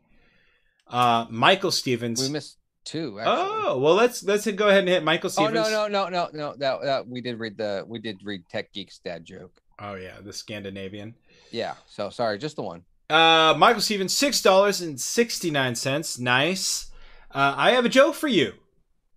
Uh, 0.87 1.25
Michael 1.29 1.71
Stevens. 1.71 2.21
We 2.21 2.29
missed 2.29 2.57
two. 2.83 3.19
Actually. 3.19 3.35
oh 3.37 3.77
well, 3.77 3.93
let's 3.95 4.23
let's 4.23 4.49
go 4.51 4.67
ahead 4.67 4.79
and 4.79 4.89
hit 4.89 5.03
Michael 5.03 5.27
Oh 5.27 5.29
Stevens. 5.29 5.53
no 5.53 5.87
no 5.87 5.87
no 5.87 6.09
no 6.09 6.29
no 6.33 6.55
that, 6.57 6.81
that 6.83 7.07
we 7.07 7.21
did 7.21 7.39
read 7.39 7.57
the 7.57 7.85
we 7.87 7.99
did 7.99 8.21
read 8.23 8.43
Tech 8.49 8.73
Geek's 8.73 8.99
dad 8.99 9.23
joke. 9.25 9.53
Oh 9.79 9.95
yeah, 9.95 10.15
the 10.21 10.33
Scandinavian. 10.33 11.15
Yeah. 11.51 11.75
So 11.87 12.09
sorry, 12.09 12.37
just 12.37 12.55
the 12.55 12.63
one. 12.63 12.83
Uh, 13.09 13.53
Michael 13.57 13.81
Stevens, 13.81 14.15
six 14.15 14.41
dollars 14.41 14.81
and 14.81 14.99
sixty 14.99 15.51
nine 15.51 15.75
cents. 15.75 16.17
Nice. 16.19 16.87
Uh, 17.33 17.53
I 17.55 17.71
have 17.71 17.85
a 17.85 17.89
joke 17.89 18.15
for 18.15 18.27
you. 18.27 18.53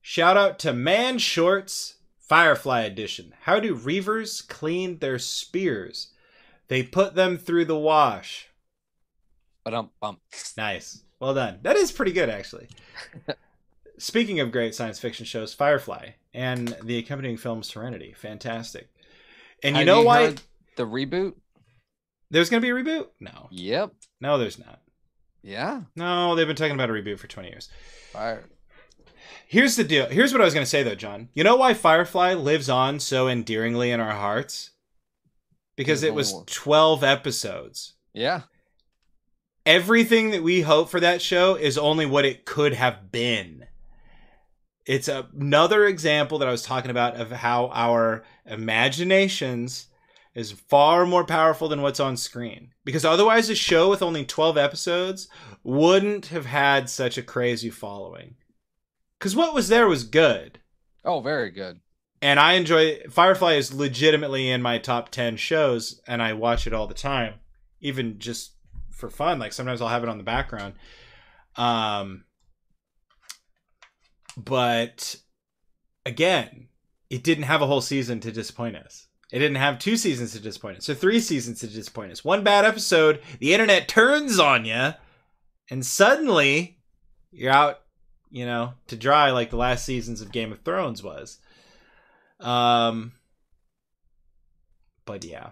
Shout 0.01 0.37
out 0.37 0.59
to 0.61 0.73
Man 0.73 1.19
Shorts 1.19 1.95
Firefly 2.21 2.83
Edition. 2.83 3.35
How 3.43 3.59
do 3.59 3.75
reavers 3.75 4.47
clean 4.47 4.99
their 4.99 5.19
spears? 5.19 6.13
They 6.69 6.83
put 6.83 7.15
them 7.15 7.37
through 7.39 7.67
the 7.67 7.79
wash. 7.79 8.49
But 9.65 9.75
um 9.75 9.91
bump. 10.01 10.21
Nice. 10.57 11.03
Well 11.21 11.35
done. 11.35 11.61
That 11.63 11.77
is 11.77 11.93
pretty 11.93 12.13
good, 12.13 12.29
actually. 12.29 12.69
Speaking 13.99 14.41
of 14.41 14.53
great 14.53 14.75
science 14.75 14.99
fiction 14.99 15.25
shows, 15.25 15.55
Firefly 15.55 16.11
and 16.35 16.77
the 16.83 16.99
accompanying 16.99 17.37
film 17.37 17.63
Serenity. 17.63 18.13
Fantastic. 18.17 18.89
And 19.63 19.75
you 19.77 19.81
Have 19.81 19.87
know 19.87 20.03
why 20.03 20.25
heard 20.27 20.43
the 20.77 20.87
reboot? 20.87 21.35
there's 22.31 22.51
going 22.51 22.61
to 22.61 22.67
be 22.67 22.71
a 22.71 22.75
reboot? 22.75 23.07
No. 23.21 23.49
Yep. 23.51 23.93
No, 24.21 24.37
there's 24.37 24.59
not. 24.59 24.81
Yeah. 25.43 25.83
No, 25.95 26.35
they've 26.35 26.47
been 26.47 26.57
talking 26.57 26.75
about 26.75 26.91
a 26.91 26.93
reboot 26.93 27.19
for 27.19 27.29
20 27.29 27.49
years. 27.49 27.69
Fire. 28.13 28.45
Here's 29.47 29.77
the 29.77 29.85
deal. 29.85 30.07
Here's 30.07 30.33
what 30.33 30.41
I 30.41 30.45
was 30.45 30.55
going 30.55 30.65
to 30.65 30.71
say, 30.71 30.83
though, 30.83 30.95
John. 30.95 31.29
You 31.33 31.45
know 31.45 31.57
why 31.57 31.75
Firefly 31.75 32.35
lives 32.35 32.69
on 32.69 32.99
so 32.99 33.29
endearingly 33.29 33.91
in 33.93 34.01
our 34.01 34.13
hearts? 34.13 34.71
Because 35.77 36.03
it 36.03 36.15
was 36.15 36.33
only 36.33 36.47
12 36.47 37.03
episodes. 37.05 37.95
Yeah. 38.13 38.43
Everything 39.67 40.31
that 40.31 40.43
we 40.43 40.61
hope 40.61 40.89
for 40.91 41.01
that 41.01 41.23
show 41.23 41.55
is 41.55 41.79
only 41.79 42.07
what 42.07 42.25
it 42.25 42.45
could 42.45 42.75
have 42.75 43.11
been. 43.11 43.67
it's 44.87 45.09
another 45.09 45.87
example 45.87 46.39
that 46.39 46.49
I 46.49 46.53
was 46.53 46.63
talking 46.63 46.91
about 46.91 47.17
of 47.17 47.31
how 47.31 47.69
our 47.73 48.23
imaginations 48.45 49.87
is 50.35 50.53
far 50.53 51.07
more 51.07 51.25
powerful 51.25 51.69
than 51.69 51.81
what's 51.81 52.01
on 52.01 52.17
screen. 52.17 52.73
Because 52.85 53.05
otherwise, 53.05 53.49
a 53.49 53.55
show 53.55 53.89
with 53.89 54.03
only 54.03 54.25
12 54.25 54.59
episodes 54.59 55.29
wouldn't 55.63 56.27
have 56.27 56.47
had 56.47 56.91
such 56.91 57.17
a 57.17 57.23
crazy 57.23 57.71
following. 57.71 58.35
Because 59.19 59.37
what 59.37 59.55
was 59.55 59.69
there 59.69 59.89
was 59.89 60.05
good. 60.05 60.59
Oh, 61.05 61.21
very 61.21 61.51
good. 61.51 61.81
And 62.25 62.41
I 62.41 62.55
enjoy 62.55 63.01
Firefly 63.11 63.53
is 63.53 63.75
legitimately 63.75 64.51
in 64.51 64.63
my 64.63 64.79
top 64.79 65.11
10 65.11 65.37
shows, 65.37 66.01
and 66.07 66.23
I 66.23 66.33
watch 66.33 66.67
it 66.67 66.73
all 66.73 66.87
the 66.87 66.95
time, 66.95 67.35
even 67.83 68.19
just 68.19 68.53
for 68.91 69.11
fun. 69.11 69.39
Like 69.39 69.53
sometimes 69.53 69.83
I'll 69.83 69.89
have 69.89 70.03
it 70.03 70.09
on 70.09 70.17
the 70.17 70.25
background. 70.25 70.73
Um, 71.57 72.25
but 74.39 75.17
again, 76.07 76.69
it 77.11 77.23
didn't 77.23 77.45
have 77.45 77.61
a 77.61 77.67
whole 77.67 77.83
season 77.83 78.21
to 78.21 78.33
disappoint 78.33 78.77
us. 78.77 79.07
It 79.31 79.41
didn't 79.41 79.57
have 79.57 79.79
two 79.79 79.99
seasons 79.99 80.33
to 80.33 80.41
disappoint 80.41 80.79
us, 80.79 80.87
so 80.87 80.95
three 80.95 81.21
seasons 81.21 81.61
to 81.61 81.67
disappoint 81.67 82.11
us. 82.11 82.25
One 82.25 82.43
bad 82.43 82.65
episode, 82.65 83.21
the 83.39 83.53
internet 83.53 83.87
turns 83.87 84.39
on 84.39 84.65
you, 84.65 84.95
and 85.69 85.85
suddenly 85.85 86.79
you're 87.33 87.53
out, 87.53 87.81
you 88.31 88.47
know, 88.47 88.73
to 88.87 88.97
dry 88.97 89.31
like 89.31 89.51
the 89.51 89.59
last 89.59 89.85
seasons 89.85 90.23
of 90.23 90.33
Game 90.33 90.53
of 90.53 90.63
Thrones 90.63 91.03
was. 91.03 91.39
Um, 92.41 93.13
but 95.05 95.25
yeah, 95.25 95.51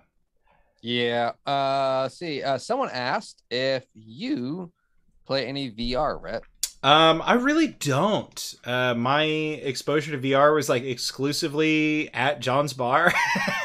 Yeah. 0.82 1.32
Uh 1.46 2.08
see, 2.08 2.42
uh 2.42 2.58
someone 2.58 2.90
asked 2.90 3.42
if 3.50 3.84
you 3.94 4.72
play 5.26 5.46
any 5.46 5.70
VR, 5.70 6.20
Rhett. 6.20 6.42
Um, 6.84 7.22
I 7.24 7.34
really 7.34 7.68
don't. 7.68 8.54
Uh, 8.64 8.92
my 8.94 9.22
exposure 9.22 10.10
to 10.12 10.18
VR 10.18 10.52
was 10.52 10.68
like 10.68 10.82
exclusively 10.82 12.12
at 12.12 12.40
John's 12.40 12.72
bar. 12.72 13.12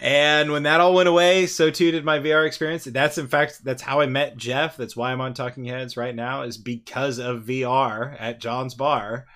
and 0.00 0.50
when 0.50 0.64
that 0.64 0.80
all 0.80 0.92
went 0.94 1.08
away, 1.08 1.46
so 1.46 1.70
too 1.70 1.92
did 1.92 2.04
my 2.04 2.18
VR 2.18 2.44
experience. 2.46 2.82
That's 2.84 3.16
in 3.16 3.28
fact 3.28 3.62
that's 3.62 3.82
how 3.82 4.00
I 4.00 4.06
met 4.06 4.36
Jeff. 4.36 4.76
That's 4.76 4.96
why 4.96 5.12
I'm 5.12 5.20
on 5.20 5.34
Talking 5.34 5.66
Heads 5.66 5.96
right 5.96 6.14
now 6.14 6.42
is 6.42 6.58
because 6.58 7.20
of 7.20 7.44
VR 7.44 8.16
at 8.18 8.40
John's 8.40 8.74
bar. 8.74 9.26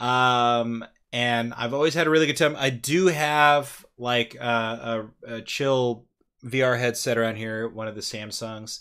Um, 0.00 0.84
and 1.12 1.52
I've 1.54 1.74
always 1.74 1.94
had 1.94 2.06
a 2.06 2.10
really 2.10 2.26
good 2.26 2.36
time. 2.36 2.56
I 2.56 2.70
do 2.70 3.06
have 3.06 3.84
like 3.98 4.36
uh, 4.40 5.04
a, 5.26 5.34
a 5.34 5.42
chill 5.42 6.06
VR 6.44 6.78
headset 6.78 7.18
around 7.18 7.36
here, 7.36 7.68
one 7.68 7.86
of 7.86 7.94
the 7.94 8.00
Samsungs. 8.00 8.80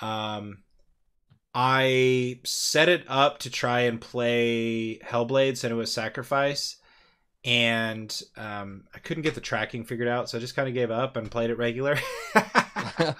Um, 0.00 0.62
I 1.54 2.40
set 2.44 2.88
it 2.88 3.04
up 3.08 3.38
to 3.40 3.50
try 3.50 3.80
and 3.80 4.00
play 4.00 4.98
Hellblade, 4.98 5.52
Senua's 5.52 5.92
Sacrifice, 5.92 6.76
and 7.44 8.22
um, 8.36 8.84
I 8.94 8.98
couldn't 8.98 9.22
get 9.22 9.34
the 9.34 9.40
tracking 9.40 9.84
figured 9.84 10.08
out, 10.08 10.28
so 10.28 10.36
I 10.36 10.40
just 10.40 10.56
kind 10.56 10.68
of 10.68 10.74
gave 10.74 10.90
up 10.90 11.16
and 11.16 11.30
played 11.30 11.50
it 11.50 11.58
regular. 11.58 11.98
I 12.34 13.14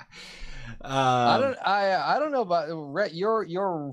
um, 1.34 1.40
don't 1.40 1.58
I 1.64 2.14
I 2.14 2.18
don't 2.18 2.32
know 2.32 2.42
about 2.42 2.68
Rhett, 2.70 3.14
you're 3.14 3.42
you're 3.42 3.92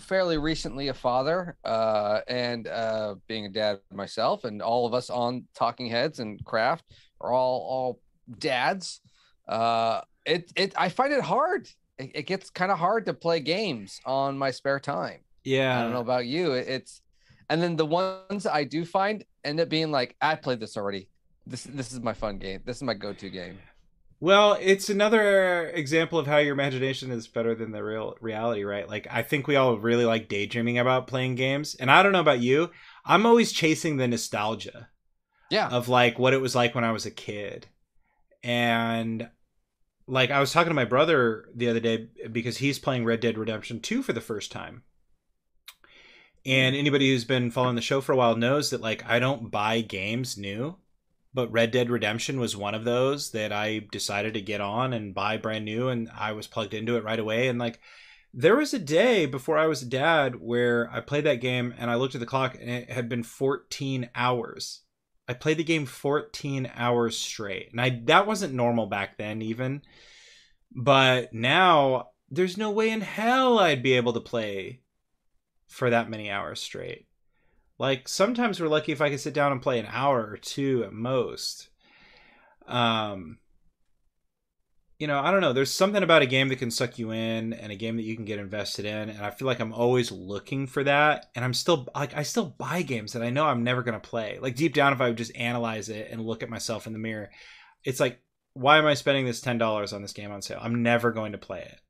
fairly 0.00 0.38
recently 0.38 0.88
a 0.88 0.94
father 0.94 1.56
uh 1.64 2.20
and 2.28 2.66
uh 2.66 3.14
being 3.28 3.46
a 3.46 3.48
dad 3.48 3.78
myself 3.92 4.44
and 4.44 4.60
all 4.62 4.86
of 4.86 4.94
us 4.94 5.10
on 5.10 5.44
talking 5.54 5.86
heads 5.86 6.18
and 6.20 6.44
craft 6.44 6.84
are 7.20 7.32
all 7.32 7.60
all 7.68 8.00
dads. 8.38 9.00
Uh 9.48 10.00
it 10.26 10.50
it 10.56 10.72
i 10.76 10.88
find 10.88 11.12
it 11.12 11.20
hard. 11.22 11.68
It, 11.98 12.10
it 12.14 12.22
gets 12.26 12.50
kind 12.50 12.72
of 12.72 12.78
hard 12.78 13.06
to 13.06 13.14
play 13.14 13.40
games 13.40 14.00
on 14.04 14.38
my 14.38 14.50
spare 14.50 14.80
time. 14.80 15.20
Yeah, 15.44 15.78
i 15.78 15.82
don't 15.82 15.92
know 15.92 16.00
about 16.00 16.26
you 16.26 16.52
It- 16.52 16.68
it's 16.68 17.00
and 17.48 17.60
then 17.62 17.76
the 17.76 17.86
ones 17.86 18.46
i 18.46 18.62
do 18.64 18.84
find 18.84 19.24
end 19.44 19.58
up 19.60 19.68
being 19.68 19.90
like 19.90 20.14
i 20.20 20.34
played 20.34 20.60
this 20.60 20.76
already. 20.76 21.08
This 21.46 21.64
this 21.64 21.92
is 21.92 22.00
my 22.00 22.12
fun 22.12 22.38
game. 22.38 22.60
This 22.64 22.76
is 22.76 22.82
my 22.82 22.94
go-to 22.94 23.30
game 23.30 23.58
Well, 24.22 24.58
it's 24.60 24.90
another 24.90 25.68
example 25.68 26.18
of 26.18 26.26
how 26.26 26.36
your 26.36 26.52
imagination 26.52 27.10
is 27.10 27.26
better 27.26 27.54
than 27.54 27.72
the 27.72 27.82
real 27.82 28.16
reality, 28.20 28.64
right? 28.64 28.86
Like 28.86 29.06
I 29.10 29.22
think 29.22 29.46
we 29.46 29.56
all 29.56 29.78
really 29.78 30.04
like 30.04 30.28
daydreaming 30.28 30.78
about 30.78 31.06
playing 31.06 31.36
games. 31.36 31.74
And 31.74 31.90
I 31.90 32.02
don't 32.02 32.12
know 32.12 32.20
about 32.20 32.40
you, 32.40 32.70
I'm 33.06 33.24
always 33.24 33.50
chasing 33.50 33.96
the 33.96 34.06
nostalgia 34.06 34.90
yeah 35.50 35.68
of 35.68 35.88
like 35.88 36.18
what 36.18 36.34
it 36.34 36.40
was 36.40 36.54
like 36.54 36.74
when 36.74 36.84
I 36.84 36.92
was 36.92 37.06
a 37.06 37.10
kid. 37.10 37.66
And 38.42 39.30
like 40.06 40.30
I 40.30 40.40
was 40.40 40.52
talking 40.52 40.70
to 40.70 40.74
my 40.74 40.84
brother 40.84 41.46
the 41.54 41.70
other 41.70 41.80
day 41.80 42.08
because 42.30 42.58
he's 42.58 42.78
playing 42.78 43.06
Red 43.06 43.20
Dead 43.20 43.38
Redemption 43.38 43.80
2 43.80 44.02
for 44.02 44.12
the 44.12 44.20
first 44.20 44.52
time. 44.52 44.82
And 46.44 46.74
mm. 46.74 46.78
anybody 46.78 47.10
who's 47.10 47.24
been 47.24 47.50
following 47.50 47.76
the 47.76 47.82
show 47.82 48.02
for 48.02 48.12
a 48.12 48.16
while 48.16 48.36
knows 48.36 48.68
that 48.68 48.82
like 48.82 49.02
I 49.08 49.18
don't 49.18 49.50
buy 49.50 49.80
games 49.80 50.36
new 50.36 50.76
but 51.32 51.50
Red 51.52 51.70
Dead 51.70 51.90
Redemption 51.90 52.40
was 52.40 52.56
one 52.56 52.74
of 52.74 52.84
those 52.84 53.30
that 53.30 53.52
I 53.52 53.86
decided 53.92 54.34
to 54.34 54.40
get 54.40 54.60
on 54.60 54.92
and 54.92 55.14
buy 55.14 55.36
brand 55.36 55.64
new, 55.64 55.88
and 55.88 56.10
I 56.16 56.32
was 56.32 56.46
plugged 56.46 56.74
into 56.74 56.96
it 56.96 57.04
right 57.04 57.18
away. 57.18 57.48
And 57.48 57.58
like, 57.58 57.80
there 58.32 58.56
was 58.56 58.72
a 58.72 58.78
day 58.78 59.26
before 59.26 59.58
I 59.58 59.66
was 59.66 59.82
a 59.82 59.86
dad 59.86 60.36
where 60.40 60.88
I 60.92 61.00
played 61.00 61.24
that 61.24 61.40
game 61.40 61.74
and 61.76 61.90
I 61.90 61.96
looked 61.96 62.14
at 62.14 62.20
the 62.20 62.26
clock 62.26 62.56
and 62.60 62.70
it 62.70 62.90
had 62.90 63.08
been 63.08 63.24
14 63.24 64.08
hours. 64.14 64.82
I 65.28 65.34
played 65.34 65.58
the 65.58 65.64
game 65.64 65.86
14 65.86 66.70
hours 66.74 67.16
straight, 67.16 67.70
and 67.70 67.80
I 67.80 68.02
that 68.06 68.26
wasn't 68.26 68.54
normal 68.54 68.86
back 68.86 69.16
then 69.16 69.42
even. 69.42 69.82
But 70.74 71.32
now 71.32 72.08
there's 72.30 72.56
no 72.56 72.70
way 72.70 72.90
in 72.90 73.00
hell 73.00 73.58
I'd 73.58 73.82
be 73.82 73.92
able 73.92 74.12
to 74.14 74.20
play 74.20 74.82
for 75.68 75.90
that 75.90 76.10
many 76.10 76.30
hours 76.30 76.60
straight. 76.60 77.06
Like 77.80 78.08
sometimes 78.08 78.60
we're 78.60 78.68
lucky 78.68 78.92
if 78.92 79.00
I 79.00 79.08
can 79.08 79.16
sit 79.16 79.32
down 79.32 79.52
and 79.52 79.62
play 79.62 79.78
an 79.78 79.88
hour 79.90 80.20
or 80.20 80.36
two 80.36 80.84
at 80.84 80.92
most. 80.92 81.70
Um 82.68 83.38
you 84.98 85.06
know, 85.06 85.18
I 85.18 85.30
don't 85.30 85.40
know. 85.40 85.54
There's 85.54 85.72
something 85.72 86.02
about 86.02 86.20
a 86.20 86.26
game 86.26 86.48
that 86.48 86.58
can 86.58 86.70
suck 86.70 86.98
you 86.98 87.10
in 87.10 87.54
and 87.54 87.72
a 87.72 87.76
game 87.76 87.96
that 87.96 88.02
you 88.02 88.14
can 88.16 88.26
get 88.26 88.38
invested 88.38 88.84
in 88.84 89.08
and 89.08 89.24
I 89.24 89.30
feel 89.30 89.46
like 89.46 89.60
I'm 89.60 89.72
always 89.72 90.12
looking 90.12 90.66
for 90.66 90.84
that 90.84 91.30
and 91.34 91.42
I'm 91.42 91.54
still 91.54 91.88
like 91.94 92.14
I 92.14 92.22
still 92.22 92.54
buy 92.58 92.82
games 92.82 93.14
that 93.14 93.22
I 93.22 93.30
know 93.30 93.46
I'm 93.46 93.64
never 93.64 93.82
going 93.82 93.98
to 93.98 94.08
play. 94.08 94.38
Like 94.38 94.56
deep 94.56 94.74
down 94.74 94.92
if 94.92 95.00
I 95.00 95.08
would 95.08 95.16
just 95.16 95.34
analyze 95.34 95.88
it 95.88 96.08
and 96.10 96.20
look 96.20 96.42
at 96.42 96.50
myself 96.50 96.86
in 96.86 96.92
the 96.92 96.98
mirror, 96.98 97.30
it's 97.82 97.98
like 97.98 98.20
why 98.52 98.76
am 98.76 98.84
I 98.84 98.92
spending 98.92 99.24
this 99.24 99.40
$10 99.40 99.94
on 99.94 100.02
this 100.02 100.12
game 100.12 100.30
on 100.32 100.42
sale? 100.42 100.60
I'm 100.60 100.82
never 100.82 101.12
going 101.12 101.32
to 101.32 101.38
play 101.38 101.60
it. 101.60 101.80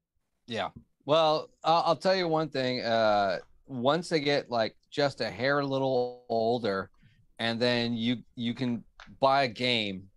Yeah. 0.46 0.68
Well, 1.04 1.50
I'll, 1.64 1.82
I'll 1.84 1.96
tell 1.96 2.14
you 2.14 2.28
one 2.28 2.50
thing. 2.50 2.80
Uh, 2.80 3.38
once 3.66 4.08
they 4.08 4.20
get 4.20 4.50
like 4.50 4.76
just 4.90 5.20
a 5.20 5.30
hair 5.30 5.60
a 5.60 5.66
little 5.66 6.24
older, 6.28 6.90
and 7.38 7.60
then 7.60 7.94
you 7.94 8.18
you 8.34 8.54
can 8.54 8.84
buy 9.20 9.44
a 9.44 9.48
game, 9.48 10.08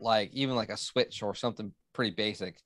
like 0.00 0.30
even 0.32 0.56
like 0.56 0.70
a 0.70 0.76
Switch 0.76 1.22
or 1.22 1.34
something 1.34 1.72
pretty 1.92 2.10
basic. 2.14 2.56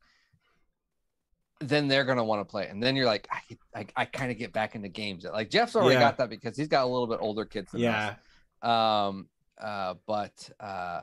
Then 1.60 1.86
they're 1.86 2.04
gonna 2.04 2.24
want 2.24 2.40
to 2.40 2.44
play, 2.50 2.66
and 2.66 2.82
then 2.82 2.96
you're 2.96 3.06
like, 3.06 3.28
I 3.30 3.80
I, 3.80 3.86
I 3.96 4.04
kind 4.06 4.32
of 4.32 4.38
get 4.38 4.52
back 4.52 4.74
into 4.74 4.88
games. 4.88 5.24
Like 5.24 5.48
Jeff's 5.48 5.76
already 5.76 5.94
Yeah. 5.94 6.00
got 6.00 6.18
that 6.18 6.28
because 6.28 6.56
he's 6.56 6.66
got 6.68 6.82
a 6.84 6.88
little 6.88 7.06
bit 7.06 7.18
older 7.20 7.44
kids. 7.44 7.70
Than 7.70 7.84
us. 7.84 8.16
Yeah. 8.64 9.06
Um. 9.06 9.28
Uh. 9.60 9.94
But 10.06 10.50
uh, 10.58 11.02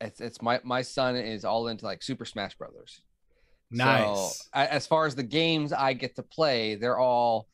it's 0.00 0.20
it's 0.20 0.42
my 0.42 0.60
my 0.64 0.82
son 0.82 1.14
is 1.14 1.44
all 1.44 1.68
into 1.68 1.84
like 1.84 2.02
Super 2.02 2.24
Smash 2.24 2.56
Brothers. 2.56 3.02
Nice. 3.70 4.38
So, 4.38 4.44
as 4.52 4.86
far 4.86 5.06
as 5.06 5.14
the 5.14 5.22
games 5.22 5.72
I 5.72 5.92
get 5.92 6.16
to 6.16 6.22
play, 6.22 6.74
they're 6.76 6.98
all, 6.98 7.48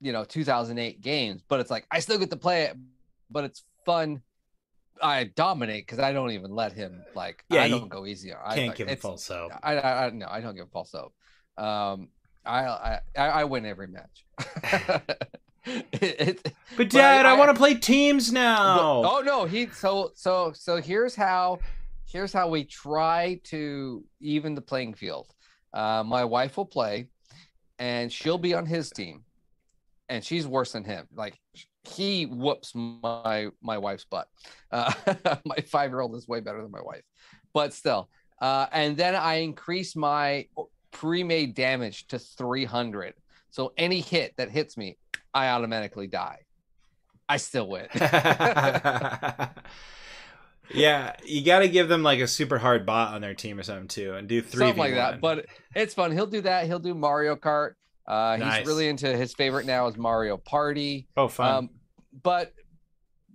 you 0.00 0.12
know, 0.12 0.24
2008 0.24 1.00
games. 1.00 1.42
But 1.48 1.60
it's 1.60 1.70
like 1.70 1.86
I 1.90 2.00
still 2.00 2.18
get 2.18 2.30
to 2.30 2.36
play 2.36 2.64
it, 2.64 2.76
but 3.30 3.44
it's 3.44 3.62
fun. 3.84 4.22
I 5.02 5.24
dominate 5.24 5.86
because 5.86 5.98
I 5.98 6.12
don't 6.12 6.32
even 6.32 6.50
let 6.54 6.72
him 6.72 7.02
like. 7.14 7.44
Yeah, 7.50 7.62
I 7.62 7.68
don't 7.68 7.88
go 7.88 8.04
easy. 8.06 8.32
on 8.32 8.38
I, 8.44 8.54
Can't 8.54 8.68
like, 8.68 8.76
give 8.76 8.88
him 8.88 8.96
full 8.98 9.16
soap. 9.16 9.52
I, 9.62 9.76
I, 9.76 10.06
I 10.06 10.10
no, 10.10 10.26
I 10.28 10.40
don't 10.40 10.54
give 10.54 10.66
a 10.66 10.70
false 10.70 10.92
hope. 10.92 11.14
Um, 11.62 12.08
I, 12.44 12.64
I 12.66 13.00
I 13.16 13.44
win 13.44 13.64
every 13.66 13.88
match. 13.88 14.24
It- 15.66 15.92
it- 16.02 16.42
But 16.42 16.54
But 16.76 16.90
dad, 16.90 17.26
I, 17.26 17.32
I- 17.34 17.38
want 17.38 17.50
to 17.50 17.54
play 17.54 17.74
teams 17.74 18.28
but- 18.30 18.34
now. 18.34 19.02
oh 19.04 19.22
no, 19.24 19.44
he 19.44 19.66
so 19.68 20.10
so 20.14 20.52
so 20.54 20.76
here's 20.80 21.14
how 21.14 21.58
here's 22.06 22.32
how 22.32 22.48
we 22.48 22.64
try 22.64 23.40
to 23.44 24.02
even 24.20 24.54
the 24.54 24.62
playing 24.62 24.94
field. 24.94 25.26
Uh, 25.74 26.02
my 26.04 26.24
wife 26.24 26.56
will 26.56 26.64
play, 26.66 27.08
and 27.78 28.10
she'll 28.10 28.38
be 28.38 28.54
on 28.54 28.64
his 28.66 28.90
team, 28.90 29.22
and 30.10 30.22
she's 30.22 30.46
worse 30.46 30.72
than 30.72 30.84
him. 30.84 31.06
Like 31.14 31.40
he 31.84 32.24
whoops 32.24 32.74
my 32.74 33.48
my 33.62 33.78
wife's 33.78 34.04
butt. 34.04 34.28
Uh, 34.70 34.92
my 35.46 35.56
five 35.66 35.90
year 35.90 36.00
old 36.00 36.14
is 36.14 36.28
way 36.28 36.40
better 36.40 36.60
than 36.60 36.70
my 36.70 36.82
wife, 36.82 37.04
but 37.54 37.72
still. 37.72 38.10
Uh, 38.40 38.66
and 38.72 38.96
then 38.96 39.14
I 39.14 39.36
increase 39.36 39.94
my 39.94 40.46
pre-made 40.92 41.54
damage 41.54 42.06
to 42.08 42.18
300. 42.18 43.14
So 43.50 43.72
any 43.76 44.00
hit 44.00 44.34
that 44.38 44.50
hits 44.50 44.76
me, 44.76 44.96
I 45.34 45.48
automatically 45.48 46.06
die. 46.06 46.38
I 47.28 47.36
still 47.36 47.68
win. 47.68 47.86
yeah, 50.74 51.14
you 51.24 51.44
got 51.44 51.60
to 51.60 51.68
give 51.68 51.88
them 51.88 52.02
like 52.02 52.20
a 52.20 52.26
super 52.26 52.58
hard 52.58 52.86
bot 52.86 53.14
on 53.14 53.20
their 53.20 53.34
team 53.34 53.58
or 53.58 53.62
something 53.62 53.88
too, 53.88 54.14
and 54.14 54.26
do 54.26 54.40
three 54.40 54.66
something 54.66 54.78
like 54.78 54.94
that. 54.94 55.20
But 55.20 55.46
it's 55.74 55.94
fun. 55.94 56.12
He'll 56.12 56.26
do 56.26 56.40
that. 56.40 56.66
He'll 56.66 56.78
do 56.78 56.94
Mario 56.94 57.36
Kart. 57.36 57.74
Uh, 58.10 58.36
Nice. 58.38 58.58
He's 58.58 58.66
really 58.66 58.88
into 58.88 59.16
his 59.16 59.32
favorite 59.34 59.66
now 59.66 59.86
is 59.86 59.96
Mario 59.96 60.36
Party. 60.36 61.06
Oh, 61.16 61.28
fun. 61.28 61.54
Um, 61.54 61.70
but 62.24 62.52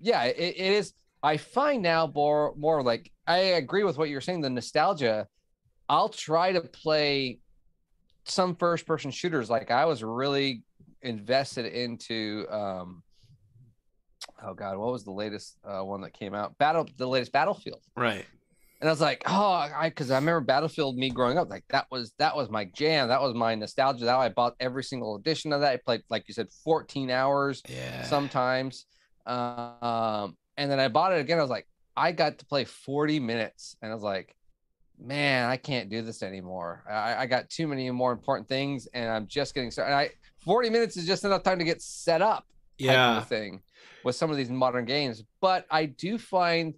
yeah, 0.02 0.24
it, 0.26 0.38
it 0.38 0.74
is. 0.74 0.94
I 1.24 1.38
find 1.38 1.82
now 1.82 2.12
more 2.14 2.54
more 2.58 2.84
like 2.84 3.10
I 3.26 3.38
agree 3.38 3.86
with 3.86 3.98
what 3.98 4.10
you're 4.10 4.22
saying. 4.22 4.42
The 4.42 4.50
nostalgia. 4.50 5.28
I'll 5.88 6.10
try 6.10 6.52
to 6.52 6.62
play 6.62 7.40
some 8.26 8.56
first 8.56 8.86
person 8.86 9.12
shooters. 9.12 9.50
Like 9.50 9.72
I 9.72 9.86
was 9.86 10.04
really 10.04 10.64
invested 11.02 11.66
into. 11.66 12.46
um 12.50 13.02
Oh 14.44 14.54
God, 14.54 14.78
what 14.78 14.92
was 14.92 15.06
the 15.06 15.12
latest 15.12 15.56
uh, 15.64 15.82
one 15.84 16.02
that 16.02 16.12
came 16.12 16.34
out? 16.34 16.58
Battle, 16.58 16.86
the 16.98 17.08
latest 17.08 17.32
Battlefield. 17.32 17.82
right. 17.96 18.26
And 18.86 18.92
I 18.92 18.94
was 18.94 19.02
like, 19.02 19.24
oh, 19.26 19.52
I 19.52 19.90
because 19.90 20.12
I 20.12 20.16
remember 20.18 20.42
Battlefield 20.42 20.96
me 20.96 21.10
growing 21.10 21.40
up, 21.40 21.50
like 21.50 21.64
that 21.70 21.88
was 21.90 22.14
that 22.20 22.36
was 22.36 22.52
my 22.52 22.66
jam. 22.66 23.08
That 23.08 23.20
was 23.20 23.34
my 23.34 23.56
nostalgia. 23.56 24.06
That 24.06 24.16
I 24.16 24.30
bought 24.30 24.54
every 24.60 24.84
single 24.84 25.16
edition 25.16 25.52
of 25.54 25.62
that. 25.62 25.74
I 25.74 25.78
played, 25.78 26.04
like 26.12 26.26
you 26.28 26.36
said, 26.36 26.50
14 26.64 27.10
hours 27.10 27.64
Yeah. 27.68 28.04
sometimes. 28.04 28.86
Um, 29.26 30.38
and 30.56 30.70
then 30.70 30.80
I 30.80 30.88
bought 30.90 31.14
it 31.14 31.20
again. 31.20 31.40
I 31.40 31.42
was 31.42 31.50
like, 31.50 31.66
I 31.98 32.12
got 32.12 32.38
to 32.38 32.46
play 32.46 32.64
40 32.64 33.20
minutes, 33.20 33.76
and 33.82 33.90
I 33.90 33.96
was 33.96 34.04
like, 34.04 34.36
man, 35.00 35.50
I 35.50 35.58
can't 35.58 35.90
do 35.90 36.04
this 36.04 36.22
anymore. 36.22 36.84
I, 36.88 37.24
I 37.24 37.26
got 37.26 37.50
too 37.50 37.68
many 37.68 37.90
more 37.90 38.12
important 38.12 38.48
things, 38.48 38.88
and 38.94 39.10
I'm 39.10 39.26
just 39.26 39.56
getting 39.56 39.72
started. 39.72 39.94
And 39.94 40.00
I 40.00 40.12
40 40.44 40.70
minutes 40.70 40.96
is 40.96 41.08
just 41.08 41.26
enough 41.26 41.42
time 41.42 41.58
to 41.58 41.66
get 41.66 41.82
set 41.82 42.22
up 42.22 42.46
yeah. 42.78 43.22
thing 43.22 43.64
with 44.04 44.16
some 44.16 44.30
of 44.30 44.38
these 44.38 44.52
modern 44.52 44.86
games. 44.86 45.24
But 45.42 45.66
I 45.72 45.88
do 45.88 46.20
find 46.20 46.76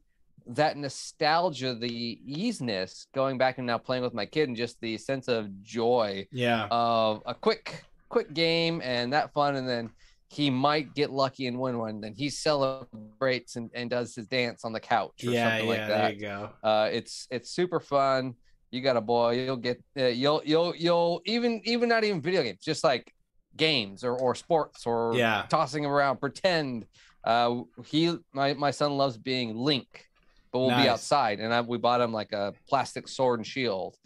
that 0.50 0.78
nostalgia, 0.78 1.76
the 1.76 2.20
easiness, 2.26 3.08
going 3.14 3.38
back 3.38 3.58
and 3.58 3.68
now 3.68 3.78
playing 3.78 4.04
with 4.04 4.14
my 4.14 4.26
kid, 4.26 4.48
and 4.48 4.58
just 4.58 4.80
the 4.82 4.98
sense 4.98 5.28
of 5.28 5.48
joy 5.64 6.28
Yeah. 6.32 6.68
of 6.72 7.22
a 7.26 7.34
quick, 7.34 7.84
quick 8.10 8.34
game 8.34 8.82
and 8.84 9.14
that 9.14 9.34
fun, 9.34 9.56
and 9.56 9.68
then 9.68 9.90
he 10.30 10.50
might 10.50 10.94
get 10.94 11.10
lucky 11.12 11.48
and 11.48 11.58
win 11.60 11.78
one. 11.78 12.02
Then 12.02 12.14
he 12.14 12.30
celebrates 12.30 13.56
and, 13.56 13.70
and 13.74 13.90
does 13.90 14.16
his 14.16 14.28
dance 14.28 14.66
on 14.66 14.74
the 14.74 14.80
couch 14.80 15.24
or 15.26 15.32
Yeah. 15.32 15.44
something 15.44 15.68
Yeah. 15.68 15.74
like 15.74 15.88
there 15.88 16.12
you 16.12 16.20
go. 16.20 16.50
Uh, 16.64 16.90
it's 16.92 17.28
it's 17.32 17.52
super 17.52 17.80
fun. 17.80 18.34
You 18.72 18.82
got 18.82 18.98
a 18.98 19.02
boy, 19.02 19.46
you'll 19.46 19.56
get 19.58 19.82
uh, 19.98 20.08
you'll 20.08 20.42
you'll 20.44 20.76
you'll 20.76 21.22
even 21.26 21.62
even 21.64 21.88
not 21.88 22.04
even 22.04 22.22
video 22.22 22.44
games, 22.44 22.60
just 22.62 22.84
like 22.84 23.12
games 23.56 24.04
or 24.04 24.16
or 24.18 24.36
sports 24.36 24.86
or 24.86 25.16
Yeah. 25.16 25.46
tossing 25.50 25.86
around, 25.86 26.20
pretend. 26.20 26.86
Uh, 27.24 27.62
he 27.86 28.16
my 28.34 28.54
my 28.54 28.72
son 28.72 28.98
loves 28.98 29.18
being 29.18 29.56
Link, 29.56 30.06
but 30.52 30.60
we'll 30.60 30.70
Nice. 30.70 30.84
be 30.86 30.90
outside, 30.90 31.40
and 31.40 31.54
I, 31.54 31.62
we 31.62 31.78
bought 31.78 32.02
him 32.02 32.12
like 32.14 32.32
a 32.34 32.54
plastic 32.70 33.08
sword 33.08 33.40
and 33.40 33.48
shield, 33.48 33.98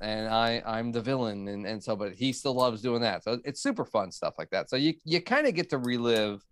and 0.00 0.28
I 0.28 0.62
I'm 0.66 0.92
the 0.92 1.00
villain, 1.00 1.48
and 1.48 1.66
and 1.66 1.82
so 1.82 1.96
but 1.96 2.14
he 2.14 2.32
still 2.32 2.54
loves 2.54 2.82
doing 2.82 3.02
that. 3.02 3.24
So 3.24 3.38
it's 3.44 3.62
super 3.62 3.84
fun 3.84 4.10
stuff 4.12 4.34
like 4.38 4.50
that. 4.50 4.68
So 4.70 4.76
you 4.76 4.94
you 5.04 5.20
kind 5.20 5.46
of 5.46 5.54
get 5.54 5.70
to 5.70 5.78
relive 5.78 6.42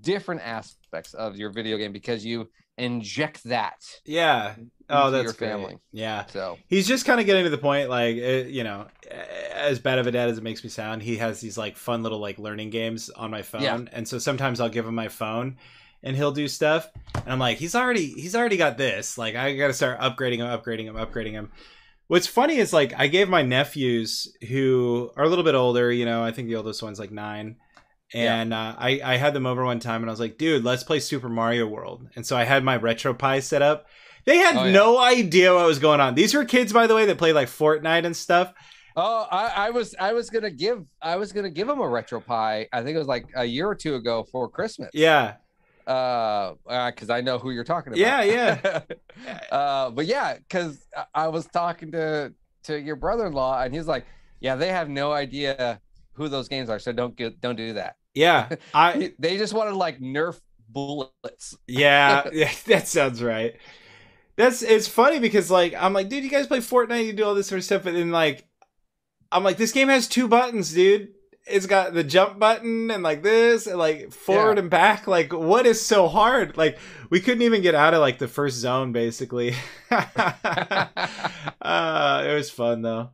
different 0.00 0.40
aspects 0.42 1.12
of 1.14 1.36
your 1.36 1.50
video 1.50 1.76
game 1.76 1.92
because 1.92 2.24
you 2.24 2.48
inject 2.78 3.42
that 3.44 3.82
Yeah. 4.04 4.54
Oh, 4.88 5.10
that's 5.10 5.24
your 5.24 5.32
great. 5.34 5.48
family. 5.50 5.78
Yeah. 5.92 6.24
So 6.26 6.58
He's 6.68 6.86
just 6.86 7.04
kind 7.04 7.18
of 7.20 7.26
getting 7.26 7.44
to 7.44 7.50
the 7.50 7.58
point, 7.58 7.88
like, 7.90 8.16
uh, 8.16 8.46
you 8.48 8.62
know, 8.64 8.86
as 9.52 9.78
bad 9.78 9.98
of 9.98 10.06
a 10.06 10.10
dad 10.12 10.28
as 10.28 10.38
it 10.38 10.44
makes 10.44 10.62
me 10.62 10.70
sound, 10.70 11.02
he 11.02 11.16
has 11.16 11.40
these 11.40 11.58
like 11.58 11.76
fun 11.76 12.02
little 12.02 12.18
like 12.18 12.38
learning 12.38 12.70
games 12.70 13.10
on 13.10 13.30
my 13.30 13.42
phone, 13.42 13.62
Yeah. 13.62 13.80
and 13.92 14.06
so 14.06 14.18
sometimes 14.18 14.60
I'll 14.60 14.68
give 14.68 14.86
him 14.86 14.94
my 14.94 15.08
phone, 15.08 15.56
and 16.02 16.16
he'll 16.16 16.32
do 16.32 16.48
stuff, 16.48 16.88
and 17.14 17.28
I'm 17.32 17.38
like, 17.38 17.58
he's 17.58 17.74
already 17.74 18.08
he's 18.08 18.34
already 18.34 18.56
got 18.56 18.78
this. 18.78 19.16
Like, 19.18 19.34
I 19.36 19.54
got 19.56 19.68
to 19.68 19.74
start 19.74 20.00
upgrading 20.00 20.38
him, 20.38 20.46
upgrading 20.46 20.84
him, 20.84 20.94
upgrading 20.96 21.32
him. 21.32 21.50
What's 22.08 22.26
funny 22.26 22.56
is 22.56 22.72
like 22.72 22.92
I 22.98 23.06
gave 23.06 23.28
my 23.28 23.42
nephews 23.42 24.34
who 24.48 25.10
are 25.16 25.24
a 25.24 25.28
little 25.28 25.44
bit 25.44 25.54
older, 25.54 25.90
you 25.90 26.04
know, 26.04 26.22
I 26.22 26.30
think 26.32 26.48
the 26.48 26.56
oldest 26.56 26.82
one's 26.82 26.98
like 26.98 27.10
nine. 27.10 27.56
Yeah. 28.12 28.34
And 28.42 28.52
uh, 28.52 28.74
I, 28.76 29.00
I 29.02 29.16
had 29.16 29.32
them 29.32 29.46
over 29.46 29.64
one 29.64 29.78
time 29.80 30.02
and 30.02 30.10
I 30.10 30.12
was 30.12 30.20
like, 30.20 30.36
dude, 30.36 30.64
let's 30.64 30.84
play 30.84 31.00
Super 31.00 31.30
Mario 31.30 31.66
World. 31.66 32.06
And 32.14 32.26
so 32.26 32.36
I 32.36 32.44
had 32.44 32.62
my 32.62 32.76
RetroPie 32.76 33.42
set 33.42 33.62
up. 33.62 33.86
They 34.26 34.36
had 34.36 34.56
Oh, 34.56 34.64
yeah. 34.64 34.72
no 34.72 34.98
idea 34.98 35.54
what 35.54 35.64
was 35.66 35.78
going 35.78 36.00
on. 36.00 36.14
These 36.14 36.34
were 36.34 36.44
kids, 36.44 36.74
by 36.74 36.86
the 36.86 36.94
way, 36.94 37.06
that 37.06 37.16
played 37.16 37.32
like 37.34 37.48
Fortnite 37.48 38.04
and 38.04 38.14
stuff. 38.14 38.52
Oh, 38.94 39.26
I, 39.30 39.46
I 39.68 39.70
was 39.70 39.94
I 39.98 40.12
was 40.12 40.28
gonna 40.28 40.50
give 40.50 40.84
I 41.00 41.16
was 41.16 41.32
gonna 41.32 41.48
give 41.48 41.66
him 41.66 41.78
a 41.78 41.84
RetroPie. 41.84 42.66
I 42.70 42.82
think 42.82 42.94
it 42.94 42.98
was 42.98 43.08
like 43.08 43.24
a 43.34 43.46
year 43.46 43.66
or 43.66 43.74
two 43.74 43.94
ago 43.94 44.26
for 44.30 44.50
Christmas. 44.50 44.90
Yeah. 44.92 45.36
Uh, 45.86 46.54
because 46.90 47.10
I 47.10 47.20
know 47.20 47.38
who 47.38 47.50
you're 47.50 47.64
talking 47.64 47.92
about. 47.92 47.98
Yeah, 47.98 48.22
yeah. 48.22 48.80
uh, 49.52 49.90
but 49.90 50.06
yeah, 50.06 50.36
because 50.38 50.86
I 51.14 51.28
was 51.28 51.46
talking 51.46 51.92
to 51.92 52.32
to 52.64 52.80
your 52.80 52.96
brother-in-law, 52.96 53.62
and 53.62 53.74
he's 53.74 53.86
like, 53.86 54.06
"Yeah, 54.40 54.56
they 54.56 54.68
have 54.68 54.88
no 54.88 55.12
idea 55.12 55.80
who 56.14 56.28
those 56.28 56.48
games 56.48 56.70
are, 56.70 56.78
so 56.78 56.92
don't 56.92 57.16
get 57.16 57.40
don't 57.40 57.56
do 57.56 57.74
that." 57.74 57.96
Yeah. 58.14 58.48
I 58.74 59.12
They 59.18 59.38
just 59.38 59.52
wanted 59.52 59.74
like 59.74 60.00
Nerf 60.00 60.40
bullets. 60.68 61.56
yeah, 61.66 62.28
yeah, 62.32 62.52
that 62.66 62.88
sounds 62.88 63.22
right. 63.22 63.56
That's 64.36 64.62
it's 64.62 64.88
funny 64.88 65.18
because 65.18 65.50
like 65.50 65.74
I'm 65.74 65.92
like, 65.92 66.08
dude, 66.08 66.24
you 66.24 66.30
guys 66.30 66.46
play 66.46 66.58
Fortnite, 66.58 67.06
you 67.06 67.12
do 67.12 67.24
all 67.24 67.34
this 67.34 67.46
sort 67.48 67.58
of 67.58 67.64
stuff, 67.64 67.86
and 67.86 67.96
then 67.96 68.10
like 68.10 68.46
I'm 69.30 69.44
like, 69.44 69.56
this 69.56 69.72
game 69.72 69.88
has 69.88 70.08
two 70.08 70.28
buttons, 70.28 70.72
dude. 70.72 71.08
It's 71.46 71.66
got 71.66 71.92
the 71.92 72.04
jump 72.04 72.38
button 72.38 72.90
and 72.90 73.02
like 73.02 73.22
this 73.22 73.66
and 73.66 73.78
like 73.78 74.12
forward 74.12 74.56
Yeah. 74.58 74.62
and 74.62 74.70
back. 74.70 75.06
Like, 75.06 75.32
what 75.32 75.66
is 75.66 75.84
so 75.84 76.08
hard? 76.08 76.56
Like, 76.56 76.78
we 77.10 77.20
couldn't 77.20 77.42
even 77.42 77.62
get 77.62 77.74
out 77.74 77.94
of 77.94 78.00
like 78.00 78.18
the 78.18 78.28
first 78.28 78.58
zone, 78.58 78.92
basically. 78.92 79.54
uh, 79.90 80.86
it 82.26 82.34
was 82.34 82.50
fun 82.50 82.82
though. 82.82 83.10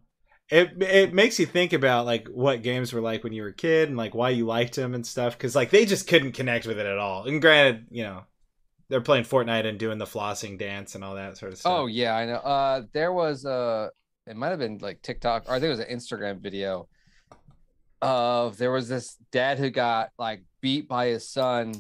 It 0.50 0.82
it 0.82 1.12
makes 1.12 1.38
you 1.38 1.44
think 1.46 1.72
about 1.74 2.06
like 2.06 2.26
what 2.28 2.62
games 2.62 2.92
were 2.92 3.02
like 3.02 3.22
when 3.22 3.34
you 3.34 3.42
were 3.42 3.48
a 3.48 3.55
kid 3.55 3.88
and 3.88 3.98
like 3.98 4.14
why 4.14 4.30
you 4.30 4.46
liked 4.46 4.76
them 4.76 4.94
and 4.94 5.06
stuff 5.06 5.36
because 5.36 5.55
like 5.55 5.70
they 5.70 5.84
just 5.84 6.09
couldn't 6.09 6.32
connect 6.32 6.66
with 6.66 6.78
it 6.78 6.86
at 6.86 6.96
all. 6.98 7.24
And 7.24 7.40
granted, 7.42 7.86
you 7.90 8.02
know, 8.02 8.22
they're 8.88 9.02
playing 9.02 9.24
Fortnite 9.24 9.66
and 9.66 9.78
doing 9.78 9.98
the 9.98 10.06
flossing 10.06 10.59
dance 10.59 10.94
and 10.94 11.05
all 11.05 11.16
that 11.16 11.36
sort 11.36 11.52
of 11.52 11.59
stuff. 11.59 11.72
Oh 11.74 11.86
yeah, 11.86 12.16
I 12.16 12.24
know. 12.24 12.36
Uh, 12.36 12.82
there 12.92 13.12
was 13.12 13.44
a. 13.44 13.90
It 14.26 14.36
might 14.36 14.48
have 14.48 14.59
been 14.59 14.78
like 14.78 15.02
TikTok, 15.02 15.44
or 15.48 15.52
I 15.52 15.60
think 15.60 15.68
it 15.68 15.76
was 15.76 15.80
an 15.80 15.94
Instagram 15.94 16.40
video. 16.40 16.88
Of 18.00 18.58
there 18.58 18.70
was 18.70 18.88
this 18.88 19.16
dad 19.32 19.58
who 19.58 19.70
got 19.70 20.10
like 20.18 20.42
beat 20.60 20.88
by 20.88 21.06
his 21.06 21.28
son. 21.28 21.70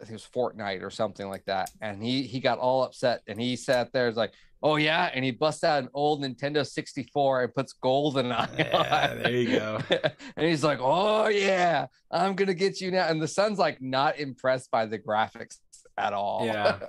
I 0.00 0.04
think 0.04 0.10
it 0.10 0.12
was 0.12 0.28
Fortnite 0.34 0.82
or 0.82 0.90
something 0.90 1.28
like 1.28 1.44
that, 1.46 1.70
and 1.80 2.02
he 2.02 2.22
he 2.22 2.40
got 2.40 2.58
all 2.58 2.82
upset, 2.84 3.20
and 3.26 3.40
he 3.40 3.54
sat 3.56 3.92
there 3.92 4.08
is 4.08 4.16
like, 4.16 4.32
"Oh 4.62 4.76
yeah," 4.76 5.10
and 5.14 5.24
he 5.24 5.30
busts 5.30 5.62
out 5.64 5.82
an 5.82 5.88
old 5.94 6.22
Nintendo 6.22 6.66
64 6.66 7.44
and 7.44 7.54
puts 7.54 7.72
Golden 7.74 8.30
Eye 8.32 8.48
Yeah, 8.58 9.10
on. 9.12 9.22
there 9.22 9.30
you 9.32 9.50
go. 9.58 9.78
and 10.36 10.46
he's 10.46 10.64
like, 10.64 10.78
"Oh 10.80 11.28
yeah, 11.28 11.86
I'm 12.10 12.34
gonna 12.34 12.54
get 12.54 12.80
you 12.80 12.90
now." 12.90 13.06
And 13.08 13.20
the 13.22 13.28
son's 13.28 13.58
like 13.58 13.80
not 13.80 14.18
impressed 14.18 14.70
by 14.72 14.86
the 14.86 14.98
graphics 14.98 15.58
at 15.96 16.12
all. 16.12 16.44
Yeah. 16.46 16.78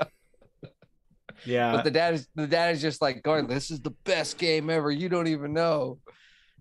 Yeah, 1.45 1.71
But 1.71 1.85
the 1.85 1.91
dad 1.91 2.15
is 2.15 2.27
the 2.35 2.47
dad 2.47 2.75
is 2.75 2.81
just 2.81 3.01
like 3.01 3.23
going, 3.23 3.47
"This 3.47 3.71
is 3.71 3.79
the 3.79 3.91
best 4.03 4.37
game 4.37 4.69
ever. 4.69 4.91
You 4.91 5.07
don't 5.09 5.27
even 5.27 5.53
know." 5.53 5.99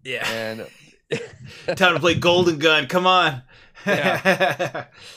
yeah. 0.04 0.28
And 0.30 0.66
Time 1.76 1.94
to 1.94 2.00
play 2.00 2.14
Golden 2.14 2.58
Gun. 2.58 2.86
Come 2.86 3.06
on. 3.06 3.42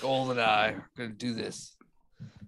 Golden 0.01 0.39
Eye, 0.39 0.75
gonna 0.95 1.09
do 1.09 1.33
this. 1.33 1.75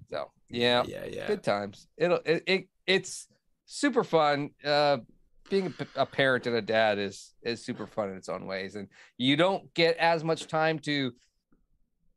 So 0.09 0.31
yeah, 0.49 0.83
yeah, 0.87 1.05
yeah. 1.09 1.27
good 1.27 1.43
times. 1.43 1.87
It'll 1.97 2.19
it, 2.25 2.43
it 2.45 2.67
it's 2.85 3.27
super 3.65 4.03
fun. 4.03 4.51
Uh, 4.63 4.97
being 5.49 5.73
a 5.95 6.05
parent 6.05 6.47
and 6.47 6.55
a 6.55 6.61
dad 6.61 6.99
is 6.99 7.33
is 7.41 7.63
super 7.63 7.85
fun 7.87 8.09
in 8.09 8.17
its 8.17 8.29
own 8.29 8.45
ways, 8.45 8.75
and 8.75 8.87
you 9.17 9.35
don't 9.35 9.73
get 9.73 9.97
as 9.97 10.23
much 10.23 10.47
time 10.47 10.79
to 10.79 11.11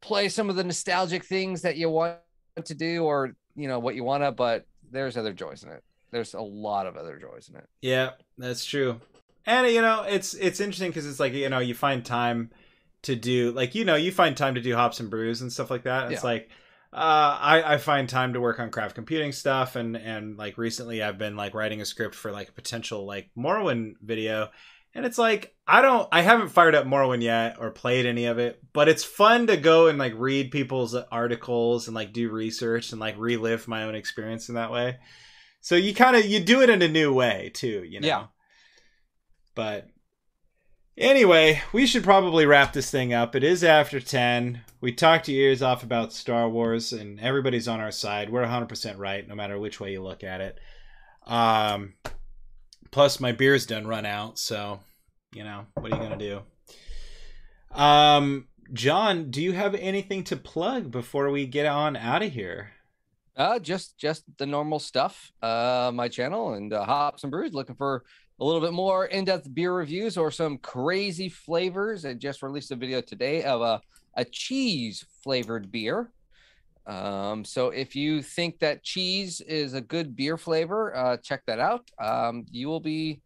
play 0.01 0.29
some 0.29 0.49
of 0.49 0.57
the 0.57 0.65
nostalgic 0.65 1.25
things 1.25 1.63
that 1.63 1.77
you 1.77 1.91
want 1.91 2.19
to 2.65 2.75
do, 2.75 3.05
or 3.05 3.35
you 3.57 3.67
know 3.67 3.79
what 3.79 3.95
you 3.95 4.05
want 4.05 4.23
to. 4.23 4.31
But 4.31 4.67
there's 4.91 5.17
other 5.17 5.33
joys 5.33 5.65
in 5.65 5.71
it. 5.71 5.83
There's 6.13 6.35
a 6.35 6.41
lot 6.41 6.87
of 6.87 6.97
other 6.97 7.19
joys 7.19 7.49
in 7.49 7.57
it. 7.57 7.67
Yeah, 7.83 8.11
that's 8.39 8.65
true. 8.65 9.01
And 9.47 9.67
you 9.73 9.81
know, 9.81 10.03
it's 10.03 10.35
it's 10.35 10.61
interesting 10.61 10.91
because 10.91 11.07
it's 11.07 11.21
like 11.21 11.33
you 11.33 11.49
know 11.49 11.61
you 11.61 11.75
find 11.75 12.05
time 12.05 12.51
to 13.03 13.15
do 13.15 13.53
like 13.53 13.75
you 13.75 13.85
know 13.85 13.95
you 13.95 14.11
find 14.11 14.37
time 14.37 14.57
to 14.57 14.61
do 14.61 14.75
hops 14.75 14.99
and 15.01 15.09
brews 15.11 15.41
and 15.41 15.53
stuff 15.53 15.71
like 15.71 15.85
that. 15.85 16.11
It's 16.11 16.23
Yeah. 16.25 16.31
like 16.31 16.51
uh, 16.93 17.39
I 17.41 17.75
I 17.75 17.77
find 17.79 18.09
time 18.09 18.33
to 18.33 18.41
work 18.41 18.59
on 18.59 18.71
craft 18.71 18.95
computing 18.95 19.33
stuff 19.33 19.77
and 19.77 19.97
and 19.97 20.37
like 20.37 20.59
recently 20.59 21.03
I've 21.03 21.19
been 21.19 21.37
like 21.37 21.55
writing 21.55 21.81
a 21.81 21.85
script 21.85 22.15
for 22.15 22.33
like 22.33 22.49
a 22.49 22.53
potential 22.53 23.07
like 23.07 23.31
Morrowind 23.37 23.95
video. 24.03 24.49
And 24.95 25.05
it's 25.05 25.19
like 25.19 25.55
I 25.69 25.83
don't 25.83 26.09
I 26.11 26.23
haven't 26.23 26.49
fired 26.49 26.75
up 26.75 26.87
Morrowind 26.87 27.23
yet 27.23 27.59
or 27.61 27.71
played 27.71 28.07
any 28.07 28.25
of 28.25 28.39
it, 28.39 28.61
but 28.73 28.89
it's 28.89 29.05
fun 29.05 29.47
to 29.49 29.57
go 29.57 29.89
and 29.89 29.99
like 29.99 30.15
read 30.17 30.51
people's 30.51 30.95
articles 30.95 31.87
and 31.87 31.95
like 31.95 32.13
do 32.15 32.31
research 32.31 32.93
and 32.93 33.01
like 33.01 33.15
relive 33.19 33.69
my 33.69 33.85
own 33.85 33.95
experience 33.95 34.49
in 34.49 34.55
that 34.55 34.73
way. 34.73 34.97
So 35.61 35.77
you 35.77 35.95
kind 35.95 36.17
of 36.17 36.25
you 36.25 36.41
do 36.41 36.63
it 36.63 36.71
in 36.71 36.81
a 36.81 36.89
new 36.89 37.13
way 37.13 37.51
too, 37.55 37.85
you 37.87 38.01
know. 38.01 38.07
Yeah. 38.09 38.27
But 39.57 39.89
anyway, 40.97 41.63
we 41.73 41.85
should 41.85 42.05
probably 42.05 42.47
wrap 42.47 42.73
this 42.73 42.93
thing 42.93 43.13
up. 43.13 43.35
It 43.35 43.43
is 43.43 43.65
after 43.65 43.99
10. 43.99 44.61
We 44.81 44.93
talked 44.93 45.27
your 45.27 45.41
ears 45.41 45.63
off 45.63 45.83
about 45.83 46.13
Star 46.13 46.49
Wars 46.49 46.93
and 46.93 47.19
everybody's 47.19 47.67
on 47.67 47.81
our 47.81 47.91
side. 47.91 48.31
We're 48.31 48.47
100% 48.47 48.99
right 48.99 49.27
no 49.27 49.35
matter 49.35 49.59
which 49.59 49.81
way 49.81 49.91
you 49.91 50.03
look 50.03 50.23
at 50.23 50.41
it. 50.41 50.61
Um 51.27 51.95
plus 52.93 53.19
my 53.19 53.33
beer's 53.33 53.67
done 53.67 53.87
run 53.87 54.07
out, 54.07 54.39
so 54.39 54.79
you 55.35 55.45
know, 55.45 55.67
what 55.75 55.93
are 55.93 55.97
you 55.97 56.03
going 56.03 56.19
to 56.19 56.43
do? 57.75 57.79
Um, 57.79 58.49
John, 58.73 59.31
do 59.31 59.43
you 59.43 59.53
have 59.53 59.75
anything 59.75 60.25
to 60.25 60.37
plug 60.37 60.91
before 60.91 61.31
we 61.31 61.47
get 61.47 61.67
on 61.67 61.95
out 61.95 62.23
of 62.23 62.33
here? 62.33 62.71
Uh, 63.37 63.59
just 63.59 63.99
just 63.99 64.25
the 64.39 64.47
normal 64.47 64.79
stuff. 64.79 65.31
Uh, 65.43 65.91
my 65.93 66.09
channel 66.09 66.55
and 66.55 66.73
uh, 66.73 66.85
Hops 66.85 67.23
and 67.23 67.31
Brews. 67.31 67.53
Looking 67.53 67.77
for 67.77 68.05
a 68.39 68.45
little 68.45 68.61
bit 68.61 68.73
more 68.73 69.07
in-depth 69.07 69.53
beer 69.55 69.73
reviews 69.73 70.17
or 70.17 70.31
some 70.31 70.59
crazy 70.59 71.29
flavors. 71.29 72.05
I 72.05 72.15
just 72.15 72.43
released 72.43 72.71
a 72.71 72.77
video 72.77 73.01
today 73.01 73.43
of 73.45 73.63
a 73.63 73.81
a 74.17 74.25
cheese 74.25 75.05
flavored 75.23 75.71
beer. 75.71 76.11
Um, 76.87 77.45
so 77.45 77.69
if 77.69 77.95
you 77.95 78.23
think 78.23 78.61
that 78.61 78.83
cheese 78.83 79.41
is 79.41 79.75
a 79.75 79.81
good 79.81 80.17
beer 80.17 80.39
flavor, 80.39 80.97
uh, 80.97 81.17
check 81.19 81.43
that 81.47 81.59
out. 81.59 81.91
Um, 81.99 82.47
you 82.51 82.69
will 82.69 82.81
be 82.81 83.21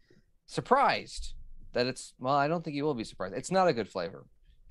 surprised 0.47 1.33
that 1.73 1.87
it's 1.87 2.13
well. 2.19 2.35
I 2.35 2.47
don't 2.47 2.63
think 2.63 2.75
you 2.75 2.83
will 2.83 2.93
be 2.93 3.03
surprised. 3.03 3.35
It's 3.35 3.51
not 3.51 3.67
a 3.67 3.73
good 3.73 3.87
flavor. 3.87 4.25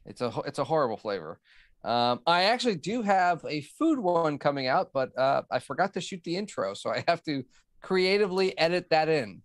It's 0.04 0.20
a 0.20 0.32
it's 0.44 0.58
a 0.58 0.64
horrible 0.64 0.96
flavor. 0.96 1.38
Um, 1.82 2.20
I 2.26 2.42
actually 2.44 2.76
do 2.76 3.00
have 3.00 3.44
a 3.48 3.62
food 3.62 3.98
one 3.98 4.38
coming 4.38 4.66
out, 4.66 4.90
but 4.92 5.16
uh, 5.16 5.42
I 5.50 5.60
forgot 5.60 5.94
to 5.94 6.00
shoot 6.00 6.22
the 6.24 6.36
intro, 6.36 6.74
so 6.74 6.90
I 6.90 7.02
have 7.08 7.22
to 7.22 7.44
creatively 7.80 8.58
edit 8.58 8.90
that 8.90 9.08
in. 9.08 9.40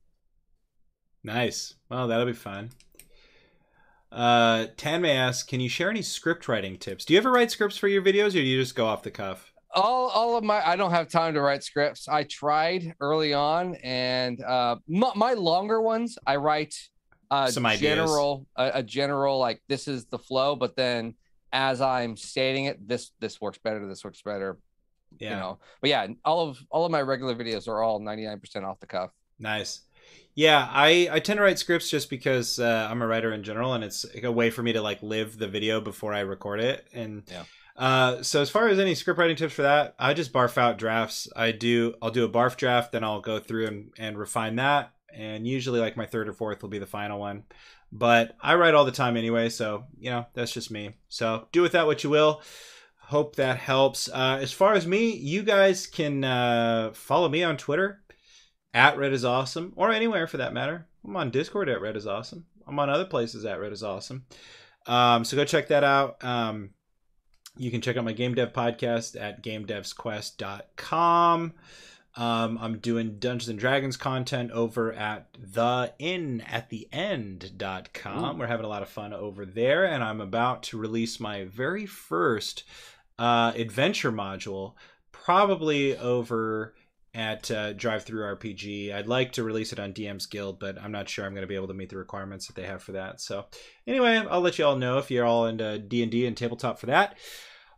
Nice. 1.26 1.74
Well, 1.90 2.08
that'll 2.08 2.26
be 2.28 2.34
fun. 2.34 2.70
Uh, 4.12 4.68
Tanmay 4.78 5.14
asks, 5.14 5.44
can 5.44 5.60
you 5.60 5.68
share 5.68 5.90
any 5.90 6.02
script 6.04 6.48
writing 6.48 6.78
tips? 6.78 7.04
Do 7.04 7.14
you 7.14 7.20
ever 7.20 7.32
write 7.32 7.52
scripts 7.52 7.78
for 7.78 7.88
your 7.88 8.02
videos, 8.02 8.28
or 8.30 8.32
do 8.34 8.42
you 8.42 8.60
just 8.62 8.76
go 8.76 8.86
off 8.86 9.02
the 9.04 9.12
cuff? 9.12 9.52
All, 9.74 10.10
all 10.10 10.38
of 10.38 10.44
my, 10.44 10.66
I 10.66 10.76
don't 10.78 10.92
have 10.92 11.10
time 11.10 11.34
to 11.34 11.42
write 11.42 11.64
scripts. 11.64 12.08
I 12.08 12.24
tried 12.24 12.94
early 13.02 13.34
on, 13.34 13.76
and 13.84 14.42
uh, 14.44 14.78
my, 14.88 15.12
my 15.16 15.34
longer 15.34 15.82
ones, 15.82 16.18
I 16.26 16.38
write 16.38 16.76
a 17.32 17.52
Some 17.52 17.66
ideas. 17.66 17.82
general, 17.82 18.46
a, 18.56 18.72
a 18.76 18.84
general 18.84 19.40
like 19.40 19.62
this 19.68 19.88
is 19.88 20.06
the 20.06 20.20
flow, 20.20 20.56
but 20.56 20.76
then 20.78 21.16
as 21.52 21.82
I'm 21.82 22.16
stating 22.16 22.66
it, 22.66 22.88
this 22.88 23.12
this 23.20 23.42
works 23.42 23.58
better, 23.58 23.86
this 23.88 24.04
works 24.06 24.22
better, 24.22 24.60
Yeah. 25.20 25.32
you 25.32 25.36
know. 25.38 25.60
But 25.82 25.90
yeah, 25.90 26.08
all 26.24 26.48
of 26.50 26.60
all 26.70 26.86
of 26.86 26.92
my 26.92 27.02
regular 27.02 27.36
videos 27.36 27.68
are 27.68 27.82
all 27.82 28.00
99% 28.00 28.64
off 28.64 28.80
the 28.80 28.86
cuff. 28.88 29.10
Nice. 29.40 29.82
Yeah, 30.34 30.68
I, 30.70 31.08
I 31.12 31.20
tend 31.20 31.38
to 31.38 31.44
write 31.44 31.60
scripts 31.60 31.90
just 31.90 32.10
because 32.10 32.60
uh, 32.60 32.88
I'm 32.92 33.02
a 33.02 33.08
writer 33.08 33.32
in 33.32 33.42
general, 33.44 33.74
and 33.74 33.84
it's 33.86 34.06
a 34.22 34.32
way 34.32 34.50
for 34.50 34.62
me 34.64 34.74
to 34.74 34.82
like 34.82 35.02
live 35.02 35.38
the 35.38 35.48
video 35.48 35.80
before 35.80 36.14
I 36.14 36.20
record 36.22 36.60
it. 36.60 36.86
And 36.94 37.24
Yeah. 37.32 37.44
uh, 37.78 38.22
so 38.22 38.42
as 38.42 38.50
far 38.50 38.68
as 38.68 38.78
any 38.78 38.96
script 38.96 39.18
writing 39.18 39.38
tips 39.38 39.54
for 39.54 39.62
that, 39.62 39.96
I 39.98 40.14
just 40.14 40.34
barf 40.34 40.58
out 40.58 40.78
drafts. 40.78 41.30
I 41.36 41.52
do 41.52 41.94
I'll 42.02 42.12
do 42.12 42.26
a 42.26 42.30
barf 42.30 42.58
draft, 42.58 42.92
then 42.92 43.04
I'll 43.04 43.22
go 43.22 43.40
through 43.40 43.68
and, 43.68 43.92
and 43.98 44.18
refine 44.18 44.58
that. 44.58 44.92
And 45.14 45.48
usually 45.48 45.80
like 45.80 45.96
my 45.96 46.06
third 46.06 46.28
or 46.28 46.34
fourth 46.34 46.62
will 46.62 46.70
be 46.70 46.80
the 46.80 46.86
final 46.86 47.18
one. 47.18 47.44
But 47.90 48.36
I 48.42 48.56
write 48.56 48.74
all 48.74 48.84
the 48.84 48.92
time 48.92 49.16
anyway, 49.16 49.48
so 49.48 49.86
you 49.98 50.10
know 50.10 50.26
that's 50.34 50.52
just 50.52 50.70
me. 50.70 50.96
So 51.08 51.48
do 51.54 51.62
with 51.62 51.72
that 51.72 51.86
what 51.86 52.04
you 52.04 52.10
will. 52.10 52.42
Hope 52.98 53.38
that 53.38 53.58
helps. 53.58 54.10
Uh, 54.10 54.40
as 54.42 54.52
far 54.52 54.74
as 54.74 54.86
me, 54.86 55.12
you 55.16 55.44
guys 55.44 55.88
can 55.88 56.24
uh, 56.26 56.92
follow 56.94 57.30
me 57.30 57.44
on 57.44 57.56
Twitter 57.56 58.02
at 58.76 58.98
Red 58.98 59.14
is 59.14 59.26
Awesome, 59.26 59.74
or 59.78 59.92
anywhere 59.92 60.28
for 60.28 60.38
that 60.38 60.54
matter. 60.54 60.86
I'm 61.04 61.16
on 61.16 61.32
Discord 61.32 61.70
at 61.70 61.82
Red 61.82 61.96
is 61.96 62.06
Awesome. 62.06 62.46
I'm 62.68 62.78
on 62.78 62.90
other 62.90 63.06
places 63.06 63.46
at 63.46 63.60
Red 63.60 63.72
is 63.72 63.82
Awesome. 63.82 64.26
Um, 64.86 65.24
so 65.24 65.38
go 65.38 65.46
check 65.46 65.70
that 65.70 65.86
out. 65.86 66.22
Um, 66.24 66.72
you 67.58 67.72
can 67.72 67.80
check 67.80 67.96
out 67.96 68.04
my 68.04 68.12
game 68.12 68.36
dev 68.36 68.52
podcast 68.52 69.20
at 69.20 69.42
gamedevsquest.com. 69.42 71.54
Um, 72.18 72.58
I'm 72.62 72.78
doing 72.80 73.18
Dungeons 73.18 73.50
and 73.50 73.60
Dragons 73.60 73.98
content 73.98 74.52
over 74.52 74.94
at 74.94 75.30
the 75.38 75.94
in 75.98 76.42
at 76.42 76.70
the 76.70 76.88
end.com. 76.92 78.36
Ooh. 78.36 78.40
We're 78.40 78.48
having 78.48 78.66
a 78.66 78.70
lot 78.70 78.84
of 78.84 78.90
fun 78.90 79.14
over 79.14 79.46
there, 79.46 79.86
and 79.86 80.04
I'm 80.04 80.20
about 80.20 80.64
to 80.64 80.78
release 80.78 81.18
my 81.20 81.46
very 81.46 81.86
first 81.86 82.66
uh, 83.18 83.54
adventure 83.56 84.12
module, 84.12 84.74
probably 85.14 85.98
over 85.98 86.74
at 87.16 87.50
uh, 87.50 87.74
Drive 87.74 88.04
Through 88.04 88.24
RPG. 88.36 88.94
I'd 88.94 89.08
like 89.08 89.32
to 89.34 89.44
release 89.44 89.72
it 89.72 89.80
on 89.80 89.94
DM's 89.94 90.26
Guild, 90.26 90.60
but 90.60 90.78
I'm 90.80 90.92
not 90.92 91.08
sure 91.08 91.26
I'm 91.26 91.32
going 91.34 91.42
to 91.42 91.48
be 91.48 91.56
able 91.56 91.70
to 91.70 91.74
meet 91.74 91.90
the 91.90 91.98
requirements 91.98 92.48
that 92.48 92.56
they 92.56 92.68
have 92.68 92.84
for 92.84 92.92
that. 92.92 93.22
So, 93.22 93.46
anyway, 93.88 94.18
I'll 94.30 94.42
let 94.42 94.60
you 94.60 94.66
all 94.66 94.76
know 94.76 94.98
if 94.98 95.10
you're 95.10 95.26
all 95.26 95.48
into 95.48 95.80
D 95.80 96.04
and 96.04 96.12
D 96.12 96.28
and 96.28 96.36
tabletop 96.36 96.78
for 96.78 96.88
that. 96.88 97.18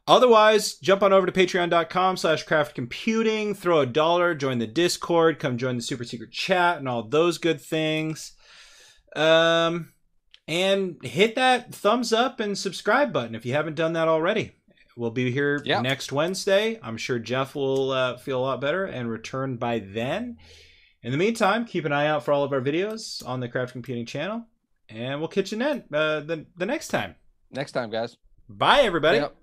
Otherwise, 0.08 0.76
jump 0.76 1.04
on 1.04 1.14
over 1.14 1.26
to 1.28 1.32
patreon.com 1.32 2.18
slash 2.18 2.44
craft 2.44 2.74
computing, 2.74 3.54
throw 3.54 3.82
a 3.82 3.86
dollar, 3.86 4.34
join 4.34 4.58
the 4.58 4.66
Discord, 4.66 5.38
come 5.38 5.58
join 5.58 5.76
the 5.76 5.82
super 5.82 6.06
secret 6.06 6.32
chat 6.32 6.78
and 6.78 6.90
all 6.90 7.04
those 7.04 7.38
good 7.38 7.62
things. 7.62 8.32
Um, 9.16 9.94
and 10.48 10.98
hit 11.04 11.36
that 11.36 11.76
thumbs 11.76 12.14
up 12.14 12.40
and 12.40 12.58
subscribe 12.58 13.12
button 13.12 13.36
if 13.36 13.46
you 13.46 13.54
haven't 13.54 13.76
done 13.76 13.94
that 13.94 14.08
already. 14.08 14.57
We'll 14.98 15.12
be 15.12 15.32
here 15.32 15.62
Yeah. 15.64 15.82
next 15.82 16.12
Wednesday. 16.12 16.80
I'm 16.82 16.98
sure 16.98 17.20
Jeff 17.20 17.54
will 17.56 17.92
uh, 17.92 18.18
feel 18.18 18.40
a 18.40 18.42
lot 18.42 18.60
better 18.60 18.84
and 18.86 19.10
return 19.10 19.56
by 19.58 19.80
then. 19.80 20.38
In 21.04 21.12
the 21.12 21.18
meantime, 21.18 21.66
keep 21.66 21.86
an 21.86 21.94
eye 21.94 22.08
out 22.08 22.26
for 22.26 22.32
all 22.32 22.44
of 22.44 22.52
our 22.52 22.60
videos 22.62 23.26
on 23.26 23.40
the 23.40 23.48
Craft 23.48 23.72
Computing 23.72 24.08
channel, 24.08 24.46
and 24.90 25.20
we'll 25.20 25.30
catch 25.30 25.52
you 25.52 25.58
then 25.60 25.84
uh, 25.94 26.22
the, 26.22 26.48
the 26.58 26.66
next 26.66 26.88
time. 26.88 27.16
Next 27.52 27.74
time, 27.74 27.92
guys. 27.92 28.18
Bye, 28.50 28.82
everybody. 28.82 29.20
Yep. 29.20 29.37